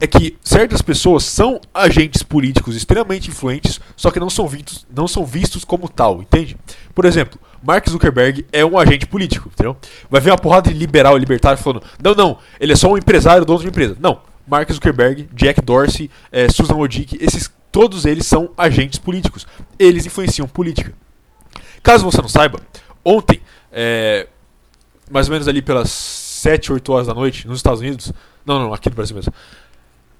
é 0.00 0.06
que 0.06 0.36
certas 0.42 0.80
pessoas 0.80 1.24
são 1.24 1.60
agentes 1.74 2.22
políticos 2.22 2.76
extremamente 2.76 3.28
influentes, 3.28 3.80
só 3.96 4.10
que 4.10 4.20
não 4.20 4.30
são 4.30 4.46
vistos, 4.46 4.86
não 4.94 5.08
são 5.08 5.24
vistos 5.24 5.64
como 5.64 5.88
tal, 5.88 6.22
entende? 6.22 6.56
Por 6.94 7.04
exemplo, 7.04 7.38
Mark 7.62 7.88
Zuckerberg 7.88 8.46
é 8.52 8.64
um 8.64 8.78
agente 8.78 9.06
político, 9.06 9.50
entendeu? 9.52 9.76
Vai 10.08 10.20
ver 10.20 10.30
uma 10.30 10.38
porrada 10.38 10.70
de 10.70 10.78
liberal 10.78 11.16
e 11.16 11.20
libertário 11.20 11.58
falando: 11.58 11.82
não, 12.02 12.14
não, 12.14 12.38
ele 12.60 12.72
é 12.72 12.76
só 12.76 12.92
um 12.92 12.96
empresário, 12.96 13.44
dono 13.44 13.58
de 13.58 13.66
uma 13.66 13.70
empresa. 13.70 13.96
Não, 13.98 14.20
Mark 14.46 14.70
Zuckerberg, 14.72 15.28
Jack 15.34 15.60
Dorsey, 15.60 16.10
eh, 16.30 16.48
Susan 16.48 16.74
Wojcicki, 16.74 17.18
esses, 17.20 17.50
todos 17.72 18.04
eles 18.04 18.26
são 18.26 18.50
agentes 18.56 18.98
políticos. 18.98 19.46
Eles 19.78 20.06
influenciam 20.06 20.46
política. 20.46 20.94
Caso 21.82 22.04
você 22.04 22.20
não 22.20 22.28
saiba, 22.28 22.60
ontem, 23.04 23.40
eh, 23.72 24.26
mais 25.10 25.28
ou 25.28 25.32
menos 25.32 25.48
ali 25.48 25.62
pelas 25.62 25.90
7, 25.90 26.72
8 26.72 26.92
horas 26.92 27.06
da 27.06 27.14
noite, 27.14 27.46
nos 27.46 27.58
Estados 27.58 27.80
Unidos. 27.80 28.12
Não, 28.44 28.58
não, 28.58 28.74
aqui 28.74 28.88
no 28.88 28.96
Brasil 28.96 29.14
mesmo. 29.14 29.32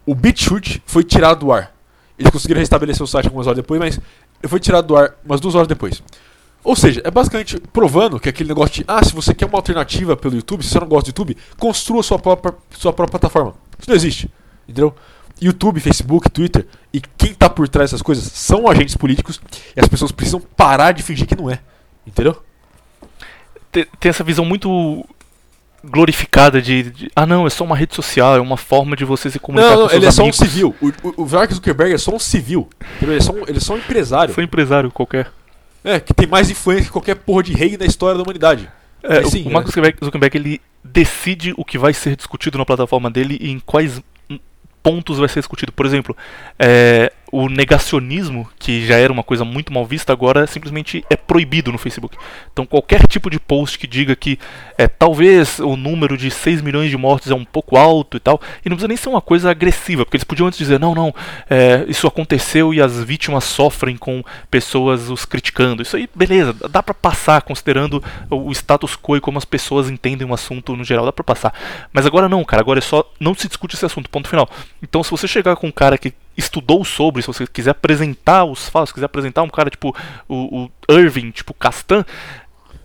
O 0.05 0.15
BitChute 0.15 0.83
foi 0.87 1.05
tirado 1.05 1.41
do 1.41 1.53
ar. 1.53 1.75
Eles 2.19 2.31
conseguiram 2.31 2.61
restabelecer 2.61 3.03
o 3.03 3.07
site 3.07 3.27
algumas 3.27 3.47
horas 3.47 3.57
depois, 3.57 3.79
mas 3.79 4.01
foi 4.49 4.59
tirado 4.59 4.87
do 4.87 4.97
ar 4.97 5.15
umas 5.25 5.41
duas 5.41 5.55
horas 5.55 5.69
depois. 5.69 6.03
Ou 6.65 6.75
seja, 6.75 7.01
é 7.05 7.11
basicamente 7.11 7.59
provando 7.73 8.19
que 8.19 8.29
aquele 8.29 8.49
negócio 8.49 8.75
de 8.75 8.85
ah, 8.89 9.03
se 9.05 9.15
você 9.15 9.33
quer 9.33 9.47
uma 9.47 9.59
alternativa 9.59 10.17
pelo 10.17 10.35
YouTube, 10.35 10.63
se 10.63 10.71
você 10.71 10.81
não 10.81 10.89
gosta 10.89 11.05
do 11.05 11.09
YouTube, 11.09 11.37
construa 11.59 12.03
sua 12.03 12.19
própria, 12.19 12.55
sua 12.71 12.93
própria 12.93 13.19
plataforma. 13.19 13.55
Isso 13.79 13.89
não 13.89 13.97
existe. 13.97 14.31
Entendeu? 14.69 14.95
YouTube, 15.41 15.80
Facebook, 15.80 16.30
Twitter 16.30 16.66
e 16.93 17.01
quem 17.16 17.34
tá 17.34 17.49
por 17.49 17.68
trás 17.68 17.91
dessas 17.91 18.03
coisas 18.03 18.24
são 18.24 18.68
agentes 18.68 18.97
políticos 18.97 19.41
e 19.76 19.80
as 19.80 19.89
pessoas 19.89 20.12
precisam 20.12 20.41
parar 20.41 20.93
de 20.93 21.03
fingir 21.03 21.26
que 21.26 21.36
não 21.36 21.51
é. 21.51 21.61
Entendeu? 22.07 22.43
Tem, 23.70 23.86
tem 24.01 24.11
essa 24.11 24.24
visão 24.24 24.45
muito 24.45 25.05
glorificada 25.84 26.61
de, 26.61 26.91
de, 26.91 27.11
ah 27.14 27.24
não, 27.24 27.47
é 27.47 27.51
só 27.51 27.64
uma 27.64 27.76
rede 27.76 27.95
social, 27.95 28.36
é 28.36 28.41
uma 28.41 28.57
forma 28.57 28.97
de 28.97 29.05
você 29.05 29.30
se 29.30 29.39
comunicar 29.39 29.70
Não, 29.70 29.76
não 29.76 29.82
com 29.84 29.91
seus 29.91 30.03
ele 30.03 30.07
é 30.07 30.11
só 30.11 30.22
um 30.22 30.24
amigos. 30.24 30.39
civil. 30.39 30.74
O, 30.80 30.86
o, 30.89 31.24
o 31.24 31.28
Mark 31.28 31.53
Zuckerberg 31.53 31.95
é 31.95 31.99
só 31.99 32.14
um 32.14 32.18
civil. 32.18 32.68
Ele 33.01 33.16
é 33.16 33.20
só 33.20 33.32
um, 33.32 33.43
ele 33.47 33.59
é 33.59 33.61
só 33.61 33.74
um 33.74 33.78
empresário. 33.78 34.34
Foi 34.34 34.43
um 34.43 34.47
empresário 34.47 34.91
qualquer. 34.91 35.30
É, 35.84 36.01
que 36.01 36.12
tem 36.12 36.26
mais 36.26 36.51
influência 36.51 36.86
que 36.86 36.91
qualquer 36.91 37.14
porra 37.14 37.45
de 37.45 37.53
rei 37.53 37.76
na 37.76 37.86
história 37.86 38.16
da 38.16 38.22
humanidade. 38.22 38.68
É, 39.03 39.20
Mas 39.20 39.30
sim, 39.30 39.47
o 39.47 39.53
Mark 39.53 39.66
Zuckerberg, 39.66 39.99
Zuckerberg 40.05 40.36
ele 40.36 40.61
decide 40.82 41.55
o 41.57 41.64
que 41.64 41.78
vai 41.78 41.95
ser 41.95 42.16
discutido 42.16 42.59
na 42.59 42.64
plataforma 42.64 43.11
dele 43.11 43.39
e 43.41 43.51
em 43.51 43.61
quais 43.61 44.03
pontos 44.83 45.18
vai 45.18 45.29
ser 45.29 45.41
discutido. 45.41 45.72
Por 45.72 45.87
exemplo, 45.87 46.16
é, 46.59 47.12
o 47.31 47.49
negacionismo, 47.49 48.49
que 48.59 48.87
já 48.87 48.97
era 48.97 49.12
uma 49.12 49.22
coisa 49.22 49.45
muito 49.45 49.72
mal 49.72 49.85
vista, 49.85 50.12
agora 50.12 50.47
simplesmente 50.47 51.05
é 51.11 51.16
proibido 51.16 51.70
no 51.70 51.79
Facebook. 51.79 52.16
Então 52.53 52.64
qualquer 52.66 53.07
tipo 53.07 53.29
de 53.31 53.39
post 53.39 53.79
que 53.79 53.87
diga 53.87 54.16
que 54.16 54.39
é, 54.76 54.89
talvez 54.89 55.59
o 55.59 55.76
número 55.76 56.16
de 56.16 56.31
6 56.31 56.62
milhões 56.62 56.91
de 56.91 56.97
mortos 56.97 57.31
é 57.31 57.35
um 57.35 57.45
pouco 57.45 57.76
alto 57.76 58.16
e 58.16 58.20
tal, 58.20 58.41
e 58.64 58.68
não 58.68 58.76
precisa 58.76 58.89
nem 58.89 58.97
ser 58.97 59.09
uma 59.09 59.20
coisa 59.20 59.51
agressiva, 59.51 60.05
porque 60.05 60.16
eles 60.16 60.24
podiam 60.24 60.47
antes 60.47 60.59
dizer, 60.59 60.81
não, 60.81 60.95
não, 60.95 61.14
é, 61.49 61.85
isso 61.89 62.07
aconteceu 62.07 62.72
e 62.72 62.81
as 62.81 63.03
vítimas 63.03 63.45
sofrem 63.45 63.97
com 63.97 64.22
pessoas 64.51 65.11
os 65.11 65.24
criticando. 65.24 65.83
Isso 65.83 65.97
aí, 65.97 66.09
beleza, 66.14 66.55
dá 66.70 66.83
pra 66.83 66.95
passar, 66.95 67.43
considerando 67.43 68.03
o 68.31 68.51
status 68.53 68.97
quo 68.97 69.16
e 69.16 69.20
como 69.20 69.39
as 69.39 69.45
pessoas 69.45 69.91
entendem 69.91 70.26
o 70.26 70.35
assunto 70.35 70.74
no 70.74 70.85
geral, 70.85 71.05
dá 71.05 71.12
pra 71.12 71.24
passar. 71.24 71.53
Mas 71.93 72.07
agora 72.07 72.29
não, 72.29 72.45
cara, 72.45 72.62
agora 72.62 72.79
é 72.79 72.83
só, 72.83 73.05
não 73.20 73.35
se 73.35 73.49
discute 73.49 73.74
esse 73.74 73.85
assunto, 73.85 74.09
ponto 74.11 74.29
final. 74.29 74.49
Então 74.83 75.03
se 75.03 75.11
você 75.11 75.29
chegar 75.29 75.57
com 75.57 75.66
um 75.66 75.72
cara 75.72 75.99
que 75.99 76.12
estudou 76.39 76.84
sobre, 76.84 77.20
se 77.20 77.26
você 77.26 77.47
quiser 77.47 77.72
apresentar 77.72 78.45
os 78.45 78.68
fatos, 78.68 78.91
se 78.91 78.95
quiser 78.95 79.07
apresentar 79.07 79.43
um 79.43 79.51
cara 79.51 79.68
tipo 79.68 79.95
o, 80.28 80.64
o 80.64 80.70
Irving, 80.93 81.32
tipo 81.32 81.53
Castan, 81.53 82.05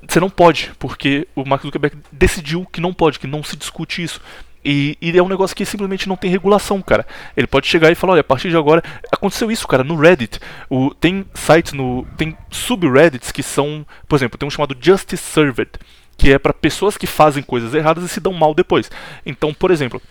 você 0.08 0.20
não 0.20 0.30
pode, 0.30 0.72
porque 0.80 1.28
o 1.36 1.46
Mark 1.46 1.62
Zuckerberg 1.62 1.98
decidiu 2.12 2.66
que 2.66 2.82
não 2.82 2.94
pode, 2.94 3.20
que 3.20 3.28
não 3.28 3.44
se 3.44 3.56
discute 3.56 4.04
isso. 4.04 4.20
E, 4.66 4.98
e, 5.02 5.18
é 5.18 5.22
um 5.22 5.28
negócio 5.28 5.56
que 5.56 5.66
simplesmente 5.66 6.08
não 6.08 6.16
tem 6.16 6.32
regulação, 6.32 6.82
cara. 6.82 7.06
Ele 7.36 7.48
pode 7.48 7.68
chegar 7.68 7.92
e 7.92 7.96
falar, 7.96 8.14
olha, 8.14 8.22
a 8.22 8.24
partir 8.24 8.50
de 8.50 8.56
agora. 8.56 8.82
Aconteceu 9.12 9.52
isso, 9.52 9.68
cara, 9.68 9.84
no 9.84 9.96
Reddit. 9.96 10.40
O, 10.70 10.94
tem 10.94 11.26
sites 11.34 11.74
no. 11.74 12.08
Tem 12.18 12.38
subreddits 12.50 13.32
que 13.32 13.44
são. 13.44 13.86
Por 14.08 14.16
exemplo, 14.16 14.38
tem 14.38 14.48
um 14.48 14.52
chamado 14.52 14.76
Justice 14.80 15.22
Served, 15.22 15.72
que 16.18 16.32
é 16.32 16.40
para 16.40 16.54
pessoas 16.54 16.98
que 16.98 17.06
fazem 17.06 17.44
coisas 17.44 17.74
erradas 17.74 18.06
e 18.06 18.10
se 18.10 18.22
dão 18.22 18.32
mal 18.32 18.54
depois. 18.54 18.90
Então, 19.26 19.54
por 19.54 19.70
exemplo, 19.70 20.02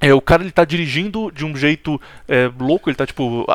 é, 0.00 0.12
o 0.14 0.20
cara 0.20 0.42
ele 0.42 0.52
tá 0.52 0.64
dirigindo 0.64 1.30
de 1.30 1.44
um 1.44 1.56
jeito 1.56 2.00
é, 2.26 2.50
louco, 2.58 2.88
ele 2.88 2.96
tá 2.96 3.06
tipo 3.06 3.46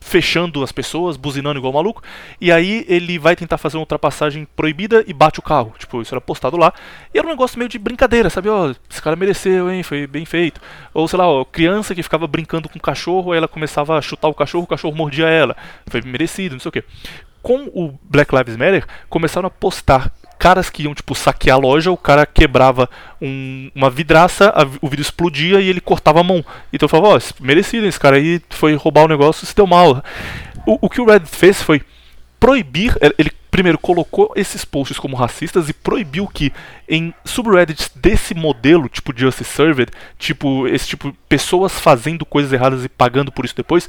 fechando 0.00 0.62
as 0.64 0.72
pessoas, 0.72 1.16
buzinando 1.16 1.58
igual 1.58 1.72
maluco, 1.72 2.02
e 2.40 2.50
aí 2.50 2.84
ele 2.88 3.18
vai 3.18 3.36
tentar 3.36 3.58
fazer 3.58 3.76
uma 3.76 3.82
ultrapassagem 3.82 4.48
proibida 4.56 5.04
e 5.06 5.12
bate 5.12 5.38
o 5.38 5.42
carro. 5.42 5.74
Tipo, 5.78 6.00
isso 6.00 6.14
era 6.14 6.20
postado 6.20 6.56
lá. 6.56 6.72
E 7.14 7.18
era 7.18 7.26
um 7.26 7.30
negócio 7.30 7.58
meio 7.58 7.68
de 7.68 7.78
brincadeira, 7.78 8.30
sabe? 8.30 8.48
Ó, 8.48 8.72
esse 8.90 9.02
cara 9.02 9.14
mereceu, 9.14 9.70
hein? 9.70 9.82
Foi 9.82 10.06
bem 10.06 10.24
feito. 10.24 10.60
Ou 10.94 11.06
sei 11.06 11.18
lá, 11.18 11.28
ó, 11.28 11.44
criança 11.44 11.94
que 11.94 12.02
ficava 12.02 12.26
brincando 12.26 12.68
com 12.68 12.78
o 12.78 12.82
cachorro, 12.82 13.32
aí 13.32 13.38
ela 13.38 13.46
começava 13.46 13.96
a 13.96 14.02
chutar 14.02 14.28
o 14.28 14.34
cachorro, 14.34 14.64
o 14.64 14.68
cachorro 14.68 14.96
mordia 14.96 15.26
ela. 15.26 15.56
Foi 15.86 16.00
merecido, 16.00 16.54
não 16.54 16.60
sei 16.60 16.70
o 16.70 16.72
quê. 16.72 16.84
Com 17.42 17.64
o 17.74 17.98
Black 18.02 18.34
Lives 18.34 18.56
Matter, 18.56 18.86
começaram 19.08 19.46
a 19.46 19.50
postar 19.50 20.12
caras 20.38 20.70
que 20.70 20.84
iam, 20.84 20.94
tipo, 20.94 21.14
saquear 21.14 21.56
a 21.56 21.60
loja, 21.60 21.90
o 21.90 21.96
cara 21.96 22.24
quebrava 22.24 22.88
um- 23.20 23.70
uma 23.74 23.90
vidraça, 23.90 24.48
a 24.50 24.62
o 24.80 24.88
vidro 24.88 25.02
explodia 25.02 25.60
e 25.60 25.68
ele 25.68 25.80
cortava 25.82 26.20
a 26.20 26.24
mão. 26.24 26.44
Então 26.72 26.86
eu 26.86 26.88
falava, 26.88 27.14
ó, 27.14 27.16
esse- 27.16 27.34
merecido, 27.40 27.86
esse 27.86 28.00
cara 28.00 28.16
aí 28.16 28.40
foi 28.50 28.74
roubar 28.74 29.04
o 29.04 29.08
negócio 29.08 29.46
se 29.46 29.54
deu 29.54 29.66
mal. 29.66 30.02
O, 30.66 30.78
o 30.82 30.88
que 30.88 31.00
o 31.00 31.04
Reddit 31.04 31.34
fez 31.34 31.62
foi 31.62 31.82
proibir, 32.38 32.96
ele 33.18 33.30
primeiro 33.50 33.76
colocou 33.78 34.32
esses 34.34 34.64
posts 34.64 34.98
como 34.98 35.16
racistas 35.16 35.68
e 35.68 35.74
proibiu 35.74 36.26
que 36.26 36.52
em 36.88 37.12
subreddits 37.24 37.90
desse 37.94 38.32
modelo, 38.32 38.88
tipo 38.88 39.12
Justice 39.14 39.50
Served, 39.50 39.90
tipo 40.18 40.66
esse 40.68 40.86
tipo 40.88 41.14
pessoas 41.28 41.78
fazendo 41.78 42.24
coisas 42.24 42.52
erradas 42.52 42.82
e 42.84 42.88
pagando 42.88 43.30
por 43.30 43.44
isso 43.44 43.56
depois, 43.56 43.88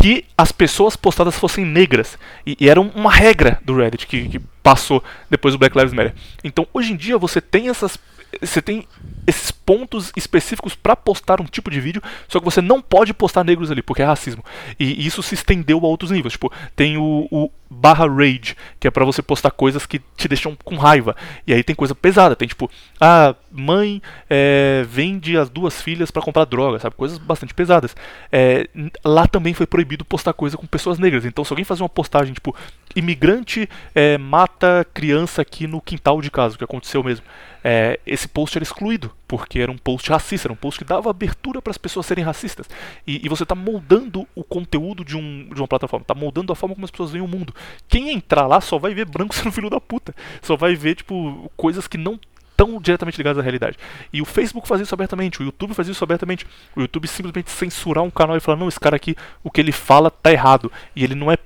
que 0.00 0.24
as 0.36 0.52
pessoas 0.52 0.96
postadas 0.96 1.34
fossem 1.36 1.64
negras. 1.64 2.18
E, 2.46 2.56
e 2.60 2.68
era 2.68 2.80
um- 2.80 2.90
uma 2.94 3.10
regra 3.12 3.58
do 3.64 3.76
Reddit 3.76 4.06
que, 4.06 4.28
que 4.28 4.38
passou 4.62 5.02
depois 5.28 5.54
do 5.54 5.58
Black 5.58 5.76
Lives 5.76 5.92
Matter. 5.92 6.14
Então, 6.44 6.66
hoje 6.72 6.92
em 6.92 6.96
dia, 6.96 7.18
você 7.18 7.40
tem 7.40 7.68
essas. 7.68 7.98
Você 8.40 8.60
tem 8.60 8.86
esses 9.26 9.50
pontos 9.50 10.12
específicos 10.16 10.74
para 10.74 10.96
postar 10.96 11.40
um 11.40 11.44
tipo 11.44 11.70
de 11.70 11.80
vídeo, 11.80 12.02
só 12.26 12.38
que 12.38 12.44
você 12.44 12.60
não 12.60 12.80
pode 12.80 13.12
postar 13.12 13.44
negros 13.44 13.70
ali, 13.70 13.82
porque 13.82 14.02
é 14.02 14.04
racismo. 14.04 14.44
E 14.78 15.06
isso 15.06 15.22
se 15.22 15.34
estendeu 15.34 15.78
a 15.78 15.88
outros 15.88 16.10
níveis. 16.10 16.32
Tipo, 16.32 16.52
tem 16.74 16.96
o, 16.96 17.28
o 17.30 17.50
barra 17.70 18.06
rage, 18.06 18.56
que 18.80 18.88
é 18.88 18.90
para 18.90 19.04
você 19.04 19.20
postar 19.20 19.50
coisas 19.50 19.84
que 19.84 20.00
te 20.16 20.28
deixam 20.28 20.56
com 20.64 20.76
raiva. 20.76 21.14
E 21.46 21.52
aí 21.52 21.62
tem 21.62 21.76
coisa 21.76 21.94
pesada, 21.94 22.34
tem 22.34 22.48
tipo, 22.48 22.70
a 23.00 23.34
mãe 23.50 24.00
é, 24.28 24.84
vende 24.88 25.36
as 25.36 25.50
duas 25.50 25.80
filhas 25.82 26.10
para 26.10 26.22
comprar 26.22 26.44
droga, 26.44 26.78
sabe? 26.78 26.96
Coisas 26.96 27.18
bastante 27.18 27.52
pesadas. 27.52 27.94
É, 28.32 28.68
lá 29.04 29.26
também 29.26 29.52
foi 29.52 29.66
proibido 29.66 30.04
postar 30.04 30.32
coisa 30.32 30.56
com 30.56 30.66
pessoas 30.66 30.98
negras. 30.98 31.24
Então, 31.24 31.44
se 31.44 31.52
alguém 31.52 31.64
fazer 31.64 31.82
uma 31.82 31.88
postagem 31.88 32.32
tipo, 32.32 32.54
imigrante 32.96 33.68
é, 33.94 34.16
mata 34.16 34.86
criança 34.94 35.42
aqui 35.42 35.66
no 35.66 35.80
quintal 35.80 36.20
de 36.22 36.30
casa, 36.30 36.54
o 36.54 36.58
que 36.58 36.64
aconteceu 36.64 37.02
mesmo. 37.04 37.24
É, 37.62 37.98
esse 38.06 38.28
post 38.28 38.56
era 38.56 38.62
excluído, 38.62 39.12
porque 39.26 39.58
era 39.58 39.70
um 39.70 39.78
post 39.78 40.10
racista, 40.10 40.46
era 40.46 40.52
um 40.52 40.56
post 40.56 40.78
que 40.78 40.84
dava 40.84 41.10
abertura 41.10 41.60
para 41.60 41.70
as 41.70 41.78
pessoas 41.78 42.06
serem 42.06 42.24
racistas. 42.24 42.68
E, 43.06 43.24
e 43.24 43.28
você 43.28 43.42
está 43.42 43.54
moldando 43.54 44.26
o 44.34 44.44
conteúdo 44.44 45.04
de, 45.04 45.16
um, 45.16 45.48
de 45.52 45.60
uma 45.60 45.68
plataforma, 45.68 46.02
está 46.02 46.14
moldando 46.14 46.52
a 46.52 46.56
forma 46.56 46.74
como 46.74 46.84
as 46.84 46.90
pessoas 46.90 47.10
veem 47.10 47.24
o 47.24 47.28
mundo. 47.28 47.54
Quem 47.88 48.10
entrar 48.10 48.46
lá 48.46 48.60
só 48.60 48.78
vai 48.78 48.94
ver 48.94 49.06
branco 49.06 49.34
sendo 49.36 49.52
filho 49.52 49.70
da 49.70 49.80
puta. 49.80 50.14
Só 50.42 50.56
vai 50.56 50.74
ver, 50.74 50.96
tipo, 50.96 51.50
coisas 51.56 51.86
que 51.86 51.98
não 51.98 52.18
estão 52.58 52.80
diretamente 52.80 53.16
ligadas 53.16 53.38
à 53.38 53.42
realidade. 53.42 53.78
E 54.12 54.20
o 54.20 54.24
Facebook 54.24 54.66
fazia 54.66 54.82
isso 54.82 54.94
abertamente, 54.94 55.40
o 55.40 55.44
YouTube 55.44 55.74
fazia 55.74 55.92
isso 55.92 56.02
abertamente. 56.02 56.44
O 56.74 56.80
YouTube 56.80 57.06
simplesmente 57.06 57.50
censurar 57.50 58.02
um 58.02 58.10
canal 58.10 58.36
e 58.36 58.40
falar, 58.40 58.58
não, 58.58 58.68
esse 58.68 58.80
cara 58.80 58.96
aqui, 58.96 59.14
o 59.44 59.50
que 59.50 59.60
ele 59.60 59.72
fala 59.72 60.10
tá 60.10 60.32
errado. 60.32 60.70
E 60.96 61.04
ele 61.04 61.14
não 61.14 61.30
é 61.30 61.36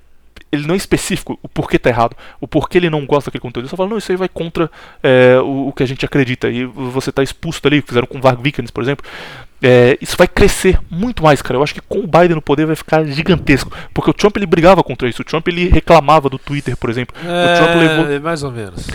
ele 0.53 0.67
não 0.67 0.75
é 0.75 0.77
específico 0.77 1.39
o 1.43 1.49
porquê 1.49 1.79
tá 1.79 1.89
errado, 1.89 2.15
o 2.39 2.47
porquê 2.47 2.77
ele 2.77 2.91
não 2.91 3.07
gosta 3.07 3.31
daquele 3.31 3.41
conteúdo. 3.41 3.65
Ele 3.65 3.71
só 3.71 3.77
fala, 3.77 3.89
não, 3.89 3.97
isso 3.97 4.13
aí 4.13 4.19
vai 4.19 4.29
contra 4.29 4.71
é, 5.03 5.39
o, 5.41 5.69
o 5.69 5.73
que 5.73 5.83
a 5.83 5.87
gente 5.87 6.05
acredita. 6.05 6.51
E 6.51 6.67
você 6.67 7.11
tá 7.11 7.23
expulso 7.23 7.63
dali, 7.63 7.81
fizeram 7.81 8.07
com 8.07 8.19
o 8.19 8.21
Varg 8.21 8.41
Vikernes, 8.43 8.71
por 8.71 8.83
exemplo. 8.83 9.05
É, 9.63 9.97
isso 10.01 10.17
vai 10.17 10.29
crescer 10.29 10.79
muito 10.91 11.23
mais, 11.23 11.41
cara. 11.41 11.57
Eu 11.57 11.63
acho 11.63 11.73
que 11.73 11.81
com 11.81 12.01
o 12.01 12.07
Biden 12.07 12.35
no 12.35 12.43
poder 12.43 12.67
vai 12.67 12.77
ficar 12.77 13.05
gigantesco. 13.05 13.73
Porque 13.95 14.11
o 14.11 14.15
Trump 14.15 14.37
ele 14.37 14.45
brigava 14.45 14.83
contra 14.83 15.09
isso. 15.09 15.23
O 15.23 15.25
Trump 15.25 15.49
ele 15.49 15.69
reclamava 15.69 16.29
do 16.29 16.39
Twitter, 16.39 16.77
por 16.77 16.91
exemplo. 16.91 17.17
O 17.19 17.57
Trump 17.57 17.77
levou. 17.77 18.13
É, 18.13 18.19
mais 18.19 18.43
ou 18.43 18.51
menos. 18.51 18.87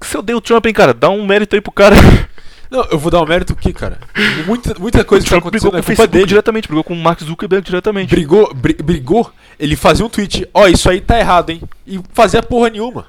Se 0.00 0.16
eu 0.16 0.22
dei 0.22 0.34
o 0.34 0.40
Trump, 0.40 0.66
hein, 0.66 0.72
cara, 0.72 0.92
dá 0.92 1.08
um 1.08 1.24
mérito 1.24 1.54
aí 1.54 1.60
pro 1.60 1.70
cara. 1.70 1.96
Não, 2.70 2.84
eu 2.90 2.98
vou 2.98 3.10
dar 3.10 3.20
um 3.22 3.26
mérito 3.26 3.52
aqui, 3.52 3.72
cara. 3.72 3.98
Muita, 4.46 4.74
muita 4.78 5.04
coisa 5.04 5.22
o 5.22 5.24
que 5.24 5.30
tá 5.34 5.40
Trump 5.40 5.50
brigou 5.52 5.70
com 5.70 5.76
é 5.76 5.80
o 5.80 5.82
culpa 5.82 5.86
Facebook 5.96 6.12
dele. 6.12 6.26
diretamente, 6.26 6.68
brigou 6.68 6.84
com 6.84 6.94
o 6.94 6.96
Mark 6.96 7.20
Zuckerberg 7.22 7.64
diretamente. 7.64 8.10
Brigou, 8.14 8.52
bri- 8.54 8.76
brigou, 8.82 9.30
ele 9.58 9.76
fazia 9.76 10.04
um 10.04 10.08
tweet, 10.08 10.48
ó, 10.52 10.66
isso 10.66 10.88
aí 10.90 11.00
tá 11.00 11.18
errado, 11.18 11.50
hein? 11.50 11.62
E 11.86 12.00
fazia 12.12 12.42
porra 12.42 12.68
nenhuma. 12.70 13.06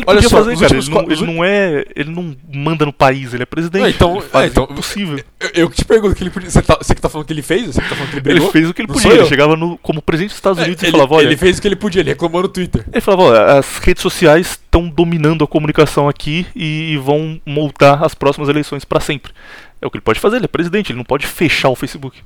Que 0.00 0.04
ele 0.04 0.10
Olha 0.10 0.16
podia 0.22 0.28
só, 0.28 0.36
fazer, 0.38 0.56
cara? 0.58 0.76
Ele 0.76 0.90
não, 0.90 1.10
ele 1.10 1.26
não 1.34 1.44
é. 1.44 1.84
Ele 1.96 2.10
não 2.10 2.36
manda 2.52 2.86
no 2.86 2.92
país, 2.92 3.34
ele 3.34 3.42
é 3.42 3.46
presidente. 3.46 3.82
Não, 3.82 3.88
então- 3.88 4.16
ele 4.16 4.44
é, 4.44 4.46
então- 4.46 4.64
o 4.64 4.74
possível. 4.74 5.22
Eu, 5.54 5.68
te 5.70 5.84
pergunto, 5.84 6.14
que 6.14 6.22
ele 6.22 6.30
podia, 6.30 6.50
você, 6.50 6.62
tá, 6.62 6.76
você 6.80 6.94
que 6.94 7.00
tá 7.00 7.08
falando 7.08 7.26
que 7.26 7.32
ele 7.32 7.42
fez? 7.42 7.66
Você 7.66 7.80
que 7.80 7.88
tá 7.88 7.94
falando 7.94 8.10
que 8.10 8.16
ele 8.16 8.20
brigou? 8.22 8.42
Ele 8.44 8.52
fez 8.52 8.68
o 8.70 8.74
que 8.74 8.82
ele 8.82 8.88
Não 8.88 8.94
podia. 8.94 9.12
Ele 9.12 9.26
chegava 9.26 9.56
no, 9.56 9.76
como 9.78 10.00
presidente 10.00 10.30
dos 10.30 10.38
Estados 10.38 10.58
É, 10.60 10.64
Unidos 10.64 10.82
ele, 10.82 10.90
e 10.90 10.92
falava: 10.92 11.14
olha. 11.14 11.26
ele 11.26 11.36
fez 11.36 11.58
o 11.58 11.62
que 11.62 11.68
ele 11.68 11.76
podia, 11.76 12.00
ele 12.00 12.10
reclamou 12.10 12.42
no 12.42 12.48
Twitter. 12.48 12.84
Ele 12.92 13.00
falava: 13.00 13.22
olha, 13.24 13.58
as 13.58 13.78
redes 13.78 14.02
sociais 14.02 14.50
estão 14.50 14.88
dominando 14.88 15.42
a 15.44 15.46
comunicação 15.46 16.08
aqui 16.08 16.46
e, 16.54 16.96
vão 17.02 17.40
moldar 17.44 18.04
as 18.04 18.14
próximas 18.14 18.48
eleições 18.48 18.84
pra 18.84 19.00
sempre. 19.00 19.32
É 19.80 19.86
o 19.86 19.90
que 19.90 19.96
ele 19.96 20.04
pode 20.04 20.20
fazer, 20.20 20.36
ele 20.36 20.44
é 20.44 20.48
presidente, 20.48 20.90
ele 20.92 20.98
não 20.98 21.04
pode 21.04 21.26
fechar 21.26 21.68
o 21.68 21.76
Facebook. 21.76 22.20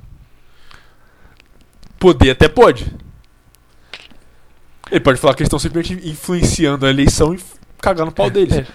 Poder 1.99 2.31
até 2.31 2.47
pode. 2.47 2.87
Ele 4.91 4.99
pode 4.99 5.19
falar 5.19 5.33
que 5.33 5.41
eles 5.41 5.47
estão 5.47 5.57
simplesmente 5.59 6.07
influenciando 6.07 6.85
a 6.85 6.89
eleição 6.89 7.33
cagar 7.83 8.05
no 8.05 8.11
pau 8.11 8.29
deles. 8.29 8.53
É, 8.57 8.65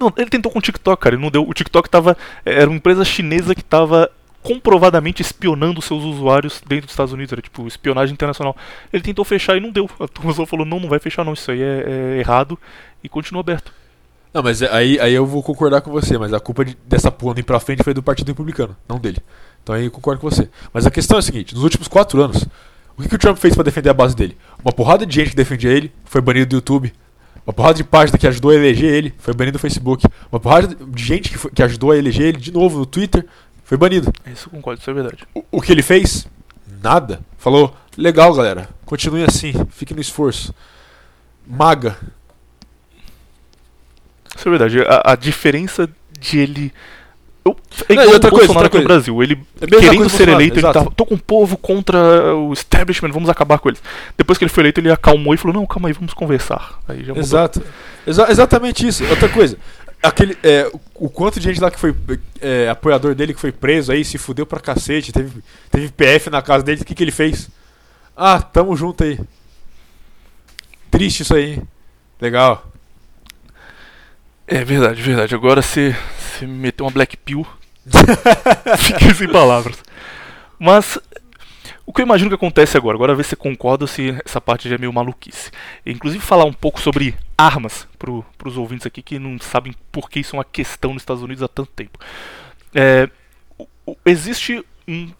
não, 0.00 0.12
ele 0.16 0.30
tentou 0.30 0.50
com 0.50 0.58
o 0.58 0.62
TikTok, 0.62 1.00
cara. 1.02 1.14
Ele 1.14 1.22
não 1.22 1.30
deu. 1.30 1.46
O 1.48 1.52
TikTok 1.52 1.88
tava. 1.90 2.16
Era 2.44 2.68
uma 2.68 2.76
empresa 2.76 3.04
chinesa 3.04 3.54
que 3.54 3.62
tava 3.62 4.10
comprovadamente 4.42 5.20
espionando 5.22 5.82
seus 5.82 6.02
usuários 6.04 6.62
dentro 6.66 6.86
dos 6.86 6.92
Estados 6.92 7.12
Unidos. 7.12 7.32
Era 7.32 7.42
tipo 7.42 7.66
espionagem 7.66 8.14
internacional. 8.14 8.56
Ele 8.92 9.02
tentou 9.02 9.24
fechar 9.24 9.56
e 9.56 9.60
não 9.60 9.70
deu. 9.70 9.88
A 10.00 10.08
turma 10.08 10.32
só 10.32 10.46
falou: 10.46 10.64
não, 10.64 10.80
não 10.80 10.88
vai 10.88 10.98
fechar, 10.98 11.24
não. 11.24 11.34
Isso 11.34 11.50
aí 11.50 11.60
é, 11.62 11.84
é 11.86 12.18
errado. 12.18 12.58
E 13.04 13.08
continua 13.08 13.40
aberto. 13.40 13.72
Não, 14.32 14.42
mas 14.42 14.62
aí, 14.62 14.98
aí 15.00 15.14
eu 15.14 15.24
vou 15.24 15.42
concordar 15.42 15.80
com 15.80 15.90
você, 15.90 16.18
mas 16.18 16.32
a 16.34 16.40
culpa 16.40 16.64
de- 16.64 16.76
dessa 16.86 17.10
porra 17.10 17.34
não 17.34 17.40
ir 17.40 17.42
pra 17.44 17.58
frente 17.60 17.82
foi 17.82 17.94
do 17.94 18.02
Partido 18.02 18.28
Republicano, 18.28 18.76
não 18.88 18.98
dele. 18.98 19.18
Então 19.62 19.74
aí 19.74 19.86
eu 19.86 19.90
concordo 19.90 20.20
com 20.20 20.28
você. 20.28 20.48
Mas 20.74 20.86
a 20.86 20.90
questão 20.90 21.16
é 21.16 21.20
a 21.20 21.22
seguinte: 21.22 21.54
nos 21.54 21.62
últimos 21.64 21.88
quatro 21.88 22.22
anos, 22.22 22.44
o 22.96 23.02
que, 23.02 23.08
que 23.08 23.14
o 23.14 23.18
Trump 23.18 23.38
fez 23.38 23.54
pra 23.54 23.62
defender 23.64 23.88
a 23.90 23.94
base 23.94 24.14
dele? 24.16 24.36
Uma 24.62 24.72
porrada 24.72 25.06
de 25.06 25.14
gente 25.14 25.30
que 25.30 25.36
defendia 25.36 25.70
ele 25.70 25.90
foi 26.04 26.20
banido 26.20 26.46
do 26.50 26.56
YouTube. 26.56 26.92
Uma 27.46 27.52
porrada 27.52 27.74
de 27.74 27.84
página 27.84 28.18
que 28.18 28.26
ajudou 28.26 28.50
a 28.50 28.54
eleger 28.54 28.92
ele 28.92 29.14
foi 29.18 29.32
banido 29.32 29.56
do 29.56 29.60
Facebook. 29.60 30.04
Uma 30.32 30.40
porrada 30.40 30.74
de 30.74 31.02
gente 31.02 31.30
que, 31.30 31.38
foi- 31.38 31.50
que 31.52 31.62
ajudou 31.62 31.92
a 31.92 31.96
eleger 31.96 32.26
ele 32.26 32.38
de 32.38 32.52
novo 32.52 32.78
no 32.80 32.86
Twitter 32.86 33.24
foi 33.64 33.78
banido. 33.78 34.12
Isso 34.26 34.50
concordo, 34.50 34.80
isso 34.80 34.90
é 34.90 34.94
verdade. 34.94 35.24
O, 35.32 35.44
o 35.52 35.60
que 35.62 35.70
ele 35.72 35.82
fez? 35.82 36.26
Nada. 36.82 37.20
Falou: 37.38 37.74
legal, 37.96 38.34
galera, 38.34 38.68
continue 38.84 39.22
assim, 39.24 39.52
fique 39.70 39.94
no 39.94 40.00
esforço. 40.00 40.52
Maga. 41.46 41.96
Isso 44.36 44.48
é 44.48 44.50
verdade. 44.50 44.80
A, 44.82 45.12
a 45.12 45.16
diferença 45.16 45.88
de 46.18 46.38
ele. 46.38 46.72
Eu, 47.46 47.56
é 47.88 47.94
Não, 47.94 48.02
igual 48.02 48.08
e 48.10 48.14
outra 48.14 48.30
coisa, 48.30 48.48
outra 48.48 48.66
aqui 48.66 48.76
no 48.78 48.82
coisa. 48.82 48.88
Brasil. 48.88 49.22
Ele 49.22 49.38
É 49.60 49.66
querendo 49.66 49.86
coisa 49.96 50.02
do 50.04 50.08
ser 50.10 50.28
eleito, 50.28 50.58
ele 50.58 50.72
tava. 50.72 50.90
Tô 50.90 51.06
com 51.06 51.14
o 51.14 51.18
povo 51.18 51.56
contra 51.56 52.34
o 52.34 52.52
establishment, 52.52 53.12
vamos 53.12 53.28
acabar 53.28 53.58
com 53.58 53.68
eles. 53.68 53.80
Depois 54.18 54.36
que 54.38 54.44
ele 54.44 54.50
foi 54.50 54.62
eleito, 54.62 54.80
ele 54.80 54.90
acalmou 54.90 55.32
e 55.32 55.36
falou: 55.36 55.54
Não, 55.56 55.66
calma 55.66 55.88
aí, 55.88 55.92
vamos 55.92 56.12
conversar. 56.14 56.80
Aí 56.88 56.98
já 57.00 57.08
mudou. 57.08 57.22
Exato. 57.22 57.62
Exa- 58.06 58.30
exatamente 58.30 58.86
isso. 58.86 59.04
Outra 59.06 59.28
coisa. 59.28 59.56
Aquele, 60.02 60.36
é, 60.42 60.68
o, 60.72 61.06
o 61.06 61.08
quanto 61.08 61.40
de 61.40 61.44
gente 61.48 61.60
lá 61.60 61.70
que 61.70 61.78
foi 61.80 61.94
é, 62.40 62.68
apoiador 62.68 63.14
dele 63.14 63.32
que 63.34 63.40
foi 63.40 63.50
preso 63.50 63.90
aí, 63.92 64.04
se 64.04 64.18
fudeu 64.18 64.44
pra 64.44 64.60
cacete, 64.60 65.10
teve, 65.12 65.42
teve 65.70 65.88
PF 65.88 66.28
na 66.30 66.42
casa 66.42 66.62
dele, 66.62 66.82
o 66.82 66.84
que, 66.84 66.94
que 66.94 67.02
ele 67.02 67.10
fez? 67.10 67.48
Ah, 68.16 68.40
tamo 68.40 68.76
junto 68.76 69.02
aí. 69.04 69.18
Triste 70.90 71.22
isso 71.22 71.34
aí. 71.34 71.60
Legal. 72.20 72.64
É 74.46 74.64
verdade, 74.64 75.02
verdade. 75.02 75.34
Agora 75.34 75.60
você 75.62 75.94
você 76.18 76.46
me 76.46 76.54
meteu 76.54 76.86
uma 76.86 76.92
black 76.92 77.16
pill. 77.16 77.46
Fiquei 78.78 79.14
sem 79.14 79.28
palavras. 79.28 79.82
Mas 80.58 80.98
o 81.84 81.92
que 81.92 82.00
eu 82.00 82.06
imagino 82.06 82.30
que 82.30 82.34
acontece 82.34 82.76
agora, 82.76 82.96
agora 82.96 83.14
ver 83.14 83.24
se 83.24 83.30
você 83.30 83.36
concorda 83.36 83.84
ou 83.84 83.88
se 83.88 84.16
essa 84.24 84.40
parte 84.40 84.68
já 84.68 84.74
é 84.74 84.78
meio 84.78 84.92
maluquice. 84.92 85.50
Inclusive 85.84 86.22
falar 86.22 86.44
um 86.44 86.52
pouco 86.52 86.80
sobre 86.80 87.14
armas 87.36 87.86
para 87.98 88.10
os 88.48 88.56
ouvintes 88.56 88.86
aqui 88.86 89.02
que 89.02 89.18
não 89.18 89.38
sabem 89.38 89.74
por 89.90 90.08
que 90.10 90.20
isso 90.20 90.36
é 90.36 90.38
uma 90.38 90.44
questão 90.44 90.92
nos 90.92 91.02
Estados 91.02 91.22
Unidos 91.22 91.42
há 91.42 91.48
tanto 91.48 91.70
tempo. 91.72 91.98
É, 92.74 93.08
o- 93.58 93.66
o- 93.86 93.96
existe 94.06 94.64
um 94.86 95.10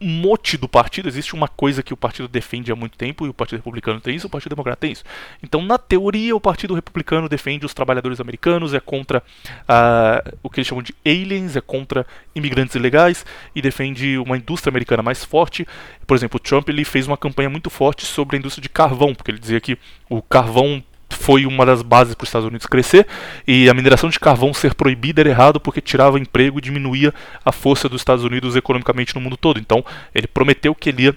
mote 0.00 0.56
do 0.56 0.68
partido, 0.68 1.08
existe 1.08 1.34
uma 1.34 1.48
coisa 1.48 1.82
que 1.82 1.94
o 1.94 1.96
partido 1.96 2.28
defende 2.28 2.70
há 2.70 2.76
muito 2.76 2.98
tempo 2.98 3.26
e 3.26 3.28
o 3.28 3.34
Partido 3.34 3.58
Republicano 3.58 4.00
tem 4.00 4.14
isso, 4.16 4.26
o 4.26 4.30
Partido 4.30 4.50
Democrata 4.50 4.80
tem 4.80 4.92
isso. 4.92 5.04
Então, 5.42 5.62
na 5.62 5.78
teoria, 5.78 6.36
o 6.36 6.40
Partido 6.40 6.74
Republicano 6.74 7.28
defende 7.28 7.64
os 7.64 7.72
trabalhadores 7.72 8.20
americanos, 8.20 8.74
é 8.74 8.80
contra 8.80 9.22
ah, 9.66 10.22
o 10.42 10.50
que 10.50 10.60
eles 10.60 10.68
chamam 10.68 10.82
de 10.82 10.94
aliens, 11.04 11.56
é 11.56 11.60
contra 11.60 12.06
imigrantes 12.34 12.74
ilegais 12.74 13.24
e 13.54 13.62
defende 13.62 14.18
uma 14.18 14.36
indústria 14.36 14.70
americana 14.70 15.02
mais 15.02 15.24
forte. 15.24 15.66
Por 16.06 16.16
exemplo, 16.16 16.36
o 16.36 16.40
Trump 16.40 16.68
ele 16.68 16.84
fez 16.84 17.06
uma 17.06 17.16
campanha 17.16 17.48
muito 17.48 17.70
forte 17.70 18.04
sobre 18.04 18.36
a 18.36 18.38
indústria 18.38 18.62
de 18.62 18.68
carvão, 18.68 19.14
porque 19.14 19.30
ele 19.30 19.38
dizia 19.38 19.60
que 19.60 19.78
o 20.08 20.20
carvão 20.20 20.82
foi 21.16 21.46
uma 21.46 21.66
das 21.66 21.82
bases 21.82 22.14
para 22.14 22.24
os 22.24 22.28
Estados 22.28 22.46
Unidos 22.46 22.66
crescer 22.66 23.06
e 23.46 23.68
a 23.68 23.74
mineração 23.74 24.08
de 24.08 24.20
carvão 24.20 24.54
ser 24.54 24.74
proibida 24.74 25.22
era 25.22 25.30
errado 25.30 25.58
porque 25.58 25.80
tirava 25.80 26.18
emprego 26.18 26.58
e 26.58 26.62
diminuía 26.62 27.12
a 27.44 27.50
força 27.50 27.88
dos 27.88 28.00
Estados 28.00 28.24
Unidos 28.24 28.54
economicamente 28.54 29.14
no 29.14 29.20
mundo 29.20 29.36
todo. 29.36 29.58
Então, 29.58 29.84
ele 30.14 30.26
prometeu 30.26 30.74
que 30.74 30.90
ele 30.90 31.04
ia 31.04 31.16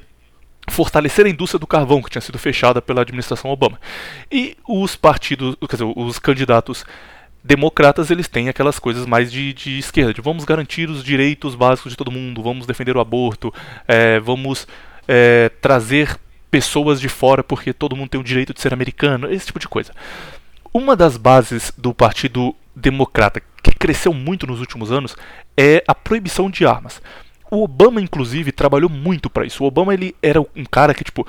fortalecer 0.70 1.26
a 1.26 1.30
indústria 1.30 1.60
do 1.60 1.68
carvão 1.68 2.02
que 2.02 2.10
tinha 2.10 2.22
sido 2.22 2.38
fechada 2.38 2.82
pela 2.82 3.02
administração 3.02 3.52
Obama. 3.52 3.80
E 4.32 4.56
os 4.68 4.96
partidos, 4.96 5.56
quer 5.68 5.76
dizer, 5.76 5.94
os 5.96 6.20
candidatos 6.20 6.86
democratas, 7.44 8.12
eles 8.12 8.28
têm 8.28 8.50
aquelas 8.50 8.80
coisas 8.80 9.06
mais 9.06 9.32
de, 9.32 9.54
de 9.54 9.80
esquerda, 9.80 10.14
de 10.14 10.22
vamos 10.22 10.44
garantir 10.46 10.90
os 10.90 11.04
direitos 11.04 11.56
básicos 11.56 11.92
de 11.92 11.98
todo 11.98 12.12
mundo, 12.12 12.44
vamos 12.44 12.68
defender 12.68 12.96
o 12.96 13.00
aborto, 13.00 13.54
eh, 13.88 14.20
vamos 14.20 14.68
eh, 15.08 15.50
trazer 15.62 16.18
pessoas 16.50 17.00
de 17.00 17.10
fora 17.10 17.44
porque 17.44 17.74
todo 17.74 17.96
mundo 17.96 18.10
tem 18.10 18.20
o 18.20 18.24
direito 18.24 18.54
de 18.54 18.62
ser 18.62 18.74
americano, 18.74 19.32
esse 19.32 19.48
tipo 19.48 19.60
de 19.60 19.68
coisa. 19.68 19.94
Uma 20.74 20.96
das 20.96 21.18
bases 21.18 21.72
do 21.78 21.94
Partido 21.94 22.56
Democrata, 22.76 23.42
que 23.64 23.72
cresceu 23.72 24.14
muito 24.14 24.46
nos 24.46 24.60
últimos 24.60 24.92
anos, 24.92 25.16
é 25.58 25.84
a 25.88 25.96
proibição 25.96 26.50
de 26.50 26.66
armas. 26.66 27.02
O 27.52 27.64
Obama, 27.64 28.00
inclusive, 28.00 28.52
trabalhou 28.52 28.90
muito 28.90 29.30
para 29.30 29.46
isso. 29.46 29.64
O 29.64 29.68
Obama 29.68 29.94
ele 29.94 30.16
era 30.22 30.40
um 30.40 30.66
cara 30.70 30.94
que, 30.94 31.04
tipo, 31.04 31.26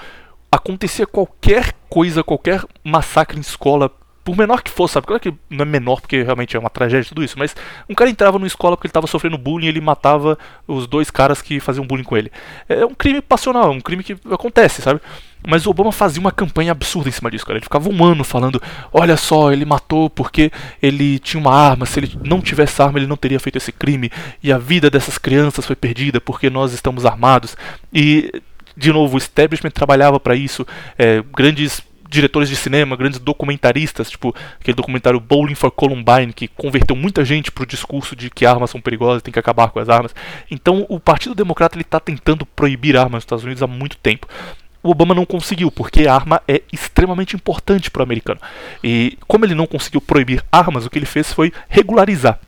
acontecia 0.53 1.07
qualquer 1.07 1.73
coisa, 1.89 2.23
qualquer 2.23 2.63
massacre 2.85 3.39
em 3.39 3.41
escola, 3.41 3.91
por 4.31 4.37
menor 4.37 4.63
que 4.63 4.71
fosse, 4.71 4.95
sabe? 4.95 5.09
Claro 5.09 5.21
que 5.21 5.35
não 5.51 5.63
é 5.63 5.65
menor 5.65 6.01
porque 6.01 6.23
realmente 6.23 6.57
é 6.57 6.61
uma 6.61 6.71
tragédia 6.71 7.09
tudo 7.09 7.25
isso, 7.25 7.37
mas 7.37 7.55
um 7.89 7.95
cara 7.95 8.09
entrava 8.09 8.39
numa 8.39 8.47
escola 8.47 8.77
porque 8.77 8.87
ele 8.87 8.91
estava 8.91 9.09
sofrendo 9.09 9.37
bullying 9.37 9.67
e 9.67 9.69
ele 9.69 9.81
matava 9.81 10.39
os 10.69 10.87
dois 10.87 11.11
caras 11.11 11.43
que 11.43 11.59
faziam 11.59 11.85
bullying 11.85 12.05
com 12.05 12.17
ele. 12.17 12.31
É 12.69 12.87
um 12.87 12.95
crime 12.95 13.21
passional, 13.21 13.65
é 13.65 13.71
um 13.71 13.81
crime 13.81 14.05
que 14.05 14.17
acontece, 14.31 14.83
sabe? 14.83 15.01
Mas 15.45 15.67
o 15.67 15.71
Obama 15.71 15.91
fazia 15.91 16.21
uma 16.21 16.31
campanha 16.31 16.71
absurda 16.71 17.09
em 17.09 17.13
cima 17.13 17.29
disso, 17.29 17.45
cara. 17.45 17.59
Ele 17.59 17.65
ficava 17.65 17.89
um 17.89 18.05
ano 18.05 18.23
falando: 18.23 18.63
olha 18.93 19.17
só, 19.17 19.51
ele 19.51 19.65
matou 19.65 20.09
porque 20.09 20.53
ele 20.81 21.19
tinha 21.19 21.41
uma 21.41 21.53
arma. 21.53 21.87
Se 21.87 21.99
ele 21.99 22.13
não 22.23 22.41
tivesse 22.41 22.81
arma, 22.81 22.99
ele 22.99 23.07
não 23.07 23.17
teria 23.17 23.41
feito 23.41 23.57
esse 23.57 23.73
crime. 23.73 24.13
E 24.43 24.53
a 24.53 24.59
vida 24.59 24.91
dessas 24.91 25.19
crianças 25.19 25.67
foi 25.67 25.75
perdida 25.75 26.21
porque 26.21 26.51
nós 26.51 26.73
estamos 26.73 27.07
armados. 27.07 27.57
E, 27.93 28.31
de 28.77 28.93
novo, 28.93 29.15
o 29.15 29.19
establishment 29.19 29.71
trabalhava 29.71 30.21
para 30.21 30.37
isso. 30.37 30.67
É, 30.99 31.25
grandes 31.35 31.83
diretores 32.11 32.49
de 32.49 32.57
cinema, 32.57 32.97
grandes 32.97 33.21
documentaristas, 33.21 34.11
tipo 34.11 34.35
aquele 34.61 34.75
documentário 34.75 35.21
Bowling 35.21 35.55
for 35.55 35.71
Columbine, 35.71 36.33
que 36.35 36.49
converteu 36.49 36.97
muita 36.97 37.25
gente 37.25 37.53
pro 37.53 37.65
discurso 37.65 38.17
de 38.17 38.29
que 38.29 38.45
armas 38.45 38.71
são 38.71 38.81
perigosas, 38.81 39.23
tem 39.23 39.33
que 39.33 39.39
acabar 39.39 39.71
com 39.71 39.79
as 39.79 39.89
armas. 39.89 40.15
Então, 40.51 40.85
o 40.89 40.99
Partido 40.99 41.35
Democrata 41.35 41.77
ele 41.77 41.85
tá 41.85 42.01
tentando 42.01 42.45
proibir 42.45 42.97
armas 42.97 43.19
nos 43.19 43.25
Estados 43.25 43.45
Unidos 43.45 43.63
há 43.63 43.67
muito 43.67 43.97
tempo 43.97 44.27
o 44.83 44.91
Obama 44.91 45.15
não 45.15 45.27
conseguiu, 45.27 45.71
porque 45.71 46.07
a 46.07 46.15
arma 46.15 46.41
é 46.49 46.63
extremamente 46.73 47.37
importante 47.37 47.91
para 47.91 48.01
o 48.01 48.03
americano. 48.03 48.41
E 48.83 49.19
como 49.29 49.45
ele 49.45 49.55
não 49.55 49.67
conseguiu 49.67 50.01
proibir 50.01 50.43
armas, 50.51 50.87
o 50.87 50.91
que 50.91 50.99
ele 50.99 51.07
fez 51.07 51.33
foi 51.33 51.53
regularizar. 51.69 52.41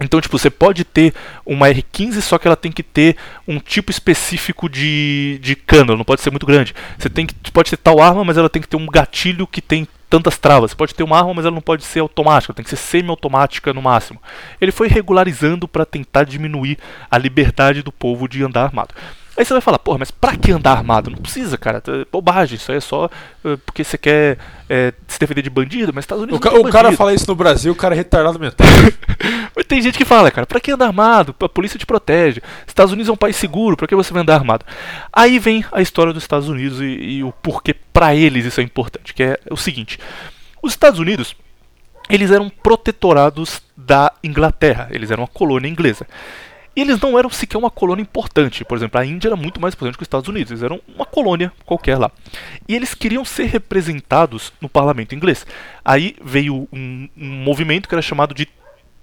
Então, 0.00 0.20
tipo, 0.20 0.36
você 0.36 0.50
pode 0.50 0.84
ter 0.84 1.14
uma 1.46 1.68
R15, 1.68 2.20
só 2.20 2.36
que 2.36 2.48
ela 2.48 2.56
tem 2.56 2.72
que 2.72 2.82
ter 2.82 3.16
um 3.46 3.60
tipo 3.60 3.92
específico 3.92 4.68
de, 4.68 5.38
de 5.40 5.54
cano, 5.54 5.96
não 5.96 6.04
pode 6.04 6.20
ser 6.20 6.30
muito 6.30 6.46
grande. 6.46 6.74
Você 6.98 7.08
tem 7.08 7.24
que, 7.24 7.34
pode 7.52 7.70
ter 7.70 7.76
tal 7.76 8.00
arma, 8.00 8.24
mas 8.24 8.36
ela 8.36 8.50
tem 8.50 8.60
que 8.60 8.66
ter 8.66 8.76
um 8.76 8.86
gatilho 8.86 9.46
que 9.46 9.62
tem 9.62 9.86
tantas 10.10 10.36
travas. 10.36 10.72
Você 10.72 10.76
pode 10.76 10.94
ter 10.94 11.04
uma 11.04 11.16
arma, 11.16 11.34
mas 11.34 11.44
ela 11.44 11.54
não 11.54 11.60
pode 11.60 11.84
ser 11.84 12.00
automática, 12.00 12.52
tem 12.52 12.64
que 12.64 12.70
ser 12.70 12.76
semi-automática 12.76 13.72
no 13.72 13.80
máximo. 13.80 14.20
Ele 14.60 14.72
foi 14.72 14.88
regularizando 14.88 15.68
para 15.68 15.84
tentar 15.84 16.24
diminuir 16.24 16.76
a 17.08 17.16
liberdade 17.16 17.82
do 17.82 17.92
povo 17.92 18.28
de 18.28 18.42
andar 18.42 18.64
armado. 18.64 18.94
Aí 19.36 19.44
você 19.44 19.52
vai 19.52 19.60
falar, 19.60 19.78
porra, 19.80 19.98
mas 19.98 20.10
pra 20.10 20.36
que 20.36 20.52
andar 20.52 20.72
armado? 20.72 21.10
Não 21.10 21.18
precisa, 21.18 21.58
cara. 21.58 21.82
É 21.86 22.04
bobagem. 22.10 22.56
Isso 22.56 22.70
aí 22.70 22.78
é 22.78 22.80
só 22.80 23.06
uh, 23.06 23.58
porque 23.66 23.82
você 23.82 23.98
quer 23.98 24.38
é, 24.68 24.92
se 25.08 25.18
defender 25.18 25.42
de 25.42 25.50
bandido, 25.50 25.92
mas 25.94 26.04
Estados 26.04 26.22
Unidos 26.22 26.38
O, 26.38 26.40
ca- 26.40 26.56
o 26.56 26.70
cara 26.70 26.92
fala 26.92 27.12
isso 27.12 27.26
no 27.28 27.34
Brasil, 27.34 27.72
o 27.72 27.76
cara 27.76 27.94
é 27.94 27.96
retardado 27.96 28.38
mental. 28.38 28.66
Mas 29.56 29.66
tem 29.66 29.80
gente 29.80 29.96
que 29.96 30.04
fala, 30.04 30.30
cara, 30.32 30.46
pra 30.46 30.58
que 30.58 30.72
andar 30.72 30.86
armado? 30.86 31.34
A 31.40 31.48
polícia 31.48 31.78
te 31.78 31.86
protege. 31.86 32.42
Estados 32.66 32.92
Unidos 32.92 33.08
é 33.08 33.12
um 33.12 33.16
país 33.16 33.36
seguro, 33.36 33.76
pra 33.76 33.86
que 33.86 33.94
você 33.94 34.12
vai 34.12 34.22
andar 34.22 34.34
armado? 34.34 34.64
Aí 35.12 35.38
vem 35.38 35.64
a 35.70 35.80
história 35.80 36.12
dos 36.12 36.24
Estados 36.24 36.48
Unidos 36.48 36.80
e, 36.80 36.84
e 36.84 37.24
o 37.24 37.30
porquê 37.32 37.72
pra 37.92 38.14
eles 38.16 38.44
isso 38.44 38.60
é 38.60 38.64
importante, 38.64 39.14
que 39.14 39.22
é 39.22 39.38
o 39.50 39.56
seguinte. 39.56 39.98
Os 40.60 40.72
Estados 40.72 40.98
Unidos, 40.98 41.36
eles 42.10 42.32
eram 42.32 42.48
protetorados 42.50 43.62
da 43.76 44.12
Inglaterra, 44.24 44.88
eles 44.90 45.10
eram 45.12 45.22
uma 45.22 45.28
colônia 45.28 45.68
inglesa. 45.68 46.04
E 46.76 46.80
eles 46.80 47.00
não 47.00 47.18
eram 47.18 47.30
sequer 47.30 47.56
uma 47.56 47.70
colônia 47.70 48.02
importante. 48.02 48.64
Por 48.64 48.76
exemplo, 48.76 49.00
a 49.00 49.04
Índia 49.04 49.28
era 49.28 49.36
muito 49.36 49.60
mais 49.60 49.74
importante 49.74 49.96
que 49.96 50.02
os 50.02 50.06
Estados 50.06 50.28
Unidos. 50.28 50.50
Eles 50.50 50.62
eram 50.62 50.80
uma 50.88 51.06
colônia 51.06 51.52
qualquer 51.64 51.98
lá. 51.98 52.10
E 52.68 52.74
eles 52.74 52.94
queriam 52.94 53.24
ser 53.24 53.46
representados 53.46 54.52
no 54.60 54.68
parlamento 54.68 55.14
inglês. 55.14 55.46
Aí 55.84 56.16
veio 56.22 56.68
um, 56.72 57.08
um 57.16 57.26
movimento 57.44 57.88
que 57.88 57.94
era 57.94 58.02
chamado 58.02 58.34
de 58.34 58.48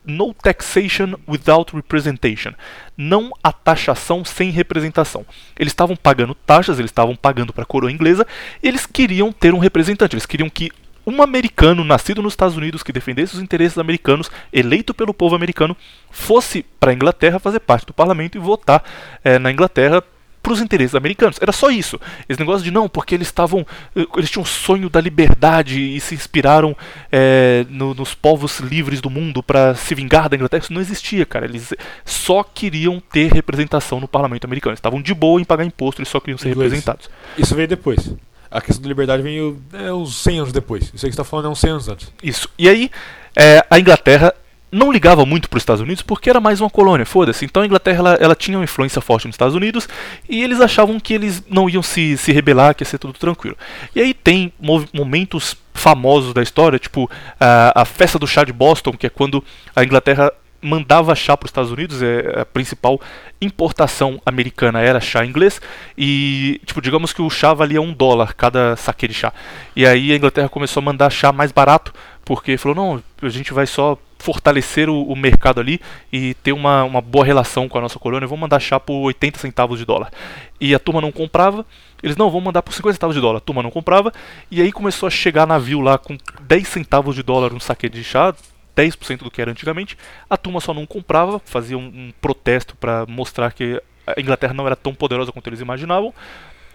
No 0.05 0.33
Taxation 0.33 1.15
Without 1.27 1.73
Representation. 1.73 2.53
Não 2.97 3.31
a 3.41 3.53
taxação 3.53 4.25
sem 4.25 4.49
representação. 4.49 5.25
Eles 5.57 5.71
estavam 5.71 5.95
pagando 5.95 6.35
taxas, 6.35 6.77
eles 6.77 6.91
estavam 6.91 7.15
pagando 7.15 7.53
para 7.53 7.63
a 7.63 7.67
coroa 7.67 7.91
inglesa, 7.91 8.27
e 8.61 8.67
eles 8.67 8.85
queriam 8.85 9.31
ter 9.31 9.53
um 9.53 9.59
representante. 9.59 10.15
Eles 10.15 10.25
queriam 10.25 10.49
que 10.49 10.71
um 11.05 11.21
americano 11.21 11.83
nascido 11.83 12.21
nos 12.21 12.33
Estados 12.33 12.57
Unidos 12.57 12.83
que 12.83 12.91
defendesse 12.91 13.35
os 13.35 13.41
interesses 13.41 13.77
americanos, 13.77 14.29
eleito 14.51 14.93
pelo 14.93 15.13
povo 15.13 15.35
americano, 15.35 15.75
fosse 16.09 16.63
para 16.79 16.91
a 16.91 16.93
Inglaterra 16.93 17.39
fazer 17.39 17.59
parte 17.59 17.85
do 17.85 17.93
parlamento 17.93 18.37
e 18.37 18.39
votar 18.41 18.83
eh, 19.23 19.39
na 19.39 19.51
Inglaterra 19.51 20.03
para 20.43 20.53
os 20.53 20.59
interesses 20.61 20.95
americanos. 20.95 21.37
Era 21.39 21.51
só 21.51 21.69
isso. 21.69 21.99
Esse 22.27 22.39
negócio 22.39 22.63
de 22.63 22.71
não, 22.71 22.89
porque 22.89 23.13
eles 23.13 23.27
estavam. 23.27 23.63
eh, 23.95 24.05
Eles 24.17 24.29
tinham 24.31 24.41
um 24.41 24.45
sonho 24.45 24.89
da 24.89 24.99
liberdade 24.99 25.79
e 25.79 25.99
se 26.01 26.15
inspiraram 26.15 26.75
eh, 27.11 27.63
no- 27.69 27.93
nos 27.93 28.15
povos 28.15 28.59
livres 28.59 29.01
do 29.01 29.09
mundo 29.09 29.43
para 29.43 29.75
se 29.75 29.93
vingar 29.93 30.27
da 30.29 30.35
Inglaterra. 30.35 30.63
Isso 30.63 30.73
não 30.73 30.81
existia, 30.81 31.27
cara. 31.27 31.45
Eles 31.45 31.73
só 32.03 32.43
queriam 32.43 32.99
ter 33.11 33.31
representação 33.31 33.99
no 33.99 34.07
parlamento 34.07 34.45
americano. 34.45 34.71
Eles 34.71 34.79
estavam 34.79 34.99
de 34.99 35.13
boa 35.13 35.39
em 35.39 35.43
pagar 35.43 35.63
imposto, 35.63 36.01
eles 36.01 36.09
só 36.09 36.19
queriam 36.19 36.39
ser 36.39 36.49
Inglês. 36.49 36.71
representados. 36.71 37.07
Isso 37.37 37.53
veio 37.55 37.67
depois. 37.67 38.11
A 38.51 38.59
questão 38.59 38.83
da 38.83 38.89
liberdade 38.89 39.23
veio 39.23 39.61
é, 39.73 39.91
uns 39.93 40.15
100 40.17 40.39
anos 40.39 40.51
depois. 40.51 40.91
Isso 40.93 41.05
aí 41.05 41.09
que 41.09 41.15
você 41.15 41.17
tá 41.17 41.23
falando 41.23 41.45
é 41.45 41.49
uns 41.49 41.59
100 41.59 41.69
anos 41.69 41.89
antes. 41.89 42.11
Isso. 42.21 42.49
E 42.59 42.67
aí, 42.67 42.91
é, 43.35 43.65
a 43.69 43.79
Inglaterra 43.79 44.33
não 44.71 44.91
ligava 44.91 45.25
muito 45.25 45.49
para 45.49 45.57
os 45.57 45.61
Estados 45.61 45.81
Unidos 45.81 46.01
porque 46.01 46.29
era 46.29 46.39
mais 46.39 46.61
uma 46.61 46.69
colônia, 46.69 47.05
foda-se. 47.05 47.43
Então 47.43 47.61
a 47.61 47.65
Inglaterra 47.65 47.99
ela, 47.99 48.13
ela, 48.13 48.35
tinha 48.35 48.57
uma 48.57 48.63
influência 48.63 49.01
forte 49.01 49.27
nos 49.27 49.33
Estados 49.33 49.53
Unidos 49.53 49.87
e 50.29 50.41
eles 50.41 50.61
achavam 50.61 50.99
que 50.99 51.13
eles 51.13 51.43
não 51.49 51.69
iam 51.69 51.83
se, 51.83 52.15
se 52.17 52.31
rebelar, 52.31 52.73
que 52.73 52.83
ia 52.83 52.87
ser 52.87 52.97
tudo 52.97 53.13
tranquilo. 53.13 53.57
E 53.93 53.99
aí 53.99 54.13
tem 54.13 54.53
momentos 54.93 55.57
famosos 55.73 56.33
da 56.33 56.41
história, 56.41 56.79
tipo 56.79 57.09
a, 57.39 57.81
a 57.81 57.85
festa 57.85 58.17
do 58.17 58.27
chá 58.27 58.43
de 58.43 58.53
Boston, 58.53 58.93
que 58.93 59.05
é 59.05 59.09
quando 59.09 59.43
a 59.75 59.83
Inglaterra 59.83 60.31
mandava 60.61 61.15
chá 61.15 61.35
para 61.35 61.45
os 61.45 61.49
Estados 61.49 61.71
Unidos, 61.71 62.01
é 62.01 62.41
a 62.41 62.45
principal 62.45 62.99
importação 63.41 64.21
americana 64.25 64.79
era 64.79 64.99
chá 64.99 65.25
inglês. 65.25 65.61
E 65.97 66.61
tipo 66.65 66.81
digamos 66.81 67.13
que 67.13 67.21
o 67.21 67.29
chá 67.29 67.53
valia 67.53 67.81
um 67.81 67.93
dólar 67.93 68.33
cada 68.35 68.75
saque 68.75 69.07
de 69.07 69.13
chá. 69.13 69.33
E 69.75 69.85
aí 69.85 70.11
a 70.11 70.15
Inglaterra 70.15 70.49
começou 70.49 70.81
a 70.81 70.83
mandar 70.83 71.09
chá 71.09 71.31
mais 71.31 71.51
barato 71.51 71.93
porque 72.23 72.57
falou 72.57 72.75
não 72.75 73.03
a 73.21 73.29
gente 73.29 73.53
vai 73.53 73.65
só 73.65 73.97
fortalecer 74.21 74.87
o, 74.87 75.03
o, 75.03 75.15
mercado 75.15 75.59
ali 75.59 75.81
e 76.13 76.33
ter 76.35 76.53
uma, 76.53 76.83
uma 76.83 77.01
boa 77.01 77.25
relação 77.25 77.67
com 77.67 77.77
a 77.77 77.81
nossa 77.81 77.99
colônia, 77.99 78.27
vamos 78.27 78.41
mandar 78.41 78.59
chá 78.59 78.79
por 78.79 78.93
80 78.93 79.39
centavos 79.39 79.79
de 79.79 79.85
dólar. 79.85 80.11
E 80.59 80.73
a 80.75 80.79
turma 80.79 81.01
não 81.01 81.11
comprava, 81.11 81.65
eles 82.01 82.15
não 82.15 82.29
vão 82.29 82.39
mandar 82.39 82.61
por 82.61 82.73
50 82.73 82.93
centavos 82.93 83.15
de 83.15 83.21
dólar, 83.21 83.37
a 83.37 83.41
turma 83.41 83.63
não 83.63 83.71
comprava, 83.71 84.13
e 84.49 84.61
aí 84.61 84.71
começou 84.71 85.07
a 85.07 85.09
chegar 85.09 85.47
navio 85.47 85.81
lá 85.81 85.97
com 85.97 86.15
10 86.41 86.67
centavos 86.67 87.15
de 87.15 87.23
dólar 87.23 87.51
um 87.51 87.59
saque 87.59 87.89
de 87.89 88.03
chá, 88.03 88.33
10% 88.75 89.19
do 89.19 89.31
que 89.31 89.41
era 89.41 89.51
antigamente, 89.51 89.97
a 90.29 90.37
turma 90.37 90.59
só 90.59 90.73
não 90.73 90.85
comprava, 90.85 91.39
fazia 91.39 91.77
um, 91.77 91.85
um 91.85 92.13
protesto 92.21 92.75
para 92.75 93.05
mostrar 93.05 93.51
que 93.53 93.81
a 94.05 94.19
Inglaterra 94.19 94.53
não 94.53 94.65
era 94.65 94.75
tão 94.75 94.93
poderosa 94.93 95.31
quanto 95.31 95.47
eles 95.47 95.59
imaginavam, 95.59 96.13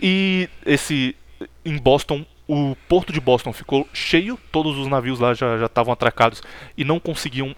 e 0.00 0.48
esse 0.64 1.16
em 1.64 1.76
Boston 1.76 2.24
o 2.48 2.76
porto 2.88 3.12
de 3.12 3.20
Boston 3.20 3.52
ficou 3.52 3.88
cheio, 3.92 4.38
todos 4.52 4.78
os 4.78 4.86
navios 4.86 5.18
lá 5.18 5.34
já 5.34 5.66
estavam 5.66 5.92
atracados 5.92 6.42
e 6.76 6.84
não 6.84 7.00
conseguiam 7.00 7.54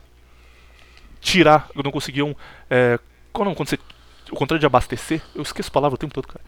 tirar, 1.21 1.69
não 1.75 1.91
conseguiam. 1.91 2.35
É, 2.71 2.99
qual 3.33 3.45
não, 3.45 3.55
quando 3.55 3.69
você. 3.69 3.79
O 4.31 4.37
contrário 4.37 4.61
de 4.61 4.67
abastecer, 4.67 5.23
eu 5.35 5.43
esqueço 5.43 5.71
a 5.71 5.73
palavra 5.73 5.95
o 5.95 5.99
tempo 5.99 6.15
todo, 6.15 6.27
cara. 6.27 6.45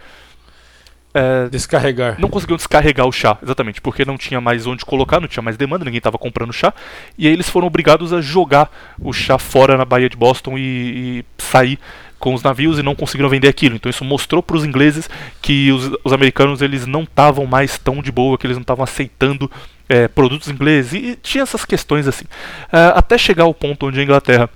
É, 1.12 1.48
descarregar. 1.48 2.20
Não 2.20 2.28
conseguiam 2.28 2.56
descarregar 2.56 3.06
o 3.06 3.10
chá, 3.10 3.36
exatamente, 3.42 3.80
porque 3.80 4.04
não 4.04 4.16
tinha 4.16 4.40
mais 4.40 4.66
onde 4.66 4.84
colocar, 4.84 5.18
não 5.18 5.26
tinha 5.26 5.42
mais 5.42 5.56
demanda, 5.56 5.84
ninguém 5.84 5.98
estava 5.98 6.16
comprando 6.16 6.52
chá. 6.52 6.72
E 7.18 7.26
aí 7.26 7.32
eles 7.32 7.48
foram 7.48 7.66
obrigados 7.66 8.12
a 8.12 8.20
jogar 8.20 8.70
o 9.00 9.12
chá 9.12 9.36
fora 9.36 9.76
na 9.76 9.84
Baía 9.84 10.08
de 10.08 10.16
Boston 10.16 10.56
e, 10.56 10.60
e 10.62 11.24
sair 11.36 11.80
com 12.20 12.34
os 12.34 12.42
navios 12.42 12.78
e 12.78 12.82
não 12.82 12.94
conseguiram 12.94 13.28
vender 13.28 13.48
aquilo. 13.48 13.74
Então 13.74 13.90
isso 13.90 14.04
mostrou 14.04 14.42
para 14.42 14.56
os 14.56 14.64
ingleses 14.64 15.10
que 15.42 15.72
os, 15.72 15.90
os, 16.04 16.12
americanos 16.12 16.62
eles 16.62 16.86
não 16.86 17.02
estavam 17.02 17.46
mais 17.46 17.78
tão 17.78 18.00
de 18.02 18.12
boa, 18.12 18.38
que 18.38 18.46
eles 18.46 18.56
não 18.56 18.62
estavam 18.62 18.84
aceitando 18.84 19.50
é, 19.88 20.06
produtos 20.06 20.48
ingleses 20.48 20.92
e, 20.92 21.16
tinha 21.16 21.42
essas 21.42 21.64
questões 21.64 22.06
assim. 22.06 22.26
Uh, 22.66 22.94
até 22.94 23.18
chegar 23.18 23.44
ao 23.44 23.54
ponto 23.54 23.86
onde 23.86 23.98
a 23.98 24.02
Inglaterra, 24.02 24.48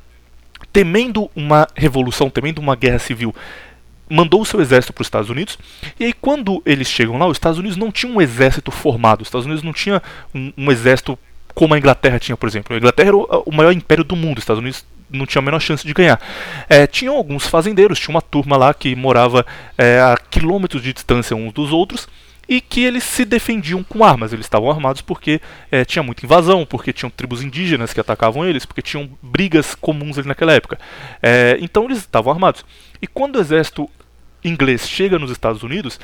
temendo 0.73 1.29
uma 1.35 1.67
revolução, 1.75 2.31
temendo 2.31 2.61
uma 2.61 2.77
guerra 2.77 2.99
civil, 2.99 3.35
mandou 4.09 4.41
o 4.41 4.45
seu 4.45 4.61
exército 4.61 4.93
para 4.93 5.03
os 5.03 5.07
Estados 5.07 5.31
Unidos. 5.31 5.59
E 5.99 6.05
aí, 6.05 6.13
quando 6.13 6.63
eles 6.65 6.89
chegam 6.89 7.19
lá, 7.19 7.27
os 7.27 7.37
Estados 7.37 7.59
Unidos 7.59 7.77
não 7.77 7.91
tinha 7.91 8.13
um 8.13 8.21
exército 8.21 8.71
formado. 8.71 9.23
Os 9.23 9.29
Estados 9.29 9.47
Unidos 9.47 9.63
não 9.63 9.73
tinha 9.73 10.03
um, 10.35 10.53
um 10.57 10.71
exército 10.71 11.19
como 11.55 11.75
a 11.75 11.79
Inglaterra 11.79 12.19
tinha, 12.19 12.37
por 12.37 12.49
exemplo. 12.49 12.75
A 12.75 12.79
Inglaterra 12.79 13.09
era 13.09 13.17
o, 13.17 13.43
o 13.47 13.55
maior 13.55 13.73
império 13.73 14.05
do 14.05 14.17
mundo. 14.17 14.39
Os 14.39 14.43
Estados 14.43 14.61
Unidos 14.61 14.85
não 15.11 15.27
tinha 15.27 15.41
a 15.41 15.45
menor 15.45 15.61
chance 15.61 15.87
de 15.87 15.93
ganhar. 15.93 16.21
É, 16.69 16.87
tinham 16.87 17.17
alguns 17.17 17.47
fazendeiros, 17.47 17.99
tinha 17.99 18.15
uma 18.15 18.23
turma 18.23 18.57
lá 18.57 18.75
que 18.75 18.95
morava 18.97 19.47
é, 19.79 20.01
a 20.01 20.17
quilômetros 20.31 20.83
de 20.83 20.93
distância 20.93 21.37
uns 21.37 21.53
dos 21.53 21.73
outros 21.73 22.09
e 22.49 22.61
que 22.61 22.83
eles 22.83 23.05
se 23.05 23.25
defendiam 23.25 23.83
com 23.83 24.05
armas. 24.05 24.33
Eles 24.33 24.47
estavam 24.47 24.71
armados 24.71 25.01
porque 25.01 25.41
é, 25.71 25.85
tinha 25.85 26.03
muita 26.03 26.25
invasão, 26.25 26.67
porque 26.67 26.93
tinham 26.93 27.11
tribos 27.11 27.43
indígenas 27.43 27.93
que 27.93 28.01
atacavam 28.01 28.45
eles, 28.45 28.65
porque 28.65 28.83
tinham 28.83 29.11
brigas 29.23 29.75
comuns 29.75 30.19
ali 30.19 30.29
naquela 30.29 30.53
época. 30.53 30.79
É, 31.23 31.57
então 31.61 31.85
eles 31.85 31.99
estavam 31.99 32.33
armados. 32.33 32.65
E 33.01 33.07
quando 33.07 33.37
o 33.37 33.41
exército 33.41 33.89
inglês 34.45 34.89
chega 34.89 35.19
nos 35.19 35.31
Estados 35.31 35.63
Unidos, 35.63 35.99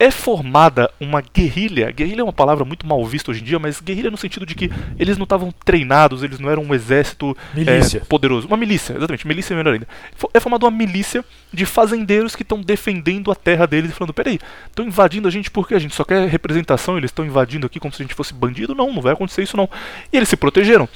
é 0.00 0.10
formada 0.10 0.90
uma 0.98 1.20
guerrilha. 1.20 1.90
Guerrilha 1.90 2.22
é 2.22 2.24
uma 2.24 2.32
palavra 2.32 2.64
muito 2.64 2.86
mal 2.86 3.04
vista 3.04 3.30
hoje 3.30 3.42
em 3.42 3.44
dia, 3.44 3.58
mas 3.58 3.82
guerrilha 3.82 4.10
no 4.10 4.16
sentido 4.16 4.46
de 4.46 4.54
que 4.54 4.70
eles 4.98 5.18
não 5.18 5.24
estavam 5.24 5.52
treinados, 5.62 6.22
eles 6.22 6.40
não 6.40 6.48
eram 6.50 6.62
um 6.62 6.74
exército 6.74 7.36
é, 7.54 7.98
poderoso. 8.00 8.46
Uma 8.46 8.56
milícia, 8.56 8.94
exatamente, 8.94 9.28
milícia 9.28 9.52
é 9.52 9.56
melhor 9.58 9.74
ainda. 9.74 9.86
É 10.32 10.40
formada 10.40 10.64
uma 10.64 10.70
milícia 10.70 11.22
de 11.52 11.66
fazendeiros 11.66 12.34
que 12.34 12.40
estão 12.40 12.62
defendendo 12.62 13.30
a 13.30 13.34
terra 13.34 13.66
deles 13.66 13.90
e 13.90 13.94
falando: 13.94 14.14
peraí, 14.14 14.38
estão 14.66 14.86
invadindo 14.86 15.28
a 15.28 15.30
gente 15.30 15.50
porque 15.50 15.74
a 15.74 15.78
gente 15.78 15.94
só 15.94 16.02
quer 16.02 16.26
representação, 16.26 16.96
eles 16.96 17.10
estão 17.10 17.26
invadindo 17.26 17.66
aqui 17.66 17.78
como 17.78 17.92
se 17.92 18.02
a 18.02 18.04
gente 18.06 18.14
fosse 18.14 18.32
bandido? 18.32 18.74
Não, 18.74 18.90
não 18.90 19.02
vai 19.02 19.12
acontecer 19.12 19.42
isso 19.42 19.56
não. 19.56 19.68
E 20.10 20.16
eles 20.16 20.30
se 20.30 20.36
protegeram. 20.36 20.88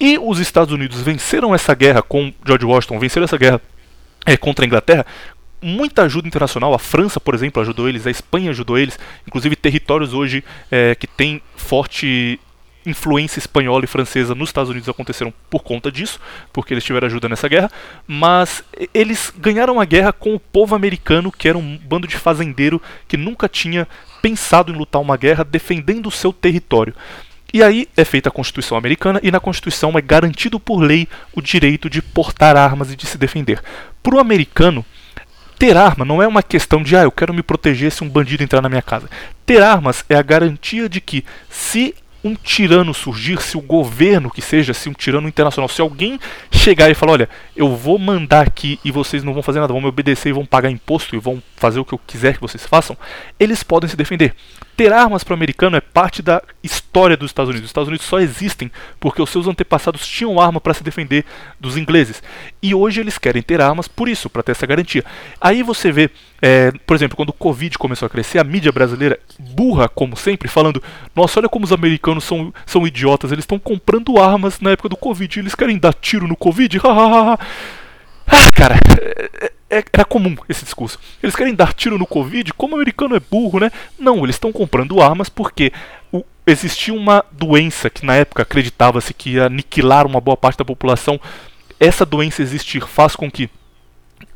E 0.00 0.18
os 0.18 0.40
Estados 0.40 0.72
Unidos 0.72 1.02
venceram 1.02 1.54
essa 1.54 1.74
guerra 1.74 2.00
com 2.00 2.32
George 2.46 2.64
Washington, 2.64 2.98
venceram 2.98 3.24
essa 3.24 3.36
guerra 3.36 3.60
é, 4.24 4.34
contra 4.36 4.64
a 4.64 4.66
Inglaterra 4.66 5.06
muita 5.60 6.02
ajuda 6.02 6.28
internacional. 6.28 6.74
A 6.74 6.78
França, 6.78 7.20
por 7.20 7.34
exemplo, 7.34 7.62
ajudou 7.62 7.88
eles, 7.88 8.06
a 8.06 8.10
Espanha 8.10 8.50
ajudou 8.50 8.78
eles, 8.78 8.98
inclusive 9.26 9.56
territórios 9.56 10.12
hoje 10.12 10.44
é, 10.70 10.94
que 10.94 11.06
têm 11.06 11.40
forte 11.56 12.40
influência 12.86 13.40
espanhola 13.40 13.84
e 13.84 13.88
francesa 13.88 14.34
nos 14.34 14.48
Estados 14.48 14.70
Unidos 14.70 14.88
aconteceram 14.88 15.34
por 15.50 15.62
conta 15.62 15.90
disso, 15.90 16.20
porque 16.52 16.72
eles 16.72 16.84
tiveram 16.84 17.06
ajuda 17.06 17.28
nessa 17.28 17.48
guerra, 17.48 17.70
mas 18.06 18.62
eles 18.94 19.32
ganharam 19.36 19.80
a 19.80 19.84
guerra 19.84 20.12
com 20.12 20.34
o 20.34 20.40
povo 20.40 20.74
americano, 20.74 21.32
que 21.32 21.48
era 21.48 21.58
um 21.58 21.76
bando 21.76 22.06
de 22.06 22.16
fazendeiro 22.16 22.80
que 23.08 23.16
nunca 23.16 23.48
tinha 23.48 23.88
pensado 24.22 24.72
em 24.72 24.76
lutar 24.76 25.02
uma 25.02 25.16
guerra 25.16 25.44
defendendo 25.44 26.06
o 26.06 26.12
seu 26.12 26.32
território. 26.32 26.94
E 27.52 27.62
aí 27.62 27.88
é 27.96 28.04
feita 28.04 28.28
a 28.28 28.32
Constituição 28.32 28.76
americana 28.76 29.20
e 29.22 29.30
na 29.30 29.40
Constituição 29.40 29.96
é 29.96 30.00
garantido 30.00 30.58
por 30.60 30.80
lei 30.80 31.08
o 31.32 31.40
direito 31.40 31.88
de 31.88 32.02
portar 32.02 32.56
armas 32.56 32.92
e 32.92 32.96
de 32.96 33.06
se 33.06 33.16
defender. 33.16 33.62
Para 34.02 34.16
o 34.16 34.20
americano, 34.20 34.84
ter 35.58 35.76
arma 35.76 36.04
não 36.04 36.22
é 36.22 36.26
uma 36.26 36.42
questão 36.42 36.82
de, 36.82 36.96
ah, 36.96 37.02
eu 37.02 37.10
quero 37.10 37.34
me 37.34 37.42
proteger 37.42 37.90
se 37.90 38.04
um 38.04 38.08
bandido 38.08 38.42
entrar 38.42 38.62
na 38.62 38.68
minha 38.68 38.82
casa. 38.82 39.08
Ter 39.44 39.62
armas 39.62 40.04
é 40.08 40.14
a 40.14 40.22
garantia 40.22 40.88
de 40.88 41.00
que, 41.00 41.24
se 41.48 41.94
um 42.22 42.34
tirano 42.34 42.92
surgir, 42.92 43.40
se 43.40 43.56
o 43.56 43.60
governo 43.60 44.30
que 44.30 44.42
seja, 44.42 44.74
se 44.74 44.88
um 44.88 44.92
tirano 44.92 45.28
internacional, 45.28 45.68
se 45.68 45.80
alguém 45.80 46.18
chegar 46.50 46.90
e 46.90 46.94
falar, 46.94 47.12
olha, 47.12 47.28
eu 47.54 47.74
vou 47.74 47.98
mandar 47.98 48.46
aqui 48.46 48.80
e 48.84 48.90
vocês 48.90 49.22
não 49.22 49.32
vão 49.32 49.42
fazer 49.42 49.60
nada, 49.60 49.72
vão 49.72 49.80
me 49.80 49.88
obedecer 49.88 50.30
e 50.30 50.32
vão 50.32 50.44
pagar 50.44 50.70
imposto 50.70 51.14
e 51.14 51.18
vão 51.18 51.42
fazer 51.56 51.78
o 51.78 51.84
que 51.84 51.94
eu 51.94 52.00
quiser 52.04 52.34
que 52.34 52.40
vocês 52.40 52.66
façam, 52.66 52.96
eles 53.38 53.62
podem 53.62 53.88
se 53.88 53.96
defender. 53.96 54.34
Ter 54.76 54.92
armas 54.92 55.24
para 55.24 55.32
o 55.32 55.34
americano 55.34 55.74
é 55.74 55.80
parte 55.80 56.20
da 56.20 56.42
história 56.62 57.16
dos 57.16 57.30
Estados 57.30 57.48
Unidos. 57.48 57.64
Os 57.64 57.70
Estados 57.70 57.88
Unidos 57.88 58.04
só 58.04 58.20
existem 58.20 58.70
porque 59.00 59.22
os 59.22 59.30
seus 59.30 59.46
antepassados 59.46 60.06
tinham 60.06 60.38
arma 60.38 60.60
para 60.60 60.74
se 60.74 60.84
defender 60.84 61.24
dos 61.58 61.78
ingleses. 61.78 62.22
E 62.62 62.74
hoje 62.74 63.00
eles 63.00 63.16
querem 63.16 63.40
ter 63.40 63.58
armas 63.60 63.88
por 63.88 64.06
isso, 64.06 64.28
para 64.28 64.42
ter 64.42 64.52
essa 64.52 64.66
garantia. 64.66 65.02
Aí 65.40 65.62
você 65.62 65.90
vê, 65.90 66.10
é, 66.42 66.70
por 66.86 66.94
exemplo, 66.94 67.16
quando 67.16 67.30
o 67.30 67.32
Covid 67.32 67.78
começou 67.78 68.04
a 68.04 68.10
crescer, 68.10 68.38
a 68.38 68.44
mídia 68.44 68.70
brasileira, 68.70 69.18
burra 69.38 69.88
como 69.88 70.14
sempre, 70.14 70.46
falando: 70.46 70.82
Nossa, 71.14 71.40
olha 71.40 71.48
como 71.48 71.64
os 71.64 71.72
americanos 71.72 72.24
são, 72.24 72.52
são 72.66 72.86
idiotas, 72.86 73.32
eles 73.32 73.44
estão 73.44 73.58
comprando 73.58 74.18
armas 74.18 74.60
na 74.60 74.72
época 74.72 74.90
do 74.90 74.96
Covid, 74.96 75.40
eles 75.40 75.54
querem 75.54 75.78
dar 75.78 75.94
tiro 75.94 76.28
no 76.28 76.36
Covid. 76.36 76.80
ah, 76.84 77.38
cara, 78.52 78.76
é, 79.00 79.30
é, 79.46 79.52
era 79.68 80.04
comum 80.04 80.36
esse 80.48 80.64
discurso. 80.64 80.98
Eles 81.22 81.34
querem 81.34 81.54
dar 81.54 81.72
tiro 81.72 81.98
no 81.98 82.06
Covid, 82.06 82.52
como 82.52 82.74
o 82.74 82.76
americano 82.76 83.16
é 83.16 83.20
burro, 83.20 83.58
né? 83.58 83.70
Não, 83.98 84.22
eles 84.22 84.36
estão 84.36 84.52
comprando 84.52 85.00
armas 85.00 85.28
porque 85.28 85.72
o, 86.12 86.24
existia 86.46 86.94
uma 86.94 87.24
doença 87.32 87.90
que 87.90 88.06
na 88.06 88.14
época 88.14 88.42
acreditava-se 88.42 89.12
que 89.12 89.30
ia 89.30 89.46
aniquilar 89.46 90.06
uma 90.06 90.20
boa 90.20 90.36
parte 90.36 90.58
da 90.58 90.64
população. 90.64 91.20
Essa 91.80 92.06
doença 92.06 92.42
existir 92.42 92.86
faz 92.86 93.16
com 93.16 93.30
que 93.30 93.50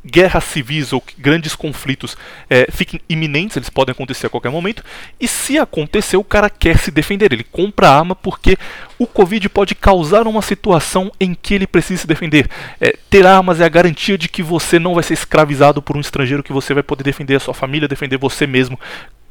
guerras 0.05 0.43
civis 0.43 0.91
ou 0.91 1.03
grandes 1.17 1.55
conflitos 1.55 2.17
é, 2.49 2.67
fiquem 2.71 2.99
iminentes, 3.07 3.55
eles 3.55 3.69
podem 3.69 3.91
acontecer 3.91 4.27
a 4.27 4.29
qualquer 4.29 4.49
momento, 4.49 4.83
e 5.19 5.27
se 5.27 5.57
acontecer, 5.57 6.17
o 6.17 6.23
cara 6.23 6.49
quer 6.49 6.77
se 6.77 6.91
defender, 6.91 7.31
ele 7.31 7.43
compra 7.43 7.89
arma 7.89 8.15
porque 8.15 8.57
o 8.97 9.05
Covid 9.05 9.47
pode 9.49 9.75
causar 9.75 10.27
uma 10.27 10.41
situação 10.41 11.11
em 11.19 11.33
que 11.33 11.53
ele 11.53 11.67
precisa 11.67 12.01
se 12.01 12.07
defender. 12.07 12.49
É, 12.79 12.95
ter 13.09 13.25
armas 13.25 13.59
é 13.59 13.65
a 13.65 13.69
garantia 13.69 14.17
de 14.17 14.27
que 14.27 14.43
você 14.43 14.79
não 14.79 14.93
vai 14.93 15.03
ser 15.03 15.13
escravizado 15.13 15.81
por 15.81 15.95
um 15.95 16.01
estrangeiro, 16.01 16.43
que 16.43 16.53
você 16.53 16.73
vai 16.73 16.83
poder 16.83 17.03
defender 17.03 17.35
a 17.35 17.39
sua 17.39 17.53
família, 17.53 17.87
defender 17.87 18.17
você 18.17 18.45
mesmo 18.47 18.79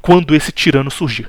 quando 0.01 0.35
esse 0.35 0.51
tirano 0.51 0.89
surgir. 0.89 1.27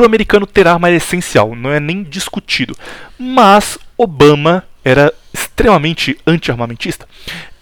Para 0.00 0.06
o 0.06 0.08
americano, 0.08 0.46
ter 0.46 0.66
arma 0.66 0.88
é 0.88 0.94
essencial, 0.94 1.54
não 1.54 1.70
é 1.70 1.78
nem 1.78 2.02
discutido. 2.02 2.74
Mas 3.18 3.78
Obama 3.98 4.64
era 4.82 5.12
extremamente 5.30 6.18
anti-armamentista. 6.26 7.06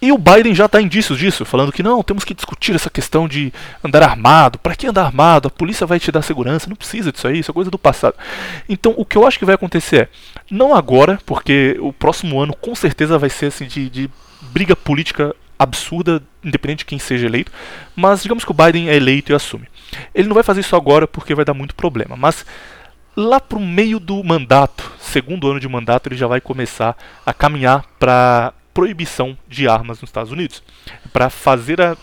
E 0.01 0.13
o 0.13 0.17
Biden 0.17 0.55
já 0.55 0.67
está 0.67 0.81
indícios 0.81 1.19
disso, 1.19 1.45
falando 1.45 1.73
que 1.73 1.83
não, 1.83 2.01
temos 2.01 2.23
que 2.23 2.33
discutir 2.33 2.77
essa 2.77 2.89
questão 2.89 3.27
de 3.27 3.53
andar 3.83 4.05
armado. 4.05 4.57
Para 4.57 4.77
que 4.77 4.87
andar 4.87 5.07
armado? 5.07 5.49
A 5.49 5.51
polícia 5.51 5.85
vai 5.85 5.99
te 5.99 6.13
dar 6.13 6.23
segurança, 6.23 6.69
não 6.69 6.77
precisa 6.77 7.11
disso 7.11 7.27
aí, 7.27 7.41
isso 7.41 7.51
é 7.51 7.55
coisa 7.55 7.73
do 7.73 7.77
passado. 7.77 8.15
Então, 8.69 8.95
o 8.97 9.05
que 9.05 9.19
eu 9.19 9.27
acho 9.27 9.37
que 9.37 9.45
vai 9.45 9.57
acontecer 9.57 10.03
é, 10.03 10.09
não 10.49 10.77
agora, 10.77 11.19
porque 11.27 11.77
o 11.81 11.93
próximo 11.93 12.41
ano 12.41 12.55
com 12.55 12.73
certeza 12.73 13.19
vai 13.19 13.31
ser 13.31 13.47
assim 13.47 13.67
de, 13.67 13.91
de 13.91 14.11
briga 14.53 14.77
política 14.77 15.35
absurda, 15.59 16.23
independente 16.45 16.79
de 16.79 16.85
quem 16.85 17.01
seja 17.01 17.27
eleito, 17.27 17.51
mas 17.97 18.23
digamos 18.23 18.45
que 18.45 18.51
o 18.53 18.55
Biden 18.55 18.89
é 18.89 18.95
eleito 18.95 19.33
e 19.33 19.35
assume. 19.35 19.67
Ele 20.15 20.29
não 20.29 20.35
vai 20.35 20.43
fazer 20.43 20.61
isso 20.61 20.77
agora 20.77 21.07
porque 21.07 21.35
vai 21.35 21.45
dar 21.45 21.55
muito 21.55 21.75
problema, 21.75 22.17
mas 22.17 22.45
lá 23.17 23.41
pro 23.41 23.59
meio 23.59 23.99
do 23.99 24.23
mandato, 24.23 24.93
segundo 25.01 25.49
ano 25.49 25.61
de 25.61 25.69
mandato 25.69 26.09
ele 26.09 26.17
já 26.17 26.27
vai 26.27 26.41
começar 26.41 26.97
a 27.25 27.35
caminhar 27.35 27.85
para 27.99 28.53
proibição 28.73 29.37
de 29.49 29.67
armas 29.67 30.01
nos 30.01 30.09
Estados 30.09 30.31
Unidos, 30.31 30.63
para 31.13 31.29
fazer 31.29 31.81
a 31.81 31.97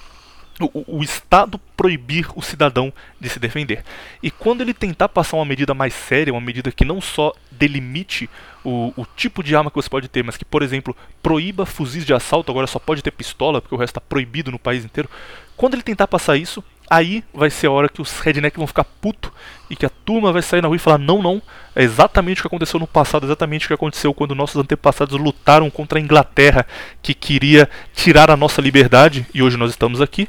o, 0.60 0.99
o, 0.99 1.03
Estado 1.03 1.60
proibir 1.76 2.28
o 2.36 2.41
cidadão 2.41 2.94
de 3.20 3.30
se 3.30 3.40
defender. 3.40 3.84
E 4.24 4.32
quando 4.32 4.62
ele 4.62 4.74
tentar 4.74 5.10
passar 5.10 5.38
uma 5.38 5.45
medida 5.45 5.74
mais 5.74 5.94
séria, 5.94 6.34
uma 6.34 6.41
medida 6.41 6.72
que 6.72 6.86
não 6.86 7.02
só 7.02 7.34
delimite 7.52 8.30
o, 8.64 8.94
o, 8.95 9.06
tipo 9.16 9.44
de 9.44 9.56
arma 9.56 9.70
que 9.70 9.76
você 9.76 9.90
pode 9.90 10.07
ter, 10.07 10.24
mas 10.24 10.38
que, 10.38 10.45
por 10.45 10.64
exemplo, 10.64 10.95
proíba 11.22 11.66
fuzis 11.66 12.06
de 12.06 12.14
assalto, 12.14 12.52
agora 12.52 12.68
só 12.68 12.80
pode 12.80 13.02
ter 13.02 13.12
pistola, 13.12 13.62
porque 13.62 13.76
o 13.76 13.78
resto 13.78 13.98
está 13.98 14.02
proibido 14.02 14.52
no 14.52 14.60
país 14.60 14.86
inteiro. 14.86 15.10
Quando 15.57 15.74
ele 15.74 15.84
tentar 15.84 16.07
passar 16.07 16.38
isso, 16.38 16.64
aí 16.90 17.24
vai 17.34 17.49
ser 17.49 17.68
a 17.68 17.72
hora 17.72 17.90
que 17.90 18.02
os 18.02 18.20
redneck 18.20 18.57
vão 18.57 18.68
ficar 18.68 18.84
puto 18.84 19.32
e 19.70 19.76
que 19.76 19.86
a 19.86 19.90
turma 19.90 20.32
vai 20.32 20.41
sair 20.41 20.62
na 20.62 20.68
rua 20.68 20.78
e 20.78 20.80
falar: 20.80 20.98
não, 20.98 21.22
não, 21.22 21.41
é 21.76 21.84
exatamente 21.84 22.40
o 22.40 22.44
que 22.44 22.48
aconteceu 22.48 22.80
no 22.80 22.88
passado, 22.88 23.26
exatamente 23.26 23.66
o 23.66 23.68
que 23.68 23.74
aconteceu 23.74 24.14
quando 24.14 24.36
nossos 24.36 24.62
antepassados 24.62 25.20
lutaram 25.20 25.70
contra 25.70 25.99
a 25.99 26.02
Inglaterra 26.02 26.66
que 27.02 27.14
queria 27.14 27.70
tirar 27.94 28.30
a 28.30 28.38
nossa 28.38 28.62
liberdade 28.62 29.26
e 29.34 29.41
hoje 29.41 29.57
nós 29.57 29.72
estamos 29.72 30.02
aqui. 30.02 30.28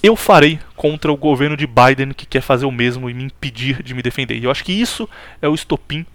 Eu 0.00 0.14
farei 0.14 0.60
contra 0.76 1.10
o 1.10 1.16
governo 1.16 1.56
de 1.56 1.66
Biden 1.66 2.12
que 2.12 2.24
quer 2.24 2.40
fazer 2.40 2.66
o 2.66 2.70
mesmo 2.70 3.10
e 3.10 3.14
me 3.14 3.24
impedir 3.24 3.82
de 3.82 3.94
me 3.94 4.02
defender. 4.02 4.38
E 4.38 4.44
eu 4.44 4.50
acho 4.50 4.64
que 4.64 4.72
isso 4.72 5.08
é 5.42 5.48
o 5.48 5.54
estopim 5.54 6.06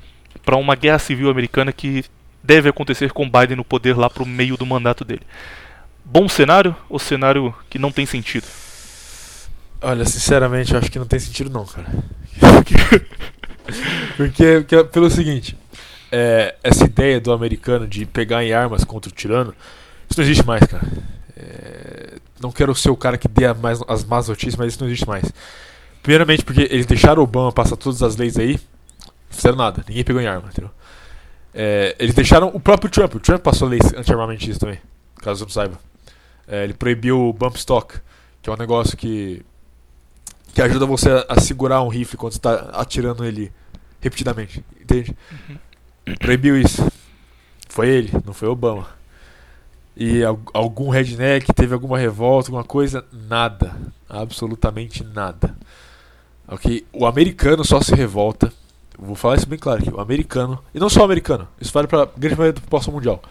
para 0.45 0.55
uma 0.55 0.73
guerra 0.73 0.99
civil 0.99 1.29
americana 1.29 1.73
que 1.73 2.05
deve 2.41 2.69
acontecer 2.69 3.11
com 3.11 3.29
Biden 3.29 3.57
no 3.57 3.63
poder 3.63 3.97
lá 3.97 4.09
para 4.09 4.23
o 4.23 4.25
meio 4.25 4.55
do 4.55 4.65
mandato 4.65 5.03
dele. 5.03 5.23
Bom 6.05 6.29
cenário 6.29 6.75
ou 6.89 6.97
cenário 6.97 7.53
que 7.69 7.77
não 7.77 7.91
tem 7.91 8.05
sentido? 8.05 8.45
Olha, 9.85 10.05
sinceramente, 10.05 10.71
eu 10.71 10.79
acho 10.79 10.89
que 10.89 10.97
não 10.97 11.05
tem 11.05 11.19
sentido 11.19 11.49
não, 11.49 11.65
cara. 11.65 11.87
porque, 14.15 14.61
porque, 14.61 14.83
pelo 14.85 15.09
seguinte, 15.09 15.57
é, 16.09 16.55
essa 16.63 16.85
ideia 16.85 17.19
do 17.19 17.33
americano 17.33 17.85
de 17.85 18.05
pegar 18.05 18.45
em 18.45 18.53
armas 18.53 18.85
contra 18.85 19.11
o 19.11 19.13
tirano, 19.13 19.53
isso 20.09 20.17
não 20.17 20.23
existe 20.23 20.45
mais, 20.47 20.63
cara. 20.63 20.87
É, 21.35 22.13
não 22.39 22.49
quero 22.49 22.73
ser 22.73 22.91
o 22.91 22.95
cara 22.95 23.17
que 23.17 23.27
dê 23.27 23.53
mais, 23.55 23.81
as 23.85 24.05
más 24.05 24.29
notícias, 24.29 24.55
mas 24.55 24.69
isso 24.71 24.81
não 24.81 24.87
existe 24.87 25.05
mais. 25.05 25.25
Primeiramente 26.01 26.45
porque 26.45 26.61
eles 26.61 26.85
deixaram 26.85 27.21
o 27.21 27.25
Obama 27.25 27.51
passar 27.51 27.75
todas 27.75 28.01
as 28.01 28.15
leis 28.15 28.37
aí, 28.37 28.53
não 28.53 29.13
fizeram 29.31 29.57
nada, 29.57 29.83
ninguém 29.85 30.05
pegou 30.05 30.21
em 30.21 30.27
arma, 30.27 30.47
entendeu? 30.49 30.71
É, 31.53 31.93
eles 31.99 32.15
deixaram 32.15 32.47
o 32.53 32.59
próprio 32.59 32.89
Trump, 32.89 33.15
o 33.15 33.19
Trump 33.19 33.41
passou 33.41 33.67
leis 33.67 33.93
anti-armamentistas 33.93 34.59
também, 34.59 34.79
caso 35.17 35.39
você 35.39 35.43
não 35.43 35.51
saiba. 35.51 35.79
É, 36.47 36.63
ele 36.63 36.73
proibiu 36.73 37.19
o 37.19 37.33
bump 37.33 37.57
stock, 37.57 37.95
que 38.41 38.49
é 38.49 38.53
um 38.53 38.57
negócio 38.57 38.95
que 38.95 39.43
que 40.53 40.61
ajuda 40.61 40.85
você 40.85 41.09
a, 41.27 41.41
segurar 41.41 41.81
um 41.81 41.87
rifle 41.87 42.17
quando 42.17 42.33
está 42.33 42.69
atirando 42.73 43.25
ele 43.25 43.51
repetidamente, 43.99 44.63
entende? 44.79 45.15
Uhum. 45.49 46.15
Proibiu 46.19 46.59
isso. 46.59 46.85
Foi 47.67 47.89
ele, 47.89 48.11
não 48.23 48.33
foi 48.33 48.47
Obama. 48.47 48.87
E 49.97 50.21
algum 50.53 50.89
redneck 50.89 51.51
teve 51.53 51.73
alguma 51.73 51.97
revolta, 51.97 52.49
alguma 52.49 52.63
coisa? 52.63 53.05
Nada. 53.11 53.75
Absolutamente 54.07 55.03
nada. 55.03 55.55
Ok? 56.47 56.85
O 56.91 57.05
americano 57.05 57.63
só 57.63 57.81
se 57.81 57.95
revolta. 57.95 58.51
Vou 58.97 59.15
falar 59.15 59.37
isso 59.37 59.47
bem 59.47 59.57
claro 59.57 59.81
aqui. 59.81 59.89
O 59.89 59.99
americano, 59.99 60.59
e 60.73 60.79
não 60.79 60.89
só 60.89 61.01
o 61.01 61.05
americano, 61.05 61.47
isso 61.59 61.71
vale 61.71 61.87
para 61.87 62.03
a 62.03 62.05
grande 62.05 62.35
maioria 62.35 62.53
da 62.53 62.61
população 62.61 62.93
mundial. 62.93 63.21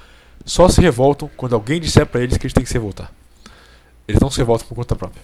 Só 0.45 0.69
se 0.69 0.81
revoltam 0.81 1.31
quando 1.37 1.55
alguém 1.55 1.81
disser 1.81 2.07
para 2.07 2.21
eles 2.21 2.37
que 2.37 2.47
eles 2.47 2.53
têm 2.53 2.65
que 2.65 2.69
se 2.69 2.75
revoltar. 2.75 3.13
Eles 4.09 4.21
não 4.21 4.31
se 4.31 4.39
revoltam 4.39 4.67
por 4.67 4.75
conta 4.75 4.97
própria. 4.97 5.23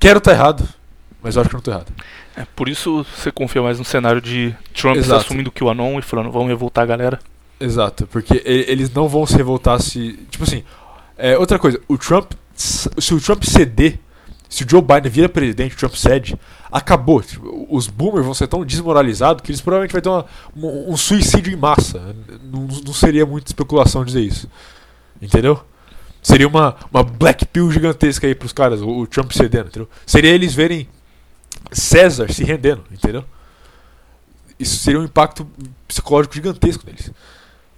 Quero 0.00 0.18
estar 0.18 0.30
tá 0.30 0.36
errado, 0.36 0.68
mas 1.22 1.36
eu 1.36 1.42
acho 1.42 1.50
que 1.50 1.54
não 1.54 1.58
estou 1.58 1.74
errado. 1.74 1.92
É, 2.34 2.46
por 2.56 2.70
isso 2.70 3.04
você 3.14 3.30
confia 3.30 3.60
mais 3.60 3.78
no 3.78 3.84
cenário 3.84 4.20
de 4.20 4.56
Trump 4.74 4.96
Exato. 4.96 5.26
assumindo 5.26 5.52
que 5.52 5.62
o 5.62 5.68
Anon 5.68 5.98
e 5.98 6.02
falando, 6.02 6.30
vamos 6.30 6.48
revoltar 6.48 6.84
a 6.84 6.86
galera. 6.86 7.20
Exato, 7.60 8.06
porque 8.06 8.42
eles 8.44 8.90
não 8.92 9.06
vão 9.06 9.26
se 9.26 9.36
revoltar 9.36 9.80
se. 9.82 10.18
Tipo 10.30 10.44
assim, 10.44 10.64
é, 11.18 11.36
outra 11.36 11.58
coisa, 11.58 11.78
o 11.86 11.98
Trump. 11.98 12.32
Se 12.54 13.14
o 13.14 13.20
Trump 13.20 13.42
ceder, 13.44 13.98
se 14.48 14.64
o 14.64 14.68
Joe 14.68 14.82
Biden 14.82 15.10
vira 15.10 15.28
presidente, 15.28 15.74
o 15.74 15.78
Trump 15.78 15.94
cede, 15.94 16.38
acabou. 16.72 17.22
Tipo, 17.22 17.66
os 17.70 17.86
boomers 17.86 18.24
vão 18.24 18.34
ser 18.34 18.48
tão 18.48 18.64
desmoralizados 18.64 19.42
que 19.42 19.50
eles 19.50 19.60
provavelmente 19.60 19.92
vão 19.92 20.00
ter 20.00 20.08
uma, 20.08 20.26
um, 20.56 20.92
um 20.92 20.96
suicídio 20.96 21.52
em 21.52 21.56
massa. 21.56 22.14
Não, 22.42 22.62
não 22.84 22.92
seria 22.92 23.24
muita 23.24 23.48
especulação 23.48 24.04
dizer 24.04 24.20
isso. 24.20 24.48
Entendeu? 25.20 25.62
Seria 26.22 26.46
uma, 26.46 26.76
uma 26.92 27.02
black 27.02 27.46
pill 27.46 27.70
gigantesca 27.70 28.26
aí 28.26 28.34
pros 28.34 28.52
caras, 28.52 28.82
o, 28.82 29.06
Trump 29.06 29.32
cedendo, 29.32 29.68
entendeu? 29.68 29.88
Seria 30.06 30.30
eles 30.30 30.54
verem 30.54 30.86
César 31.72 32.30
se 32.32 32.44
rendendo, 32.44 32.84
entendeu? 32.90 33.24
Isso 34.58 34.76
seria 34.78 35.00
um 35.00 35.04
impacto 35.04 35.48
psicológico 35.88 36.34
gigantesco 36.34 36.84
neles. 36.86 37.10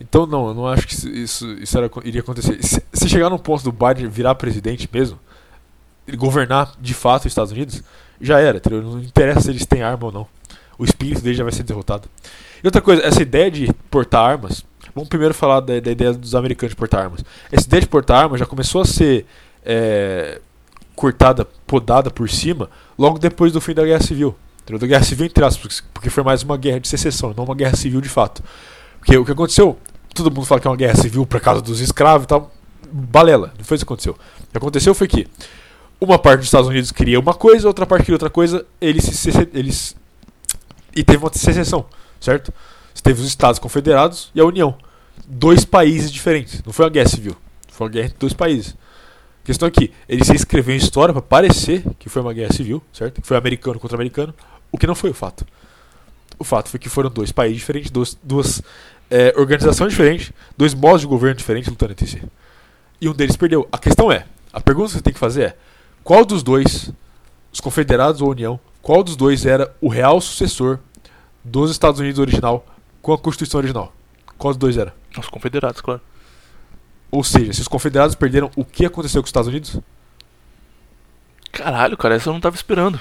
Então, 0.00 0.26
não, 0.26 0.48
eu 0.48 0.54
não 0.54 0.66
acho 0.66 0.88
que 0.88 0.94
isso, 0.94 1.52
isso 1.52 1.78
era, 1.78 1.88
iria 2.04 2.20
acontecer. 2.20 2.60
Se, 2.60 2.82
se, 2.92 3.08
chegar 3.08 3.30
no 3.30 3.38
ponto 3.38 3.62
do 3.62 3.70
Biden 3.70 4.08
virar 4.08 4.34
presidente 4.34 4.88
mesmo, 4.92 5.18
ele 6.08 6.16
governar 6.16 6.74
de 6.80 6.92
fato 6.92 7.22
os 7.22 7.26
Estados 7.26 7.52
Unidos, 7.52 7.82
já 8.20 8.40
era, 8.40 8.56
entendeu? 8.56 8.82
Não 8.82 9.00
interessa 9.00 9.42
se 9.42 9.50
eles 9.50 9.64
têm 9.64 9.82
arma 9.82 10.06
ou 10.06 10.12
não. 10.12 10.26
O 10.76 10.84
espírito 10.84 11.20
dele 11.22 11.36
já 11.36 11.44
vai 11.44 11.52
ser 11.52 11.62
derrotado. 11.62 12.08
E 12.62 12.66
outra 12.66 12.80
coisa, 12.80 13.02
essa 13.02 13.22
ideia 13.22 13.48
de 13.48 13.72
portar 13.88 14.24
armas 14.24 14.64
Vamos 14.94 15.08
primeiro 15.08 15.34
falar 15.34 15.60
da, 15.60 15.80
da, 15.80 15.90
ideia 15.90 16.12
dos 16.12 16.34
americanos 16.34 16.72
de 16.72 16.76
portar 16.76 17.04
armas. 17.04 17.24
Essa 17.50 17.66
ideia 17.66 17.80
de 17.80 17.88
portar 17.88 18.24
armas 18.24 18.38
já 18.38 18.46
começou 18.46 18.82
a 18.82 18.84
ser 18.84 19.26
é, 19.64 20.40
cortada, 20.94 21.46
podada 21.66 22.10
por 22.10 22.28
cima, 22.28 22.68
logo 22.98 23.18
depois 23.18 23.52
do 23.52 23.60
fim 23.60 23.74
da 23.74 23.84
Guerra 23.84 24.02
Civil. 24.02 24.34
Da 24.66 24.86
Guerra 24.86 25.02
Civil, 25.02 25.26
entre 25.26 25.44
aspas, 25.44 25.82
porque 25.92 26.08
foi 26.08 26.22
mais 26.22 26.42
uma 26.42 26.56
guerra 26.56 26.78
de 26.78 26.88
secessão, 26.88 27.34
não 27.36 27.44
uma 27.44 27.54
guerra 27.54 27.76
civil 27.76 28.00
de 28.00 28.08
fato. 28.08 28.42
Porque 28.98 29.16
o 29.16 29.24
que 29.24 29.32
aconteceu, 29.32 29.76
todo 30.14 30.30
mundo 30.30 30.46
fala 30.46 30.60
que 30.60 30.66
é 30.66 30.70
uma 30.70 30.76
guerra 30.76 30.94
civil 30.94 31.26
por 31.26 31.40
causa 31.40 31.60
dos 31.60 31.80
escravos 31.80 32.24
e 32.24 32.28
tal, 32.28 32.52
balela, 32.90 33.52
não 33.58 33.64
foi 33.64 33.76
isso 33.76 33.84
que 33.84 33.92
aconteceu. 33.92 34.12
O 34.12 34.52
que 34.52 34.58
aconteceu 34.58 34.94
foi 34.94 35.08
que 35.08 35.26
uma 36.00 36.18
parte 36.18 36.38
dos 36.38 36.46
Estados 36.46 36.68
Unidos 36.68 36.92
queria 36.92 37.18
uma 37.18 37.34
coisa, 37.34 37.66
outra 37.66 37.86
parte 37.86 38.04
queria 38.04 38.14
outra 38.14 38.30
coisa, 38.30 38.64
eles, 38.80 39.26
eles 39.52 39.96
e 40.94 41.02
teve 41.02 41.18
uma 41.18 41.32
secessão, 41.32 41.86
certo? 42.20 42.52
Teve 43.02 43.20
os 43.20 43.26
Estados 43.26 43.58
Confederados 43.58 44.30
e 44.34 44.40
a 44.40 44.44
União. 44.44 44.76
Dois 45.26 45.64
países 45.64 46.10
diferentes. 46.10 46.62
Não 46.64 46.72
foi 46.72 46.84
uma 46.84 46.90
guerra 46.90 47.08
civil. 47.08 47.36
Foi 47.68 47.86
uma 47.86 47.92
guerra 47.92 48.06
entre 48.06 48.18
dois 48.18 48.32
países. 48.32 48.76
A 49.42 49.46
questão 49.46 49.66
é 49.66 49.70
que 49.70 49.92
ele 50.08 50.24
se 50.24 50.34
escreveu 50.34 50.74
em 50.74 50.78
história 50.78 51.12
para 51.12 51.20
parecer 51.20 51.82
que 51.98 52.08
foi 52.08 52.22
uma 52.22 52.32
guerra 52.32 52.52
civil, 52.52 52.80
certo? 52.92 53.20
Que 53.20 53.26
foi 53.26 53.36
americano 53.36 53.80
contra 53.80 53.96
americano, 53.96 54.32
o 54.70 54.78
que 54.78 54.86
não 54.86 54.94
foi 54.94 55.10
o 55.10 55.14
fato. 55.14 55.44
O 56.38 56.44
fato 56.44 56.68
foi 56.68 56.78
que 56.78 56.88
foram 56.88 57.10
dois 57.10 57.32
países 57.32 57.58
diferentes, 57.58 57.90
duas, 57.90 58.16
duas 58.22 58.62
é, 59.10 59.34
organizações 59.36 59.90
diferentes, 59.90 60.32
dois 60.56 60.74
modos 60.74 61.00
de 61.00 61.08
governo 61.08 61.34
diferentes 61.34 61.68
lutando 61.68 61.92
entre 61.92 62.06
si. 62.06 62.22
E 63.00 63.08
um 63.08 63.12
deles 63.12 63.36
perdeu. 63.36 63.68
A 63.72 63.78
questão 63.78 64.12
é, 64.12 64.26
a 64.52 64.60
pergunta 64.60 64.88
que 64.88 64.94
você 64.94 65.02
tem 65.02 65.12
que 65.12 65.18
fazer 65.18 65.42
é, 65.42 65.56
qual 66.04 66.24
dos 66.24 66.44
dois, 66.44 66.92
os 67.52 67.60
confederados 67.60 68.20
ou 68.20 68.28
a 68.28 68.30
União, 68.30 68.60
qual 68.80 69.02
dos 69.02 69.16
dois 69.16 69.44
era 69.44 69.74
o 69.80 69.88
real 69.88 70.20
sucessor 70.20 70.78
dos 71.44 71.70
Estados 71.72 71.98
Unidos 71.98 72.20
original 72.20 72.64
com 73.02 73.12
a 73.12 73.18
Constituição 73.18 73.58
original? 73.58 73.92
Qual 74.38 74.54
dos 74.54 74.58
dois 74.58 74.78
era? 74.78 74.94
Os 75.18 75.28
confederados, 75.28 75.80
claro. 75.80 76.00
Ou 77.10 77.22
seja, 77.22 77.52
se 77.52 77.60
os 77.60 77.68
confederados 77.68 78.14
perderam, 78.14 78.50
o 78.56 78.64
que 78.64 78.86
aconteceu 78.86 79.20
com 79.20 79.26
os 79.26 79.28
Estados 79.28 79.48
Unidos? 79.48 79.78
Caralho, 81.50 81.96
cara, 81.98 82.14
essa 82.14 82.30
eu 82.30 82.32
não 82.32 82.40
tava 82.40 82.56
esperando. 82.56 82.98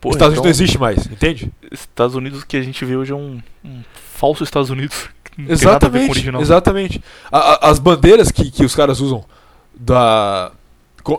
Porra, 0.00 0.14
Estados 0.14 0.34
então, 0.34 0.44
Unidos 0.44 0.44
não 0.44 0.50
existe 0.50 0.78
mais, 0.78 1.06
entende? 1.06 1.50
Estados 1.72 2.14
Unidos 2.14 2.44
que 2.44 2.56
a 2.56 2.62
gente 2.62 2.84
vê 2.84 2.96
hoje 2.96 3.12
é 3.12 3.16
um, 3.16 3.40
um 3.64 3.82
falso 3.94 4.44
Estados 4.44 4.68
Unidos. 4.68 5.08
exatamente, 5.48 6.28
exatamente. 6.40 7.02
A, 7.32 7.38
a, 7.38 7.70
as 7.70 7.78
bandeiras 7.78 8.30
que, 8.30 8.50
que 8.50 8.64
os 8.64 8.74
caras 8.74 9.00
usam 9.00 9.24
da, 9.74 10.52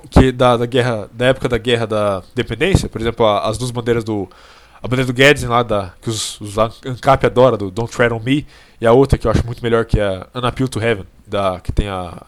que, 0.10 0.32
da, 0.32 0.58
da 0.58 0.66
guerra, 0.66 1.10
da 1.12 1.26
época 1.26 1.50
da 1.50 1.58
guerra 1.58 1.88
da 1.88 2.24
independência, 2.32 2.88
por 2.88 3.02
exemplo, 3.02 3.26
as 3.26 3.58
duas 3.58 3.72
bandeiras 3.72 4.04
do 4.04 4.30
a 4.82 4.88
bandeira 4.88 5.06
do 5.06 5.14
Guedes 5.14 5.44
lá, 5.44 5.62
da, 5.62 5.94
que 6.02 6.10
os, 6.10 6.40
os 6.40 6.58
ANCAP 6.58 7.26
adoram, 7.26 7.58
do 7.58 7.70
Don't 7.70 7.92
Tread 7.92 8.14
on 8.14 8.20
Me, 8.20 8.48
e 8.80 8.88
a 8.88 8.94
outra 8.94 9.18
que 9.18 9.28
eu 9.28 9.32
acho 9.32 9.46
muito 9.46 9.62
melhor, 9.62 9.86
que 9.86 10.00
é 10.00 10.26
a 10.34 10.40
Unappeal 10.40 10.70
to 10.70 10.82
Heaven, 10.82 11.06
da, 11.28 11.60
que 11.60 11.72
tem 11.72 11.90
a. 11.90 12.24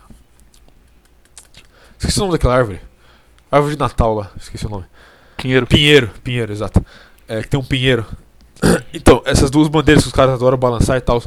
Esqueci 1.97 2.17
o 2.19 2.21
nome 2.21 2.33
daquela 2.33 2.55
árvore. 2.55 2.81
Árvore 3.51 3.75
de 3.75 3.79
Natal 3.79 4.15
lá, 4.15 4.31
esqueci 4.37 4.65
o 4.65 4.69
nome. 4.69 4.85
Pinheiro. 5.37 5.65
Pinheiro, 5.65 6.09
Pinheiro, 6.23 6.51
exato. 6.51 6.85
É, 7.27 7.41
que 7.41 7.47
tem 7.47 7.59
um 7.59 7.63
pinheiro. 7.63 8.05
então, 8.93 9.21
essas 9.25 9.49
duas 9.49 9.67
bandeiras 9.67 10.03
que 10.03 10.07
os 10.07 10.13
caras 10.13 10.35
adoram 10.35 10.57
balançar 10.57 10.97
e 10.97 11.01
tal. 11.01 11.23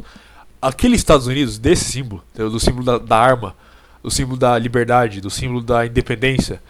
Aquele 0.60 0.96
Estados 0.96 1.26
Unidos, 1.26 1.58
desse 1.58 1.84
símbolo, 1.84 2.22
do 2.34 2.58
símbolo 2.58 2.84
da, 2.84 2.98
da 2.98 3.18
arma, 3.18 3.54
do 4.02 4.10
símbolo 4.10 4.38
da 4.38 4.58
liberdade, 4.58 5.20
do 5.20 5.30
símbolo 5.30 5.62
da 5.62 5.84
independência, 5.84 6.62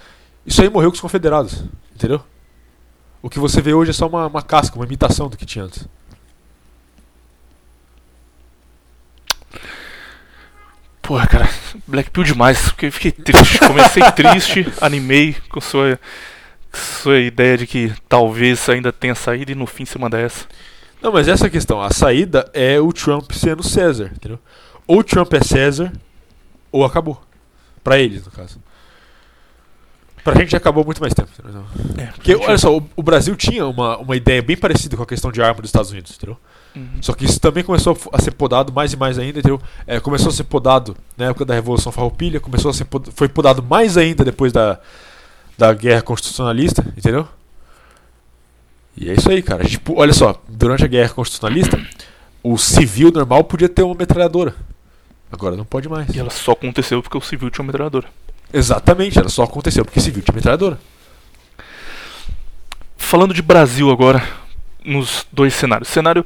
isso 0.46 0.60
aí 0.62 0.68
morreu 0.68 0.90
com 0.90 0.94
os 0.94 1.00
confederados, 1.00 1.64
entendeu? 1.94 2.20
O 3.24 3.30
que 3.30 3.38
você 3.38 3.62
vê 3.62 3.72
hoje 3.72 3.88
é 3.90 3.94
só 3.94 4.06
uma, 4.06 4.26
uma 4.26 4.42
casca, 4.42 4.76
uma 4.76 4.84
imitação 4.84 5.30
do 5.30 5.36
que 5.38 5.46
tinha 5.46 5.64
antes. 5.64 5.88
Porra, 11.00 11.26
cara, 11.26 11.48
Blackpill 11.86 12.22
demais, 12.22 12.68
porque 12.68 12.84
eu 12.84 12.92
fiquei 12.92 13.10
triste. 13.10 13.60
Comecei 13.60 14.02
triste, 14.12 14.70
animei 14.78 15.34
com 15.48 15.58
sua, 15.58 15.98
sua 16.70 17.18
ideia 17.18 17.56
de 17.56 17.66
que 17.66 17.94
talvez 18.10 18.68
ainda 18.68 18.92
tenha 18.92 19.14
saído 19.14 19.52
e 19.52 19.54
no 19.54 19.66
fim 19.66 19.86
você 19.86 19.98
manda 19.98 20.20
essa. 20.20 20.46
Não, 21.00 21.10
mas 21.10 21.26
essa 21.26 21.46
é 21.46 21.48
a 21.48 21.50
questão. 21.50 21.80
A 21.80 21.90
saída 21.90 22.50
é 22.52 22.78
o 22.78 22.92
Trump 22.92 23.32
sendo 23.32 23.62
César, 23.62 24.12
entendeu? 24.14 24.38
Ou 24.86 24.98
o 24.98 25.04
Trump 25.04 25.32
é 25.32 25.42
César, 25.42 25.90
ou 26.70 26.84
acabou. 26.84 27.18
Pra 27.82 27.98
eles, 27.98 28.22
no 28.26 28.30
caso. 28.30 28.60
Pra 30.24 30.34
gente 30.40 30.52
já 30.52 30.56
acabou 30.58 30.84
muito 30.84 31.00
mais 31.02 31.12
tempo. 31.12 31.28
Entendeu? 31.38 31.64
É, 31.98 32.06
Porque, 32.06 32.34
olha 32.34 32.56
só, 32.58 32.74
o, 32.76 32.82
o 32.96 33.02
Brasil 33.02 33.36
tinha 33.36 33.66
uma, 33.66 33.98
uma 33.98 34.16
ideia 34.16 34.40
bem 34.40 34.56
parecida 34.56 34.96
com 34.96 35.02
a 35.02 35.06
questão 35.06 35.30
de 35.30 35.42
arma 35.42 35.60
dos 35.60 35.68
Estados 35.68 35.90
Unidos, 35.90 36.12
entendeu? 36.16 36.36
Uhum. 36.74 36.88
Só 37.02 37.12
que 37.12 37.24
isso 37.26 37.38
também 37.38 37.62
começou 37.62 37.96
a 38.12 38.20
ser 38.20 38.30
podado 38.32 38.72
mais 38.72 38.92
e 38.92 38.96
mais 38.96 39.18
ainda, 39.18 39.38
entendeu? 39.38 39.60
É, 39.86 40.00
começou 40.00 40.30
a 40.30 40.32
ser 40.32 40.44
podado 40.44 40.96
na 41.16 41.26
época 41.26 41.44
da 41.44 41.52
Revolução 41.54 41.92
Farroupilha, 41.92 42.40
começou 42.40 42.70
a 42.70 42.74
ser 42.74 42.86
pod- 42.86 43.10
foi 43.14 43.28
podado 43.28 43.62
mais 43.62 43.96
ainda 43.98 44.24
depois 44.24 44.50
da, 44.52 44.80
da 45.58 45.72
Guerra 45.74 46.00
Constitucionalista, 46.02 46.82
entendeu? 46.96 47.28
E 48.96 49.10
é 49.10 49.14
isso 49.14 49.30
aí, 49.30 49.42
cara. 49.42 49.64
Tipo, 49.64 49.94
olha 50.00 50.12
só, 50.12 50.40
durante 50.48 50.84
a 50.84 50.88
Guerra 50.88 51.10
Constitucionalista, 51.12 51.80
o 52.42 52.56
civil 52.56 53.10
normal 53.12 53.44
podia 53.44 53.68
ter 53.68 53.82
uma 53.82 53.94
metralhadora. 53.94 54.54
Agora 55.30 55.56
não 55.56 55.64
pode 55.64 55.88
mais. 55.88 56.08
E 56.14 56.18
ela 56.18 56.30
só 56.30 56.52
aconteceu 56.52 57.02
porque 57.02 57.18
o 57.18 57.20
civil 57.20 57.50
tinha 57.50 57.62
uma 57.62 57.66
metralhadora. 57.68 58.06
Exatamente, 58.56 59.18
ela 59.18 59.28
só 59.28 59.42
aconteceu 59.42 59.84
porque 59.84 60.00
civil 60.00 60.22
tinha 60.22 60.32
metralhadora. 60.32 60.78
Falando 62.96 63.34
de 63.34 63.42
Brasil 63.42 63.90
agora, 63.90 64.22
nos 64.84 65.26
dois 65.32 65.52
cenários. 65.54 65.88
Cenário. 65.88 66.24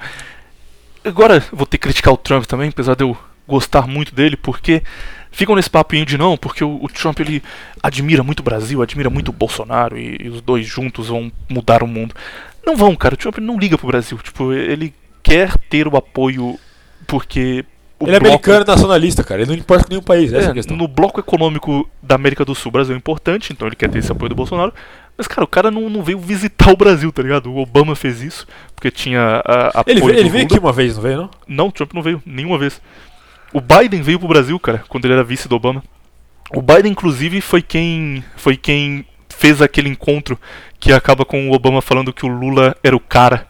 Agora 1.02 1.42
vou 1.50 1.64
ter 1.64 1.78
que 1.78 1.84
criticar 1.84 2.12
o 2.12 2.18
Trump 2.18 2.44
também, 2.44 2.68
apesar 2.68 2.94
de 2.94 3.02
eu 3.02 3.16
gostar 3.46 3.86
muito 3.86 4.14
dele, 4.14 4.36
porque 4.36 4.82
ficam 5.32 5.56
nesse 5.56 5.70
papinho 5.70 6.04
de 6.04 6.18
não, 6.18 6.36
porque 6.36 6.62
o, 6.62 6.78
o 6.84 6.88
Trump 6.88 7.18
ele 7.20 7.42
admira 7.82 8.22
muito 8.22 8.40
o 8.40 8.42
Brasil, 8.42 8.82
admira 8.82 9.08
muito 9.08 9.28
o 9.28 9.32
Bolsonaro 9.32 9.96
e, 9.96 10.18
e 10.20 10.28
os 10.28 10.42
dois 10.42 10.66
juntos 10.66 11.08
vão 11.08 11.32
mudar 11.48 11.82
o 11.82 11.86
mundo. 11.86 12.14
Não 12.64 12.76
vão, 12.76 12.94
cara. 12.94 13.14
O 13.14 13.18
Trump 13.18 13.38
não 13.38 13.58
liga 13.58 13.78
pro 13.78 13.86
Brasil. 13.86 14.18
Tipo, 14.18 14.52
ele 14.52 14.92
quer 15.22 15.56
ter 15.70 15.88
o 15.88 15.96
apoio 15.96 16.58
porque. 17.06 17.64
Ele 18.00 18.10
é 18.16 18.20
bloco- 18.20 18.26
americano 18.34 18.64
e 18.64 18.66
nacionalista, 18.66 19.24
cara. 19.24 19.40
Ele 19.42 19.50
não 19.50 19.56
importa 19.58 19.84
com 19.84 19.90
nenhum 19.90 20.02
país, 20.02 20.32
essa 20.32 20.44
é, 20.44 20.48
é, 20.48 20.50
a 20.50 20.54
questão. 20.54 20.76
no 20.76 20.86
bloco 20.86 21.18
econômico 21.18 21.88
da 22.02 22.14
América 22.14 22.44
do 22.44 22.54
Sul, 22.54 22.68
o 22.70 22.72
Brasil 22.72 22.94
é 22.94 22.98
importante, 22.98 23.52
então 23.52 23.66
ele 23.66 23.74
quer 23.76 23.88
ter 23.90 23.98
esse 23.98 24.12
apoio 24.12 24.28
do 24.28 24.34
Bolsonaro. 24.34 24.72
Mas, 25.16 25.26
cara, 25.26 25.42
o 25.44 25.48
cara 25.48 25.68
não, 25.70 25.90
não 25.90 26.02
veio 26.02 26.18
visitar 26.18 26.70
o 26.70 26.76
Brasil, 26.76 27.10
tá 27.10 27.22
ligado? 27.22 27.50
O 27.50 27.58
Obama 27.58 27.96
fez 27.96 28.22
isso, 28.22 28.46
porque 28.74 28.88
tinha 28.90 29.42
a, 29.44 29.82
Ele, 29.86 29.98
apoio 29.98 30.06
veio- 30.14 30.18
ele 30.20 30.28
veio 30.30 30.44
aqui 30.44 30.58
uma 30.58 30.72
vez, 30.72 30.94
não 30.94 31.02
veio, 31.02 31.16
não? 31.16 31.30
Não, 31.48 31.70
Trump 31.72 31.92
não 31.92 32.02
veio, 32.02 32.22
nenhuma 32.24 32.56
vez. 32.56 32.80
O 33.52 33.60
Biden 33.60 34.00
veio 34.00 34.18
pro 34.20 34.28
Brasil, 34.28 34.58
cara, 34.60 34.84
quando 34.88 35.04
ele 35.06 35.14
era 35.14 35.24
vice 35.24 35.48
do 35.48 35.56
Obama. 35.56 35.82
O 36.54 36.62
Biden, 36.62 36.92
inclusive, 36.92 37.40
foi 37.40 37.60
quem, 37.62 38.22
foi 38.36 38.56
quem 38.56 39.04
fez 39.28 39.60
aquele 39.60 39.88
encontro 39.88 40.38
que 40.78 40.92
acaba 40.92 41.24
com 41.24 41.48
o 41.50 41.52
Obama 41.52 41.82
falando 41.82 42.12
que 42.12 42.24
o 42.24 42.28
Lula 42.28 42.76
era 42.82 42.94
o 42.94 43.00
cara. 43.00 43.46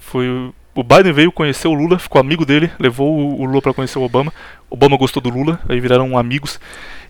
Foi 0.00 0.50
o- 0.74 0.82
Biden 0.82 1.12
veio 1.12 1.32
conhecer 1.32 1.68
o 1.68 1.74
Lula, 1.74 1.98
ficou 1.98 2.20
amigo 2.20 2.44
dele, 2.44 2.70
levou 2.78 3.38
o 3.40 3.44
Lula 3.44 3.60
pra 3.62 3.74
conhecer 3.74 3.98
o 3.98 4.02
Obama. 4.02 4.32
Obama 4.68 4.96
gostou 4.96 5.20
do 5.22 5.28
Lula, 5.30 5.58
aí 5.68 5.80
viraram 5.80 6.16
amigos. 6.16 6.60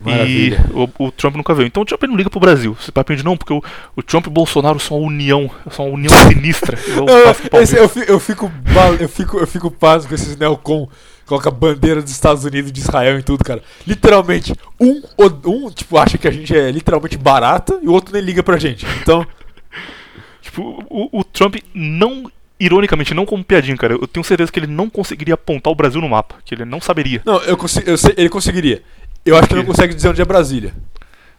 Maravilha. 0.01 0.65
E 0.73 0.73
o, 0.73 1.07
o 1.07 1.13
Trump 1.13 1.37
nunca 1.37 1.53
veio. 1.55 1.67
Então 1.67 1.83
o 1.83 1.87
Trump 1.87 2.03
não 2.05 2.17
liga 2.17 2.31
pro 2.31 2.41
Brasil. 2.41 2.75
Esse 2.81 2.91
papinho 2.91 3.19
de 3.19 3.25
não, 3.25 3.37
porque 3.37 3.53
o, 3.53 3.63
o 3.95 4.03
Trump 4.03 4.25
e 4.27 4.29
o 4.29 4.33
Bolsonaro 4.33 4.81
são 4.81 4.99
uma 4.99 5.07
união, 5.09 5.51
são 5.71 5.87
uma 5.87 5.95
união 5.95 6.13
sinistra. 6.27 6.79
e 6.89 6.91
Eu, 6.93 7.07
eu, 7.07 8.15
eu 8.15 8.21
fico 8.21 8.51
eu 8.99 9.09
fico 9.09 9.39
eu 9.39 9.47
fico 9.47 9.71
pasmo 9.71 10.09
com 10.09 10.15
esses 10.15 10.37
neocon 10.39 10.89
coloca 11.27 11.49
a 11.49 11.53
bandeira 11.53 12.03
dos 12.03 12.11
Estados 12.11 12.45
Unidos 12.45 12.71
e 12.71 12.73
de 12.73 12.81
Israel 12.81 13.17
em 13.17 13.23
tudo, 13.23 13.45
cara. 13.45 13.63
Literalmente, 13.87 14.53
um, 14.81 15.01
um 15.47 15.71
tipo 15.71 15.97
acha 15.97 16.19
que 16.19 16.27
a 16.27 16.31
gente 16.33 16.57
é 16.57 16.71
literalmente 16.73 17.17
barata 17.17 17.79
e 17.83 17.87
o 17.87 17.93
outro 17.93 18.13
nem 18.13 18.21
liga 18.23 18.43
pra 18.43 18.57
gente. 18.59 18.85
Então, 19.01 19.25
Tipo, 20.43 20.83
o, 20.89 21.21
o 21.21 21.25
Trump 21.25 21.57
não. 21.75 22.31
Ironicamente, 22.61 23.15
não 23.15 23.25
como 23.25 23.43
piadinha, 23.43 23.77
cara. 23.77 23.95
Eu 23.95 24.07
tenho 24.07 24.23
certeza 24.23 24.53
que 24.53 24.59
ele 24.61 24.67
não 24.67 24.91
conseguiria 24.91 25.35
apontar 25.35 25.73
o 25.73 25.75
Brasil 25.77 26.01
no 26.01 26.09
mapa. 26.11 26.35
Que 26.45 26.55
ele 26.55 26.65
não 26.67 26.81
saberia. 26.81 27.23
não, 27.25 27.41
eu, 27.43 27.57
consi- 27.57 27.83
eu 27.87 27.97
sei, 27.97 28.13
ele 28.19 28.29
conseguiria. 28.29 28.83
Eu 29.25 29.37
acho 29.37 29.49
que 29.49 29.55
ele 29.55 29.61
não 29.63 29.67
consegue 29.67 29.95
dizer 29.95 30.09
onde 30.09 30.21
é 30.21 30.25
Brasília. 30.25 30.75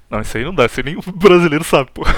Não, 0.10 0.20
isso 0.20 0.36
aí 0.38 0.44
não 0.44 0.54
dá. 0.54 0.66
Isso 0.66 0.80
aí 0.80 0.84
nem 0.84 0.98
o 0.98 1.02
brasileiro 1.14 1.64
sabe, 1.64 1.90
pô. 1.94 2.04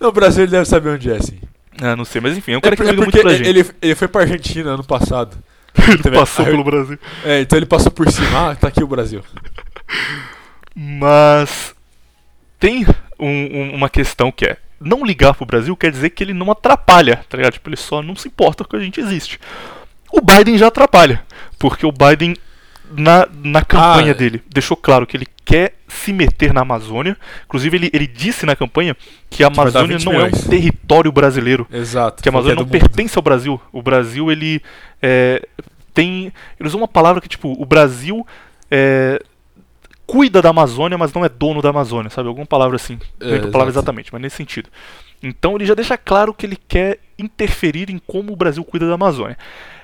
Não, 0.00 0.10
o 0.10 0.12
Brasil 0.12 0.44
ele 0.44 0.50
deve 0.52 0.64
saber 0.64 0.90
onde 0.90 1.10
é, 1.10 1.20
sim. 1.20 1.40
Ah, 1.80 1.96
não 1.96 2.04
sei, 2.04 2.20
mas 2.20 2.36
enfim, 2.36 2.52
é 2.52 2.54
um 2.56 2.58
É, 2.58 2.60
cara 2.62 2.76
por- 2.76 2.82
que 2.84 2.88
é 2.88 2.92
liga 2.92 3.04
porque 3.04 3.16
muito 3.18 3.28
pra 3.28 3.36
gente. 3.36 3.48
ele, 3.48 3.70
ele 3.82 3.94
foi 3.94 4.06
pra 4.08 4.20
Argentina 4.22 4.70
ano 4.70 4.84
passado. 4.84 5.36
Ele 5.88 5.98
também- 5.98 6.18
passou 6.18 6.44
aí- 6.44 6.50
pelo 6.50 6.64
Brasil. 6.64 6.98
É, 7.24 7.40
então 7.40 7.56
ele 7.56 7.66
passou 7.66 7.90
por 7.92 8.10
cima. 8.10 8.50
Ah, 8.50 8.54
tá 8.56 8.66
aqui 8.68 8.82
o 8.82 8.86
Brasil. 8.86 9.22
Mas 10.74 11.74
tem 12.58 12.84
um- 13.18 13.26
um- 13.26 13.74
uma 13.74 13.88
questão 13.88 14.30
que 14.32 14.44
é 14.44 14.56
não 14.80 15.04
ligar 15.04 15.34
pro 15.34 15.44
Brasil 15.46 15.76
quer 15.76 15.90
dizer 15.90 16.10
que 16.10 16.22
ele 16.22 16.32
não 16.34 16.50
atrapalha, 16.50 17.24
tá 17.28 17.36
ligado? 17.36 17.54
Tipo, 17.54 17.68
ele 17.68 17.76
só 17.76 18.02
não 18.02 18.14
se 18.16 18.28
importa 18.28 18.64
que 18.64 18.76
a 18.76 18.80
gente 18.80 19.00
existe. 19.00 19.38
O 20.12 20.20
Biden 20.20 20.56
já 20.56 20.68
atrapalha, 20.68 21.22
porque 21.58 21.84
o 21.84 21.92
Biden 21.92 22.34
na, 22.90 23.26
na 23.44 23.62
campanha 23.62 24.12
Ah, 24.12 24.14
dele 24.14 24.42
deixou 24.48 24.76
claro 24.76 25.06
que 25.06 25.16
ele 25.16 25.26
quer 25.44 25.74
se 25.88 26.12
meter 26.12 26.52
na 26.54 26.62
Amazônia. 26.62 27.16
Inclusive 27.44 27.76
ele, 27.76 27.90
ele 27.92 28.06
disse 28.06 28.46
na 28.46 28.54
campanha 28.56 28.96
que 29.28 29.42
a 29.44 29.48
Amazônia 29.48 29.98
20 29.98 30.04
não 30.06 30.12
é 30.12 30.16
um 30.16 30.24
milhões. 30.26 30.44
território 30.46 31.12
brasileiro 31.12 31.66
Exato. 31.70 32.22
que 32.22 32.28
a 32.28 32.32
Amazônia 32.32 32.54
é 32.54 32.56
não 32.56 32.64
do 32.64 32.72
mundo. 32.72 32.80
pertence 32.80 33.18
ao 33.18 33.22
Brasil. 33.22 33.60
O 33.72 33.82
Brasil, 33.82 34.30
ele 34.30 34.62
é, 35.02 35.46
tem. 35.92 36.32
Ele 36.58 36.66
usou 36.66 36.80
uma 36.80 36.88
palavra 36.88 37.20
que, 37.20 37.28
tipo, 37.28 37.52
o 37.60 37.66
Brasil 37.66 38.26
é, 38.70 39.20
cuida 40.08 40.40
da 40.40 40.48
Amazônia, 40.48 40.96
mas 40.96 41.12
não 41.12 41.22
é 41.22 41.28
dono 41.28 41.60
da 41.60 41.68
Amazônia, 41.68 42.08
sabe? 42.08 42.28
Alguma 42.28 42.46
palavra 42.46 42.76
assim. 42.76 42.98
É, 43.20 43.24
Não 43.26 43.30
lembro 43.32 43.48
a 43.50 43.52
palavra 43.52 43.70
exatamente, 43.70 44.10
mas 44.10 44.22
nesse 44.22 44.36
sentido. 44.36 44.70
Então 45.22 45.54
ele 45.54 45.66
já 45.66 45.74
deixa 45.74 45.98
claro 45.98 46.32
que 46.32 46.46
ele 46.46 46.56
quer 46.56 46.98
interferir 47.18 47.90
em 47.90 47.98
como 47.98 48.32
o 48.32 48.36
Brasil 48.36 48.64
cuida 48.64 48.88
da 48.88 48.94
Amazônia. 48.94 49.36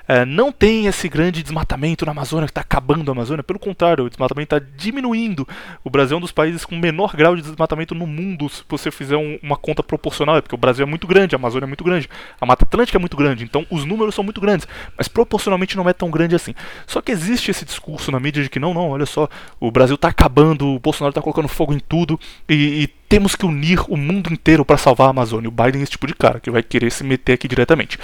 É, 0.07 0.23
não 0.23 0.51
tem 0.51 0.85
esse 0.85 1.09
grande 1.09 1.41
desmatamento 1.41 2.05
na 2.05 2.11
Amazônia 2.11 2.45
que 2.45 2.51
está 2.51 2.61
acabando 2.61 3.09
a 3.09 3.13
Amazônia, 3.13 3.43
pelo 3.43 3.57
contrário, 3.57 4.05
o 4.05 4.09
desmatamento 4.09 4.55
está 4.55 4.67
diminuindo. 4.77 5.47
O 5.83 5.89
Brasil 5.89 6.15
é 6.15 6.17
um 6.17 6.21
dos 6.21 6.31
países 6.31 6.63
com 6.63 6.75
menor 6.75 7.15
grau 7.15 7.35
de 7.35 7.41
desmatamento 7.41 7.95
no 7.95 8.05
mundo, 8.05 8.47
se 8.47 8.63
você 8.69 8.91
fizer 8.91 9.17
um- 9.17 9.39
uma 9.41 9.57
conta 9.57 9.81
proporcional, 9.81 10.37
é 10.37 10.41
porque 10.41 10.53
o 10.55 10.57
Brasil 10.57 10.83
é 10.85 10.89
muito 10.89 11.07
grande, 11.07 11.35
a 11.35 11.37
Amazônia 11.37 11.65
é 11.65 11.67
muito 11.67 11.83
grande, 11.83 12.07
a 12.39 12.45
Mata 12.45 12.65
Atlântica 12.65 12.97
é 12.97 12.99
muito 12.99 13.17
grande, 13.17 13.43
então 13.43 13.65
os 13.71 13.83
números 13.83 14.13
são 14.13 14.23
muito 14.23 14.39
grandes, 14.39 14.67
mas 14.97 15.07
proporcionalmente 15.07 15.75
não 15.75 15.89
é 15.89 15.93
tão 15.93 16.11
grande 16.11 16.35
assim. 16.35 16.53
Só 16.85 17.01
que 17.01 17.11
existe 17.11 17.49
esse 17.49 17.65
discurso 17.65 18.11
na 18.11 18.19
mídia 18.19 18.43
de 18.43 18.49
que 18.49 18.59
não, 18.59 18.73
não, 18.73 18.89
olha 18.89 19.05
só, 19.05 19.27
o 19.59 19.71
Brasil 19.71 19.95
está 19.95 20.09
acabando, 20.09 20.67
o 20.67 20.79
Bolsonaro 20.79 21.09
está 21.11 21.21
colocando 21.21 21.47
fogo 21.47 21.73
em 21.73 21.79
tudo 21.79 22.19
e, 22.47 22.83
e 22.83 22.87
temos 23.09 23.35
que 23.35 23.45
unir 23.45 23.79
o 23.87 23.97
mundo 23.97 24.31
inteiro 24.31 24.63
para 24.63 24.77
salvar 24.77 25.07
a 25.07 25.09
Amazônia. 25.11 25.49
O 25.49 25.51
Biden 25.51 25.81
é 25.81 25.83
esse 25.83 25.91
tipo 25.93 26.07
de 26.07 26.13
cara 26.13 26.39
que 26.39 26.51
vai 26.51 26.61
querer 26.63 26.91
se 26.91 27.03
meter 27.03 27.33
aqui 27.33 27.47
diretamente. 27.47 27.97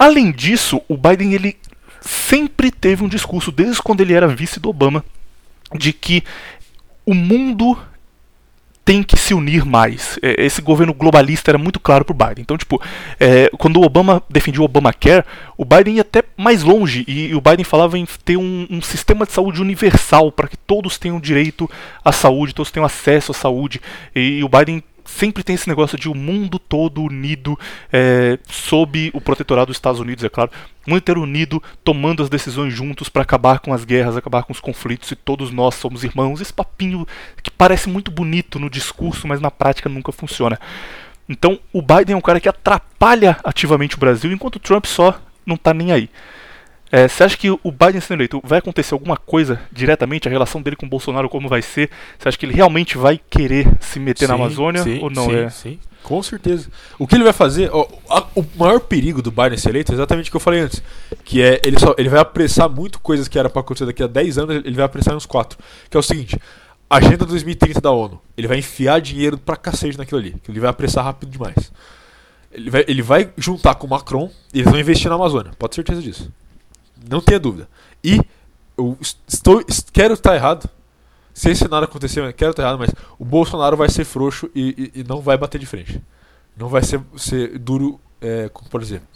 Além 0.00 0.32
disso, 0.32 0.80
o 0.88 0.96
Biden 0.96 1.34
ele 1.34 1.58
sempre 2.00 2.70
teve 2.70 3.04
um 3.04 3.08
discurso 3.08 3.52
desde 3.52 3.82
quando 3.82 4.00
ele 4.00 4.14
era 4.14 4.26
vice 4.26 4.58
do 4.58 4.70
Obama 4.70 5.04
de 5.74 5.92
que 5.92 6.24
o 7.04 7.12
mundo 7.12 7.76
tem 8.82 9.02
que 9.02 9.14
se 9.14 9.34
unir 9.34 9.66
mais. 9.66 10.18
É, 10.22 10.42
Esse 10.42 10.62
governo 10.62 10.94
globalista 10.94 11.50
era 11.50 11.58
muito 11.58 11.78
claro 11.78 12.02
pro 12.02 12.14
Biden. 12.14 12.38
Então, 12.38 12.56
tipo, 12.56 12.82
é, 13.20 13.50
quando 13.58 13.76
o 13.76 13.84
Obama 13.84 14.22
defendia 14.28 14.62
o 14.62 14.64
Obamacare, 14.64 15.22
o 15.54 15.66
Biden 15.66 15.96
ia 15.96 16.00
até 16.00 16.24
mais 16.34 16.62
longe 16.62 17.04
e, 17.06 17.26
e 17.26 17.34
o 17.34 17.40
Biden 17.42 17.64
falava 17.64 17.98
em 17.98 18.06
ter 18.24 18.38
um, 18.38 18.66
um 18.70 18.80
sistema 18.80 19.26
de 19.26 19.32
saúde 19.32 19.60
universal 19.60 20.32
para 20.32 20.48
que 20.48 20.56
todos 20.56 20.96
tenham 20.96 21.20
direito 21.20 21.70
à 22.02 22.10
saúde, 22.10 22.54
todos 22.54 22.72
tenham 22.72 22.86
acesso 22.86 23.32
à 23.32 23.34
saúde. 23.34 23.82
E, 24.14 24.38
e 24.38 24.44
o 24.44 24.48
Biden 24.48 24.82
sempre 25.04 25.42
tem 25.42 25.54
esse 25.54 25.68
negócio 25.68 25.98
de 25.98 26.08
o 26.08 26.14
mundo 26.14 26.58
todo 26.58 27.02
unido 27.02 27.58
é, 27.92 28.38
sob 28.48 29.10
o 29.14 29.20
protetorado 29.20 29.66
dos 29.66 29.76
Estados 29.76 30.00
Unidos, 30.00 30.24
é 30.24 30.28
claro, 30.28 30.50
o 30.86 30.90
mundo 30.90 31.00
inteiro 31.00 31.22
unido, 31.22 31.62
tomando 31.84 32.22
as 32.22 32.28
decisões 32.28 32.72
juntos 32.72 33.08
para 33.08 33.22
acabar 33.22 33.60
com 33.60 33.72
as 33.72 33.84
guerras, 33.84 34.16
acabar 34.16 34.42
com 34.44 34.52
os 34.52 34.60
conflitos 34.60 35.10
e 35.10 35.16
todos 35.16 35.50
nós 35.50 35.74
somos 35.74 36.04
irmãos. 36.04 36.40
Esse 36.40 36.52
papinho 36.52 37.06
que 37.42 37.50
parece 37.50 37.88
muito 37.88 38.10
bonito 38.10 38.58
no 38.58 38.70
discurso, 38.70 39.28
mas 39.28 39.40
na 39.40 39.50
prática 39.50 39.88
nunca 39.88 40.12
funciona. 40.12 40.58
Então, 41.28 41.60
o 41.72 41.80
Biden 41.80 42.14
é 42.14 42.16
um 42.16 42.20
cara 42.20 42.40
que 42.40 42.48
atrapalha 42.48 43.38
ativamente 43.44 43.94
o 43.94 44.00
Brasil, 44.00 44.32
enquanto 44.32 44.56
o 44.56 44.60
Trump 44.60 44.84
só 44.86 45.20
não 45.46 45.56
tá 45.56 45.72
nem 45.72 45.92
aí. 45.92 46.10
É, 46.92 47.06
você 47.06 47.22
acha 47.22 47.36
que 47.36 47.48
o 47.48 47.58
Biden 47.70 48.00
sendo 48.00 48.16
eleito 48.18 48.40
vai 48.44 48.58
acontecer 48.58 48.94
alguma 48.94 49.16
coisa 49.16 49.60
diretamente? 49.72 50.26
A 50.26 50.30
relação 50.30 50.60
dele 50.60 50.74
com 50.74 50.86
o 50.86 50.88
Bolsonaro, 50.88 51.28
como 51.28 51.48
vai 51.48 51.62
ser? 51.62 51.88
Você 52.18 52.28
acha 52.28 52.36
que 52.38 52.44
ele 52.44 52.52
realmente 52.54 52.98
vai 52.98 53.20
querer 53.30 53.68
se 53.80 54.00
meter 54.00 54.28
na 54.28 54.34
Sim, 54.34 54.40
Amazônia 54.40 54.82
sim, 54.82 54.98
ou 55.00 55.08
não? 55.08 55.26
Sim, 55.26 55.36
é? 55.36 55.50
sim, 55.50 55.78
com 56.02 56.20
certeza. 56.20 56.68
O 56.98 57.06
que 57.06 57.14
ele 57.14 57.22
vai 57.22 57.32
fazer, 57.32 57.70
ó, 57.72 57.86
a- 58.08 58.26
o 58.34 58.44
maior 58.56 58.80
perigo 58.80 59.22
do 59.22 59.30
Biden 59.30 59.56
ser 59.56 59.68
eleito 59.68 59.92
é 59.92 59.94
exatamente 59.94 60.28
o 60.28 60.30
que 60.32 60.36
eu 60.36 60.40
falei 60.40 60.60
antes, 60.60 60.82
que 61.24 61.40
é 61.40 61.60
ele 61.64 61.78
só 61.78 61.94
ele 61.96 62.08
vai 62.08 62.18
apressar 62.18 62.68
muito 62.68 62.98
coisas 62.98 63.28
que 63.28 63.38
era 63.38 63.48
pra 63.48 63.60
acontecer 63.60 63.86
daqui 63.86 64.02
a 64.02 64.08
10 64.08 64.38
anos, 64.38 64.56
ele 64.56 64.74
vai 64.74 64.84
apressar 64.84 65.14
uns 65.14 65.26
4. 65.26 65.56
Que 65.88 65.96
é 65.96 66.00
o 66.00 66.02
seguinte, 66.02 66.36
Agenda 66.88 67.24
2030 67.24 67.80
da 67.80 67.92
ONU. 67.92 68.20
Ele 68.36 68.48
vai 68.48 68.58
enfiar 68.58 69.00
dinheiro 69.00 69.38
pra 69.38 69.54
cacete 69.54 69.96
naquilo 69.96 70.18
ali, 70.18 70.34
que 70.42 70.50
ele 70.50 70.58
vai 70.58 70.68
apressar 70.70 71.04
rápido 71.04 71.30
demais. 71.30 71.70
Ele 72.50 72.68
vai, 72.68 72.84
ele 72.88 73.00
vai 73.02 73.30
juntar 73.38 73.76
com 73.76 73.86
o 73.86 73.90
Macron 73.90 74.28
e 74.52 74.58
eles 74.58 74.68
vão 74.68 74.80
investir 74.80 75.08
na 75.08 75.14
Amazônia, 75.14 75.52
pode 75.56 75.70
ter 75.70 75.76
certeza 75.76 76.02
disso. 76.02 76.28
Não 77.08 77.20
tenha 77.20 77.38
dúvida. 77.38 77.68
E 78.02 78.20
eu 78.76 78.96
estou 79.26 79.64
quero 79.92 80.14
estar 80.14 80.34
errado, 80.34 80.68
se 81.34 81.50
esse 81.50 81.60
cenário 81.62 81.84
acontecer, 81.86 82.20
eu 82.20 82.32
quero 82.32 82.50
estar 82.50 82.62
errado, 82.62 82.78
mas 82.78 82.90
o 83.18 83.24
Bolsonaro 83.24 83.76
vai 83.76 83.88
ser 83.88 84.04
frouxo 84.04 84.50
e, 84.54 84.90
e- 84.94 85.00
e 85.00 85.04
não 85.04 85.20
vai 85.20 85.36
bater 85.36 85.58
de 85.58 85.66
frente. 85.66 86.00
Não 86.56 86.68
vai 86.68 86.82
ser, 86.82 87.00
ser 87.16 87.58
duro 87.58 88.00
é, 88.20 88.50
como 88.52 88.68
por 88.68 88.82
exemplo, 88.82 89.06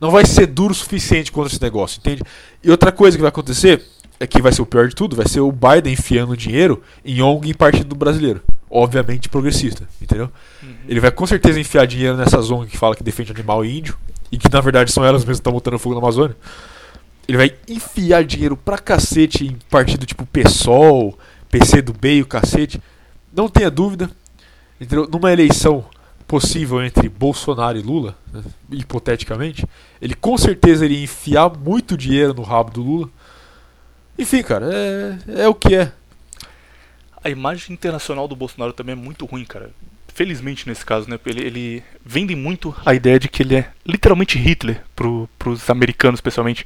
não 0.00 0.10
vai 0.10 0.24
ser 0.24 0.46
duro 0.46 0.72
o 0.72 0.74
suficiente 0.74 1.30
contra 1.30 1.52
esse 1.52 1.62
negócio, 1.62 1.98
entende? 1.98 2.22
E 2.64 2.70
outra 2.70 2.90
coisa 2.90 3.16
que 3.16 3.20
vai 3.22 3.28
acontecer 3.28 3.84
é 4.18 4.26
que 4.26 4.42
vai 4.42 4.50
ser 4.52 4.62
o 4.62 4.66
pior 4.66 4.88
de 4.88 4.94
tudo, 4.94 5.14
vai 5.14 5.28
ser 5.28 5.40
o 5.40 5.52
Biden 5.52 5.92
enfiando 5.92 6.36
dinheiro 6.36 6.82
em 7.04 7.20
ONG 7.22 7.50
e 7.50 7.54
partido 7.54 7.94
brasileiro. 7.94 8.42
Obviamente 8.68 9.28
progressista, 9.28 9.88
entendeu? 10.00 10.30
Ele 10.88 11.00
vai 11.00 11.10
com 11.10 11.26
certeza 11.26 11.58
enfiar 11.60 11.86
dinheiro 11.86 12.16
nessas 12.16 12.50
ONG 12.50 12.70
que 12.70 12.78
fala 12.78 12.94
que 12.96 13.02
defende 13.02 13.32
animal 13.32 13.64
e 13.64 13.78
índio, 13.78 13.96
e 14.32 14.38
que 14.38 14.50
na 14.52 14.60
verdade 14.60 14.90
são 14.92 15.04
elas 15.04 15.22
mesmas 15.22 15.38
que 15.38 15.40
estão 15.40 15.52
botando 15.52 15.78
fogo 15.78 15.94
na 15.94 16.00
Amazônia. 16.00 16.36
Ele 17.30 17.36
vai 17.36 17.54
enfiar 17.68 18.24
dinheiro 18.24 18.56
pra 18.56 18.76
cacete 18.76 19.46
em 19.46 19.56
partido 19.70 20.04
tipo 20.04 20.26
PSOL, 20.26 21.16
PC 21.48 21.80
do 21.80 21.92
o 21.92 22.26
cacete. 22.26 22.82
Não 23.32 23.48
tenha 23.48 23.70
dúvida, 23.70 24.10
entendeu? 24.80 25.08
numa 25.08 25.32
eleição 25.32 25.84
possível 26.26 26.82
entre 26.82 27.08
Bolsonaro 27.08 27.78
e 27.78 27.82
Lula, 27.82 28.18
né, 28.32 28.42
hipoteticamente, 28.72 29.64
ele 30.02 30.16
com 30.16 30.36
certeza 30.36 30.84
iria 30.84 31.04
enfiar 31.04 31.56
muito 31.56 31.96
dinheiro 31.96 32.34
no 32.34 32.42
rabo 32.42 32.72
do 32.72 32.82
Lula. 32.82 33.08
Enfim, 34.18 34.42
cara, 34.42 34.68
é, 34.68 35.42
é 35.42 35.48
o 35.48 35.54
que 35.54 35.76
é. 35.76 35.92
A 37.22 37.30
imagem 37.30 37.72
internacional 37.72 38.26
do 38.26 38.34
Bolsonaro 38.34 38.72
também 38.72 38.94
é 38.94 38.96
muito 38.96 39.24
ruim, 39.24 39.44
cara. 39.44 39.70
Felizmente 40.14 40.68
nesse 40.68 40.84
caso, 40.84 41.08
né? 41.08 41.18
Ele, 41.26 41.40
ele 41.40 41.82
vende 42.04 42.34
muito 42.34 42.74
a 42.84 42.94
ideia 42.94 43.18
de 43.18 43.28
que 43.28 43.42
ele 43.42 43.56
é 43.56 43.68
literalmente 43.86 44.38
Hitler 44.38 44.82
pro, 44.94 45.28
pros 45.38 45.68
americanos, 45.68 46.18
especialmente. 46.18 46.64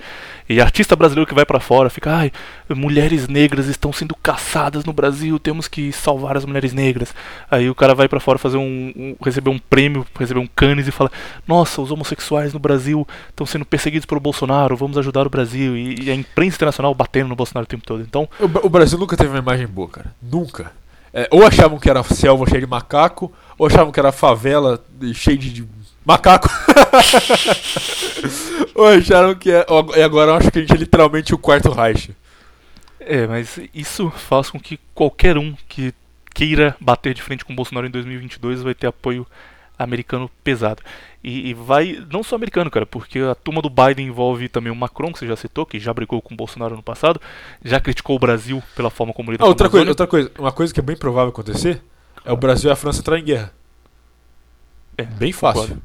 E 0.48 0.60
artista 0.60 0.94
brasileiro 0.94 1.26
que 1.26 1.34
vai 1.34 1.44
para 1.44 1.60
fora 1.60 1.88
fica, 1.88 2.14
ai, 2.14 2.32
mulheres 2.70 3.28
negras 3.28 3.66
estão 3.66 3.92
sendo 3.92 4.14
caçadas 4.14 4.84
no 4.84 4.92
Brasil, 4.92 5.38
temos 5.38 5.68
que 5.68 5.92
salvar 5.92 6.36
as 6.36 6.44
mulheres 6.44 6.72
negras. 6.72 7.14
Aí 7.50 7.68
o 7.68 7.74
cara 7.74 7.94
vai 7.94 8.08
para 8.08 8.20
fora 8.20 8.38
fazer 8.38 8.56
um, 8.56 8.92
um, 8.96 9.16
receber 9.24 9.50
um 9.50 9.58
prêmio, 9.58 10.06
receber 10.18 10.40
um 10.40 10.46
canis 10.46 10.88
e 10.88 10.90
fala, 10.92 11.10
nossa, 11.46 11.80
os 11.80 11.90
homossexuais 11.90 12.52
no 12.52 12.58
Brasil 12.58 13.06
estão 13.30 13.46
sendo 13.46 13.64
perseguidos 13.64 14.06
pelo 14.06 14.20
Bolsonaro, 14.20 14.76
vamos 14.76 14.98
ajudar 14.98 15.26
o 15.26 15.30
Brasil. 15.30 15.76
E, 15.76 16.04
e 16.04 16.10
a 16.10 16.14
imprensa 16.14 16.56
internacional 16.56 16.94
batendo 16.94 17.28
no 17.28 17.36
Bolsonaro 17.36 17.64
o 17.64 17.68
tempo 17.68 17.84
todo. 17.84 18.02
Então, 18.02 18.28
O, 18.38 18.66
o 18.66 18.68
Brasil 18.68 18.98
nunca 18.98 19.16
teve 19.16 19.30
uma 19.30 19.38
imagem 19.38 19.66
boa, 19.66 19.88
cara. 19.88 20.14
Nunca. 20.22 20.72
É, 21.16 21.28
ou 21.30 21.46
achavam 21.46 21.78
que 21.78 21.88
era 21.88 22.02
selva 22.02 22.44
cheia 22.48 22.60
de 22.60 22.66
macaco, 22.66 23.32
ou 23.56 23.68
achavam 23.68 23.92
que 23.92 24.00
era 24.00 24.10
favela 24.10 24.84
cheia 25.14 25.38
de, 25.38 25.64
macaco. 26.04 26.48
ou 28.74 28.88
acharam 28.88 29.34
que 29.36 29.52
é. 29.52 29.64
E 29.96 30.02
agora 30.02 30.34
acho 30.34 30.50
que 30.50 30.58
a 30.58 30.62
gente 30.62 30.74
é 30.74 30.76
literalmente 30.76 31.32
o 31.32 31.38
quarto 31.38 31.70
Reich. 31.70 32.14
É, 32.98 33.28
mas 33.28 33.60
isso 33.72 34.10
faz 34.10 34.50
com 34.50 34.58
que 34.58 34.80
qualquer 34.92 35.38
um 35.38 35.54
que 35.68 35.94
queira 36.34 36.76
bater 36.80 37.14
de 37.14 37.22
frente 37.22 37.44
com 37.44 37.52
o 37.52 37.56
Bolsonaro 37.56 37.86
em 37.86 37.90
2022 37.90 38.62
vai 38.62 38.74
ter 38.74 38.88
apoio 38.88 39.24
americano 39.78 40.30
pesado. 40.42 40.82
E, 41.22 41.50
e 41.50 41.54
vai, 41.54 42.04
não 42.10 42.22
só 42.22 42.36
americano, 42.36 42.70
cara, 42.70 42.84
porque 42.86 43.18
a 43.18 43.34
turma 43.34 43.62
do 43.62 43.70
Biden 43.70 44.06
envolve 44.08 44.48
também 44.48 44.70
o 44.70 44.76
Macron, 44.76 45.12
que 45.12 45.18
você 45.18 45.26
já 45.26 45.36
citou, 45.36 45.64
que 45.66 45.78
já 45.80 45.92
brigou 45.92 46.20
com 46.20 46.34
o 46.34 46.36
Bolsonaro 46.36 46.76
no 46.76 46.82
passado, 46.82 47.20
já 47.64 47.80
criticou 47.80 48.16
o 48.16 48.18
Brasil 48.18 48.62
pela 48.76 48.90
forma 48.90 49.12
como 49.12 49.30
ele 49.30 49.38
Ah, 49.40 49.46
outra 49.46 49.68
coisa, 49.70 49.88
outra 49.88 50.06
coisa, 50.06 50.30
uma 50.38 50.52
coisa 50.52 50.72
que 50.72 50.80
é 50.80 50.82
bem 50.82 50.96
provável 50.96 51.30
acontecer 51.30 51.82
é 52.24 52.32
o 52.32 52.36
Brasil 52.36 52.70
e 52.70 52.72
a 52.72 52.76
França 52.76 53.00
entrar 53.00 53.18
em 53.18 53.24
guerra. 53.24 53.52
É, 54.96 55.02
Bem 55.04 55.32
fácil. 55.32 55.78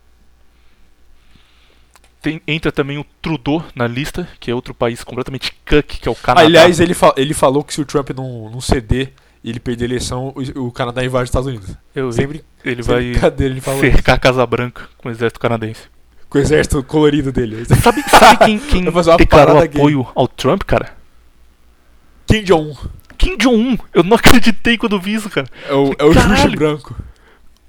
Tem- 2.21 2.41
entra 2.45 2.69
também 2.71 2.97
o 2.97 3.05
Trudeau 3.21 3.63
na 3.73 3.87
lista, 3.87 4.27
que 4.41 4.51
é 4.51 4.55
outro 4.55 4.73
país 4.73 5.03
completamente 5.05 5.53
cuck, 5.65 5.99
que 5.99 6.07
é 6.07 6.11
o 6.11 6.15
Canadá. 6.15 6.45
Aliás, 6.45 6.79
ele, 6.81 6.93
fa- 6.93 7.13
ele 7.15 7.33
falou 7.33 7.63
que 7.63 7.73
se 7.73 7.79
o 7.79 7.85
Trump 7.85 8.09
não, 8.09 8.49
não 8.49 8.59
ceder 8.59 9.13
e 9.43 9.49
ele 9.49 9.59
perder 9.59 9.85
a 9.85 9.87
eleição, 9.87 10.33
o, 10.55 10.67
o 10.67 10.71
Canadá 10.71 11.03
invade 11.03 11.23
os 11.23 11.29
Estados 11.29 11.47
Unidos. 11.47 11.69
Eu 11.95 12.09
vi, 12.09 12.15
Sem, 12.15 12.27
brin 12.27 12.41
ele 12.65 12.83
sem 12.83 12.93
vai 12.93 13.03
ele 13.39 13.61
cercar 13.61 14.15
a 14.15 14.19
Casa 14.19 14.45
Branca 14.45 14.89
com 14.97 15.07
o 15.09 15.11
exército 15.11 15.39
canadense. 15.39 15.83
com 16.29 16.37
o 16.37 16.41
exército 16.41 16.83
colorido 16.83 17.31
dele. 17.31 17.63
Sabe, 17.81 18.03
sabe 18.09 18.45
quem, 18.45 18.59
quem 18.59 18.83
declarou 19.17 19.55
gay. 19.59 19.65
apoio 19.67 20.07
ao 20.13 20.27
Trump, 20.27 20.63
cara? 20.63 20.93
Kim 22.27 22.43
Jong-un 22.43 22.75
Kim 23.17 23.35
Jong-un. 23.37 23.77
Eu 23.93 24.03
não 24.03 24.15
acreditei 24.15 24.77
quando 24.77 24.99
vi 24.99 25.13
isso, 25.13 25.29
cara. 25.29 25.47
é 25.67 25.73
o, 25.73 25.93
é 25.99 26.03
o 26.05 26.13
Caralho. 26.13 26.55
Branco. 26.57 26.95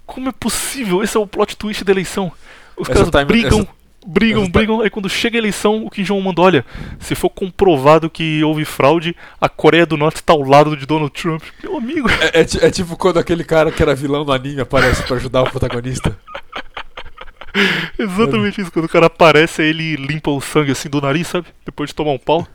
Como 0.07 0.29
é 0.29 0.33
possível? 0.33 1.03
Esse 1.03 1.17
é 1.17 1.21
o 1.21 1.27
plot 1.27 1.57
twist 1.57 1.83
da 1.85 1.91
eleição. 1.93 2.31
Os 2.77 2.89
Essa 2.89 2.99
caras 2.99 3.11
time- 3.11 3.25
brigam, 3.25 3.61
essa- 3.61 3.69
brigam, 4.07 4.43
essa 4.43 4.51
ti- 4.51 4.53
brigam. 4.53 4.81
Aí 4.81 4.91
quando 4.91 5.09
chega 5.09 5.37
a 5.37 5.41
eleição, 5.41 5.85
o 5.85 5.91
Kim 5.91 6.03
Jong-un 6.03 6.23
manda, 6.23 6.41
olha, 6.43 6.65
se 6.99 7.15
for 7.15 7.31
comprovado 7.31 8.09
que 8.11 8.43
houve 8.45 8.65
fraude, 8.65 9.15
a 9.41 9.49
Coreia 9.49 9.85
do 9.87 9.97
Norte 9.97 10.17
está 10.17 10.33
ao 10.33 10.43
lado 10.43 10.77
de 10.77 10.87
Donald 10.87 11.13
Trump. 11.13 11.43
Meu 11.63 11.77
amigo. 11.77 12.09
É, 12.11 12.41
é 12.41 12.67
é 12.67 12.71
tipo 12.71 12.97
quando 12.97 13.19
aquele 13.19 13.45
cara 13.45 13.71
que 13.71 13.83
era 13.83 13.95
vilão 13.95 14.25
no 14.25 14.33
anime 14.33 14.61
aparece 14.61 15.03
pra 15.03 15.17
ajudar 15.17 15.43
o 15.43 15.51
protagonista. 15.51 16.17
Exatamente 17.99 18.61
isso. 18.61 18.71
Quando 18.73 18.85
o 18.85 18.89
cara 18.89 19.07
aparece, 19.07 19.63
aí 19.63 19.69
ele 19.69 19.97
limpa 19.97 20.31
o 20.31 20.41
sangue 20.41 20.73
assim 20.73 20.89
do 20.89 21.01
nariz, 21.01 21.27
sabe? 21.27 21.47
Depois 21.65 21.91
de 21.91 21.95
tomar 21.95 22.13
um 22.13 22.19
pau. 22.19 22.47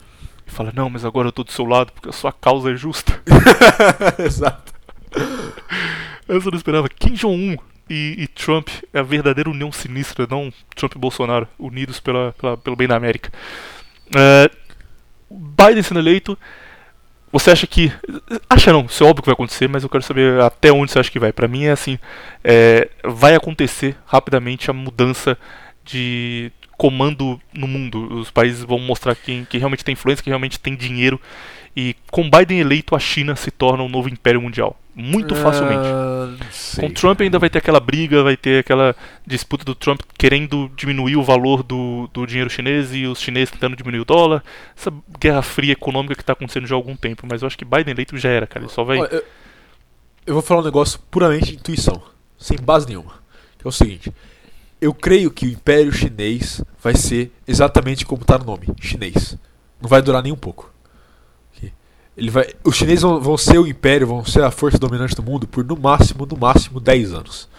E 0.47 0.51
fala, 0.51 0.71
não, 0.75 0.89
mas 0.89 1.03
agora 1.03 1.27
eu 1.27 1.31
tô 1.31 1.43
do 1.43 1.51
seu 1.51 1.65
lado, 1.65 1.91
porque 1.91 2.09
a 2.09 2.13
sua 2.13 2.31
causa 2.31 2.71
é 2.71 2.75
justa. 2.75 3.19
Exato. 4.23 4.73
Essa 6.27 6.47
eu 6.47 6.51
não 6.51 6.57
esperava. 6.57 6.87
Kim 6.87 7.13
Jong-un 7.13 7.57
e, 7.89 8.15
e 8.17 8.27
Trump 8.27 8.69
é 8.93 8.99
a 8.99 9.03
verdadeira 9.03 9.49
união 9.49 9.71
sinistra, 9.71 10.27
não 10.29 10.51
Trump 10.75 10.93
e 10.95 10.99
Bolsonaro, 10.99 11.47
unidos 11.59 11.99
pela, 11.99 12.33
pela- 12.33 12.57
pelo 12.57 12.75
bem 12.75 12.87
da 12.87 12.95
América. 12.95 13.31
É, 14.15 14.49
Biden 15.29 15.83
sendo 15.83 15.99
eleito, 15.99 16.37
você 17.31 17.51
acha 17.51 17.67
que. 17.67 17.91
Acha 18.49 18.71
não, 18.71 18.85
isso 18.85 19.03
é 19.03 19.07
óbvio 19.07 19.23
que 19.23 19.27
vai 19.27 19.33
acontecer, 19.33 19.67
mas 19.67 19.83
eu 19.83 19.89
quero 19.89 20.03
saber 20.03 20.39
até 20.41 20.71
onde 20.71 20.91
você 20.91 20.99
acha 20.99 21.11
que 21.11 21.19
vai. 21.19 21.33
Pra 21.33 21.47
mim 21.47 21.65
é 21.65 21.71
assim: 21.71 21.99
é, 22.43 22.89
vai 23.03 23.35
acontecer 23.35 23.97
rapidamente 24.05 24.69
a 24.69 24.73
mudança 24.73 25.37
de 25.83 26.51
comando 26.77 27.39
no 27.53 27.67
mundo. 27.67 28.19
Os 28.19 28.31
países 28.31 28.63
vão 28.63 28.79
mostrar 28.79 29.15
quem, 29.15 29.45
quem 29.45 29.59
realmente 29.59 29.83
tem 29.83 29.93
influência, 29.93 30.23
quem 30.23 30.31
realmente 30.31 30.59
tem 30.59 30.75
dinheiro. 30.75 31.19
E 31.75 31.95
com 32.09 32.29
Biden 32.29 32.59
eleito, 32.59 32.95
a 32.95 32.99
China 32.99 33.35
se 33.35 33.51
torna 33.51 33.83
um 33.83 33.89
novo 33.89 34.07
império 34.07 34.41
mundial. 34.41 34.79
Muito 34.95 35.35
facilmente. 35.35 35.85
Ah, 35.85 36.33
não 36.77 36.87
Com. 36.87 36.93
Trump 36.93 37.19
ainda 37.19 37.37
vai 37.37 37.49
ter 37.49 37.57
aquela 37.57 37.81
briga, 37.81 38.23
vai 38.23 38.37
ter 38.37 38.59
aquela 38.59 38.95
disputa 39.27 39.65
do 39.65 39.75
Trump 39.75 39.99
querendo 40.17 40.71
diminuir 40.73 41.17
o 41.17 41.23
valor 41.23 41.63
do, 41.63 42.09
do 42.13 42.25
dinheiro 42.25 42.49
chinês 42.49 42.93
e 42.93 43.05
os 43.05 43.19
chineses 43.19 43.51
tentando 43.51 43.75
diminuir 43.75 43.99
o 43.99 44.05
dólar. 44.05 44.41
Essa 44.75 44.93
guerra 45.19 45.41
fria 45.41 45.73
econômica 45.73 46.15
que 46.15 46.21
está 46.21 46.31
acontecendo 46.31 46.65
já 46.65 46.75
há 46.75 46.77
algum 46.77 46.95
tempo. 46.95 47.27
Mas 47.29 47.41
eu 47.41 47.47
acho 47.47 47.57
que 47.57 47.65
Biden 47.65 47.91
eleito 47.91 48.17
já 48.17 48.29
era, 48.29 48.47
cara. 48.47 48.63
Ele 48.63 48.71
só 48.71 48.85
vai. 48.85 48.99
Eu, 48.99 49.23
eu 50.27 50.33
vou 50.33 50.41
falar 50.41 50.61
um 50.61 50.65
negócio 50.65 50.97
puramente 51.11 51.47
de 51.47 51.55
intuição, 51.55 52.01
sem 52.37 52.57
base 52.57 52.87
nenhuma. 52.87 53.15
Que 53.57 53.67
é 53.67 53.69
o 53.69 53.73
seguinte: 53.73 54.13
eu 54.79 54.93
creio 54.93 55.29
que 55.29 55.45
o 55.45 55.49
Império 55.49 55.91
Chinês 55.91 56.63
vai 56.81 56.95
ser 56.95 57.33
exatamente 57.45 58.05
como 58.05 58.21
está 58.21 58.37
no 58.37 58.45
nome, 58.45 58.67
chinês. 58.79 59.37
Não 59.81 59.89
vai 59.89 60.01
durar 60.01 60.23
nem 60.23 60.31
um 60.31 60.37
pouco. 60.37 60.73
Ele 62.17 62.29
vai, 62.29 62.47
os 62.63 62.75
chineses 62.75 63.01
vão, 63.01 63.19
vão 63.19 63.37
ser 63.37 63.57
o 63.59 63.67
império, 63.67 64.07
vão 64.07 64.23
ser 64.23 64.43
a 64.43 64.51
força 64.51 64.77
dominante 64.77 65.15
do 65.15 65.23
mundo 65.23 65.47
por 65.47 65.65
no 65.65 65.75
máximo, 65.75 66.25
no 66.25 66.37
máximo 66.37 66.79
10 66.79 67.13
anos. 67.13 67.49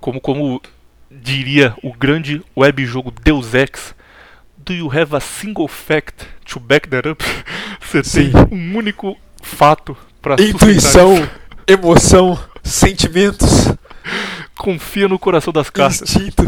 Como, 0.00 0.20
como 0.20 0.60
diria 1.10 1.74
o 1.82 1.92
grande 1.92 2.42
web 2.56 2.84
jogo 2.84 3.12
Deus 3.22 3.54
Ex. 3.54 3.94
Do 4.56 4.72
you 4.72 4.88
have 4.88 5.14
a 5.14 5.20
single 5.20 5.68
fact 5.68 6.26
to 6.46 6.58
back 6.58 6.88
that 6.88 7.06
up? 7.08 7.22
Você 7.80 8.02
Sim. 8.02 8.32
tem 8.32 8.58
um 8.58 8.76
único 8.76 9.16
fato 9.42 9.96
para 10.22 10.42
Intuição, 10.42 11.28
emoção, 11.66 12.38
sentimentos, 12.62 13.68
Confia 14.56 15.06
no 15.06 15.18
coração 15.18 15.52
das 15.52 15.68
cartas. 15.68 16.02
instinto, 16.02 16.44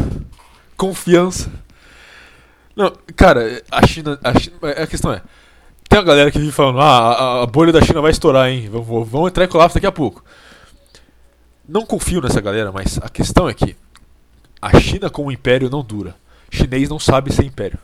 confiança. 0.76 1.50
Não, 2.74 2.92
cara, 3.14 3.62
a 3.70 3.86
China, 3.86 4.18
a 4.22 4.38
China. 4.38 4.56
A 4.62 4.86
questão 4.86 5.12
é. 5.12 5.20
Tem 5.96 6.00
uma 6.02 6.06
galera 6.06 6.30
que 6.30 6.38
vive 6.38 6.52
falando, 6.52 6.78
ah, 6.78 6.84
a, 7.12 7.42
a 7.44 7.46
bolha 7.46 7.72
da 7.72 7.80
China 7.80 8.02
vai 8.02 8.10
estourar, 8.10 8.50
hein? 8.50 8.68
Vamos, 8.70 9.08
vamos 9.08 9.28
entrar 9.28 9.46
em 9.46 9.48
colapso 9.48 9.76
daqui 9.76 9.86
a 9.86 9.90
pouco. 9.92 10.22
Não 11.66 11.86
confio 11.86 12.20
nessa 12.20 12.38
galera, 12.38 12.70
mas 12.70 12.98
a 13.02 13.08
questão 13.08 13.48
é 13.48 13.54
que 13.54 13.74
a 14.60 14.78
China 14.78 15.08
como 15.08 15.32
império 15.32 15.70
não 15.70 15.82
dura. 15.82 16.14
Chinês 16.50 16.90
não 16.90 16.98
sabe 16.98 17.32
ser 17.32 17.46
império. 17.46 17.78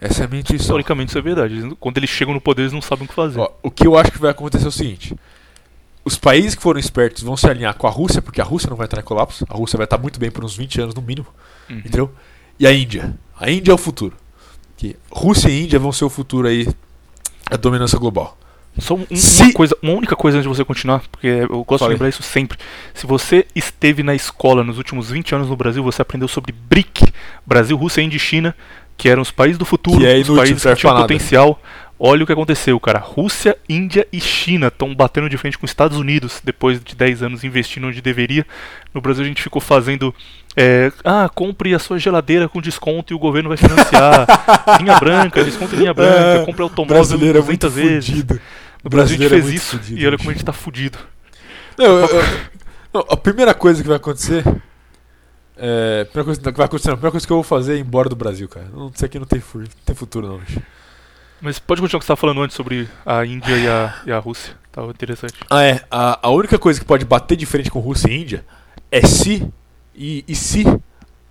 Essa 0.00 0.22
é 0.22 0.24
a 0.24 0.28
minha 0.28 0.40
intuição. 0.40 0.62
Historicamente 0.64 1.10
isso 1.10 1.18
é 1.18 1.20
verdade. 1.20 1.76
Quando 1.78 1.98
eles 1.98 2.08
chegam 2.08 2.32
no 2.32 2.40
poder, 2.40 2.62
eles 2.62 2.72
não 2.72 2.80
sabem 2.80 3.04
o 3.04 3.08
que 3.08 3.14
fazer. 3.14 3.38
Ó, 3.38 3.50
o 3.62 3.70
que 3.70 3.86
eu 3.86 3.98
acho 3.98 4.10
que 4.10 4.18
vai 4.18 4.30
acontecer 4.30 4.64
é 4.64 4.68
o 4.68 4.72
seguinte: 4.72 5.14
os 6.02 6.16
países 6.16 6.54
que 6.54 6.62
foram 6.62 6.80
espertos 6.80 7.22
vão 7.24 7.36
se 7.36 7.46
alinhar 7.46 7.74
com 7.76 7.86
a 7.86 7.90
Rússia, 7.90 8.22
porque 8.22 8.40
a 8.40 8.44
Rússia 8.44 8.70
não 8.70 8.76
vai 8.78 8.86
entrar 8.86 9.02
em 9.02 9.04
colapso. 9.04 9.44
A 9.50 9.54
Rússia 9.54 9.76
vai 9.76 9.84
estar 9.84 9.98
muito 9.98 10.18
bem 10.18 10.30
por 10.30 10.42
uns 10.42 10.56
20 10.56 10.80
anos 10.80 10.94
no 10.94 11.02
mínimo, 11.02 11.26
Uhum. 11.68 11.76
entendeu? 11.76 12.10
E 12.58 12.66
a 12.66 12.72
Índia. 12.72 13.14
A 13.38 13.50
Índia 13.50 13.70
é 13.70 13.74
o 13.74 13.78
futuro. 13.78 14.16
Que 14.76 14.96
Rússia 15.10 15.48
e 15.48 15.64
Índia 15.64 15.78
vão 15.78 15.92
ser 15.92 16.04
o 16.04 16.10
futuro 16.10 16.46
aí, 16.48 16.68
a 17.50 17.56
dominância 17.56 17.98
global. 17.98 18.36
Só 18.78 18.94
um- 18.94 19.06
Se- 19.16 19.42
uma, 19.42 19.52
coisa, 19.54 19.74
uma 19.82 19.92
única 19.94 20.14
coisa 20.14 20.36
antes 20.36 20.48
de 20.50 20.54
você 20.54 20.62
continuar, 20.64 21.00
porque 21.10 21.26
eu 21.26 21.64
gosto 21.64 21.78
Fala 21.80 21.90
aí. 21.92 21.94
de 21.94 21.94
lembrar 21.94 22.08
isso 22.10 22.22
sempre. 22.22 22.58
Se 22.92 23.06
você 23.06 23.46
esteve 23.54 24.02
na 24.02 24.14
escola 24.14 24.62
nos 24.62 24.76
últimos 24.76 25.10
20 25.10 25.34
anos 25.34 25.48
no 25.48 25.56
Brasil, 25.56 25.82
você 25.82 26.02
aprendeu 26.02 26.28
sobre 26.28 26.52
BRIC, 26.52 27.10
Brasil, 27.46 27.74
Rússia, 27.76 28.02
Índia 28.02 28.16
e 28.16 28.20
China, 28.20 28.54
que 28.98 29.08
eram 29.08 29.22
os 29.22 29.30
países 29.30 29.56
do 29.56 29.64
futuro, 29.64 30.04
é 30.04 30.10
os 30.18 30.26
inútil, 30.26 30.36
países 30.36 30.62
que 30.62 30.74
tinham 30.76 30.96
potencial, 30.96 31.60
Olha 31.98 32.24
o 32.24 32.26
que 32.26 32.32
aconteceu, 32.34 32.78
cara. 32.78 32.98
Rússia, 32.98 33.56
Índia 33.66 34.06
e 34.12 34.20
China 34.20 34.66
estão 34.66 34.94
batendo 34.94 35.30
de 35.30 35.38
frente 35.38 35.56
com 35.56 35.64
os 35.64 35.70
Estados 35.70 35.96
Unidos 35.96 36.42
depois 36.44 36.78
de 36.78 36.94
10 36.94 37.22
anos 37.22 37.42
investindo 37.42 37.86
onde 37.86 38.02
deveria. 38.02 38.46
No 38.92 39.00
Brasil 39.00 39.24
a 39.24 39.26
gente 39.26 39.42
ficou 39.42 39.62
fazendo. 39.62 40.14
É, 40.56 40.90
ah, 41.04 41.28
compre 41.34 41.74
a 41.74 41.78
sua 41.78 41.98
geladeira 41.98 42.48
com 42.48 42.60
desconto 42.62 43.12
e 43.12 43.16
o 43.16 43.18
governo 43.18 43.48
vai 43.50 43.58
financiar. 43.58 44.26
linha 44.80 44.98
branca, 44.98 45.44
desconto 45.44 45.74
em 45.74 45.78
linha 45.80 45.92
branca, 45.92 46.40
É, 46.42 46.44
compre 46.46 46.62
automóvel 46.62 46.96
brasileiro 46.96 47.38
é 47.38 47.42
muito 47.42 47.68
200 47.68 47.90
vezes. 47.90 48.08
fudido. 48.10 48.40
No 48.82 48.90
Brasil 48.90 49.16
a 49.16 49.18
gente 49.18 49.26
é 49.26 49.28
fez 49.28 49.44
muito 49.44 49.56
isso 49.56 49.76
fudido, 49.78 50.00
e 50.00 50.06
olha 50.06 50.16
como 50.16 50.30
a 50.30 50.32
gente 50.32 50.44
tá 50.44 50.52
fudido. 50.52 50.98
Não, 51.76 51.84
eu- 51.84 52.06
eu- 52.08 52.24
não, 52.94 53.04
a 53.10 53.16
primeira 53.16 53.52
coisa 53.52 53.82
que 53.82 53.88
vai 53.88 53.96
acontecer. 53.98 54.42
É, 55.58 56.00
a 56.02 56.04
primeira 56.06 56.24
coisa 56.24 56.40
que 56.40 56.50
vai 56.56 56.66
acontecer, 56.66 56.88
não, 56.88 56.94
a 56.94 56.96
primeira 56.96 57.12
coisa 57.12 57.26
que 57.26 57.32
eu 57.32 57.36
vou 57.36 57.44
fazer 57.44 57.74
é 57.74 57.76
ir 57.76 57.80
embora 57.80 58.08
do 58.08 58.16
Brasil, 58.16 58.48
cara. 58.48 58.66
Não, 58.72 58.90
isso 58.94 59.04
aqui 59.04 59.18
não 59.18 59.26
tem, 59.26 59.42
não 59.54 59.64
tem 59.84 59.94
futuro, 59.96 60.26
não, 60.26 60.38
bicho. 60.38 60.60
Mas 61.40 61.58
pode 61.58 61.80
continuar 61.82 61.98
o 61.98 62.00
que 62.00 62.06
você 62.06 62.12
estava 62.12 62.20
falando 62.20 62.42
antes 62.42 62.56
sobre 62.56 62.88
a 63.04 63.24
Índia 63.26 63.54
e 63.56 63.68
a, 63.68 63.94
e 64.06 64.12
a 64.12 64.18
Rússia. 64.18 64.54
Tava 64.72 64.90
interessante. 64.90 65.34
Ah, 65.50 65.62
é. 65.62 65.82
A, 65.90 66.18
a 66.22 66.30
única 66.30 66.58
coisa 66.58 66.78
que 66.80 66.86
pode 66.86 67.04
bater 67.04 67.36
de 67.36 67.44
frente 67.44 67.70
com 67.70 67.78
Rússia 67.80 68.08
e 68.08 68.22
Índia 68.22 68.44
é 68.90 69.02
se. 69.06 69.46
E, 69.96 70.24
e 70.28 70.34
se 70.34 70.64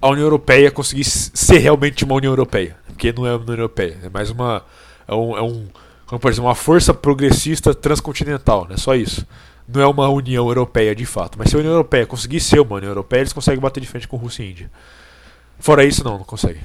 a 0.01 0.07
União 0.09 0.25
Europeia 0.25 0.71
conseguir 0.71 1.01
s- 1.01 1.31
ser 1.33 1.57
realmente 1.59 2.03
uma 2.03 2.15
União 2.15 2.31
Europeia. 2.31 2.75
Porque 2.87 3.11
não 3.13 3.25
é 3.27 3.31
uma 3.31 3.39
União 3.41 3.53
Europeia. 3.55 3.97
É 4.03 4.09
mais 4.09 4.29
uma. 4.29 4.63
É 5.07 5.13
um. 5.13 5.37
É 5.37 5.41
um 5.41 5.67
como 6.05 6.19
pode 6.19 6.33
dizer, 6.33 6.41
uma 6.45 6.53
força 6.53 6.93
progressista 6.93 7.73
transcontinental, 7.73 8.67
né? 8.69 8.77
Só 8.77 8.93
isso. 8.95 9.25
Não 9.67 9.81
é 9.81 9.87
uma 9.87 10.07
União 10.07 10.47
Europeia 10.47 10.93
de 10.95 11.05
fato. 11.05 11.35
Mas 11.37 11.49
se 11.49 11.55
a 11.55 11.59
União 11.59 11.71
Europeia 11.73 12.05
conseguir 12.05 12.39
ser 12.39 12.59
uma 12.59 12.75
União 12.75 12.91
Europeia, 12.91 13.21
eles 13.21 13.33
conseguem 13.33 13.59
bater 13.59 13.79
de 13.81 13.87
frente 13.87 14.07
com 14.07 14.15
Rússia 14.15 14.43
e 14.43 14.51
Índia. 14.51 14.71
Fora 15.59 15.83
isso, 15.83 16.03
não, 16.03 16.17
não 16.19 16.23
consegue. 16.23 16.59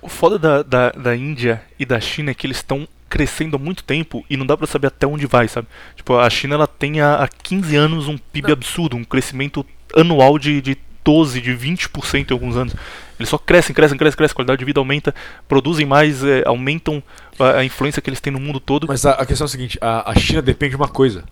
O 0.00 0.08
foda 0.08 0.38
da, 0.38 0.62
da, 0.62 0.90
da 0.90 1.16
Índia 1.16 1.62
e 1.78 1.84
da 1.84 1.98
China 2.00 2.30
é 2.30 2.34
que 2.34 2.46
eles 2.46 2.58
estão 2.58 2.86
crescendo 3.08 3.56
há 3.56 3.58
muito 3.58 3.82
tempo 3.84 4.24
e 4.30 4.36
não 4.36 4.46
dá 4.46 4.56
pra 4.56 4.66
saber 4.66 4.86
até 4.86 5.06
onde 5.06 5.26
vai, 5.26 5.48
sabe? 5.48 5.66
Tipo, 5.96 6.16
a 6.16 6.30
China 6.30 6.54
ela 6.54 6.66
tem 6.66 7.00
há, 7.00 7.16
há 7.16 7.28
15 7.28 7.76
anos 7.76 8.08
um 8.08 8.16
PIB 8.16 8.52
absurdo, 8.52 8.96
um 8.96 9.04
crescimento 9.04 9.66
anual 9.94 10.38
de, 10.38 10.60
de 10.60 10.78
12, 11.04 11.40
de 11.40 11.52
20% 11.52 12.30
em 12.30 12.32
alguns 12.32 12.56
anos. 12.56 12.74
Eles 13.18 13.28
só 13.28 13.38
crescem, 13.38 13.74
crescem, 13.74 13.96
crescem, 13.96 14.16
crescem, 14.16 14.32
a 14.32 14.36
qualidade 14.36 14.58
de 14.58 14.64
vida 14.64 14.80
aumenta, 14.80 15.14
produzem 15.46 15.86
mais, 15.86 16.24
é, 16.24 16.42
aumentam 16.46 17.02
a, 17.38 17.58
a 17.58 17.64
influência 17.64 18.02
que 18.02 18.10
eles 18.10 18.20
têm 18.20 18.32
no 18.32 18.40
mundo 18.40 18.58
todo. 18.58 18.86
Mas 18.86 19.06
a, 19.06 19.12
a 19.12 19.26
questão 19.26 19.44
é 19.44 19.46
a 19.46 19.48
seguinte: 19.48 19.78
a, 19.80 20.10
a 20.10 20.14
China 20.14 20.42
depende 20.42 20.70
de 20.70 20.76
uma 20.76 20.88
coisa. 20.88 21.24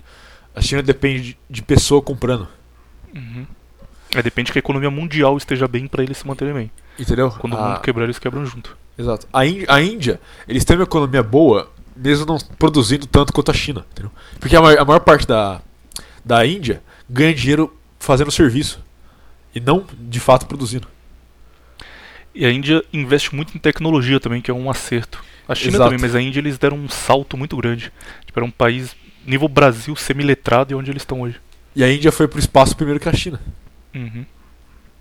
A 0.55 0.61
China 0.61 0.83
depende 0.83 1.23
de, 1.23 1.39
de 1.49 1.63
pessoa 1.63 2.03
comprando. 2.03 2.49
Uhum. 3.15 3.47
É, 4.15 4.23
depende 4.23 4.51
que 4.51 4.59
a 4.59 4.61
economia 4.61 4.91
mundial 4.91 5.37
esteja 5.37 5.69
bem 5.69 5.87
pra 5.87 6.03
eles 6.03 6.19
se 6.19 6.27
manterem 6.27 6.53
bem. 6.53 6.71
Entendeu? 6.99 7.31
Quando 7.31 7.55
o 7.55 7.63
mundo 7.63 7.81
quebrar, 7.81 8.05
eles 8.05 8.19
quebram 8.19 8.45
junto. 8.45 8.77
Exato. 8.99 9.27
A 9.33 9.47
Índia, 9.47 9.67
a 9.69 9.81
Índia, 9.81 10.21
eles 10.49 10.65
têm 10.65 10.77
uma 10.77 10.83
economia 10.83 11.23
boa, 11.23 11.71
mesmo 11.97 12.27
não 12.27 12.39
produzindo 12.59 13.07
tanto 13.07 13.33
quanto 13.33 13.51
a 13.51 13.55
China. 13.55 13.87
Entendeu? 13.93 14.11
Porque 14.39 14.57
a 14.57 14.61
maior, 14.61 14.81
a 14.81 14.85
maior 14.85 15.01
parte 15.01 15.27
da, 15.27 15.63
da 16.25 16.45
Índia 16.45 16.83
ganha 17.09 17.33
dinheiro 17.33 17.75
fazendo 17.99 18.31
serviço. 18.31 18.81
E 19.55 19.61
não, 19.61 19.87
de 19.99 20.21
fato, 20.21 20.47
produzindo. 20.47 20.89
E 22.35 22.47
a 22.47 22.51
Índia 22.51 22.85
investe 22.93 23.35
muito 23.35 23.57
em 23.57 23.59
tecnologia 23.59 24.21
também, 24.21 24.41
que 24.41 24.51
é 24.51 24.55
um 24.55 24.71
acerto. 24.71 25.23
A 25.49 25.55
China 25.55 25.77
Exato. 25.77 25.91
também, 25.91 26.01
mas 26.01 26.15
a 26.15 26.21
Índia 26.21 26.39
eles 26.39 26.59
deram 26.59 26.77
um 26.77 26.89
salto 26.89 27.37
muito 27.37 27.57
grande. 27.57 27.93
Tipo, 28.25 28.39
era 28.39 28.47
um 28.47 28.51
país, 28.51 28.95
nível 29.27 29.49
Brasil, 29.49 29.97
semi-letrado 29.97 30.73
e 30.73 30.77
onde 30.77 30.91
eles 30.91 31.03
estão 31.03 31.21
hoje. 31.23 31.41
E 31.75 31.83
a 31.83 31.93
Índia 31.93 32.13
foi 32.13 32.29
pro 32.29 32.39
espaço 32.39 32.77
primeiro 32.77 33.01
que 33.01 33.09
a 33.09 33.13
China. 33.13 33.41
Uhum. 33.95 34.25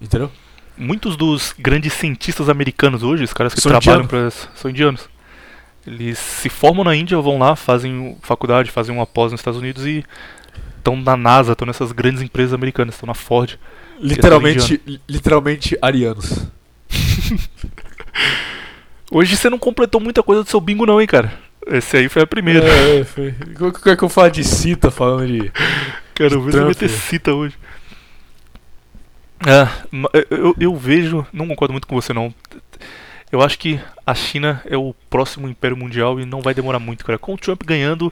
Entendeu? 0.01 0.31
Muitos 0.75 1.15
dos 1.15 1.53
grandes 1.57 1.93
cientistas 1.93 2.49
americanos 2.49 3.03
hoje, 3.03 3.23
os 3.23 3.33
caras 3.33 3.53
que 3.53 3.61
São 3.61 3.69
trabalham 3.69 4.07
para 4.07 4.31
são 4.31 4.71
indianos. 4.71 5.07
Eles 5.85 6.17
se 6.17 6.49
formam 6.49 6.83
na 6.83 6.95
Índia, 6.95 7.19
vão 7.19 7.37
lá, 7.37 7.55
fazem 7.55 8.17
faculdade, 8.21 8.71
fazem 8.71 8.95
uma 8.95 9.05
pós 9.05 9.31
nos 9.31 9.41
Estados 9.41 9.59
Unidos 9.59 9.85
e 9.85 10.03
estão 10.77 10.95
na 10.95 11.17
NASA, 11.17 11.51
estão 11.51 11.65
nessas 11.65 11.91
grandes 11.91 12.21
empresas 12.21 12.53
americanas, 12.53 12.95
estão 12.95 13.07
na 13.07 13.13
Ford. 13.13 13.57
Literalmente, 13.99 14.81
literalmente 15.07 15.77
arianos. 15.81 16.47
Hoje 19.11 19.35
você 19.35 19.49
não 19.49 19.57
completou 19.57 19.99
muita 19.99 20.21
coisa 20.21 20.43
do 20.43 20.49
seu 20.49 20.61
bingo 20.61 20.85
não, 20.85 21.01
hein, 21.01 21.07
cara. 21.07 21.33
Esse 21.67 21.97
aí 21.97 22.09
foi 22.09 22.21
a 22.21 22.27
primeira. 22.27 22.65
É, 22.65 22.99
é, 22.99 23.03
foi. 23.03 23.33
Como 23.57 23.73
que 23.73 23.89
é 23.89 23.95
que 23.95 24.03
eu 24.03 24.09
falo 24.09 24.29
de 24.29 24.43
cita 24.43 24.89
falando 24.89 25.27
de. 25.27 25.51
Quero 26.15 26.41
ver 26.41 26.53
se 26.53 26.59
vai 26.59 26.75
ter 26.75 26.89
cita 26.89 27.33
hoje. 27.33 27.55
Ah, 29.47 29.71
eu, 30.29 30.53
eu 30.59 30.75
vejo, 30.75 31.25
não 31.31 31.47
concordo 31.47 31.73
muito 31.73 31.87
com 31.87 31.95
você 31.95 32.13
não. 32.13 32.33
Eu 33.31 33.41
acho 33.41 33.57
que 33.57 33.79
a 34.05 34.13
China 34.13 34.61
é 34.65 34.75
o 34.75 34.93
próximo 35.09 35.47
império 35.47 35.77
mundial 35.77 36.19
e 36.19 36.25
não 36.25 36.41
vai 36.41 36.53
demorar 36.53 36.79
muito, 36.79 37.05
cara. 37.05 37.17
Com 37.17 37.35
o 37.35 37.37
Trump 37.37 37.61
ganhando, 37.63 38.11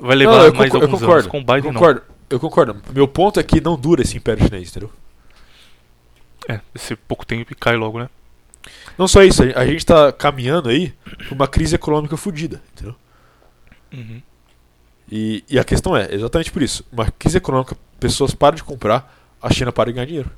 vai 0.00 0.16
levar 0.16 0.38
Não, 0.38 0.46
eu 0.46 0.54
mais 0.54 0.72
eu 0.72 0.80
alguns 0.80 1.00
concordo, 1.00 1.12
anos. 1.12 1.26
Com 1.26 1.38
o 1.38 1.44
Biden 1.44 1.56
eu 1.56 1.72
concordo, 1.72 2.02
eu 2.30 2.40
concordo. 2.40 2.76
Meu 2.94 3.08
ponto 3.08 3.40
é 3.40 3.42
que 3.42 3.60
não 3.60 3.76
dura 3.76 4.02
esse 4.02 4.16
império 4.16 4.44
chinês, 4.44 4.70
entendeu? 4.70 4.90
É, 6.48 6.60
esse 6.74 6.94
pouco 6.96 7.24
tempo 7.24 7.52
e 7.52 7.56
cai 7.56 7.76
logo, 7.76 7.98
né? 7.98 8.08
Não 8.96 9.06
só 9.08 9.22
isso, 9.22 9.42
a 9.42 9.66
gente 9.66 9.84
tá 9.84 10.12
caminhando 10.12 10.68
aí 10.68 10.94
pra 11.26 11.34
uma 11.34 11.48
crise 11.48 11.74
econômica 11.74 12.16
fodida, 12.16 12.62
entendeu? 12.72 12.94
Uhum. 13.92 14.22
E, 15.10 15.44
e 15.48 15.58
a 15.58 15.64
questão 15.64 15.96
é, 15.96 16.14
exatamente 16.14 16.50
por 16.50 16.62
isso, 16.62 16.84
uma 16.90 17.10
crise 17.10 17.36
econômica, 17.36 17.76
pessoas 18.00 18.34
param 18.34 18.56
de 18.56 18.64
comprar, 18.64 19.14
a 19.40 19.52
China 19.52 19.70
para 19.70 19.90
de 19.90 19.94
ganhar 19.94 20.06
dinheiro. 20.06 20.30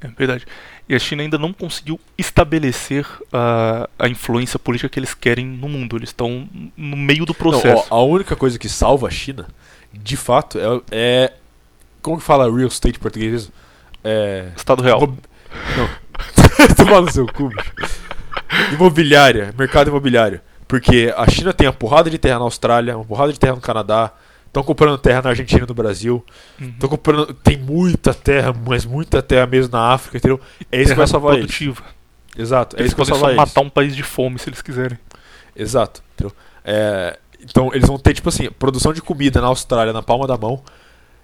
É 0.00 0.08
verdade. 0.08 0.44
E 0.88 0.94
a 0.94 0.98
China 0.98 1.22
ainda 1.22 1.38
não 1.38 1.52
conseguiu 1.52 2.00
estabelecer 2.18 3.06
a, 3.32 3.88
a 3.96 4.08
influência 4.08 4.58
política 4.58 4.88
que 4.88 4.98
eles 4.98 5.14
querem 5.14 5.46
no 5.46 5.68
mundo. 5.68 5.96
Eles 5.96 6.08
estão 6.08 6.48
no 6.76 6.96
meio 6.96 7.24
do 7.24 7.32
processo. 7.32 7.88
Não, 7.88 7.98
ó, 7.98 8.00
a 8.00 8.04
única 8.04 8.34
coisa 8.34 8.58
que 8.58 8.68
salva 8.68 9.06
a 9.06 9.10
China, 9.10 9.46
de 9.92 10.16
fato, 10.16 10.58
é. 10.58 10.82
é 10.90 11.32
como 12.02 12.18
que 12.18 12.24
fala 12.24 12.52
real 12.52 12.66
estate 12.66 12.98
português? 12.98 13.48
É. 14.04 14.48
Estado 14.56 14.82
real. 14.82 14.98
Imob- 14.98 15.18
Não. 15.76 15.88
Tomar 16.76 17.00
no 17.02 17.10
seu 17.12 17.26
cu, 17.26 17.48
bicho. 17.48 17.72
Imobiliária, 18.72 19.54
mercado 19.56 19.88
imobiliário. 19.88 20.40
Porque 20.68 21.12
a 21.16 21.28
China 21.30 21.52
tem 21.52 21.66
uma 21.66 21.72
porrada 21.72 22.08
de 22.10 22.18
terra 22.18 22.38
na 22.38 22.44
Austrália, 22.44 22.96
uma 22.96 23.04
porrada 23.04 23.32
de 23.32 23.38
terra 23.38 23.54
no 23.54 23.60
Canadá. 23.60 24.10
Estão 24.46 24.62
comprando 24.62 24.98
terra 24.98 25.22
na 25.22 25.30
Argentina 25.30 25.64
e 25.64 25.68
no 25.68 25.74
Brasil. 25.74 26.24
Uhum. 26.60 26.68
Estão 26.68 26.88
comprando. 26.88 27.32
Tem 27.34 27.56
muita 27.58 28.12
terra, 28.12 28.54
mas 28.66 28.84
muita 28.84 29.22
terra 29.22 29.46
mesmo 29.46 29.72
na 29.72 29.92
África, 29.92 30.18
entendeu? 30.18 30.40
É 30.70 30.80
isso 30.80 30.90
que 30.92 30.98
vai 30.98 31.06
salvar 31.06 31.34
eles. 31.34 31.46
produtiva. 31.46 31.82
Exato, 32.36 32.76
é 32.76 32.80
Eles 32.80 32.88
isso 32.88 32.96
que 32.96 33.00
vai 33.00 33.06
salvar 33.06 33.20
só 33.20 33.28
eles. 33.30 33.36
matar 33.36 33.60
um 33.60 33.68
país 33.70 33.94
de 33.94 34.02
fome 34.02 34.38
se 34.38 34.48
eles 34.48 34.62
quiserem. 34.62 34.98
Exato. 35.54 36.02
Entendeu? 36.14 36.34
É, 36.64 37.18
então 37.42 37.70
eles 37.74 37.86
vão 37.88 37.98
ter, 37.98 38.14
tipo 38.14 38.28
assim, 38.28 38.50
produção 38.58 38.92
de 38.92 39.02
comida 39.02 39.40
na 39.40 39.48
Austrália, 39.48 39.92
na 39.92 40.02
palma 40.02 40.26
da 40.26 40.36
mão. 40.36 40.62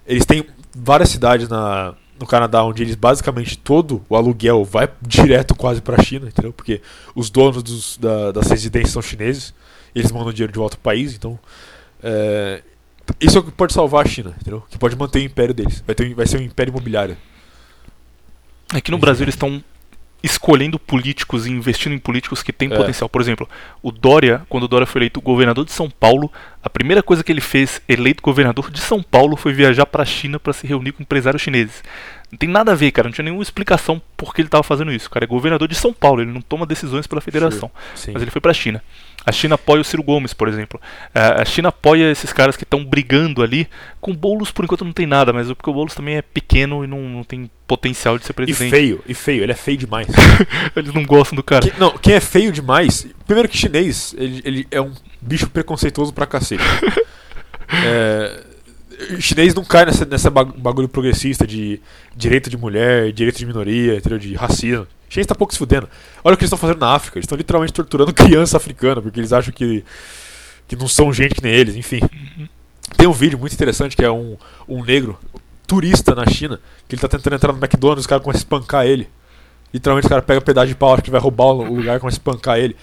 Eles 0.05 0.25
têm 0.25 0.45
várias 0.75 1.09
cidades 1.09 1.47
na, 1.49 1.93
no 2.19 2.27
Canadá 2.27 2.63
onde 2.63 2.83
eles 2.83 2.95
basicamente 2.95 3.57
todo 3.57 4.03
o 4.09 4.15
aluguel 4.15 4.63
vai 4.65 4.89
direto 5.01 5.55
quase 5.55 5.81
pra 5.81 6.01
China, 6.03 6.27
entendeu? 6.27 6.51
Porque 6.53 6.81
os 7.15 7.29
donos 7.29 7.63
dos- 7.63 7.97
da- 7.97 8.31
das 8.31 8.47
residências 8.49 8.91
são 8.91 9.01
chineses, 9.01 9.53
eles 9.95 10.11
mandam 10.11 10.31
dinheiro 10.33 10.51
de 10.53 10.59
volta 10.59 10.75
pro 10.75 10.83
país, 10.83 11.13
então. 11.15 11.39
é, 12.03 12.61
isso 13.19 13.37
é 13.37 13.41
o 13.41 13.43
que 13.43 13.51
pode 13.51 13.73
salvar 13.73 14.05
a 14.05 14.07
China, 14.09 14.35
entendeu? 14.39 14.63
Que 14.69 14.77
pode 14.77 14.95
manter 14.95 15.17
o 15.19 15.23
império 15.23 15.53
deles. 15.53 15.83
Vai, 15.85 15.95
ter, 15.95 16.13
vai 16.13 16.27
ser 16.27 16.37
um 16.39 16.43
império 16.43 16.69
imobiliário. 16.71 17.17
Aqui 18.71 18.91
no 18.91 18.99
Brasil 18.99 19.23
eles 19.23 19.33
estão 19.33 19.63
escolhendo 20.21 20.77
políticos 20.77 21.45
e 21.45 21.51
investindo 21.51 21.93
em 21.93 21.99
políticos 21.99 22.43
que 22.43 22.51
têm 22.51 22.71
É. 22.71 22.75
potencial. 22.75 23.09
Por 23.09 23.21
exemplo, 23.21 23.47
o 23.81 23.91
Dória, 23.91 24.41
quando 24.49 24.63
o 24.63 24.67
Dória 24.67 24.85
foi 24.87 24.99
eleito 24.99 25.21
governador 25.21 25.65
de 25.65 25.71
São 25.71 25.89
Paulo, 25.89 26.31
a 26.61 26.69
primeira 26.69 27.01
coisa 27.01 27.23
que 27.23 27.31
ele 27.31 27.41
fez, 27.41 27.81
eleito 27.87 28.21
governador 28.21 28.69
de 28.69 28.79
São 28.79 29.01
Paulo, 29.01 29.35
foi 29.37 29.53
viajar 29.53 29.85
para 29.85 30.03
a 30.03 30.05
China 30.05 30.39
para 30.39 30.53
se 30.53 30.67
reunir 30.67 30.91
com 30.91 31.03
empresários 31.03 31.41
chineses. 31.41 31.83
Não 32.31 32.37
tem 32.37 32.47
nada 32.47 32.71
a 32.73 32.75
ver, 32.75 32.91
cara. 32.91 33.07
Não 33.07 33.13
tinha 33.13 33.23
nenhuma 33.23 33.41
explicação 33.41 33.99
por 34.15 34.33
que 34.35 34.41
ele 34.41 34.47
estava 34.47 34.63
fazendo 34.63 34.91
isso. 34.91 35.07
O 35.07 35.09
cara 35.09 35.25
é 35.25 35.27
governador 35.27 35.67
de 35.67 35.73
São 35.75 35.91
Paulo, 35.91 36.21
ele 36.21 36.31
não 36.31 36.41
toma 36.41 36.65
decisões 36.65 37.07
pela 37.07 37.19
federação. 37.21 37.71
Sim. 37.95 38.11
Mas 38.13 38.21
ele 38.21 38.29
foi 38.31 38.39
para 38.39 38.51
a 38.51 38.53
China. 38.53 38.83
A 39.25 39.31
China 39.31 39.55
apoia 39.55 39.81
o 39.81 39.83
Ciro 39.83 40.01
Gomes, 40.03 40.33
por 40.33 40.47
exemplo. 40.47 40.79
É, 41.13 41.41
A 41.41 41.45
China 41.45 41.69
apoia 41.69 42.11
esses 42.11 42.31
caras 42.31 42.55
que 42.55 42.63
estão 42.63 42.85
brigando 42.85 43.41
ali. 43.43 43.67
Com 43.99 44.11
o 44.11 44.13
Boulos, 44.15 44.51
por 44.51 44.63
enquanto, 44.63 44.85
não 44.85 44.93
tem 44.93 45.05
nada, 45.07 45.33
mas 45.33 45.47
porque 45.47 45.69
o 45.69 45.73
Boulos 45.73 45.95
também 45.95 46.17
é 46.17 46.21
pequeno 46.21 46.83
e 46.83 46.87
não, 46.87 47.01
não 47.01 47.23
tem 47.23 47.49
potencial 47.67 48.17
de 48.17 48.25
ser 48.25 48.31
E 48.31 48.35
presidente. 48.35 48.69
feio, 48.71 49.03
e 49.07 49.13
feio, 49.13 49.43
ele 49.43 49.51
é 49.51 49.55
feio 49.55 49.77
demais. 49.77 50.07
Eles 50.75 50.93
não 50.93 51.03
gostam 51.03 51.35
do 51.35 51.43
cara. 51.43 51.69
Que- 51.69 51.79
não, 51.79 51.97
quem 51.97 52.13
é 52.13 52.19
feio 52.19 52.51
demais. 52.51 53.07
Primeiro 53.25 53.49
que 53.49 53.57
chinês, 53.57 54.15
ele, 54.17 54.41
ele 54.45 54.67
é 54.71 54.79
um 54.81 54.91
bicho 55.21 55.49
preconceituoso 55.49 56.13
pra 56.13 56.25
cacete. 56.27 56.63
É, 57.71 58.39
o 59.17 59.21
chinês 59.21 59.53
não 59.53 59.63
cai 59.63 59.85
nessa, 59.85 60.05
nessa 60.05 60.29
bag- 60.29 60.53
bagulho 60.57 60.87
progressista 60.89 61.45
de 61.47 61.79
direito 62.15 62.49
de 62.49 62.57
mulher, 62.57 63.11
direito 63.11 63.37
de 63.37 63.45
minoria, 63.45 63.95
entendeu? 63.95 64.19
de 64.19 64.33
racismo. 64.35 64.83
O 64.83 65.11
chinês 65.13 65.25
tá 65.27 65.33
pouco 65.35 65.53
se 65.53 65.59
fudendo. 65.59 65.89
Olha 66.23 66.33
o 66.33 66.37
que 66.37 66.43
eles 66.43 66.49
estão 66.53 66.57
fazendo 66.59 66.79
na 66.79 66.93
África. 66.93 67.17
Eles 67.17 67.25
estão 67.25 67.37
literalmente 67.37 67.73
torturando 67.73 68.13
criança 68.13 68.57
africana, 68.57 69.01
porque 69.01 69.19
eles 69.19 69.33
acham 69.33 69.53
que, 69.53 69.83
que 70.67 70.75
não 70.75 70.87
são 70.87 71.11
gente 71.13 71.33
que 71.35 71.43
nem 71.43 71.53
eles, 71.53 71.75
enfim. 71.75 71.99
Tem 72.97 73.07
um 73.07 73.11
vídeo 73.13 73.37
muito 73.39 73.53
interessante 73.53 73.95
que 73.95 74.03
é 74.03 74.11
um, 74.11 74.35
um 74.67 74.83
negro 74.83 75.17
turista 75.65 76.13
na 76.15 76.25
China, 76.27 76.59
que 76.87 76.95
ele 76.95 77.01
tá 77.01 77.07
tentando 77.07 77.35
entrar 77.35 77.53
no 77.53 77.59
McDonald's 77.59 78.01
e 78.01 78.05
os 78.05 78.07
caras 78.07 78.23
começam 78.23 78.39
a 78.39 78.43
espancar 78.43 78.85
ele. 78.85 79.07
Literalmente 79.73 80.07
o 80.07 80.09
cara 80.09 80.21
pega 80.21 80.39
um 80.39 80.43
pedaço 80.43 80.67
de 80.67 80.75
pau, 80.75 80.93
acha 80.93 81.01
que 81.03 81.11
vai 81.11 81.21
roubar 81.21 81.45
o 81.47 81.75
lugar 81.75 81.97
e 81.97 81.99
começa 81.99 82.17
a 82.17 82.19
espancar 82.19 82.57
ele. 82.57 82.75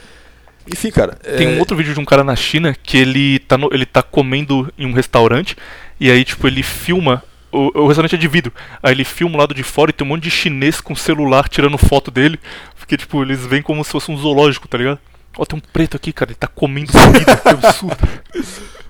Enfim, 0.73 0.91
cara. 0.91 1.15
Tem 1.15 1.47
é, 1.47 1.51
um 1.51 1.59
outro 1.59 1.77
vídeo 1.77 1.95
de 1.95 2.01
um 2.01 2.05
cara 2.05 2.23
na 2.25 2.35
China 2.37 2.75
que 2.81 2.97
ele 2.97 3.39
tá, 3.41 3.57
no- 3.59 3.71
ele 3.73 3.87
tá 3.87 4.03
comendo 4.03 4.73
em 4.79 4.87
um 4.87 4.93
restaurante 4.93 5.57
e 5.99 6.11
aí, 6.11 6.25
tipo, 6.25 6.47
ele 6.47 6.63
filma. 6.63 7.23
O, 7.51 7.83
o 7.83 7.87
restaurante 7.87 8.15
é 8.15 8.19
de 8.19 8.29
vidro. 8.29 8.53
Aí 8.83 8.93
ele 8.93 9.05
filma 9.05 9.37
o 9.37 9.39
lado 9.39 9.55
de 9.55 9.63
fora 9.63 9.91
e 9.91 9.93
tem 9.93 10.07
um 10.07 10.11
monte 10.11 10.25
de 10.25 10.31
chinês 10.31 10.81
com 10.81 10.95
celular 10.95 11.49
tirando 11.49 11.79
foto 11.79 12.11
dele. 12.11 12.39
Porque, 12.79 12.97
tipo, 12.97 13.23
eles 13.23 13.47
veem 13.47 13.63
como 13.63 13.83
se 13.85 13.93
fosse 13.93 14.11
um 14.11 14.17
zoológico, 14.17 14.69
tá 14.69 14.77
ligado? 14.79 14.99
Ó, 15.39 15.45
tem 15.45 15.59
um 15.59 15.63
preto 15.73 15.97
aqui, 15.97 16.13
cara, 16.13 16.31
ele 16.31 16.39
tá 16.39 16.47
comendo 16.47 16.93
comida, 16.93 17.37
que 17.37 17.49
absurdo. 17.49 18.09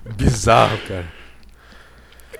Bizarro, 0.15 0.77
cara. 0.87 1.16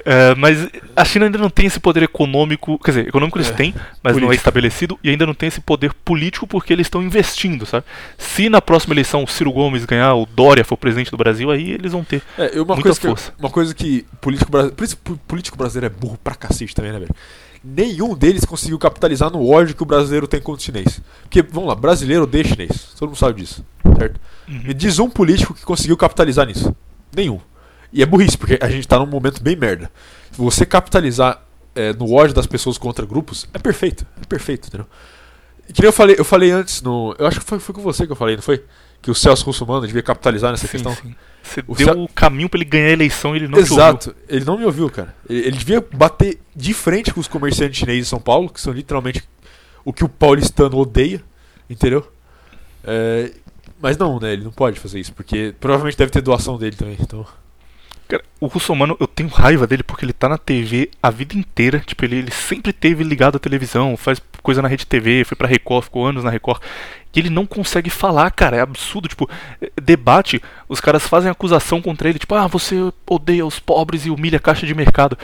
É, 0.10 0.34
mas 0.36 0.70
a 0.96 1.04
China 1.04 1.26
ainda 1.26 1.38
não 1.38 1.50
tem 1.50 1.66
esse 1.66 1.82
poder 1.82 2.02
econômico, 2.02 2.80
quer 2.80 2.92
dizer, 2.92 3.08
econômico 3.10 3.38
eles 3.38 3.50
É, 3.50 3.54
têm, 3.54 3.74
mas 4.02 4.14
não 4.14 4.20
é 4.20 4.26
político. 4.28 4.34
estabelecido 4.36 5.00
e 5.04 5.10
ainda 5.10 5.26
não 5.26 5.34
tem 5.34 5.48
esse 5.48 5.60
poder 5.60 5.94
político 5.94 6.48
porque 6.48 6.72
eles 6.72 6.88
estão 6.88 7.04
investindo, 7.04 7.66
sabe? 7.66 7.86
Se 8.18 8.48
na 8.48 8.62
próxima 8.62 8.94
eleição 8.94 9.22
o 9.24 9.28
Ciro 9.28 9.52
Gomes 9.52 9.84
ganhar, 9.84 10.14
o 10.16 10.26
Dória 10.26 10.64
for 10.64 10.78
presidente 10.78 11.12
do 11.12 11.18
Brasil, 11.18 11.52
aí 11.52 11.72
eles 11.72 11.92
vão 11.92 12.06
ter. 12.06 12.22
É, 12.38 12.52
uma 12.62 12.76
Muita 12.76 12.84
coisa, 12.84 13.00
que, 13.02 13.08
força. 13.08 13.34
uma 13.38 13.50
coisa 13.50 13.76
que 13.76 14.06
político, 14.22 14.50
por 14.50 14.84
isso 14.86 14.96
po- 14.98 15.18
político 15.28 15.58
brasileiro 15.58 15.94
é 15.94 16.00
burro 16.00 16.18
pra 16.24 16.36
cacete 16.36 16.74
também, 16.74 16.94
né, 16.94 17.00
velho? 17.00 17.14
Nenhum 17.62 18.16
deles 18.16 18.46
conseguiu 18.46 18.80
capitalizar 18.80 19.30
no 19.30 19.46
ódio 19.46 19.76
que 19.76 19.84
o 19.84 19.86
brasileiro 19.86 20.26
tem 20.26 20.40
contra 20.40 20.62
o 20.62 20.64
chinês. 20.64 21.02
Porque, 21.24 21.42
vamos 21.42 21.68
lá, 21.68 21.76
brasileiro 21.76 22.24
odeia 22.24 22.46
chinês. 22.46 22.94
Todo 22.98 23.10
mundo 23.10 23.18
sabe 23.18 23.42
disso, 23.42 23.66
certo? 23.98 24.22
Me 24.48 24.74
diz 24.74 25.00
um 25.00 25.10
político 25.10 25.54
que 25.54 25.66
conseguiu 25.66 25.98
capitalizar 25.98 26.46
nisso. 26.48 26.74
Nenhum. 27.14 27.42
E 27.92 28.02
é 28.04 28.06
burrice, 28.06 28.38
porque 28.38 28.58
a 28.62 28.70
gente 28.70 28.88
tá 28.88 28.98
num 29.00 29.06
momento 29.06 29.42
bem 29.42 29.56
merda. 29.56 29.90
Você 30.32 30.66
capitalizar 30.66 31.42
é, 31.76 31.94
no 31.94 32.12
ódio 32.14 32.34
das 32.36 32.46
pessoas 32.48 32.78
contra 32.78 33.06
grupos, 33.06 33.48
é 33.54 33.60
perfeito. 33.60 34.06
É 34.22 34.26
perfeito, 34.26 34.68
entendeu? 34.68 34.88
E 35.70 35.74
que 35.74 35.82
nem 35.82 35.88
eu 35.88 35.94
falei, 35.94 36.16
eu 36.18 36.26
falei 36.26 36.52
antes 36.52 36.82
no. 36.82 37.16
Eu 37.20 37.28
acho 37.28 37.40
que 37.40 37.46
foi, 37.46 37.60
foi 37.60 37.76
com 37.76 37.82
você 37.82 38.06
que 38.06 38.12
eu 38.12 38.16
falei, 38.16 38.36
não 38.36 38.44
foi? 38.44 38.64
Que 39.02 39.12
o 39.12 39.16
Celso 39.16 39.46
Russomano 39.46 39.86
devia 39.86 40.02
capitalizar 40.02 40.52
nessa 40.52 40.66
Sim, 40.66 40.72
questão. 40.72 40.96
sim. 40.96 41.16
Você 41.44 41.64
O 41.68 41.76
deu 41.76 41.88
Cel- 41.88 42.04
o 42.04 42.08
caminho 42.10 42.50
pra 42.50 42.58
ele 42.58 42.66
ganhar 42.70 42.88
a 42.88 42.92
eleição 42.92 43.34
e 43.36 43.40
ele 43.40 43.48
não. 43.48 43.60
Exato, 43.60 44.16
ele 44.28 44.44
não 44.44 44.58
me 44.58 44.66
ouviu, 44.66 44.90
cara. 44.90 45.14
Ele, 45.30 45.40
ele 45.48 45.58
devia 45.58 45.86
bater 45.94 46.40
de 46.56 46.74
frente 46.74 47.14
com 47.14 47.20
os 47.20 47.28
comerciantes 47.28 47.80
chineses 47.80 48.04
de 48.04 48.10
São 48.10 48.20
Paulo, 48.20 48.50
que 48.50 48.60
são 48.60 48.74
literalmente 48.74 49.24
o 49.86 49.94
que 49.94 50.04
o 50.04 50.10
paulistano 50.10 50.78
odeia, 50.78 51.22
entendeu? 51.70 52.06
É, 52.84 53.32
mas 53.82 53.98
não, 53.98 54.20
né? 54.20 54.34
Ele 54.34 54.44
não 54.44 54.52
pode 54.52 54.80
fazer 54.80 55.00
isso, 55.00 55.14
porque 55.14 55.54
provavelmente 55.60 55.98
deve 55.98 56.12
ter 56.12 56.22
doação 56.22 56.58
dele 56.58 56.76
também. 56.76 56.98
Então, 57.00 57.26
Cara, 58.08 58.24
o 58.40 58.48
russomano, 58.48 58.96
eu 59.00 59.08
tenho 59.08 59.28
raiva 59.28 59.68
dele 59.68 59.84
porque 59.84 60.06
ele 60.06 60.14
tá 60.14 60.30
na 60.30 60.38
TV 60.38 60.90
a 61.04 61.10
vida 61.10 61.38
inteira. 61.38 61.80
Tipo, 61.80 62.06
ele, 62.06 62.18
ele 62.18 62.32
sempre 62.32 62.72
teve 62.72 63.04
ligado 63.04 63.36
à 63.36 63.40
televisão, 63.40 63.98
faz 63.98 64.22
coisa 64.42 64.62
na 64.62 64.68
rede 64.70 64.86
TV, 64.86 65.26
foi 65.26 65.36
pra 65.36 65.48
Record, 65.48 65.84
ficou 65.84 66.06
anos 66.06 66.24
na 66.24 66.30
Record. 66.30 66.62
E 67.14 67.20
ele 67.20 67.30
não 67.30 67.46
consegue 67.46 67.90
falar, 67.90 68.30
cara. 68.32 68.58
É 68.58 68.62
absurdo. 68.62 69.10
Tipo, 69.10 69.30
eh, 69.60 69.72
debate, 69.82 70.42
os 70.70 70.80
caras 70.80 71.06
fazem 71.08 71.32
acusação 71.32 71.82
contra 71.82 72.08
ele. 72.08 72.20
Tipo, 72.20 72.36
ah, 72.36 72.48
você 72.48 72.76
odeia 73.10 73.46
os 73.46 73.60
pobres 73.60 74.06
e 74.06 74.12
humilha 74.12 74.38
a 74.38 74.40
caixa 74.40 74.68
de 74.68 74.76
mercado. 74.76 75.18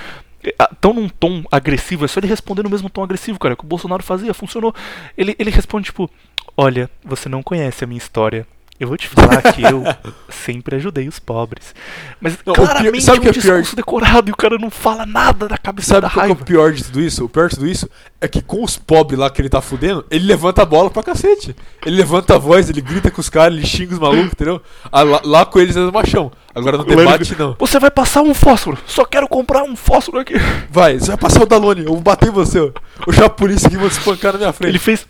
Ah, 0.57 0.69
Tão 0.81 0.91
num 0.91 1.07
tom 1.07 1.43
agressivo, 1.51 2.03
é 2.03 2.07
só 2.07 2.19
ele 2.19 2.27
responder 2.27 2.63
no 2.63 2.69
mesmo 2.69 2.89
tom 2.89 3.03
agressivo, 3.03 3.39
cara. 3.39 3.55
Que 3.55 3.63
o 3.63 3.67
Bolsonaro 3.67 4.03
fazia, 4.03 4.33
funcionou. 4.33 4.73
Ele, 5.15 5.35
ele 5.37 5.51
responde, 5.51 5.85
tipo, 5.85 6.09
olha, 6.57 6.89
você 7.03 7.29
não 7.29 7.43
conhece 7.43 7.83
a 7.83 7.87
minha 7.87 7.99
história. 7.99 8.45
Eu 8.83 8.87
vou 8.89 8.97
te 8.97 9.07
falar 9.07 9.41
que 9.53 9.61
eu 9.63 9.83
sempre 10.29 10.75
ajudei 10.75 11.07
os 11.07 11.17
pobres. 11.19 11.73
Mas 12.19 12.37
Não, 12.45 12.51
o 12.51 12.55
pior- 12.55 12.65
claramente 12.67 13.01
sabe 13.03 13.17
é 13.17 13.19
um 13.19 13.23
que 13.23 13.29
é 13.29 13.31
pior? 13.33 13.41
discurso 13.41 13.75
decorado 13.75 14.29
e 14.29 14.33
o 14.33 14.35
cara 14.35 14.57
não 14.57 14.69
fala 14.69 15.05
nada 15.05 15.47
da 15.47 15.57
cabeça 15.57 16.01
da 16.01 16.09
sabe 16.09 16.13
qual 16.13 16.13
que 16.13 16.19
é 16.19 16.21
raiva. 16.33 16.41
o 16.41 16.45
pior 16.45 16.71
de 16.73 16.83
tudo 16.83 17.01
isso? 17.01 17.25
O 17.25 17.29
pior 17.29 17.47
de 17.49 17.55
tudo 17.55 17.67
isso 17.67 17.89
é 18.19 18.27
que 18.27 18.41
com 18.41 18.63
os 18.63 18.77
pobres 18.77 19.17
lá 19.19 19.29
que 19.29 19.41
ele 19.41 19.49
tá 19.49 19.61
fudendo, 19.61 20.05
ele 20.11 20.25
levanta 20.25 20.61
a 20.61 20.65
bola 20.65 20.89
pra 20.89 21.01
cacete. 21.01 21.55
Ele 21.85 21.95
levanta 21.95 22.35
a 22.35 22.37
voz, 22.37 22.69
ele 22.69 22.81
grita 22.81 23.09
com 23.09 23.21
os 23.21 23.29
caras, 23.29 23.57
ele 23.57 23.65
xinga 23.65 23.93
os 23.93 23.99
malucos, 23.99 24.31
entendeu? 24.33 24.61
Ah, 24.91 25.03
lá, 25.03 25.21
lá 25.23 25.45
com 25.45 25.59
eles 25.59 25.75
é 25.77 25.79
machão. 25.91 26.31
Agora 26.53 26.77
no 26.77 26.83
debate, 26.83 27.35
não. 27.39 27.55
Você 27.59 27.79
vai 27.79 27.89
passar 27.89 28.21
um 28.21 28.33
fósforo. 28.33 28.77
Só 28.85 29.05
quero 29.05 29.27
comprar 29.27 29.63
um 29.63 29.75
fósforo 29.75 30.19
aqui. 30.19 30.33
Vai, 30.69 30.99
você 30.99 31.07
vai 31.07 31.17
passar 31.17 31.41
o 31.43 31.45
Dalone, 31.45 31.81
eu 31.85 31.93
vou 31.93 32.01
bater 32.01 32.29
em 32.29 32.31
você, 32.31 32.59
ó. 32.59 32.69
Eu 33.07 33.13
chamo 33.13 33.27
a 33.27 33.29
polícia 33.29 33.67
aqui 33.67 33.75
e 33.75 33.79
vou 33.79 33.89
te 33.89 33.93
espancar 33.97 34.33
na 34.33 34.39
minha 34.39 34.53
frente. 34.53 34.69
Ele 34.71 34.79
fez. 34.79 35.07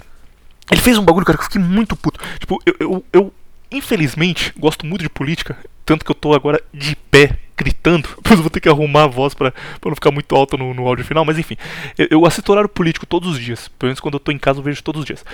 Ele 0.71 0.79
fez 0.79 0.97
um 0.97 1.03
bagulho, 1.03 1.25
cara, 1.25 1.37
que 1.37 1.41
eu 1.43 1.47
fiquei 1.49 1.61
muito 1.61 1.93
puto. 1.95 2.19
Tipo, 2.39 2.57
eu, 2.65 2.73
eu, 2.79 3.03
eu, 3.11 3.33
infelizmente, 3.73 4.53
gosto 4.57 4.85
muito 4.85 5.01
de 5.01 5.09
política. 5.09 5.57
Tanto 5.85 6.05
que 6.05 6.11
eu 6.11 6.15
tô 6.15 6.33
agora 6.33 6.61
de 6.73 6.95
pé, 7.11 7.37
gritando. 7.57 8.07
Depois 8.21 8.39
vou 8.39 8.49
ter 8.49 8.59
que 8.59 8.69
arrumar 8.69 9.03
a 9.03 9.07
voz 9.07 9.33
pra 9.33 9.53
não 9.83 9.95
ficar 9.95 10.11
muito 10.11 10.33
alta 10.35 10.55
no, 10.55 10.73
no 10.73 10.87
áudio 10.87 11.05
final. 11.05 11.25
Mas 11.25 11.37
enfim, 11.37 11.57
eu, 11.97 12.07
eu 12.11 12.25
assisto 12.25 12.51
horário 12.51 12.69
político 12.69 13.05
todos 13.05 13.33
os 13.33 13.39
dias. 13.39 13.67
Pelo 13.79 13.89
menos 13.89 13.99
quando 13.99 14.15
eu 14.15 14.19
tô 14.19 14.31
em 14.31 14.37
casa 14.37 14.59
eu 14.59 14.63
vejo 14.63 14.83
todos 14.83 15.01
os 15.01 15.05
dias. 15.05 15.25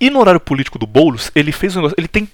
E 0.00 0.10
no 0.10 0.20
horário 0.20 0.40
político 0.40 0.78
do 0.78 0.86
Boulos, 0.86 1.30
ele 1.34 1.52
fez 1.52 1.74
um 1.74 1.80
negócio. 1.80 1.96
Ele 1.98 2.08
tem 2.08 2.28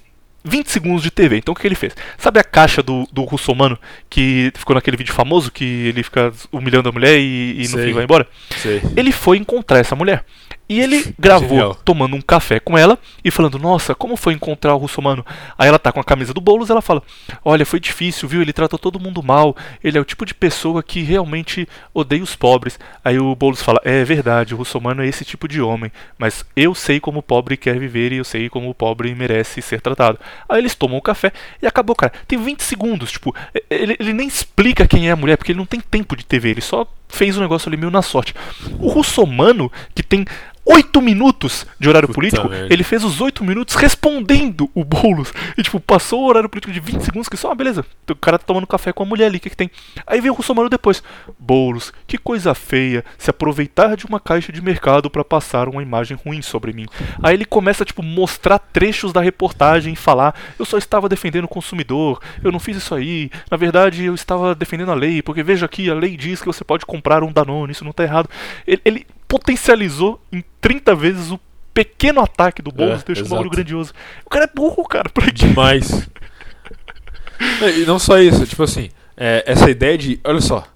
20 0.45 0.71
segundos 0.71 1.03
de 1.03 1.11
TV. 1.11 1.37
Então 1.39 1.53
o 1.53 1.57
que 1.57 1.67
ele 1.67 1.75
fez? 1.75 1.95
Sabe 2.17 2.41
a 2.41 2.45
caixa 2.45 2.83
do, 2.83 3.07
do 3.13 3.25
russomano 3.25 3.79
que 4.09 4.53
ficou 4.55 4.75
naquele 4.75 4.97
vídeo 4.97 5.13
famoso 5.13 5.51
que 5.51 5.65
ele 5.65 6.03
fica 6.03 6.33
humilhando 6.53 6.89
a 6.89 6.93
mulher 6.93 7.19
e, 7.19 7.57
e 7.59 7.63
no 7.63 7.77
Sei. 7.77 7.87
fim 7.87 7.93
vai 7.93 8.05
embora? 8.05 8.27
Sei. 8.57 8.83
ele 8.97 9.13
foi 9.13 9.39
encontrar 9.39 9.79
essa 9.79 9.97
mulher. 9.97 10.25
E 10.69 10.81
ele 10.81 11.15
gravou 11.19 11.49
Genial. 11.49 11.75
tomando 11.83 12.15
um 12.15 12.21
café 12.21 12.61
com 12.61 12.77
ela 12.77 12.99
e 13.25 13.31
falando: 13.31 13.59
Nossa, 13.59 13.95
como 13.95 14.17
foi 14.17 14.35
encontrar 14.35 14.75
o 14.75 14.79
russomano? 14.79 15.25
Aí 15.57 15.67
ela 15.67 15.79
tá 15.79 15.91
com 15.91 16.01
a 16.01 16.05
camisa 16.05 16.35
do 16.35 16.41
Boulos 16.43 16.69
ela 16.69 16.83
fala: 16.83 17.03
Olha, 17.43 17.65
foi 17.65 17.81
difícil, 17.81 18.29
viu? 18.29 18.43
Ele 18.43 18.53
tratou 18.53 18.79
todo 18.79 19.01
mundo 19.01 19.23
mal. 19.23 19.57
Ele 19.83 19.97
é 19.97 20.01
o 20.01 20.05
tipo 20.05 20.27
de 20.27 20.35
pessoa 20.35 20.83
que 20.83 21.01
realmente 21.01 21.67
odeia 21.95 22.23
os 22.23 22.37
pobres. 22.37 22.79
Aí 23.03 23.19
o 23.19 23.35
Boulos 23.35 23.63
fala: 23.63 23.81
É 23.83 24.05
verdade, 24.05 24.55
o 24.55 24.59
russomano 24.59 25.03
é 25.03 25.07
esse 25.07 25.25
tipo 25.25 25.49
de 25.49 25.61
homem. 25.61 25.91
Mas 26.19 26.45
eu 26.55 26.75
sei 26.75 27.01
como 27.01 27.21
o 27.21 27.23
pobre 27.23 27.57
quer 27.57 27.79
viver 27.79 28.13
e 28.13 28.17
eu 28.17 28.25
sei 28.25 28.51
como 28.51 28.69
o 28.69 28.75
pobre 28.75 29.15
merece 29.15 29.63
ser 29.63 29.81
tratado. 29.81 30.19
Aí 30.47 30.59
eles 30.59 30.75
tomam 30.75 30.99
o 30.99 31.03
café 31.03 31.33
e 31.63 31.67
acabou, 31.67 31.97
cara. 31.97 32.13
Tem 32.27 32.39
20 32.39 32.63
segundos, 32.63 33.11
tipo, 33.11 33.35
ele, 33.71 33.97
ele 33.99 34.13
nem 34.13 34.29
explica 34.29 34.87
quem 34.87 35.09
é 35.09 35.13
a 35.13 35.17
mulher, 35.17 35.37
porque 35.37 35.53
ele 35.53 35.59
não 35.59 35.67
tem 35.67 35.81
tempo 35.81 36.15
de 36.15 36.25
TV, 36.25 36.51
ele 36.51 36.61
só 36.61 36.87
fez 37.09 37.37
o 37.37 37.41
negócio 37.41 37.69
ali 37.69 37.77
meio 37.77 37.91
na 37.91 38.03
sorte. 38.03 38.35
O 38.79 38.89
russomano, 38.89 39.73
que 39.95 40.03
tem 40.03 40.25
8 40.71 41.01
minutos 41.01 41.67
de 41.81 41.89
horário 41.89 42.09
Puta 42.09 42.21
político, 42.21 42.49
ele 42.69 42.85
fez 42.85 43.03
os 43.03 43.23
8 43.23 43.43
minutos 43.43 43.75
respondendo 43.75 44.71
o 44.75 44.85
Boulos. 44.85 45.33
E, 45.57 45.63
tipo, 45.63 45.81
passou 45.81 46.21
o 46.21 46.27
horário 46.27 46.49
político 46.49 46.73
de 46.73 46.79
20 46.79 47.01
segundos, 47.01 47.29
que 47.29 47.39
só, 47.39 47.53
ah, 47.53 47.55
beleza, 47.55 47.87
o 48.09 48.15
cara 48.15 48.39
tá 48.39 48.45
tomando 48.45 48.67
café 48.67 48.93
com 48.93 49.03
a 49.03 49.07
mulher 49.07 49.27
ali, 49.27 49.39
o 49.39 49.41
que 49.41 49.49
que 49.49 49.57
tem? 49.57 49.71
Aí 50.07 50.21
vem 50.21 50.31
o 50.31 50.35
russomano 50.35 50.69
depois. 50.69 51.03
Boulos, 51.39 51.93
que 52.07 52.19
coisa 52.19 52.55
feia 52.55 53.03
se 53.17 53.31
aproveitar 53.31 53.97
de 53.97 54.05
uma 54.05 54.21
caixa 54.21 54.53
de 54.53 54.61
mercado 54.61 55.09
pra 55.09 55.25
passar 55.25 55.69
uma 55.69 55.83
imagem 55.83 56.19
ruim 56.23 56.43
sobre 56.43 56.75
mim. 56.75 56.87
Aí 57.23 57.35
ele 57.35 57.47
começa, 57.47 57.85
tipo, 57.85 58.03
mostrar 58.03 58.59
trechos 58.59 59.13
da 59.13 59.23
reportagem 59.23 59.95
e 59.95 59.97
falar: 59.97 60.35
eu 60.59 60.67
só 60.67 60.77
estava 60.77 61.09
defendendo 61.09 61.45
o 61.45 61.49
consumidor, 61.49 62.21
eu 62.45 62.53
não 62.53 62.61
fiz 62.61 62.77
isso 62.77 62.95
aí, 62.95 63.31
na 63.51 63.57
verdade 63.57 64.05
eu 64.05 64.15
estava 64.15 64.55
defendendo 64.55 64.91
a 64.91 64.95
lei, 64.95 65.23
porque 65.23 65.43
veja 65.43 65.65
aqui, 65.65 65.91
a 65.91 65.95
lei 65.95 66.17
diz 66.17 66.41
que 66.41 66.47
você 66.47 66.63
pode 66.63 66.85
comprar 66.85 67.23
um 67.23 67.33
Danone, 67.33 67.73
isso 67.73 67.85
não 67.85 67.93
tá 67.93 68.03
errado. 68.03 68.29
Ele, 68.67 68.81
ele 68.85 69.07
potencializou 69.29 70.21
em 70.33 70.43
30 70.61 70.95
vezes 70.95 71.31
o 71.31 71.39
pequeno 71.73 72.21
ataque 72.21 72.61
do 72.63 72.73
Boulos, 72.73 73.03
É, 73.03 73.05
deixa 73.05 73.23
um 73.23 73.25
exato. 73.27 73.35
bagulho 73.37 73.51
grandioso. 73.51 73.93
O 74.25 74.31
cara 74.31 74.47
é 74.47 74.51
burro, 74.53 74.83
cara, 74.85 75.09
pra 75.11 75.27
quê? 75.27 75.47
Demais. 75.47 76.09
e 77.77 77.85
não 77.87 77.99
só 77.99 78.19
isso, 78.19 78.45
tipo 78.47 78.63
assim, 78.63 78.91
é, 79.17 79.45
essa 79.47 79.71
ideia 79.71 79.97
de. 79.97 80.19
Olha 80.25 80.41
só, 80.41 80.67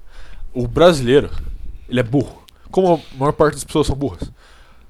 o 0.53 0.69
brasileiro, 0.69 1.31
ele 1.89 1.99
é 2.01 2.03
burro. 2.03 2.43
Como 2.71 2.95
a 2.95 3.19
maior 3.19 3.33
parte 3.33 3.55
das 3.55 3.65
pessoas 3.65 3.87
são 3.87 3.97
burras. 3.97 4.31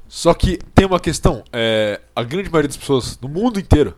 Só 0.09 0.35
que 0.35 0.59
tem 0.75 0.85
uma 0.85 1.01
questão, 1.01 1.43
é, 1.53 2.01
a 2.15 2.23
grande 2.23 2.51
maioria 2.51 2.69
das 2.69 2.77
pessoas 2.77 3.19
no 3.21 3.29
mundo 3.31 3.59
inteiro, 3.59 3.97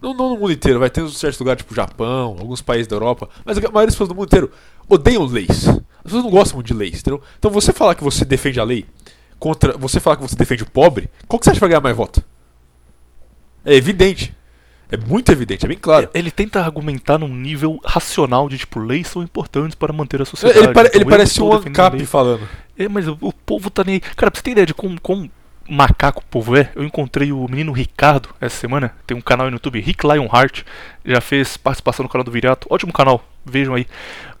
não, 0.00 0.12
não 0.12 0.28
no 0.30 0.36
mundo 0.36 0.52
inteiro, 0.52 0.78
vai 0.78 0.90
ter 0.90 1.02
uns 1.02 1.16
certos 1.16 1.40
lugares 1.40 1.62
tipo 1.62 1.74
Japão, 1.74 2.36
alguns 2.38 2.60
países 2.60 2.86
da 2.86 2.94
Europa, 2.96 3.28
mas 3.46 3.56
a 3.56 3.60
maioria 3.62 3.86
das 3.86 3.94
pessoas 3.94 4.10
do 4.10 4.14
mundo 4.14 4.26
inteiro 4.26 4.52
odeiam 4.86 5.24
leis. 5.24 5.66
As 5.98 6.04
pessoas 6.04 6.24
não 6.24 6.30
gostam 6.30 6.56
muito 6.56 6.66
de 6.68 6.74
leis, 6.74 7.00
entendeu? 7.00 7.22
Então 7.38 7.50
você 7.50 7.72
falar 7.72 7.94
que 7.94 8.02
você 8.04 8.24
defende 8.24 8.58
a 8.60 8.64
lei 8.64 8.86
contra 9.38 9.76
você 9.76 10.00
falar 10.00 10.16
que 10.16 10.22
você 10.22 10.34
defende 10.36 10.62
o 10.62 10.70
pobre, 10.70 11.08
qual 11.26 11.38
que 11.38 11.44
você 11.44 11.50
acha 11.50 11.56
que 11.56 11.60
vai 11.60 11.68
ganhar 11.70 11.80
mais 11.80 11.96
voto? 11.96 12.22
É 13.64 13.74
evidente. 13.74 14.34
É 14.90 14.96
muito 14.96 15.30
evidente, 15.30 15.66
é 15.66 15.68
bem 15.68 15.76
claro. 15.76 16.08
Ele 16.14 16.30
tenta 16.30 16.60
argumentar 16.62 17.18
num 17.18 17.28
nível 17.28 17.78
racional 17.84 18.48
de 18.48 18.56
tipo, 18.56 18.80
leis 18.80 19.06
são 19.06 19.22
importantes 19.22 19.74
para 19.74 19.92
manter 19.92 20.22
a 20.22 20.24
sociedade. 20.24 20.58
Ele, 20.58 20.72
pare- 20.72 20.88
então 20.88 21.00
ele 21.02 21.10
parece 21.10 21.42
um 21.42 21.52
ANCAP 21.52 22.06
falando. 22.06 22.48
É, 22.78 22.88
mas 22.88 23.06
o, 23.06 23.18
o 23.20 23.30
povo 23.32 23.68
tá 23.68 23.84
nem 23.84 23.96
aí. 23.96 24.00
Cara, 24.00 24.30
pra 24.30 24.38
você 24.38 24.42
ter 24.44 24.52
ideia 24.52 24.66
de 24.66 24.72
como, 24.72 24.98
como 25.00 25.30
macaco 25.68 26.20
o 26.20 26.24
povo 26.24 26.56
é, 26.56 26.70
eu 26.74 26.82
encontrei 26.82 27.30
o 27.30 27.46
menino 27.48 27.72
Ricardo 27.72 28.30
essa 28.40 28.56
semana. 28.56 28.94
Tem 29.06 29.16
um 29.16 29.20
canal 29.20 29.46
no 29.46 29.56
YouTube, 29.56 29.80
Rick 29.80 30.06
Lionheart. 30.06 30.62
Já 31.04 31.20
fez 31.20 31.56
participação 31.56 32.02
no 32.02 32.08
canal 32.08 32.24
do 32.24 32.30
Viriato. 32.30 32.66
Ótimo 32.70 32.92
canal, 32.92 33.22
vejam 33.44 33.74
aí. 33.74 33.86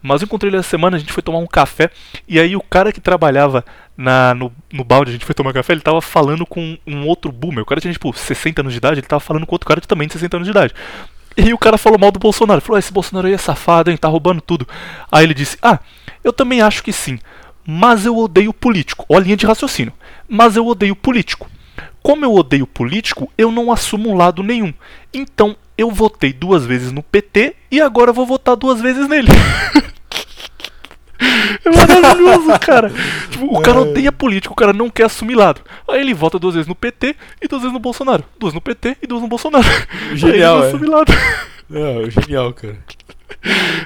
Mas 0.02 0.22
eu 0.22 0.26
encontrei 0.26 0.50
ele 0.50 0.56
essa 0.56 0.68
semana, 0.68 0.96
a 0.96 1.00
gente 1.00 1.12
foi 1.12 1.22
tomar 1.22 1.38
um 1.38 1.46
café. 1.46 1.90
E 2.26 2.40
aí 2.40 2.56
o 2.56 2.62
cara 2.62 2.92
que 2.92 3.00
trabalhava 3.00 3.64
na, 3.96 4.34
no, 4.34 4.52
no 4.72 4.84
balde, 4.84 5.10
a 5.10 5.12
gente 5.12 5.24
foi 5.24 5.34
tomar 5.34 5.52
café, 5.52 5.72
ele 5.72 5.80
tava 5.80 6.00
falando 6.00 6.46
com 6.46 6.78
um 6.86 7.06
outro 7.06 7.30
boomer. 7.30 7.62
O 7.62 7.66
cara 7.66 7.80
tinha 7.80 7.92
tipo 7.92 8.12
60 8.12 8.62
anos 8.62 8.72
de 8.72 8.78
idade, 8.78 9.00
ele 9.00 9.06
tava 9.06 9.20
falando 9.20 9.46
com 9.46 9.54
outro 9.54 9.68
cara 9.68 9.80
de 9.80 9.88
também 9.88 10.06
de 10.06 10.14
60 10.14 10.36
anos 10.36 10.46
de 10.46 10.52
idade. 10.52 10.74
E 11.36 11.52
o 11.52 11.58
cara 11.58 11.78
falou 11.78 11.98
mal 11.98 12.10
do 12.10 12.18
Bolsonaro. 12.18 12.60
Falou, 12.60 12.76
"Ah, 12.76 12.78
esse 12.80 12.92
Bolsonaro 12.92 13.28
aí 13.28 13.34
é 13.34 13.38
safado, 13.38 13.90
hein? 13.90 13.96
Tá 13.96 14.08
roubando 14.08 14.40
tudo. 14.40 14.66
Aí 15.10 15.24
ele 15.24 15.34
disse, 15.34 15.56
ah, 15.62 15.78
eu 16.24 16.32
também 16.32 16.60
acho 16.60 16.82
que 16.82 16.92
sim. 16.92 17.18
Mas 17.64 18.06
eu 18.06 18.16
odeio 18.16 18.52
político. 18.52 19.04
Ó 19.08 19.16
a 19.16 19.20
linha 19.20 19.36
de 19.36 19.46
raciocínio. 19.46 19.92
Mas 20.28 20.56
eu 20.56 20.66
odeio 20.66 20.94
político. 20.94 21.50
Como 22.02 22.24
eu 22.24 22.34
odeio 22.34 22.66
político, 22.66 23.30
eu 23.36 23.50
não 23.50 23.72
assumo 23.72 24.10
um 24.10 24.16
lado 24.16 24.42
nenhum. 24.42 24.72
Então, 25.12 25.56
eu 25.76 25.90
votei 25.90 26.32
duas 26.32 26.64
vezes 26.66 26.92
no 26.92 27.02
PT 27.02 27.54
e 27.70 27.80
agora 27.80 28.12
vou 28.12 28.26
votar 28.26 28.56
duas 28.56 28.80
vezes 28.80 29.08
nele. 29.08 29.28
É 31.64 31.70
maravilhoso, 31.70 32.58
cara. 32.60 32.92
Tipo, 33.28 33.46
o 33.46 33.60
cara 33.60 33.80
odeia 33.80 34.12
político, 34.12 34.52
o 34.52 34.56
cara 34.56 34.72
não 34.72 34.88
quer 34.88 35.04
assumir 35.04 35.34
lado. 35.34 35.60
Aí 35.88 36.00
ele 36.00 36.14
vota 36.14 36.38
duas 36.38 36.54
vezes 36.54 36.68
no 36.68 36.74
PT 36.74 37.16
e 37.42 37.48
duas 37.48 37.62
vezes 37.62 37.72
no 37.72 37.80
Bolsonaro. 37.80 38.24
Duas 38.38 38.54
no 38.54 38.60
PT 38.60 38.98
e 39.02 39.06
duas 39.06 39.20
no 39.20 39.28
Bolsonaro. 39.28 39.66
Genial, 40.14 40.62
Aí 40.62 40.74
ele 40.74 40.86
não 40.86 40.92
é. 40.92 40.96
lado. 40.96 41.12
Não, 41.68 42.10
genial, 42.10 42.52
cara. 42.52 42.78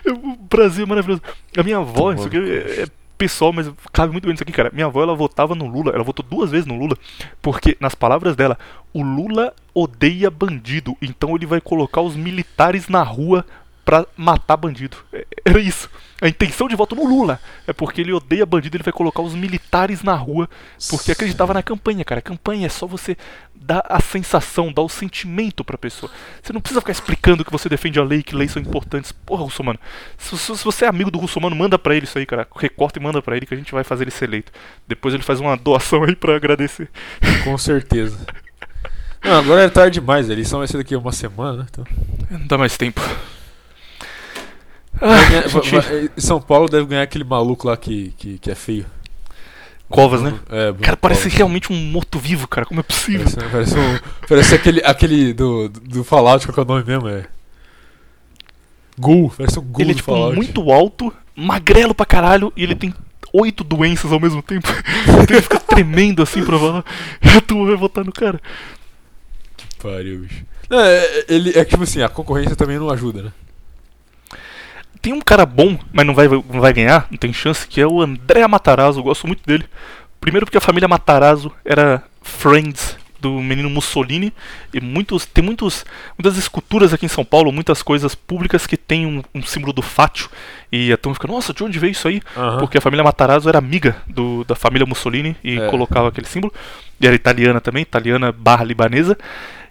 O 0.06 0.36
Brasil 0.48 0.84
é 0.84 0.88
maravilhoso. 0.88 1.22
A 1.56 1.62
minha 1.62 1.78
avó, 1.78 2.10
Tá 2.10 2.18
isso 2.18 2.28
aqui 2.28 2.36
é, 2.36 2.82
é 2.82 2.86
pessoal, 3.22 3.52
mas 3.52 3.70
cabe 3.92 4.10
muito 4.10 4.24
bem 4.24 4.32
nisso 4.32 4.42
aqui, 4.42 4.50
cara. 4.50 4.68
Minha 4.72 4.86
avó, 4.86 5.00
ela 5.00 5.14
votava 5.14 5.54
no 5.54 5.64
Lula, 5.64 5.92
ela 5.92 6.02
votou 6.02 6.26
duas 6.28 6.50
vezes 6.50 6.66
no 6.66 6.76
Lula, 6.76 6.96
porque, 7.40 7.76
nas 7.78 7.94
palavras 7.94 8.34
dela, 8.34 8.58
o 8.92 9.00
Lula 9.00 9.54
odeia 9.72 10.28
bandido, 10.28 10.96
então 11.00 11.36
ele 11.36 11.46
vai 11.46 11.60
colocar 11.60 12.00
os 12.00 12.16
militares 12.16 12.88
na 12.88 13.00
rua 13.04 13.46
pra 13.84 14.06
matar 14.16 14.56
bandido. 14.56 14.96
É- 15.12 15.26
Era 15.44 15.60
isso. 15.60 15.90
A 16.20 16.28
intenção 16.28 16.68
de 16.68 16.76
voto 16.76 16.94
no 16.94 17.04
Lula 17.04 17.40
é 17.66 17.72
porque 17.72 18.00
ele 18.00 18.12
odeia 18.12 18.46
bandido, 18.46 18.76
ele 18.76 18.84
vai 18.84 18.92
colocar 18.92 19.22
os 19.22 19.34
militares 19.34 20.04
na 20.04 20.14
rua, 20.14 20.48
porque 20.88 21.10
acreditava 21.10 21.52
na 21.52 21.64
campanha, 21.64 22.04
cara. 22.04 22.20
A 22.20 22.22
campanha 22.22 22.66
é 22.66 22.68
só 22.68 22.86
você 22.86 23.16
dar 23.52 23.84
a 23.88 24.00
sensação, 24.00 24.72
dar 24.72 24.82
o 24.82 24.88
sentimento 24.88 25.64
pra 25.64 25.76
pessoa. 25.76 26.12
Você 26.40 26.52
não 26.52 26.60
precisa 26.60 26.80
ficar 26.80 26.92
explicando 26.92 27.44
que 27.44 27.50
você 27.50 27.68
defende 27.68 27.98
a 27.98 28.04
lei, 28.04 28.22
que 28.22 28.36
leis 28.36 28.52
são 28.52 28.62
importantes. 28.62 29.10
Porra, 29.10 29.42
Russomano. 29.42 29.80
Se, 30.16 30.38
se, 30.38 30.56
se 30.56 30.64
você 30.64 30.84
é 30.84 30.88
amigo 30.88 31.10
do 31.10 31.18
Russomano, 31.18 31.56
manda 31.56 31.76
pra 31.76 31.96
ele 31.96 32.04
isso 32.04 32.16
aí, 32.16 32.24
cara. 32.24 32.46
Recorta 32.56 33.00
e 33.00 33.02
manda 33.02 33.20
pra 33.20 33.36
ele 33.36 33.44
que 33.44 33.54
a 33.54 33.56
gente 33.56 33.72
vai 33.72 33.82
fazer 33.82 34.04
ele 34.04 34.12
ser 34.12 34.26
eleito. 34.26 34.52
Depois 34.86 35.12
ele 35.14 35.24
faz 35.24 35.40
uma 35.40 35.56
doação 35.56 36.04
aí 36.04 36.14
pra 36.14 36.36
agradecer. 36.36 36.88
Com 37.42 37.58
certeza. 37.58 38.24
Não, 39.24 39.38
agora 39.40 39.62
é 39.62 39.68
tarde 39.68 39.98
demais, 40.00 40.30
a 40.30 40.32
eleição 40.32 40.60
vai 40.60 40.68
ser 40.68 40.76
daqui 40.78 40.94
a 40.94 40.98
uma 40.98 41.12
semana, 41.12 41.58
né? 41.58 41.66
Então... 41.68 41.84
Não 42.30 42.46
dá 42.46 42.56
mais 42.58 42.76
tempo. 42.76 43.00
Ganhar- 45.00 46.10
São 46.16 46.40
Paulo 46.40 46.68
deve 46.68 46.86
ganhar 46.86 47.02
aquele 47.02 47.24
maluco 47.24 47.66
lá 47.68 47.76
que, 47.76 48.12
que, 48.16 48.38
que 48.38 48.50
é 48.50 48.54
feio. 48.54 48.86
Covas, 49.88 50.22
né? 50.22 50.38
É, 50.48 50.72
Cara, 50.80 50.96
parece 50.96 51.22
Covas. 51.24 51.34
realmente 51.36 51.72
um 51.72 51.76
morto-vivo, 51.76 52.48
cara. 52.48 52.66
Como 52.66 52.80
é 52.80 52.82
possível? 52.82 53.26
Parece, 53.30 53.50
parece, 53.52 53.78
um, 53.78 53.98
parece 54.28 54.54
aquele, 54.54 54.80
aquele 54.84 55.32
do, 55.34 55.68
do 55.68 56.02
Fallout, 56.04 56.46
qual 56.46 56.54
que 56.54 56.60
é 56.60 56.62
o 56.62 56.66
nome 56.66 56.84
mesmo? 56.86 57.08
É. 57.08 57.26
Ghoul, 58.98 59.30
parece 59.36 59.58
um 59.58 59.62
Ghoul 59.62 59.80
ele 59.82 59.92
é 59.92 59.94
tipo 59.94 60.10
Fallout. 60.12 60.36
muito 60.36 60.70
alto, 60.70 61.12
magrelo 61.36 61.94
pra 61.94 62.06
caralho, 62.06 62.52
e 62.56 62.62
ele 62.62 62.74
tem 62.74 62.94
oito 63.34 63.62
doenças 63.64 64.10
ao 64.12 64.20
mesmo 64.20 64.42
tempo. 64.42 64.68
Então 65.22 65.36
ele 65.36 65.42
fica 65.42 65.58
tremendo 65.60 66.22
assim 66.22 66.44
pra 66.44 66.58
falar. 66.58 66.84
E 67.22 67.40
turma 67.42 67.66
vai 67.66 67.76
votar 67.76 68.04
no 68.04 68.12
cara. 68.12 68.40
Pariu, 69.82 70.20
bicho. 70.20 70.44
Não, 70.70 70.80
é, 70.80 71.24
ele, 71.28 71.50
é 71.50 71.64
que, 71.64 71.70
tipo 71.72 71.82
assim, 71.82 72.02
a 72.02 72.08
concorrência 72.08 72.54
também 72.56 72.78
não 72.78 72.88
ajuda, 72.88 73.22
né? 73.24 73.32
Tem 75.02 75.12
um 75.12 75.20
cara 75.20 75.44
bom, 75.44 75.76
mas 75.92 76.06
não 76.06 76.14
vai, 76.14 76.28
não 76.28 76.60
vai 76.60 76.72
ganhar, 76.72 77.06
não 77.10 77.18
tem 77.18 77.32
chance, 77.32 77.66
que 77.66 77.80
é 77.80 77.86
o 77.86 78.00
André 78.00 78.46
Matarazzo, 78.46 79.00
eu 79.00 79.04
gosto 79.04 79.26
muito 79.26 79.42
dele. 79.44 79.64
Primeiro 80.20 80.46
porque 80.46 80.58
a 80.58 80.60
família 80.60 80.86
Matarazzo 80.88 81.50
era 81.64 82.02
friends 82.22 82.96
do 83.20 83.40
menino 83.40 83.68
Mussolini 83.70 84.32
e 84.74 84.80
muitos 84.80 85.24
tem 85.24 85.44
muitos 85.44 85.84
muitas 86.18 86.36
esculturas 86.36 86.92
aqui 86.92 87.06
em 87.06 87.08
São 87.08 87.24
Paulo, 87.24 87.52
muitas 87.52 87.80
coisas 87.80 88.14
públicas 88.16 88.66
que 88.66 88.76
tem 88.76 89.06
um, 89.06 89.22
um 89.32 89.42
símbolo 89.44 89.72
do 89.72 89.80
fátio 89.82 90.28
e 90.72 90.92
a 90.92 90.96
turma 90.96 91.14
fica, 91.14 91.28
nossa, 91.28 91.52
de 91.54 91.62
onde 91.62 91.78
veio 91.78 91.92
isso 91.92 92.08
aí? 92.08 92.20
Aham. 92.36 92.58
Porque 92.58 92.78
a 92.78 92.80
família 92.80 93.04
Matarazzo 93.04 93.48
era 93.48 93.58
amiga 93.58 93.96
do, 94.08 94.44
da 94.44 94.54
família 94.56 94.86
Mussolini 94.86 95.36
e 95.42 95.58
É. 95.58 95.68
colocava 95.68 96.08
aquele 96.08 96.26
símbolo. 96.26 96.52
E 97.00 97.06
era 97.06 97.14
italiana 97.14 97.60
também, 97.60 97.82
italiana 97.82 98.32
barra 98.32 98.64
libanesa. 98.64 99.16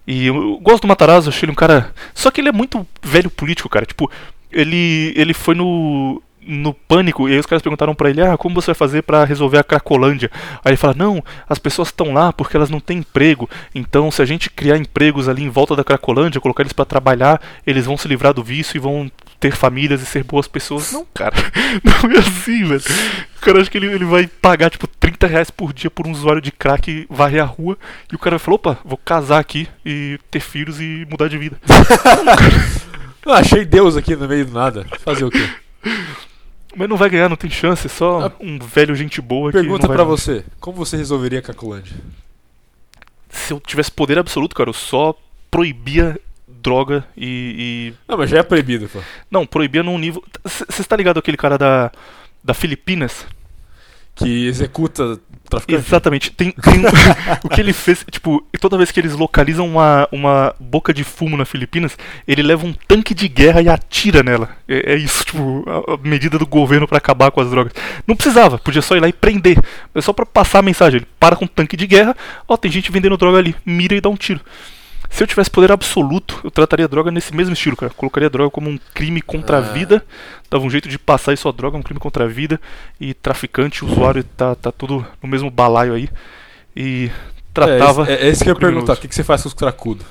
E 0.08 0.28
eu, 0.28 0.36
eu 0.36 0.58
gosto 0.60 0.82
do 0.84 0.88
Matarazzo, 0.88 1.30
achei 1.30 1.46
ele 1.46 1.52
um 1.52 1.56
cara. 1.56 1.94
Só 2.14 2.32
que 2.32 2.40
ele 2.42 2.50
é 2.50 2.54
muito 2.54 2.86
velho 3.02 3.30
político, 3.30 3.68
cara. 3.70 3.86
Tipo, 3.86 4.10
ele, 4.52 5.14
ele 5.16 5.34
foi 5.34 5.56
no. 5.56 6.22
No 6.44 6.74
pânico, 6.74 7.30
e 7.30 7.34
aí 7.34 7.40
os 7.40 7.46
caras 7.46 7.62
perguntaram 7.62 7.94
pra 7.94 8.10
ele: 8.10 8.20
Ah, 8.20 8.36
como 8.36 8.56
você 8.56 8.68
vai 8.68 8.76
fazer 8.76 9.04
pra 9.04 9.24
resolver 9.24 9.60
a 9.60 9.64
Cracolândia? 9.64 10.32
Aí 10.66 10.72
ele 10.72 10.76
fala: 10.76 10.96
Não, 10.98 11.24
as 11.48 11.60
pessoas 11.60 11.90
estão 11.90 12.12
lá 12.14 12.34
porque 12.34 12.58
elas 12.58 12.72
não 12.72 12.80
têm 12.80 12.98
emprego. 12.98 13.48
Então, 13.76 14.10
se 14.10 14.24
a 14.24 14.26
gente 14.26 14.50
criar 14.50 14.76
empregos 14.76 15.30
ali 15.30 15.44
em 15.44 15.50
volta 15.50 15.76
da 15.76 15.84
Cracolândia, 15.84 16.42
colocar 16.42 16.64
eles 16.64 16.74
pra 16.74 16.84
trabalhar, 16.84 17.40
eles 17.66 17.86
vão 17.86 17.96
se 17.96 18.08
livrar 18.08 18.34
do 18.34 18.44
vício 18.44 18.76
e 18.76 18.80
vão 18.80 19.12
ter 19.42 19.56
famílias 19.56 20.02
e 20.02 20.06
ser 20.06 20.24
boas 20.24 20.48
pessoas. 20.48 20.92
Não, 20.92 21.06
cara, 21.14 21.36
não 21.84 22.12
é 22.12 22.20
assim, 22.20 22.64
velho. 22.64 22.82
O 23.38 23.42
cara 23.42 23.60
acha 23.60 23.72
que 23.72 23.78
ele, 23.78 23.88
ele 23.88 24.06
vai 24.06 24.28
pagar, 24.28 24.70
tipo, 24.70 24.86
30 24.86 25.26
reais 25.26 25.50
por 25.50 25.74
dia 25.74 25.90
por 25.90 26.06
um 26.06 26.12
usuário 26.12 26.42
de 26.42 26.52
crack 26.52 27.08
varrer 27.10 27.42
a 27.42 27.46
rua. 27.46 27.76
E 28.12 28.16
o 28.16 28.20
cara 28.20 28.38
vai 28.38 28.46
falar, 28.46 28.56
opa, 28.56 28.78
vou 28.86 28.98
casar 28.98 29.40
aqui 29.40 29.68
e 29.84 30.20
ter 30.30 30.40
filhos 30.40 30.80
e 30.80 31.08
mudar 31.10 31.28
de 31.28 31.40
vida. 31.40 31.58
Ah, 33.26 33.36
achei 33.40 33.64
Deus 33.66 33.96
aqui 33.96 34.16
no 34.16 34.28
meio 34.28 34.46
do 34.46 34.54
nada. 34.54 34.86
Fazer 35.00 35.26
o 35.26 35.30
quê? 35.32 35.50
Mas 36.76 36.88
não 36.90 36.98
vai 36.98 37.10
ganhar, 37.10 37.28
não 37.30 37.36
tem 37.36 37.50
chance, 37.50 37.86
é 37.88 37.90
só 37.90 38.32
um 38.40 38.58
velho 38.58 38.96
gente 38.96 39.22
boa 39.22 39.52
Pergunta 39.52 39.88
longe. 40.06 40.22
você: 40.22 40.46
como 40.60 40.78
você 40.78 40.96
resolveria 40.98 41.40
a 41.40 41.42
Cacolândia? 41.42 41.96
Se 43.30 43.54
eu 43.54 43.60
tivesse 43.60 43.92
poder 43.92 44.18
absoluto, 44.18 44.56
cara, 44.56 44.70
eu 44.70 44.74
só 44.74 45.16
proibia 45.50 46.20
droga 46.48 47.06
e... 47.16 47.94
e- 47.94 47.94
Não, 48.08 48.18
mas 48.18 48.30
já 48.30 48.40
é 48.40 48.44
proibido, 48.44 48.88
pô. 48.90 49.00
Não, 49.30 49.46
proibia 49.46 49.82
num 49.82 49.98
nível... 49.98 50.24
Você 50.44 50.82
está 50.82 50.96
ligado 50.96 51.18
aquele 51.18 51.38
cara 51.38 51.58
da... 51.58 51.92
Da 52.44 52.54
Filipinas? 52.54 53.26
Que 54.24 54.48
executa 54.48 55.20
traficante. 55.52 55.86
Exatamente. 55.86 56.32
Tem, 56.32 56.52
tem 56.52 56.82
o 57.44 57.50
que 57.50 57.60
ele 57.60 57.74
fez, 57.74 58.06
tipo, 58.10 58.44
toda 58.60 58.78
vez 58.78 58.92
que 58.92 59.00
eles 59.00 59.14
localizam 59.14 59.68
uma, 59.68 60.08
uma 60.12 60.56
boca 60.60 60.94
de 60.94 61.04
fumo 61.04 61.36
na 61.36 61.46
Filipinas, 61.46 61.98
ele 62.28 62.42
leva 62.42 62.66
um 62.66 62.74
tanque 62.74 63.14
de 63.14 63.28
guerra 63.28 63.62
e 63.62 63.70
atira 63.70 64.24
nela. 64.24 64.50
É, 64.68 64.94
é 64.94 64.96
isso, 64.96 65.26
tipo, 65.26 65.64
a, 65.68 65.94
a 65.94 65.98
medida 65.98 66.40
do 66.40 66.48
governo 66.48 66.88
pra 66.88 66.98
acabar 66.98 67.30
com 67.32 67.42
as 67.42 67.50
drogas. 67.50 67.74
Não 68.08 68.16
precisava, 68.16 68.58
podia 68.58 68.82
só 68.82 68.96
ir 68.96 69.02
lá 69.02 69.08
e 69.08 69.14
prender. 69.14 69.60
É 69.94 70.02
só 70.02 70.14
pra 70.14 70.26
passar 70.26 70.60
a 70.60 70.64
mensagem. 70.64 71.00
Ele 71.00 71.08
para 71.20 71.36
com 71.36 71.46
um 71.46 71.48
tanque 71.48 71.76
de 71.76 71.86
guerra, 71.86 72.16
ó, 72.48 72.56
tem 72.56 72.72
gente 72.72 72.92
vendendo 72.92 73.18
droga 73.18 73.38
ali, 73.38 73.56
mira 73.66 73.96
e 73.96 74.02
dá 74.02 74.10
um 74.10 74.16
tiro. 74.16 74.40
Se 75.12 75.22
eu 75.22 75.28
tivesse 75.28 75.52
poder 75.52 75.72
absoluto, 75.72 76.40
eu 76.44 76.50
trataria 76.50 76.86
a 76.86 76.88
droga 76.88 77.12
nesse 77.12 77.36
mesmo 77.36 77.54
estilo, 77.54 77.76
cara. 77.76 77.94
Colocaria 77.94 78.28
a 78.28 78.30
droga 78.32 78.50
como 78.50 78.70
um 78.70 78.80
crime 78.94 79.22
contra 79.22 79.58
a 79.58 79.60
Ah. 79.60 79.62
vida, 79.62 80.04
dava 80.50 80.64
um 80.66 80.70
jeito 80.70 80.88
de 80.88 80.98
passar 80.98 81.34
isso 81.34 81.48
a 81.50 81.52
droga, 81.52 81.78
um 81.78 81.84
crime 81.84 82.00
contra 82.00 82.24
a 82.24 82.28
vida, 82.28 82.60
e 83.00 83.14
traficante, 83.14 83.84
usuário, 83.86 84.24
tá, 84.24 84.56
tá 84.56 84.72
tudo 84.72 85.06
no 85.22 85.28
mesmo 85.30 85.52
balaio 85.52 85.94
aí. 85.94 86.10
E 86.76 87.12
tratava. 87.54 88.10
É, 88.10 88.14
é, 88.14 88.28
é 88.28 88.30
isso 88.30 88.42
que 88.44 88.50
eu 88.50 88.54
ia 88.54 88.60
perguntar: 88.60 88.94
o 88.94 88.98
que, 88.98 89.08
que 89.10 89.14
você 89.14 89.24
faz 89.24 89.42
com 89.44 89.50
os 89.50 89.54
cracudos? 89.54 90.06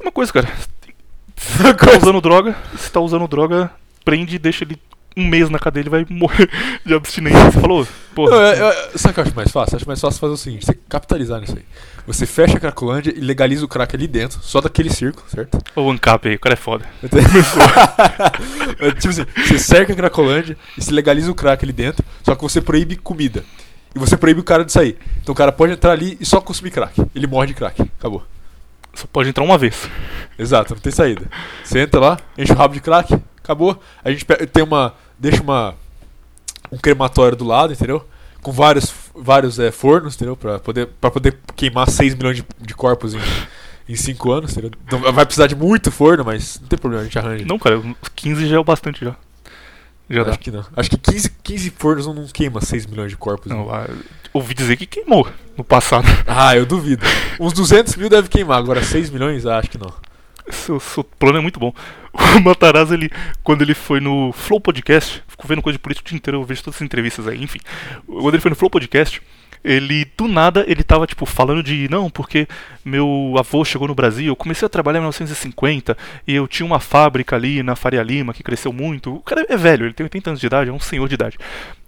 Uma 0.00 0.12
coisa, 0.12 0.30
cara. 0.32 0.48
Se 1.36 1.58
tá 1.58 1.98
usando 2.00 2.20
droga, 2.20 2.56
se 2.78 2.90
tá 2.92 3.00
usando 3.00 3.26
droga, 3.26 3.70
prende 4.04 4.36
e 4.36 4.38
deixa 4.38 4.64
ele 4.64 4.78
um 5.16 5.26
mês 5.26 5.48
na 5.50 5.58
cadeia, 5.58 5.82
ele 5.82 5.90
vai 5.90 6.06
morrer 6.08 6.48
de 6.86 6.94
abstinência. 6.94 7.50
Você 7.50 7.60
falou, 7.60 7.86
pô. 8.14 8.28
Não, 8.30 8.40
é- 8.40 8.58
é- 8.58 8.98
sabe 8.98 9.10
o 9.10 9.14
que 9.14 9.20
eu 9.20 9.24
acho 9.24 9.34
mais 9.36 9.50
fácil? 9.50 9.76
Acho 9.76 9.86
mais 9.86 10.00
fácil 10.00 10.20
fazer 10.20 10.32
o 10.32 10.36
seguinte: 10.36 10.64
você 10.66 10.74
capitalizar 10.88 11.40
nisso 11.40 11.56
aí. 11.56 11.64
Você 12.06 12.26
fecha 12.26 12.58
a 12.58 12.60
Cracolândia 12.60 13.14
e 13.16 13.20
legaliza 13.20 13.64
o 13.64 13.68
crack 13.68 13.96
ali 13.96 14.06
dentro, 14.06 14.38
só 14.42 14.60
daquele 14.60 14.90
círculo, 14.90 15.24
certo? 15.28 15.58
O 15.74 15.90
ANCAP 15.90 16.28
aí, 16.28 16.34
o 16.34 16.38
cara 16.38 16.52
é 16.52 16.56
foda. 16.56 16.84
É, 18.78 18.90
tipo 18.90 19.08
assim, 19.08 19.24
você 19.36 19.58
cerca 19.58 19.92
a 19.92 19.96
Cracolândia 19.96 20.56
e 20.76 20.82
se 20.82 20.92
legaliza 20.92 21.30
o 21.30 21.34
crack 21.34 21.64
ali 21.64 21.72
dentro, 21.72 22.04
só 22.22 22.34
que 22.34 22.42
você 22.42 22.60
proíbe 22.60 22.96
comida. 22.96 23.44
E 23.94 23.98
você 23.98 24.16
proíbe 24.16 24.40
o 24.40 24.44
cara 24.44 24.64
de 24.64 24.72
sair. 24.72 24.98
Então 25.22 25.32
o 25.32 25.36
cara 25.36 25.52
pode 25.52 25.72
entrar 25.72 25.92
ali 25.92 26.16
e 26.20 26.26
só 26.26 26.40
consumir 26.40 26.72
crack. 26.72 27.00
Ele 27.14 27.26
morre 27.26 27.46
de 27.46 27.54
crack. 27.54 27.80
Acabou. 27.98 28.24
Só 28.92 29.06
pode 29.12 29.28
entrar 29.28 29.44
uma 29.44 29.56
vez. 29.56 29.88
Exato, 30.38 30.74
não 30.74 30.80
tem 30.80 30.92
saída. 30.92 31.26
Você 31.62 31.78
entra 31.80 32.00
lá, 32.00 32.18
enche 32.36 32.52
o 32.52 32.56
rabo 32.56 32.74
de 32.74 32.80
crack, 32.80 33.16
acabou. 33.42 33.80
A 34.04 34.10
gente 34.10 34.24
tem 34.24 34.64
uma. 34.64 34.94
Deixa 35.18 35.42
uma. 35.42 35.74
Um 36.72 36.76
crematório 36.76 37.36
do 37.36 37.44
lado, 37.44 37.72
entendeu? 37.72 38.04
Com 38.44 38.52
vários, 38.52 38.94
vários 39.14 39.58
é, 39.58 39.72
fornos, 39.72 40.14
entendeu? 40.14 40.36
Pra 40.36 40.58
poder, 40.58 40.86
pra 41.00 41.10
poder 41.10 41.36
queimar 41.56 41.90
6 41.90 42.14
milhões 42.14 42.36
de, 42.36 42.44
de 42.60 42.74
corpos 42.74 43.14
em, 43.14 43.20
em 43.88 43.96
5 43.96 44.30
anos, 44.30 44.52
entendeu? 44.52 44.70
Então 44.86 45.00
vai 45.12 45.24
precisar 45.24 45.46
de 45.46 45.56
muito 45.56 45.90
forno, 45.90 46.24
mas 46.24 46.60
não 46.60 46.68
tem 46.68 46.78
problema, 46.78 47.02
a 47.02 47.04
gente 47.04 47.18
arranja. 47.18 47.44
Não, 47.44 47.58
cara, 47.58 47.82
15 48.14 48.46
já 48.46 48.56
é 48.56 48.58
o 48.58 48.64
bastante 48.64 49.04
já. 49.04 49.16
Já 50.08 50.22
dá. 50.22 50.30
Acho 50.30 50.38
que 50.38 50.50
não. 50.50 50.64
Acho 50.76 50.90
que 50.90 50.98
15, 50.98 51.30
15 51.42 51.70
fornos 51.70 52.06
não, 52.06 52.14
não 52.14 52.26
queima 52.26 52.60
6 52.60 52.86
milhões 52.86 53.10
de 53.10 53.16
corpos. 53.16 53.50
Não, 53.50 53.66
né? 53.66 53.72
ah, 53.72 53.90
ouvi 54.32 54.52
dizer 54.52 54.76
que 54.76 54.86
queimou 54.86 55.26
no 55.56 55.64
passado. 55.64 56.06
Ah, 56.26 56.54
eu 56.56 56.66
duvido. 56.66 57.04
Uns 57.40 57.52
200 57.52 57.96
mil 57.96 58.08
deve 58.08 58.28
queimar, 58.28 58.58
agora 58.58 58.82
6 58.82 59.10
milhões, 59.10 59.46
ah, 59.46 59.58
acho 59.58 59.70
que 59.70 59.78
não. 59.78 59.92
Seu, 60.50 60.78
seu 60.78 61.02
plano 61.02 61.38
é 61.38 61.40
muito 61.40 61.58
bom. 61.58 61.72
O 62.14 62.40
Matarazzo, 62.40 62.94
ele, 62.94 63.10
quando 63.42 63.62
ele 63.62 63.74
foi 63.74 64.00
no 64.00 64.32
Flow 64.32 64.60
Podcast, 64.60 65.22
fico 65.26 65.48
vendo 65.48 65.60
coisa 65.60 65.76
de 65.76 65.82
política 65.82 66.06
o 66.06 66.08
dia 66.10 66.16
inteiro, 66.16 66.38
eu 66.38 66.44
vejo 66.44 66.62
todas 66.62 66.76
as 66.76 66.82
entrevistas 66.82 67.26
aí, 67.26 67.42
enfim. 67.42 67.58
Quando 68.06 68.34
ele 68.34 68.40
foi 68.40 68.50
no 68.50 68.56
Flow 68.56 68.70
Podcast, 68.70 69.20
ele, 69.64 70.06
do 70.16 70.28
nada, 70.28 70.64
ele 70.68 70.82
tava, 70.82 71.06
tipo, 71.06 71.24
falando 71.24 71.62
de, 71.62 71.88
não, 71.90 72.10
porque 72.10 72.46
meu 72.84 73.34
avô 73.38 73.64
chegou 73.64 73.88
no 73.88 73.94
Brasil, 73.94 74.26
eu 74.26 74.36
comecei 74.36 74.66
a 74.66 74.68
trabalhar 74.68 74.98
em 74.98 75.00
1950, 75.00 75.96
e 76.26 76.34
eu 76.34 76.46
tinha 76.46 76.66
uma 76.66 76.78
fábrica 76.78 77.34
ali 77.34 77.62
na 77.62 77.74
Faria 77.74 78.02
Lima, 78.02 78.34
que 78.34 78.42
cresceu 78.42 78.72
muito. 78.72 79.14
O 79.14 79.20
cara 79.20 79.46
é 79.48 79.56
velho, 79.56 79.86
ele 79.86 79.94
tem 79.94 80.04
80 80.04 80.30
anos 80.30 80.40
de 80.40 80.46
idade, 80.46 80.70
é 80.70 80.72
um 80.72 80.78
senhor 80.78 81.08
de 81.08 81.14
idade. 81.14 81.38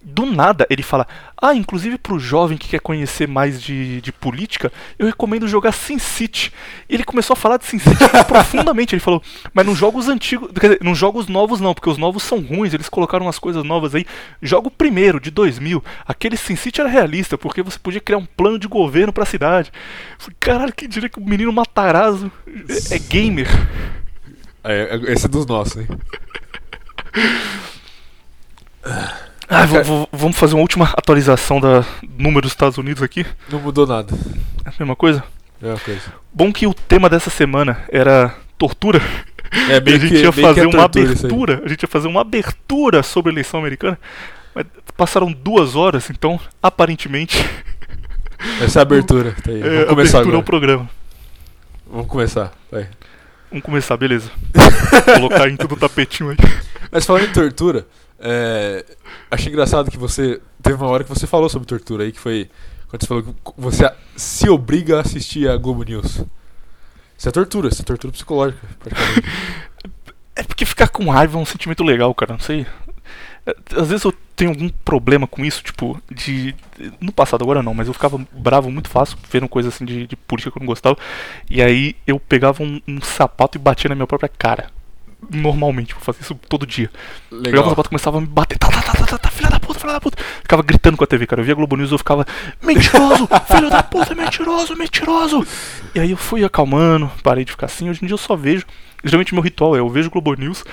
Do 0.09 0.25
nada 0.25 0.65
ele 0.71 0.85
fala: 0.85 1.05
Ah, 1.37 1.53
inclusive 1.53 1.99
pro 1.99 2.17
jovem 2.17 2.57
que 2.57 2.69
quer 2.69 2.79
conhecer 2.79 3.27
mais 3.27 3.61
de, 3.61 4.01
de 4.01 4.13
política, 4.13 4.73
eu 4.97 5.07
recomendo 5.07 5.49
jogar 5.49 5.73
SimCity. 5.73 6.53
E 6.89 6.95
ele 6.95 7.03
começou 7.03 7.35
a 7.35 7.37
falar 7.37 7.57
de 7.57 7.65
SimCity 7.65 8.05
profundamente. 8.29 8.95
Ele 8.95 9.03
falou: 9.03 9.21
Mas 9.53 9.67
nos 9.67 9.77
jogos 9.77 10.09
antigos, 10.09 10.53
quer 10.53 10.69
dizer, 10.69 10.79
nos 10.81 10.97
jogos 10.97 11.27
novos 11.27 11.59
não, 11.59 11.75
porque 11.75 11.91
os 11.91 11.99
novos 11.99 12.23
são 12.23 12.41
ruins, 12.41 12.73
eles 12.73 12.89
colocaram 12.89 13.27
umas 13.27 13.41
coisas 13.41 13.65
novas 13.65 13.97
aí. 13.97 14.07
Joga 14.41 14.69
o 14.69 14.71
primeiro, 14.71 15.19
de 15.19 15.33
2000. 15.33 15.83
Aquele 16.07 16.37
SimCity 16.37 16.81
era 16.81 16.89
realista, 16.89 17.37
porque 17.37 17.61
você 17.61 17.77
podia 17.77 18.01
criar 18.01 18.19
um 18.19 18.27
plano 18.27 18.61
de 18.61 18.69
governo 18.69 19.13
pra 19.13 19.27
cidade. 19.27 19.73
Eu 19.75 20.21
falei, 20.21 20.37
Caralho, 20.39 20.73
que 20.73 20.87
diria 20.87 21.09
que 21.09 21.19
o 21.19 21.25
menino 21.25 21.53
Matarazzo 21.53 22.31
é, 22.47 22.95
é 22.95 22.99
gamer. 23.01 23.49
É, 24.63 24.95
é- 24.95 25.13
esse 25.13 25.27
é 25.27 25.29
dos 25.29 25.47
nossos, 25.47 25.79
hein? 25.79 25.89
Ah, 29.49 29.65
vamos 30.13 30.37
fazer 30.37 30.55
uma 30.55 30.63
última 30.63 30.87
atualização 30.97 31.61
da 31.61 31.85
número 32.19 32.43
dos 32.43 32.53
Estados 32.53 32.79
Unidos 32.79 33.03
aqui. 33.03 33.25
Não 33.51 33.61
mudou 33.61 33.87
nada. 33.87 34.13
É 34.65 34.69
a 34.69 34.73
mesma 34.79 34.97
coisa? 34.97 35.23
É 35.63 35.67
uma 35.69 35.79
coisa. 35.79 36.03
Bom 36.33 36.53
que 36.53 36.67
o 36.67 36.75
tema 36.75 37.09
dessa 37.09 37.31
semana 37.31 37.83
era 37.91 38.35
tortura. 38.59 39.01
É, 39.71 39.77
E 39.91 39.95
a 39.95 39.99
gente 39.99 40.09
que- 40.09 40.23
ia 40.23 40.33
que 40.33 40.43
fazer 40.43 40.65
é 40.65 40.67
uma 40.67 40.85
abertura. 40.85 41.63
A 41.65 41.69
gente 41.69 41.83
ia 41.83 41.89
fazer 41.89 42.09
uma 42.09 42.21
abertura 42.21 43.03
sobre 43.03 43.31
a 43.31 43.35
eleição 43.35 43.61
americana. 43.61 43.99
Mas 44.55 44.67
passaram 44.97 45.31
duas 45.31 45.77
horas, 45.77 46.11
então 46.11 46.41
aparentemente 46.63 47.37
Essa 48.61 48.79
é 48.79 48.81
a 48.81 48.83
abertura. 48.83 49.35
Tá 49.43 49.51
aí. 49.51 49.61
é, 49.61 49.63
Vamos 49.63 49.89
começar 49.89 50.19
abertura 50.19 50.21
agora. 50.23 50.37
ao 50.37 50.43
programa. 50.43 50.91
Vamos 51.91 52.07
começar. 52.09 52.53
Vai. 52.71 52.89
Vamos 53.51 53.65
começar, 53.65 53.97
beleza. 53.97 54.31
Colocar 55.15 55.49
em 55.49 55.57
tudo 55.57 55.75
o 55.75 55.79
tapetinho 55.79 56.31
aí. 56.31 56.37
Mas 56.91 57.07
falando 57.07 57.25
em 57.25 57.33
tortura, 57.33 57.87
é, 58.19 58.85
achei 59.31 59.53
engraçado 59.53 59.91
que 59.91 59.99
você. 59.99 60.41
Teve 60.63 60.77
uma 60.77 60.89
hora 60.89 61.05
que 61.05 61.11
você 61.11 61.27
falou 61.27 61.49
sobre 61.49 61.69
tortura 61.69 62.05
aí, 62.05 62.13
que 62.13 62.21
foi. 62.21 62.51
Quando 62.89 63.03
você 63.03 63.07
falou 63.09 63.23
que 63.23 63.35
você 63.57 63.91
se 64.17 64.49
obriga 64.49 64.99
a 64.99 65.01
assistir 65.01 65.49
a 65.49 65.57
Globo 65.57 65.83
News. 65.83 66.23
Isso 67.19 67.29
é 67.29 67.33
tortura, 67.33 67.69
isso 67.69 67.83
é 67.83 67.85
tortura 67.85 68.13
psicológica. 68.13 68.67
É 70.39 70.43
porque 70.43 70.67
ficar 70.67 70.89
com 70.89 71.09
raiva 71.09 71.39
é 71.39 71.41
um 71.41 71.47
sentimento 71.47 71.83
legal, 71.83 72.15
cara. 72.15 72.35
Não 72.35 72.41
sei. 72.41 72.67
É, 73.47 73.55
Às 73.75 73.89
vezes 73.89 74.05
eu 74.05 74.13
tenho 74.37 74.51
algum 74.51 74.69
problema 74.69 75.27
com 75.27 75.43
isso, 75.43 75.63
tipo, 75.63 75.99
de. 76.11 76.55
No 77.01 77.11
passado, 77.11 77.43
agora 77.43 77.63
não, 77.63 77.73
mas 77.73 77.87
eu 77.89 77.95
ficava 77.95 78.21
bravo 78.33 78.71
muito 78.71 78.91
fácil 78.91 79.17
vendo 79.31 79.49
coisa 79.49 79.71
assim 79.71 79.87
de, 79.87 80.07
de 80.07 80.15
política 80.15 80.51
que 80.53 80.59
eu 80.59 80.61
não 80.61 80.67
gostava. 80.67 80.99
E 81.51 81.63
aí 81.63 81.97
eu 82.07 82.21
pegava 82.21 82.63
um, 82.63 82.81
um 82.87 83.01
sapato 83.01 83.57
e 83.57 83.61
batia 83.61 83.89
na 83.89 83.95
minha 83.95 84.07
própria 84.07 84.29
cara. 84.29 84.71
Normalmente, 85.31 85.95
eu 85.95 86.01
fazia 86.01 86.23
isso 86.23 86.35
todo 86.49 86.67
dia. 86.67 86.91
Legal. 87.31 87.69
sapato 87.69 87.89
e 87.89 87.91
começava 87.91 88.19
a 88.19 88.21
me 88.21 88.27
bater. 88.27 88.59
Tá, 88.59 88.69
tá, 88.69 88.83
tá, 88.83 88.93
tá, 88.93 89.07
tá, 89.07 89.19
tá, 89.19 89.31
filha 89.31 89.51
da 89.51 89.61
puta, 89.61 89.81
filha 89.81 89.93
da 89.93 90.01
puta. 90.01 90.23
Ficava 90.43 90.63
gritando 90.63 90.97
com 90.97 91.05
a 91.05 91.07
TV, 91.07 91.27
cara. 91.27 91.41
Eu 91.41 91.45
via 91.45 91.55
Globo 91.55 91.77
News 91.77 91.93
eu 91.93 91.99
ficava, 91.99 92.27
mentiroso, 92.63 93.29
filho 93.53 93.71
da 93.71 93.83
puta, 93.83 94.15
mentiroso, 94.15 94.77
mentiroso. 94.77 95.47
E 95.95 96.01
aí 96.01 96.11
eu 96.11 96.17
fui 96.17 96.45
acalmando, 96.45 97.11
parei 97.23 97.45
de 97.45 97.53
ficar 97.53 97.67
assim. 97.67 97.89
Hoje 97.89 98.01
em 98.03 98.07
dia 98.07 98.15
eu 98.15 98.19
só 98.19 98.37
vejo. 98.37 98.67
Geralmente 99.05 99.35
meu 99.35 99.43
ritual 99.43 99.77
é 99.77 99.79
eu 99.79 99.89
vejo 99.89 100.11
Globo 100.11 100.35
News 100.35 100.65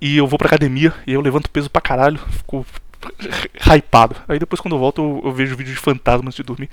e 0.00 0.16
eu 0.16 0.26
vou 0.26 0.38
pra 0.38 0.46
academia 0.46 0.92
e 1.06 1.12
eu 1.12 1.20
levanto 1.20 1.50
peso 1.50 1.70
pra 1.70 1.80
caralho, 1.80 2.18
fico 2.30 2.66
hypado. 3.66 4.16
Aí 4.28 4.38
depois 4.38 4.60
quando 4.60 4.74
eu 4.74 4.78
volto 4.78 5.00
eu, 5.00 5.28
eu 5.28 5.32
vejo 5.32 5.56
vídeo 5.56 5.72
de 5.72 5.80
fantasma 5.80 6.28
antes 6.28 6.36
de 6.36 6.42
dormir. 6.42 6.68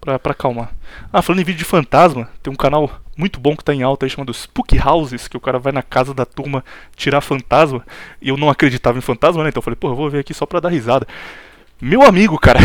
Pra, 0.00 0.18
pra 0.18 0.32
acalmar. 0.32 0.72
Ah, 1.12 1.20
falando 1.20 1.42
em 1.42 1.44
vídeo 1.44 1.58
de 1.58 1.64
fantasma, 1.64 2.28
tem 2.42 2.50
um 2.50 2.56
canal 2.56 2.90
muito 3.16 3.38
bom 3.38 3.54
que 3.54 3.62
tá 3.62 3.74
em 3.74 3.82
alta 3.82 4.06
aí 4.06 4.10
chamado 4.10 4.32
Spook 4.32 4.78
Houses, 4.78 5.28
que 5.28 5.36
o 5.36 5.40
cara 5.40 5.58
vai 5.58 5.72
na 5.72 5.82
casa 5.82 6.14
da 6.14 6.24
turma 6.24 6.64
tirar 6.96 7.20
fantasma. 7.20 7.84
E 8.20 8.30
eu 8.30 8.36
não 8.38 8.48
acreditava 8.48 8.96
em 8.96 9.02
fantasma, 9.02 9.42
né? 9.42 9.50
Então 9.50 9.60
eu 9.60 9.64
falei, 9.64 9.76
pô, 9.76 9.88
eu 9.88 9.94
vou 9.96 10.08
ver 10.08 10.20
aqui 10.20 10.32
só 10.32 10.46
pra 10.46 10.58
dar 10.58 10.70
risada. 10.70 11.06
Meu 11.80 12.02
amigo, 12.02 12.38
cara, 12.38 12.60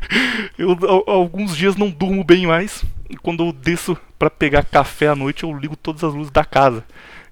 eu 0.58 0.76
alguns 1.06 1.56
dias 1.56 1.76
não 1.76 1.90
durmo 1.90 2.22
bem 2.22 2.46
mais. 2.46 2.84
E 3.08 3.16
quando 3.16 3.44
eu 3.44 3.52
desço 3.52 3.96
pra 4.18 4.30
pegar 4.30 4.64
café 4.64 5.08
à 5.08 5.14
noite, 5.14 5.44
eu 5.44 5.56
ligo 5.56 5.76
todas 5.76 6.04
as 6.04 6.14
luzes 6.14 6.30
da 6.30 6.44
casa. 6.44 6.84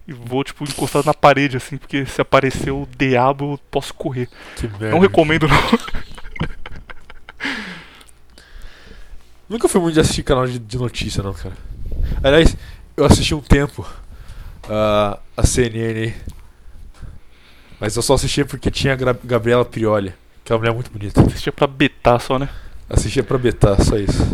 E 0.06 0.12
vou, 0.12 0.42
tipo, 0.42 0.64
encostado 0.64 1.06
na 1.06 1.14
parede, 1.14 1.56
assim, 1.56 1.76
porque 1.76 2.04
se 2.04 2.20
aparecer 2.20 2.70
o 2.70 2.88
diabo, 2.98 3.52
eu 3.52 3.60
posso 3.70 3.94
correr. 3.94 4.28
Que. 4.56 4.68
Não 4.90 4.98
recomendo, 4.98 5.46
não. 5.46 5.56
Nunca 9.52 9.68
fui 9.68 9.80
muito 9.80 9.94
de 9.94 10.00
assistir 10.00 10.22
canal 10.22 10.46
de, 10.46 10.58
de 10.58 10.78
notícia, 10.78 11.22
não, 11.22 11.32
cara. 11.34 11.54
Aliás, 12.22 12.56
eu 12.96 13.04
assisti 13.04 13.34
um 13.34 13.40
tempo 13.40 13.86
ah, 14.68 15.18
a 15.36 15.46
CNN 15.46 15.98
aí. 16.00 16.14
Mas 17.78 17.96
eu 17.96 18.02
só 18.02 18.14
assistia 18.14 18.44
porque 18.44 18.70
tinha 18.70 18.92
a 18.92 18.96
Gra- 18.96 19.18
Gabriela 19.24 19.64
Prioli, 19.64 20.12
que 20.44 20.52
é 20.52 20.54
uma 20.54 20.60
mulher 20.60 20.74
muito 20.74 20.90
bonita. 20.90 21.20
Assistia 21.20 21.52
pra 21.52 21.66
betar 21.66 22.20
só, 22.20 22.38
né? 22.38 22.48
Assistia 22.88 23.22
pra 23.22 23.36
betar, 23.38 23.80
só 23.82 23.96
isso. 23.96 24.26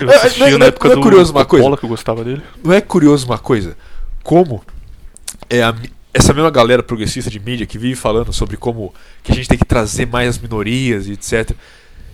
Eu 0.00 0.10
É, 0.10 0.16
assistia 0.16 0.46
não 0.48 0.56
é- 0.56 0.58
na 0.58 0.66
época 0.66 0.88
não 0.88 0.92
é 0.94 0.96
do 0.96 1.02
curioso 1.02 1.32
uma 1.32 1.44
coisa? 1.44 1.64
Bola 1.64 1.76
que 1.76 1.84
eu 1.84 1.88
gostava 1.88 2.24
dele. 2.24 2.42
Não 2.64 2.72
é 2.72 2.80
curioso 2.80 3.26
uma 3.26 3.38
coisa? 3.38 3.76
Como 4.22 4.64
é 5.50 5.62
a 5.62 5.74
essa 6.12 6.32
mesma 6.32 6.50
galera 6.50 6.82
progressista 6.82 7.30
de 7.30 7.38
mídia 7.38 7.66
que 7.66 7.76
vive 7.78 7.94
falando 7.94 8.32
sobre 8.32 8.56
como 8.56 8.92
que 9.22 9.30
a 9.30 9.34
gente 9.34 9.46
tem 9.48 9.58
que 9.58 9.66
trazer 9.66 10.06
mais 10.06 10.30
as 10.30 10.38
minorias 10.38 11.06
e 11.06 11.12
etc. 11.12 11.52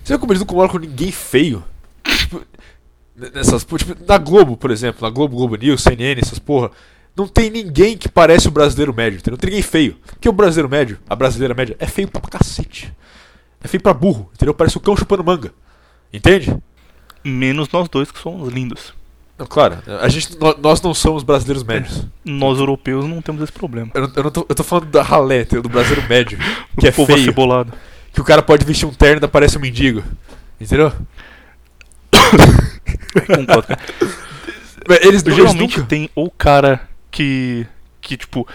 Você 0.03 0.17
como 0.17 0.33
eles 0.33 0.41
não 0.41 0.45
colocam 0.45 0.77
ninguém 0.77 1.09
feio? 1.09 1.63
Tipo, 2.17 2.41
nessas, 3.33 3.63
pô, 3.63 3.77
tipo, 3.77 3.95
na 4.07 4.17
Globo, 4.17 4.57
por 4.57 4.71
exemplo, 4.71 5.01
na 5.01 5.09
Globo, 5.09 5.35
Globo 5.37 5.55
News, 5.55 5.81
CNN, 5.83 6.19
essas 6.21 6.39
porra, 6.39 6.71
não 7.15 7.27
tem 7.27 7.49
ninguém 7.49 7.97
que 7.97 8.09
parece 8.09 8.47
o 8.47 8.51
brasileiro 8.51 8.93
médio, 8.93 9.17
entendeu? 9.17 9.33
Não 9.33 9.39
tem 9.39 9.49
ninguém 9.49 9.61
feio. 9.63 9.97
Porque 10.05 10.27
o 10.29 10.33
brasileiro 10.33 10.69
médio, 10.69 10.99
a 11.09 11.15
brasileira 11.15 11.53
média, 11.53 11.75
é 11.79 11.85
feio 11.87 12.07
pra 12.07 12.21
cacete. 12.21 12.91
É 13.63 13.67
feio 13.67 13.81
pra 13.81 13.93
burro, 13.93 14.29
entendeu? 14.33 14.53
Parece 14.53 14.77
o 14.77 14.79
cão 14.79 14.97
chupando 14.97 15.23
manga. 15.23 15.53
Entende? 16.11 16.55
Menos 17.23 17.69
nós 17.71 17.87
dois 17.87 18.11
que 18.11 18.19
somos 18.19 18.51
lindos. 18.51 18.93
Não, 19.37 19.47
claro, 19.47 19.77
a 20.01 20.07
gente, 20.09 20.37
nó- 20.39 20.55
nós 20.61 20.79
não 20.81 20.93
somos 20.93 21.23
brasileiros 21.23 21.63
médios. 21.63 22.05
Nós 22.23 22.59
europeus 22.59 23.05
não 23.05 23.21
temos 23.21 23.41
esse 23.41 23.51
problema. 23.51 23.89
Eu 23.93 24.03
eu 24.15 24.31
tô, 24.31 24.45
eu 24.47 24.55
tô 24.55 24.63
falando 24.63 24.87
da 24.91 25.01
ralé, 25.01 25.43
do 25.45 25.67
brasileiro 25.69 26.07
médio, 26.07 26.37
que 26.79 26.85
o 26.85 26.89
é 26.89 26.91
feio, 26.91 27.13
acebolado. 27.13 27.73
que 28.13 28.21
o 28.21 28.23
cara 28.23 28.43
pode 28.43 28.63
vestir 28.65 28.85
um 28.85 28.93
terno 28.93 29.13
e 29.13 29.17
ainda 29.17 29.27
parece 29.27 29.57
um 29.57 29.61
mendigo. 29.61 30.03
Entendeu? 30.61 30.91
Concordo, 33.27 33.63
cara. 33.67 33.79
Eles, 35.01 35.23
Geralmente 35.23 35.77
nunca... 35.77 35.87
tem 35.89 36.09
ou 36.15 36.29
cara 36.29 36.81
que. 37.09 37.65
que, 38.01 38.17
tipo, 38.17 38.47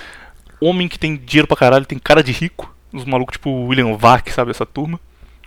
homem 0.60 0.88
que 0.88 0.98
tem 0.98 1.16
dinheiro 1.16 1.46
pra 1.48 1.56
caralho, 1.56 1.86
tem 1.86 1.98
cara 1.98 2.22
de 2.22 2.32
rico. 2.32 2.74
Os 2.92 3.04
malucos 3.04 3.34
tipo 3.34 3.50
William 3.66 3.94
Vac, 3.96 4.30
sabe, 4.30 4.50
essa 4.50 4.66
turma. 4.66 4.98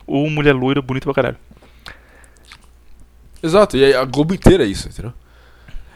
Ou 0.08 0.30
mulher 0.30 0.54
loira 0.54 0.82
bonita 0.82 1.06
pra 1.06 1.14
caralho. 1.14 1.38
Exato, 3.44 3.76
e 3.78 3.94
a 3.94 4.06
Globo 4.06 4.34
inteira 4.34 4.64
é 4.64 4.68
isso, 4.68 4.88
entendeu? 4.88 5.14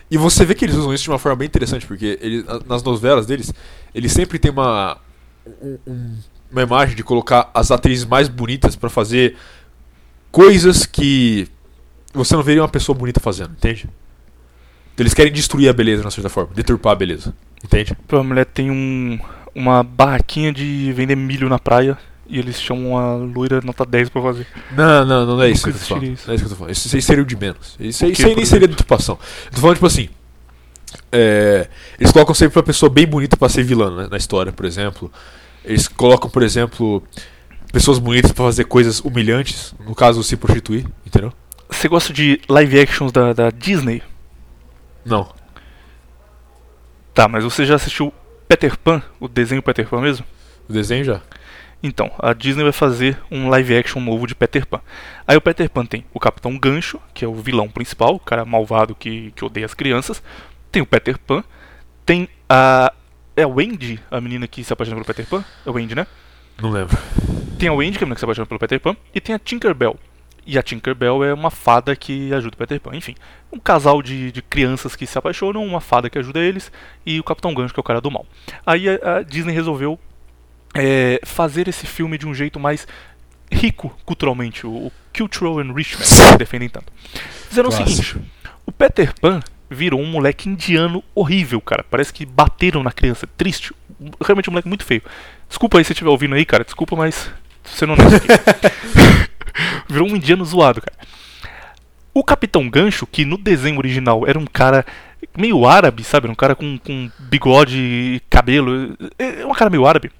E 0.09 0.17
você 0.17 0.45
vê 0.45 0.55
que 0.55 0.65
eles 0.65 0.75
usam 0.75 0.93
isso 0.93 1.03
de 1.03 1.09
uma 1.09 1.19
forma 1.19 1.35
bem 1.37 1.45
interessante, 1.47 1.85
porque 1.85 2.17
eles, 2.21 2.43
na- 2.45 2.59
nas 2.67 2.83
novelas 2.83 3.25
deles, 3.25 3.53
eles 3.93 4.11
sempre 4.11 4.39
tem 4.39 4.51
uma, 4.51 4.97
um- 5.61 5.77
um- 5.87 6.17
uma 6.51 6.61
imagem 6.63 6.95
de 6.95 7.03
colocar 7.03 7.49
as 7.53 7.69
atrizes 7.71 8.05
mais 8.05 8.27
bonitas 8.27 8.75
pra 8.75 8.89
fazer 8.89 9.35
coisas 10.31 10.85
que 10.85 11.47
você 12.15 12.35
não 12.35 12.43
veria 12.43 12.61
uma 12.61 12.69
pessoa 12.69 12.97
bonita 12.97 13.19
fazendo, 13.19 13.51
entende? 13.51 13.87
Eles 14.97 15.13
querem 15.13 15.31
destruir 15.31 15.69
a 15.69 15.73
beleza, 15.73 16.01
de 16.01 16.05
uma 16.05 16.11
certa 16.11 16.29
forma, 16.29 16.53
deturpar 16.53 16.93
a 16.93 16.95
beleza, 16.95 17.33
entende? 17.63 17.93
Tipo, 17.95 18.17
a 18.17 18.23
mulher 18.23 18.45
tem 18.45 18.71
um. 18.71 19.19
uma 19.53 19.83
barraquinha 19.83 20.53
de 20.53 20.91
vender 20.93 21.15
milho 21.15 21.49
na 21.49 21.59
praia. 21.59 21.97
E 22.27 22.39
eles 22.39 22.59
chamam 22.59 22.97
a 22.97 23.15
loira 23.17 23.61
nota 23.63 23.85
10 23.85 24.09
pra 24.09 24.19
fazer. 24.19 24.47
Não, 24.71 25.05
não, 25.05 25.25
não 25.27 25.43
é 25.43 25.49
isso 25.51 25.63
que 25.63 25.69
eu 25.69 25.73
tô 25.73 25.79
falando. 25.79 26.05
isso. 26.05 26.23
Não 26.25 26.31
é 26.31 26.35
isso 26.35 26.43
que 26.43 26.47
eu 26.47 26.49
tô 26.49 26.55
falando. 26.55 26.71
Isso 26.73 26.95
aí 26.95 27.01
seria 27.01 27.21
o 27.21 27.25
de 27.25 27.35
menos. 27.37 27.75
Isso 27.79 28.03
aí, 28.03 28.13
isso 28.13 28.25
aí 28.25 28.35
nem 28.35 28.45
seria 28.45 28.67
deturpação. 28.67 29.19
Eu 29.45 29.51
tô 29.51 29.61
falando, 29.61 29.75
tipo 29.75 29.85
assim. 29.85 30.09
é, 31.11 31.67
eles 31.99 32.11
colocam 32.11 32.33
sempre 32.33 32.57
uma 32.57 32.63
pessoa 32.63 32.89
bem 32.89 33.05
bonita 33.05 33.37
pra 33.37 33.47
ser 33.47 33.61
vilã 33.63 33.95
né, 33.95 34.07
na 34.09 34.17
história, 34.17 34.51
por 34.51 34.65
exemplo. 34.65 35.11
Eles 35.63 35.87
colocam, 35.87 36.27
por 36.27 36.41
exemplo, 36.41 37.03
pessoas 37.71 37.99
bonitas 37.99 38.31
pra 38.31 38.45
fazer 38.45 38.63
coisas 38.63 39.01
humilhantes. 39.01 39.75
No 39.85 39.93
caso, 39.93 40.23
se 40.23 40.35
prostituir, 40.35 40.85
entendeu? 41.05 41.31
Você 41.69 41.87
gosta 41.87 42.13
de 42.13 42.39
live 42.47 42.79
actions 42.79 43.11
da, 43.11 43.33
da 43.33 43.49
Disney? 43.49 44.01
Não. 45.03 45.33
Tá, 47.13 47.27
mas 47.27 47.43
você 47.43 47.65
já 47.65 47.75
assistiu 47.75 48.13
Peter 48.47 48.77
Pan? 48.77 49.01
O 49.19 49.27
desenho 49.27 49.61
Peter 49.61 49.87
Pan 49.87 50.01
mesmo? 50.01 50.25
O 50.67 50.73
desenho 50.73 51.03
já. 51.03 51.21
Então, 51.81 52.11
a 52.17 52.33
Disney 52.33 52.63
vai 52.63 52.71
fazer 52.71 53.17
um 53.29 53.47
live 53.47 53.77
action 53.77 54.01
novo 54.01 54.25
de 54.25 54.33
Peter 54.33 54.65
Pan. 54.65 54.81
Aí 55.27 55.37
o 55.37 55.41
Peter 55.41 55.69
Pan 55.69 55.85
tem 55.85 56.03
o 56.13 56.19
Capitão 56.19 56.57
Gancho, 56.57 56.99
que 57.13 57.23
é 57.23 57.27
o 57.27 57.35
vilão 57.35 57.69
principal, 57.69 58.15
o 58.15 58.19
cara 58.19 58.43
malvado 58.43 58.95
que, 58.95 59.31
que 59.35 59.45
odeia 59.45 59.65
as 59.65 59.73
crianças. 59.73 60.21
Tem 60.71 60.81
o 60.81 60.85
Peter 60.85 61.17
Pan. 61.19 61.43
Tem 62.05 62.27
a. 62.49 62.91
É 63.37 63.43
a 63.43 63.47
Wendy, 63.47 63.99
a 64.09 64.19
menina 64.21 64.47
que 64.47 64.63
se 64.63 64.71
apaixona 64.73 64.95
pelo 64.95 65.05
Peter 65.05 65.27
Pan? 65.27 65.43
É 65.65 65.69
a 65.69 65.71
Wendy, 65.71 65.93
né? 65.93 66.07
Não 66.61 66.71
lembro. 66.71 66.97
Tem 67.59 67.69
a 67.69 67.73
Wendy, 67.73 67.97
que 67.97 68.03
é 68.03 68.05
a 68.05 68.07
menina 68.07 68.15
que 68.15 68.19
se 68.19 68.25
apaixona 68.25 68.45
pelo 68.45 68.59
Peter 68.59 68.79
Pan. 68.79 68.95
E 69.13 69.21
tem 69.21 69.35
a 69.35 69.39
Tinkerbell. 69.39 69.99
E 70.45 70.57
a 70.57 70.63
Tinkerbell 70.63 71.23
é 71.23 71.33
uma 71.33 71.49
fada 71.49 71.95
que 71.95 72.33
ajuda 72.33 72.55
o 72.55 72.57
Peter 72.57 72.79
Pan. 72.79 72.95
Enfim, 72.95 73.15
um 73.51 73.59
casal 73.59 74.01
de, 74.01 74.31
de 74.31 74.41
crianças 74.41 74.95
que 74.95 75.07
se 75.07 75.17
apaixonam, 75.17 75.65
uma 75.65 75.81
fada 75.81 76.09
que 76.09 76.19
ajuda 76.19 76.39
eles, 76.39 76.71
e 77.05 77.19
o 77.19 77.23
Capitão 77.23 77.53
Gancho, 77.53 77.73
que 77.73 77.79
é 77.79 77.81
o 77.81 77.83
cara 77.83 77.99
do 77.99 78.11
mal. 78.11 78.25
Aí 78.65 78.87
a, 78.89 79.17
a 79.17 79.21
Disney 79.23 79.53
resolveu 79.53 79.99
é, 80.75 81.19
fazer 81.23 81.67
esse 81.67 81.87
filme 81.87 82.17
de 82.17 82.27
um 82.27 82.33
jeito 82.33 82.59
mais 82.59 82.87
rico 83.51 83.95
culturalmente, 84.05 84.67
o, 84.67 84.71
o 84.71 84.91
Cultural 85.15 85.61
Enrichment, 85.61 86.05
que 86.05 86.21
eles 86.21 86.37
defendem 86.37 86.69
tanto. 86.69 86.91
Fizeram 87.47 87.69
o 87.69 87.71
seguinte: 87.71 88.17
o 88.65 88.71
Peter 88.71 89.13
Pan 89.19 89.39
virou 89.69 89.99
um 89.99 90.05
moleque 90.05 90.49
indiano 90.49 91.03
horrível, 91.13 91.61
cara. 91.61 91.83
Parece 91.89 92.13
que 92.13 92.25
bateram 92.25 92.83
na 92.83 92.91
criança. 92.91 93.27
Triste. 93.37 93.73
Realmente 94.21 94.49
um 94.49 94.53
moleque 94.53 94.67
muito 94.67 94.83
feio. 94.83 95.01
Desculpa 95.47 95.77
aí 95.77 95.83
se 95.83 95.87
você 95.87 95.93
estiver 95.93 96.09
ouvindo 96.09 96.35
aí, 96.35 96.45
cara. 96.45 96.63
Desculpa, 96.63 96.95
mas 96.95 97.31
você 97.63 97.85
não 97.85 97.93
honesto 97.97 98.15
aqui. 98.15 98.27
virou 99.89 100.07
um 100.09 100.15
indiano 100.15 100.45
zoado, 100.45 100.81
cara. 100.81 100.97
O 102.13 102.23
Capitão 102.23 102.69
Gancho, 102.69 103.05
que 103.05 103.25
no 103.25 103.37
desenho 103.37 103.77
original 103.77 104.25
era 104.25 104.39
um 104.39 104.45
cara 104.45 104.85
meio 105.37 105.65
árabe, 105.65 106.03
sabe? 106.03 106.29
Um 106.29 106.35
cara 106.35 106.55
com, 106.55 106.77
com 106.77 107.11
bigode 107.19 107.77
e 107.77 108.21
cabelo. 108.29 108.97
É 109.19 109.41
é 109.41 109.45
um 109.45 109.53
cara 109.53 109.69
meio 109.69 109.85
árabe. 109.85 110.11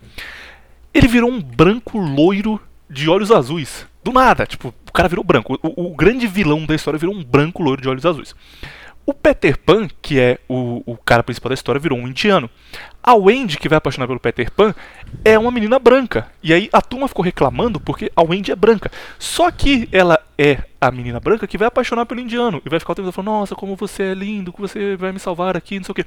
Ele 0.94 1.08
virou 1.08 1.30
um 1.30 1.42
branco 1.42 1.98
loiro 1.98 2.60
de 2.90 3.10
olhos 3.10 3.32
azuis. 3.32 3.86
Do 4.04 4.12
nada, 4.12 4.46
tipo, 4.46 4.74
o 4.88 4.92
cara 4.92 5.10
virou 5.10 5.24
branco. 5.24 5.58
O, 5.62 5.92
o 5.92 5.96
grande 5.96 6.28
vilão 6.28 6.66
da 6.66 6.76
história 6.76 7.00
virou 7.00 7.16
um 7.16 7.24
branco 7.24 7.64
loiro 7.64 7.82
de 7.82 7.90
olhos 7.90 8.06
azuis. 8.06 8.36
O 9.06 9.14
Peter 9.14 9.56
Pan, 9.58 9.88
que 10.02 10.20
é 10.20 10.40
o, 10.50 10.82
o 10.86 10.98
cara 10.98 11.22
principal 11.22 11.50
da 11.50 11.54
história, 11.54 11.80
virou 11.80 11.98
um 11.98 12.08
indiano. 12.08 12.50
A 13.04 13.14
Wendy, 13.14 13.60
que 13.60 13.70
vai 13.70 13.78
apaixonar 13.78 14.08
pelo 14.08 14.20
Peter 14.20 14.50
Pan, 14.50 14.74
é 15.24 15.38
uma 15.38 15.52
menina 15.52 15.78
branca. 15.78 16.28
E 16.42 16.52
aí 16.52 16.70
a 16.74 16.82
turma 16.82 17.08
ficou 17.08 17.24
reclamando 17.24 17.80
porque 17.80 18.12
a 18.16 18.24
Wendy 18.24 18.52
é 18.52 18.56
branca. 18.56 18.92
Só 19.20 19.52
que 19.52 19.88
ela 19.92 20.20
é 20.40 20.58
a 20.82 20.90
menina 20.90 21.20
branca 21.20 21.46
que 21.46 21.58
vai 21.58 21.68
apaixonar 21.68 22.08
pelo 22.08 22.20
indiano. 22.20 22.60
E 22.66 22.70
vai 22.70 22.80
ficar 22.80 22.94
o 22.94 22.96
tempo 22.96 23.06
todo 23.06 23.14
falando, 23.14 23.40
nossa, 23.40 23.54
como 23.56 23.76
você 23.76 24.04
é 24.04 24.14
lindo, 24.16 24.52
que 24.52 24.60
você 24.60 24.96
vai 24.96 25.12
me 25.12 25.20
salvar 25.20 25.56
aqui, 25.56 25.78
não 25.78 25.86
sei 25.86 25.92
o 25.92 25.96
quê. 25.96 26.06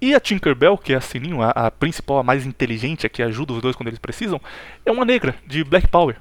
E 0.00 0.12
a 0.12 0.18
Tinkerbell, 0.18 0.76
que 0.76 0.92
é 0.92 0.96
a 0.96 1.00
Sininho, 1.00 1.40
a, 1.40 1.50
a 1.50 1.70
principal, 1.70 2.18
a 2.18 2.22
mais 2.24 2.44
inteligente, 2.44 3.06
a 3.06 3.08
que 3.08 3.22
ajuda 3.22 3.52
os 3.52 3.62
dois 3.62 3.76
quando 3.76 3.88
eles 3.88 4.00
precisam, 4.00 4.40
é 4.84 4.90
uma 4.90 5.04
negra, 5.04 5.36
de 5.46 5.62
Black 5.62 5.86
Power. 5.86 6.16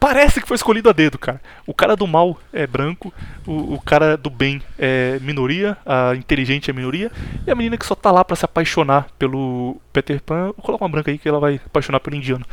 Parece 0.00 0.40
que 0.40 0.48
foi 0.48 0.54
escolhido 0.54 0.88
a 0.88 0.92
dedo, 0.92 1.18
cara. 1.18 1.38
O 1.66 1.74
cara 1.74 1.94
do 1.94 2.06
mal 2.06 2.40
é 2.54 2.66
branco, 2.66 3.12
o, 3.46 3.74
o 3.74 3.80
cara 3.80 4.16
do 4.16 4.30
bem 4.30 4.62
é 4.78 5.18
minoria, 5.20 5.76
a 5.84 6.14
inteligente 6.16 6.70
é 6.70 6.72
minoria, 6.72 7.12
e 7.46 7.50
a 7.50 7.54
menina 7.54 7.76
que 7.76 7.84
só 7.84 7.94
tá 7.94 8.10
lá 8.10 8.24
pra 8.24 8.34
se 8.34 8.46
apaixonar 8.46 9.08
pelo 9.18 9.78
Peter 9.92 10.22
Pan, 10.22 10.54
coloca 10.54 10.82
uma 10.82 10.90
branca 10.90 11.10
aí 11.10 11.18
que 11.18 11.28
ela 11.28 11.38
vai 11.38 11.60
apaixonar 11.66 12.00
pelo 12.00 12.16
indiano. 12.16 12.46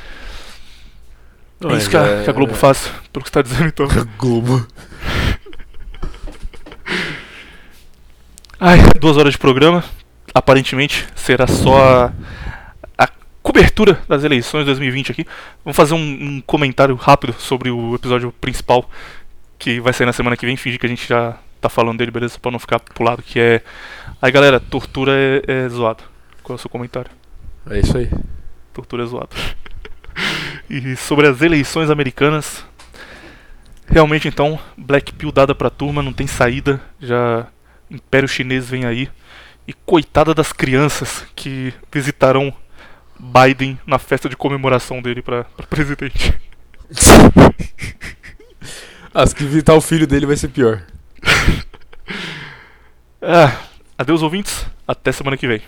Não, 1.60 1.72
é 1.72 1.78
isso 1.78 1.90
que 1.90 1.96
a, 1.96 2.24
que 2.24 2.30
a 2.30 2.34
Globo 2.34 2.54
faz, 2.54 2.92
pelo 3.14 3.24
que 3.24 3.30
você 3.30 3.34
tá 3.34 3.42
dizendo 3.42 3.68
então. 3.68 3.88
Globo. 4.18 4.68
Ai, 8.60 8.80
duas 9.00 9.16
horas 9.16 9.34
de 9.34 9.40
programa. 9.40 9.84
Aparentemente 10.34 11.08
será 11.16 11.48
só 11.48 11.78
a, 11.78 12.06
a 12.06 12.12
cobertura 13.48 13.98
das 14.10 14.26
eleições 14.26 14.64
de 14.64 14.66
2020 14.66 15.14
aqui. 15.14 15.26
Vamos 15.64 15.78
fazer 15.78 15.94
um, 15.94 15.98
um 15.98 16.42
comentário 16.42 16.94
rápido 16.96 17.34
sobre 17.40 17.72
o 17.72 17.96
episódio 17.96 18.30
principal 18.42 18.90
que 19.58 19.80
vai 19.80 19.94
sair 19.94 20.06
na 20.06 20.12
semana 20.12 20.36
que 20.36 20.46
vem. 20.46 20.58
Fingir 20.58 20.78
que 20.78 20.86
a 20.86 20.90
gente 20.90 21.08
já 21.08 21.38
tá 21.62 21.70
falando 21.70 21.98
dele, 21.98 22.12
beleza? 22.12 22.38
Pra 22.38 22.52
não 22.52 22.60
ficar 22.60 22.78
pulado. 22.82 23.24
Que 23.24 23.40
é. 23.40 23.62
Aí 24.22 24.34
galera, 24.34 24.60
tortura 24.60 25.14
é, 25.16 25.44
é 25.48 25.70
zoado. 25.70 26.04
Qual 26.44 26.56
é 26.56 26.58
o 26.58 26.60
seu 26.60 26.70
comentário? 26.70 27.10
É 27.70 27.80
isso 27.80 27.98
aí. 27.98 28.12
Tortura 28.74 29.04
é 29.04 29.06
zoado. 29.06 29.30
e 30.70 30.98
sobre 30.98 31.26
as 31.26 31.42
eleições 31.42 31.90
americanas. 31.90 32.66
Realmente 33.90 34.28
então, 34.28 34.60
Black 34.76 35.14
Pill 35.14 35.32
dada 35.32 35.56
pra 35.56 35.70
turma, 35.70 36.04
não 36.04 36.12
tem 36.12 36.28
saída. 36.28 36.82
Já. 37.00 37.48
Império 37.90 38.28
Chinês 38.28 38.70
vem 38.70 38.84
aí. 38.84 39.10
E 39.66 39.72
coitada 39.72 40.34
das 40.34 40.52
crianças 40.52 41.26
que 41.34 41.74
visitarão 41.90 42.54
Biden 43.20 43.80
na 43.86 43.98
festa 44.00 44.30
de 44.30 44.36
comemoração 44.36 45.02
dele 45.02 45.22
pra, 45.22 45.44
pra 45.44 45.68
presidente. 45.68 46.34
Ah, 49.14 49.26
se 49.26 49.34
visitar 49.36 49.74
o 49.74 49.82
filho 49.82 50.06
dele 50.06 50.26
vai 50.26 50.36
ser 50.38 50.50
pior. 50.50 50.84
Ah, 53.20 53.52
adeus 53.98 54.22
ouvintes, 54.22 54.66
até 54.88 55.12
semana 55.12 55.36
que 55.36 55.48
vem. 55.48 55.62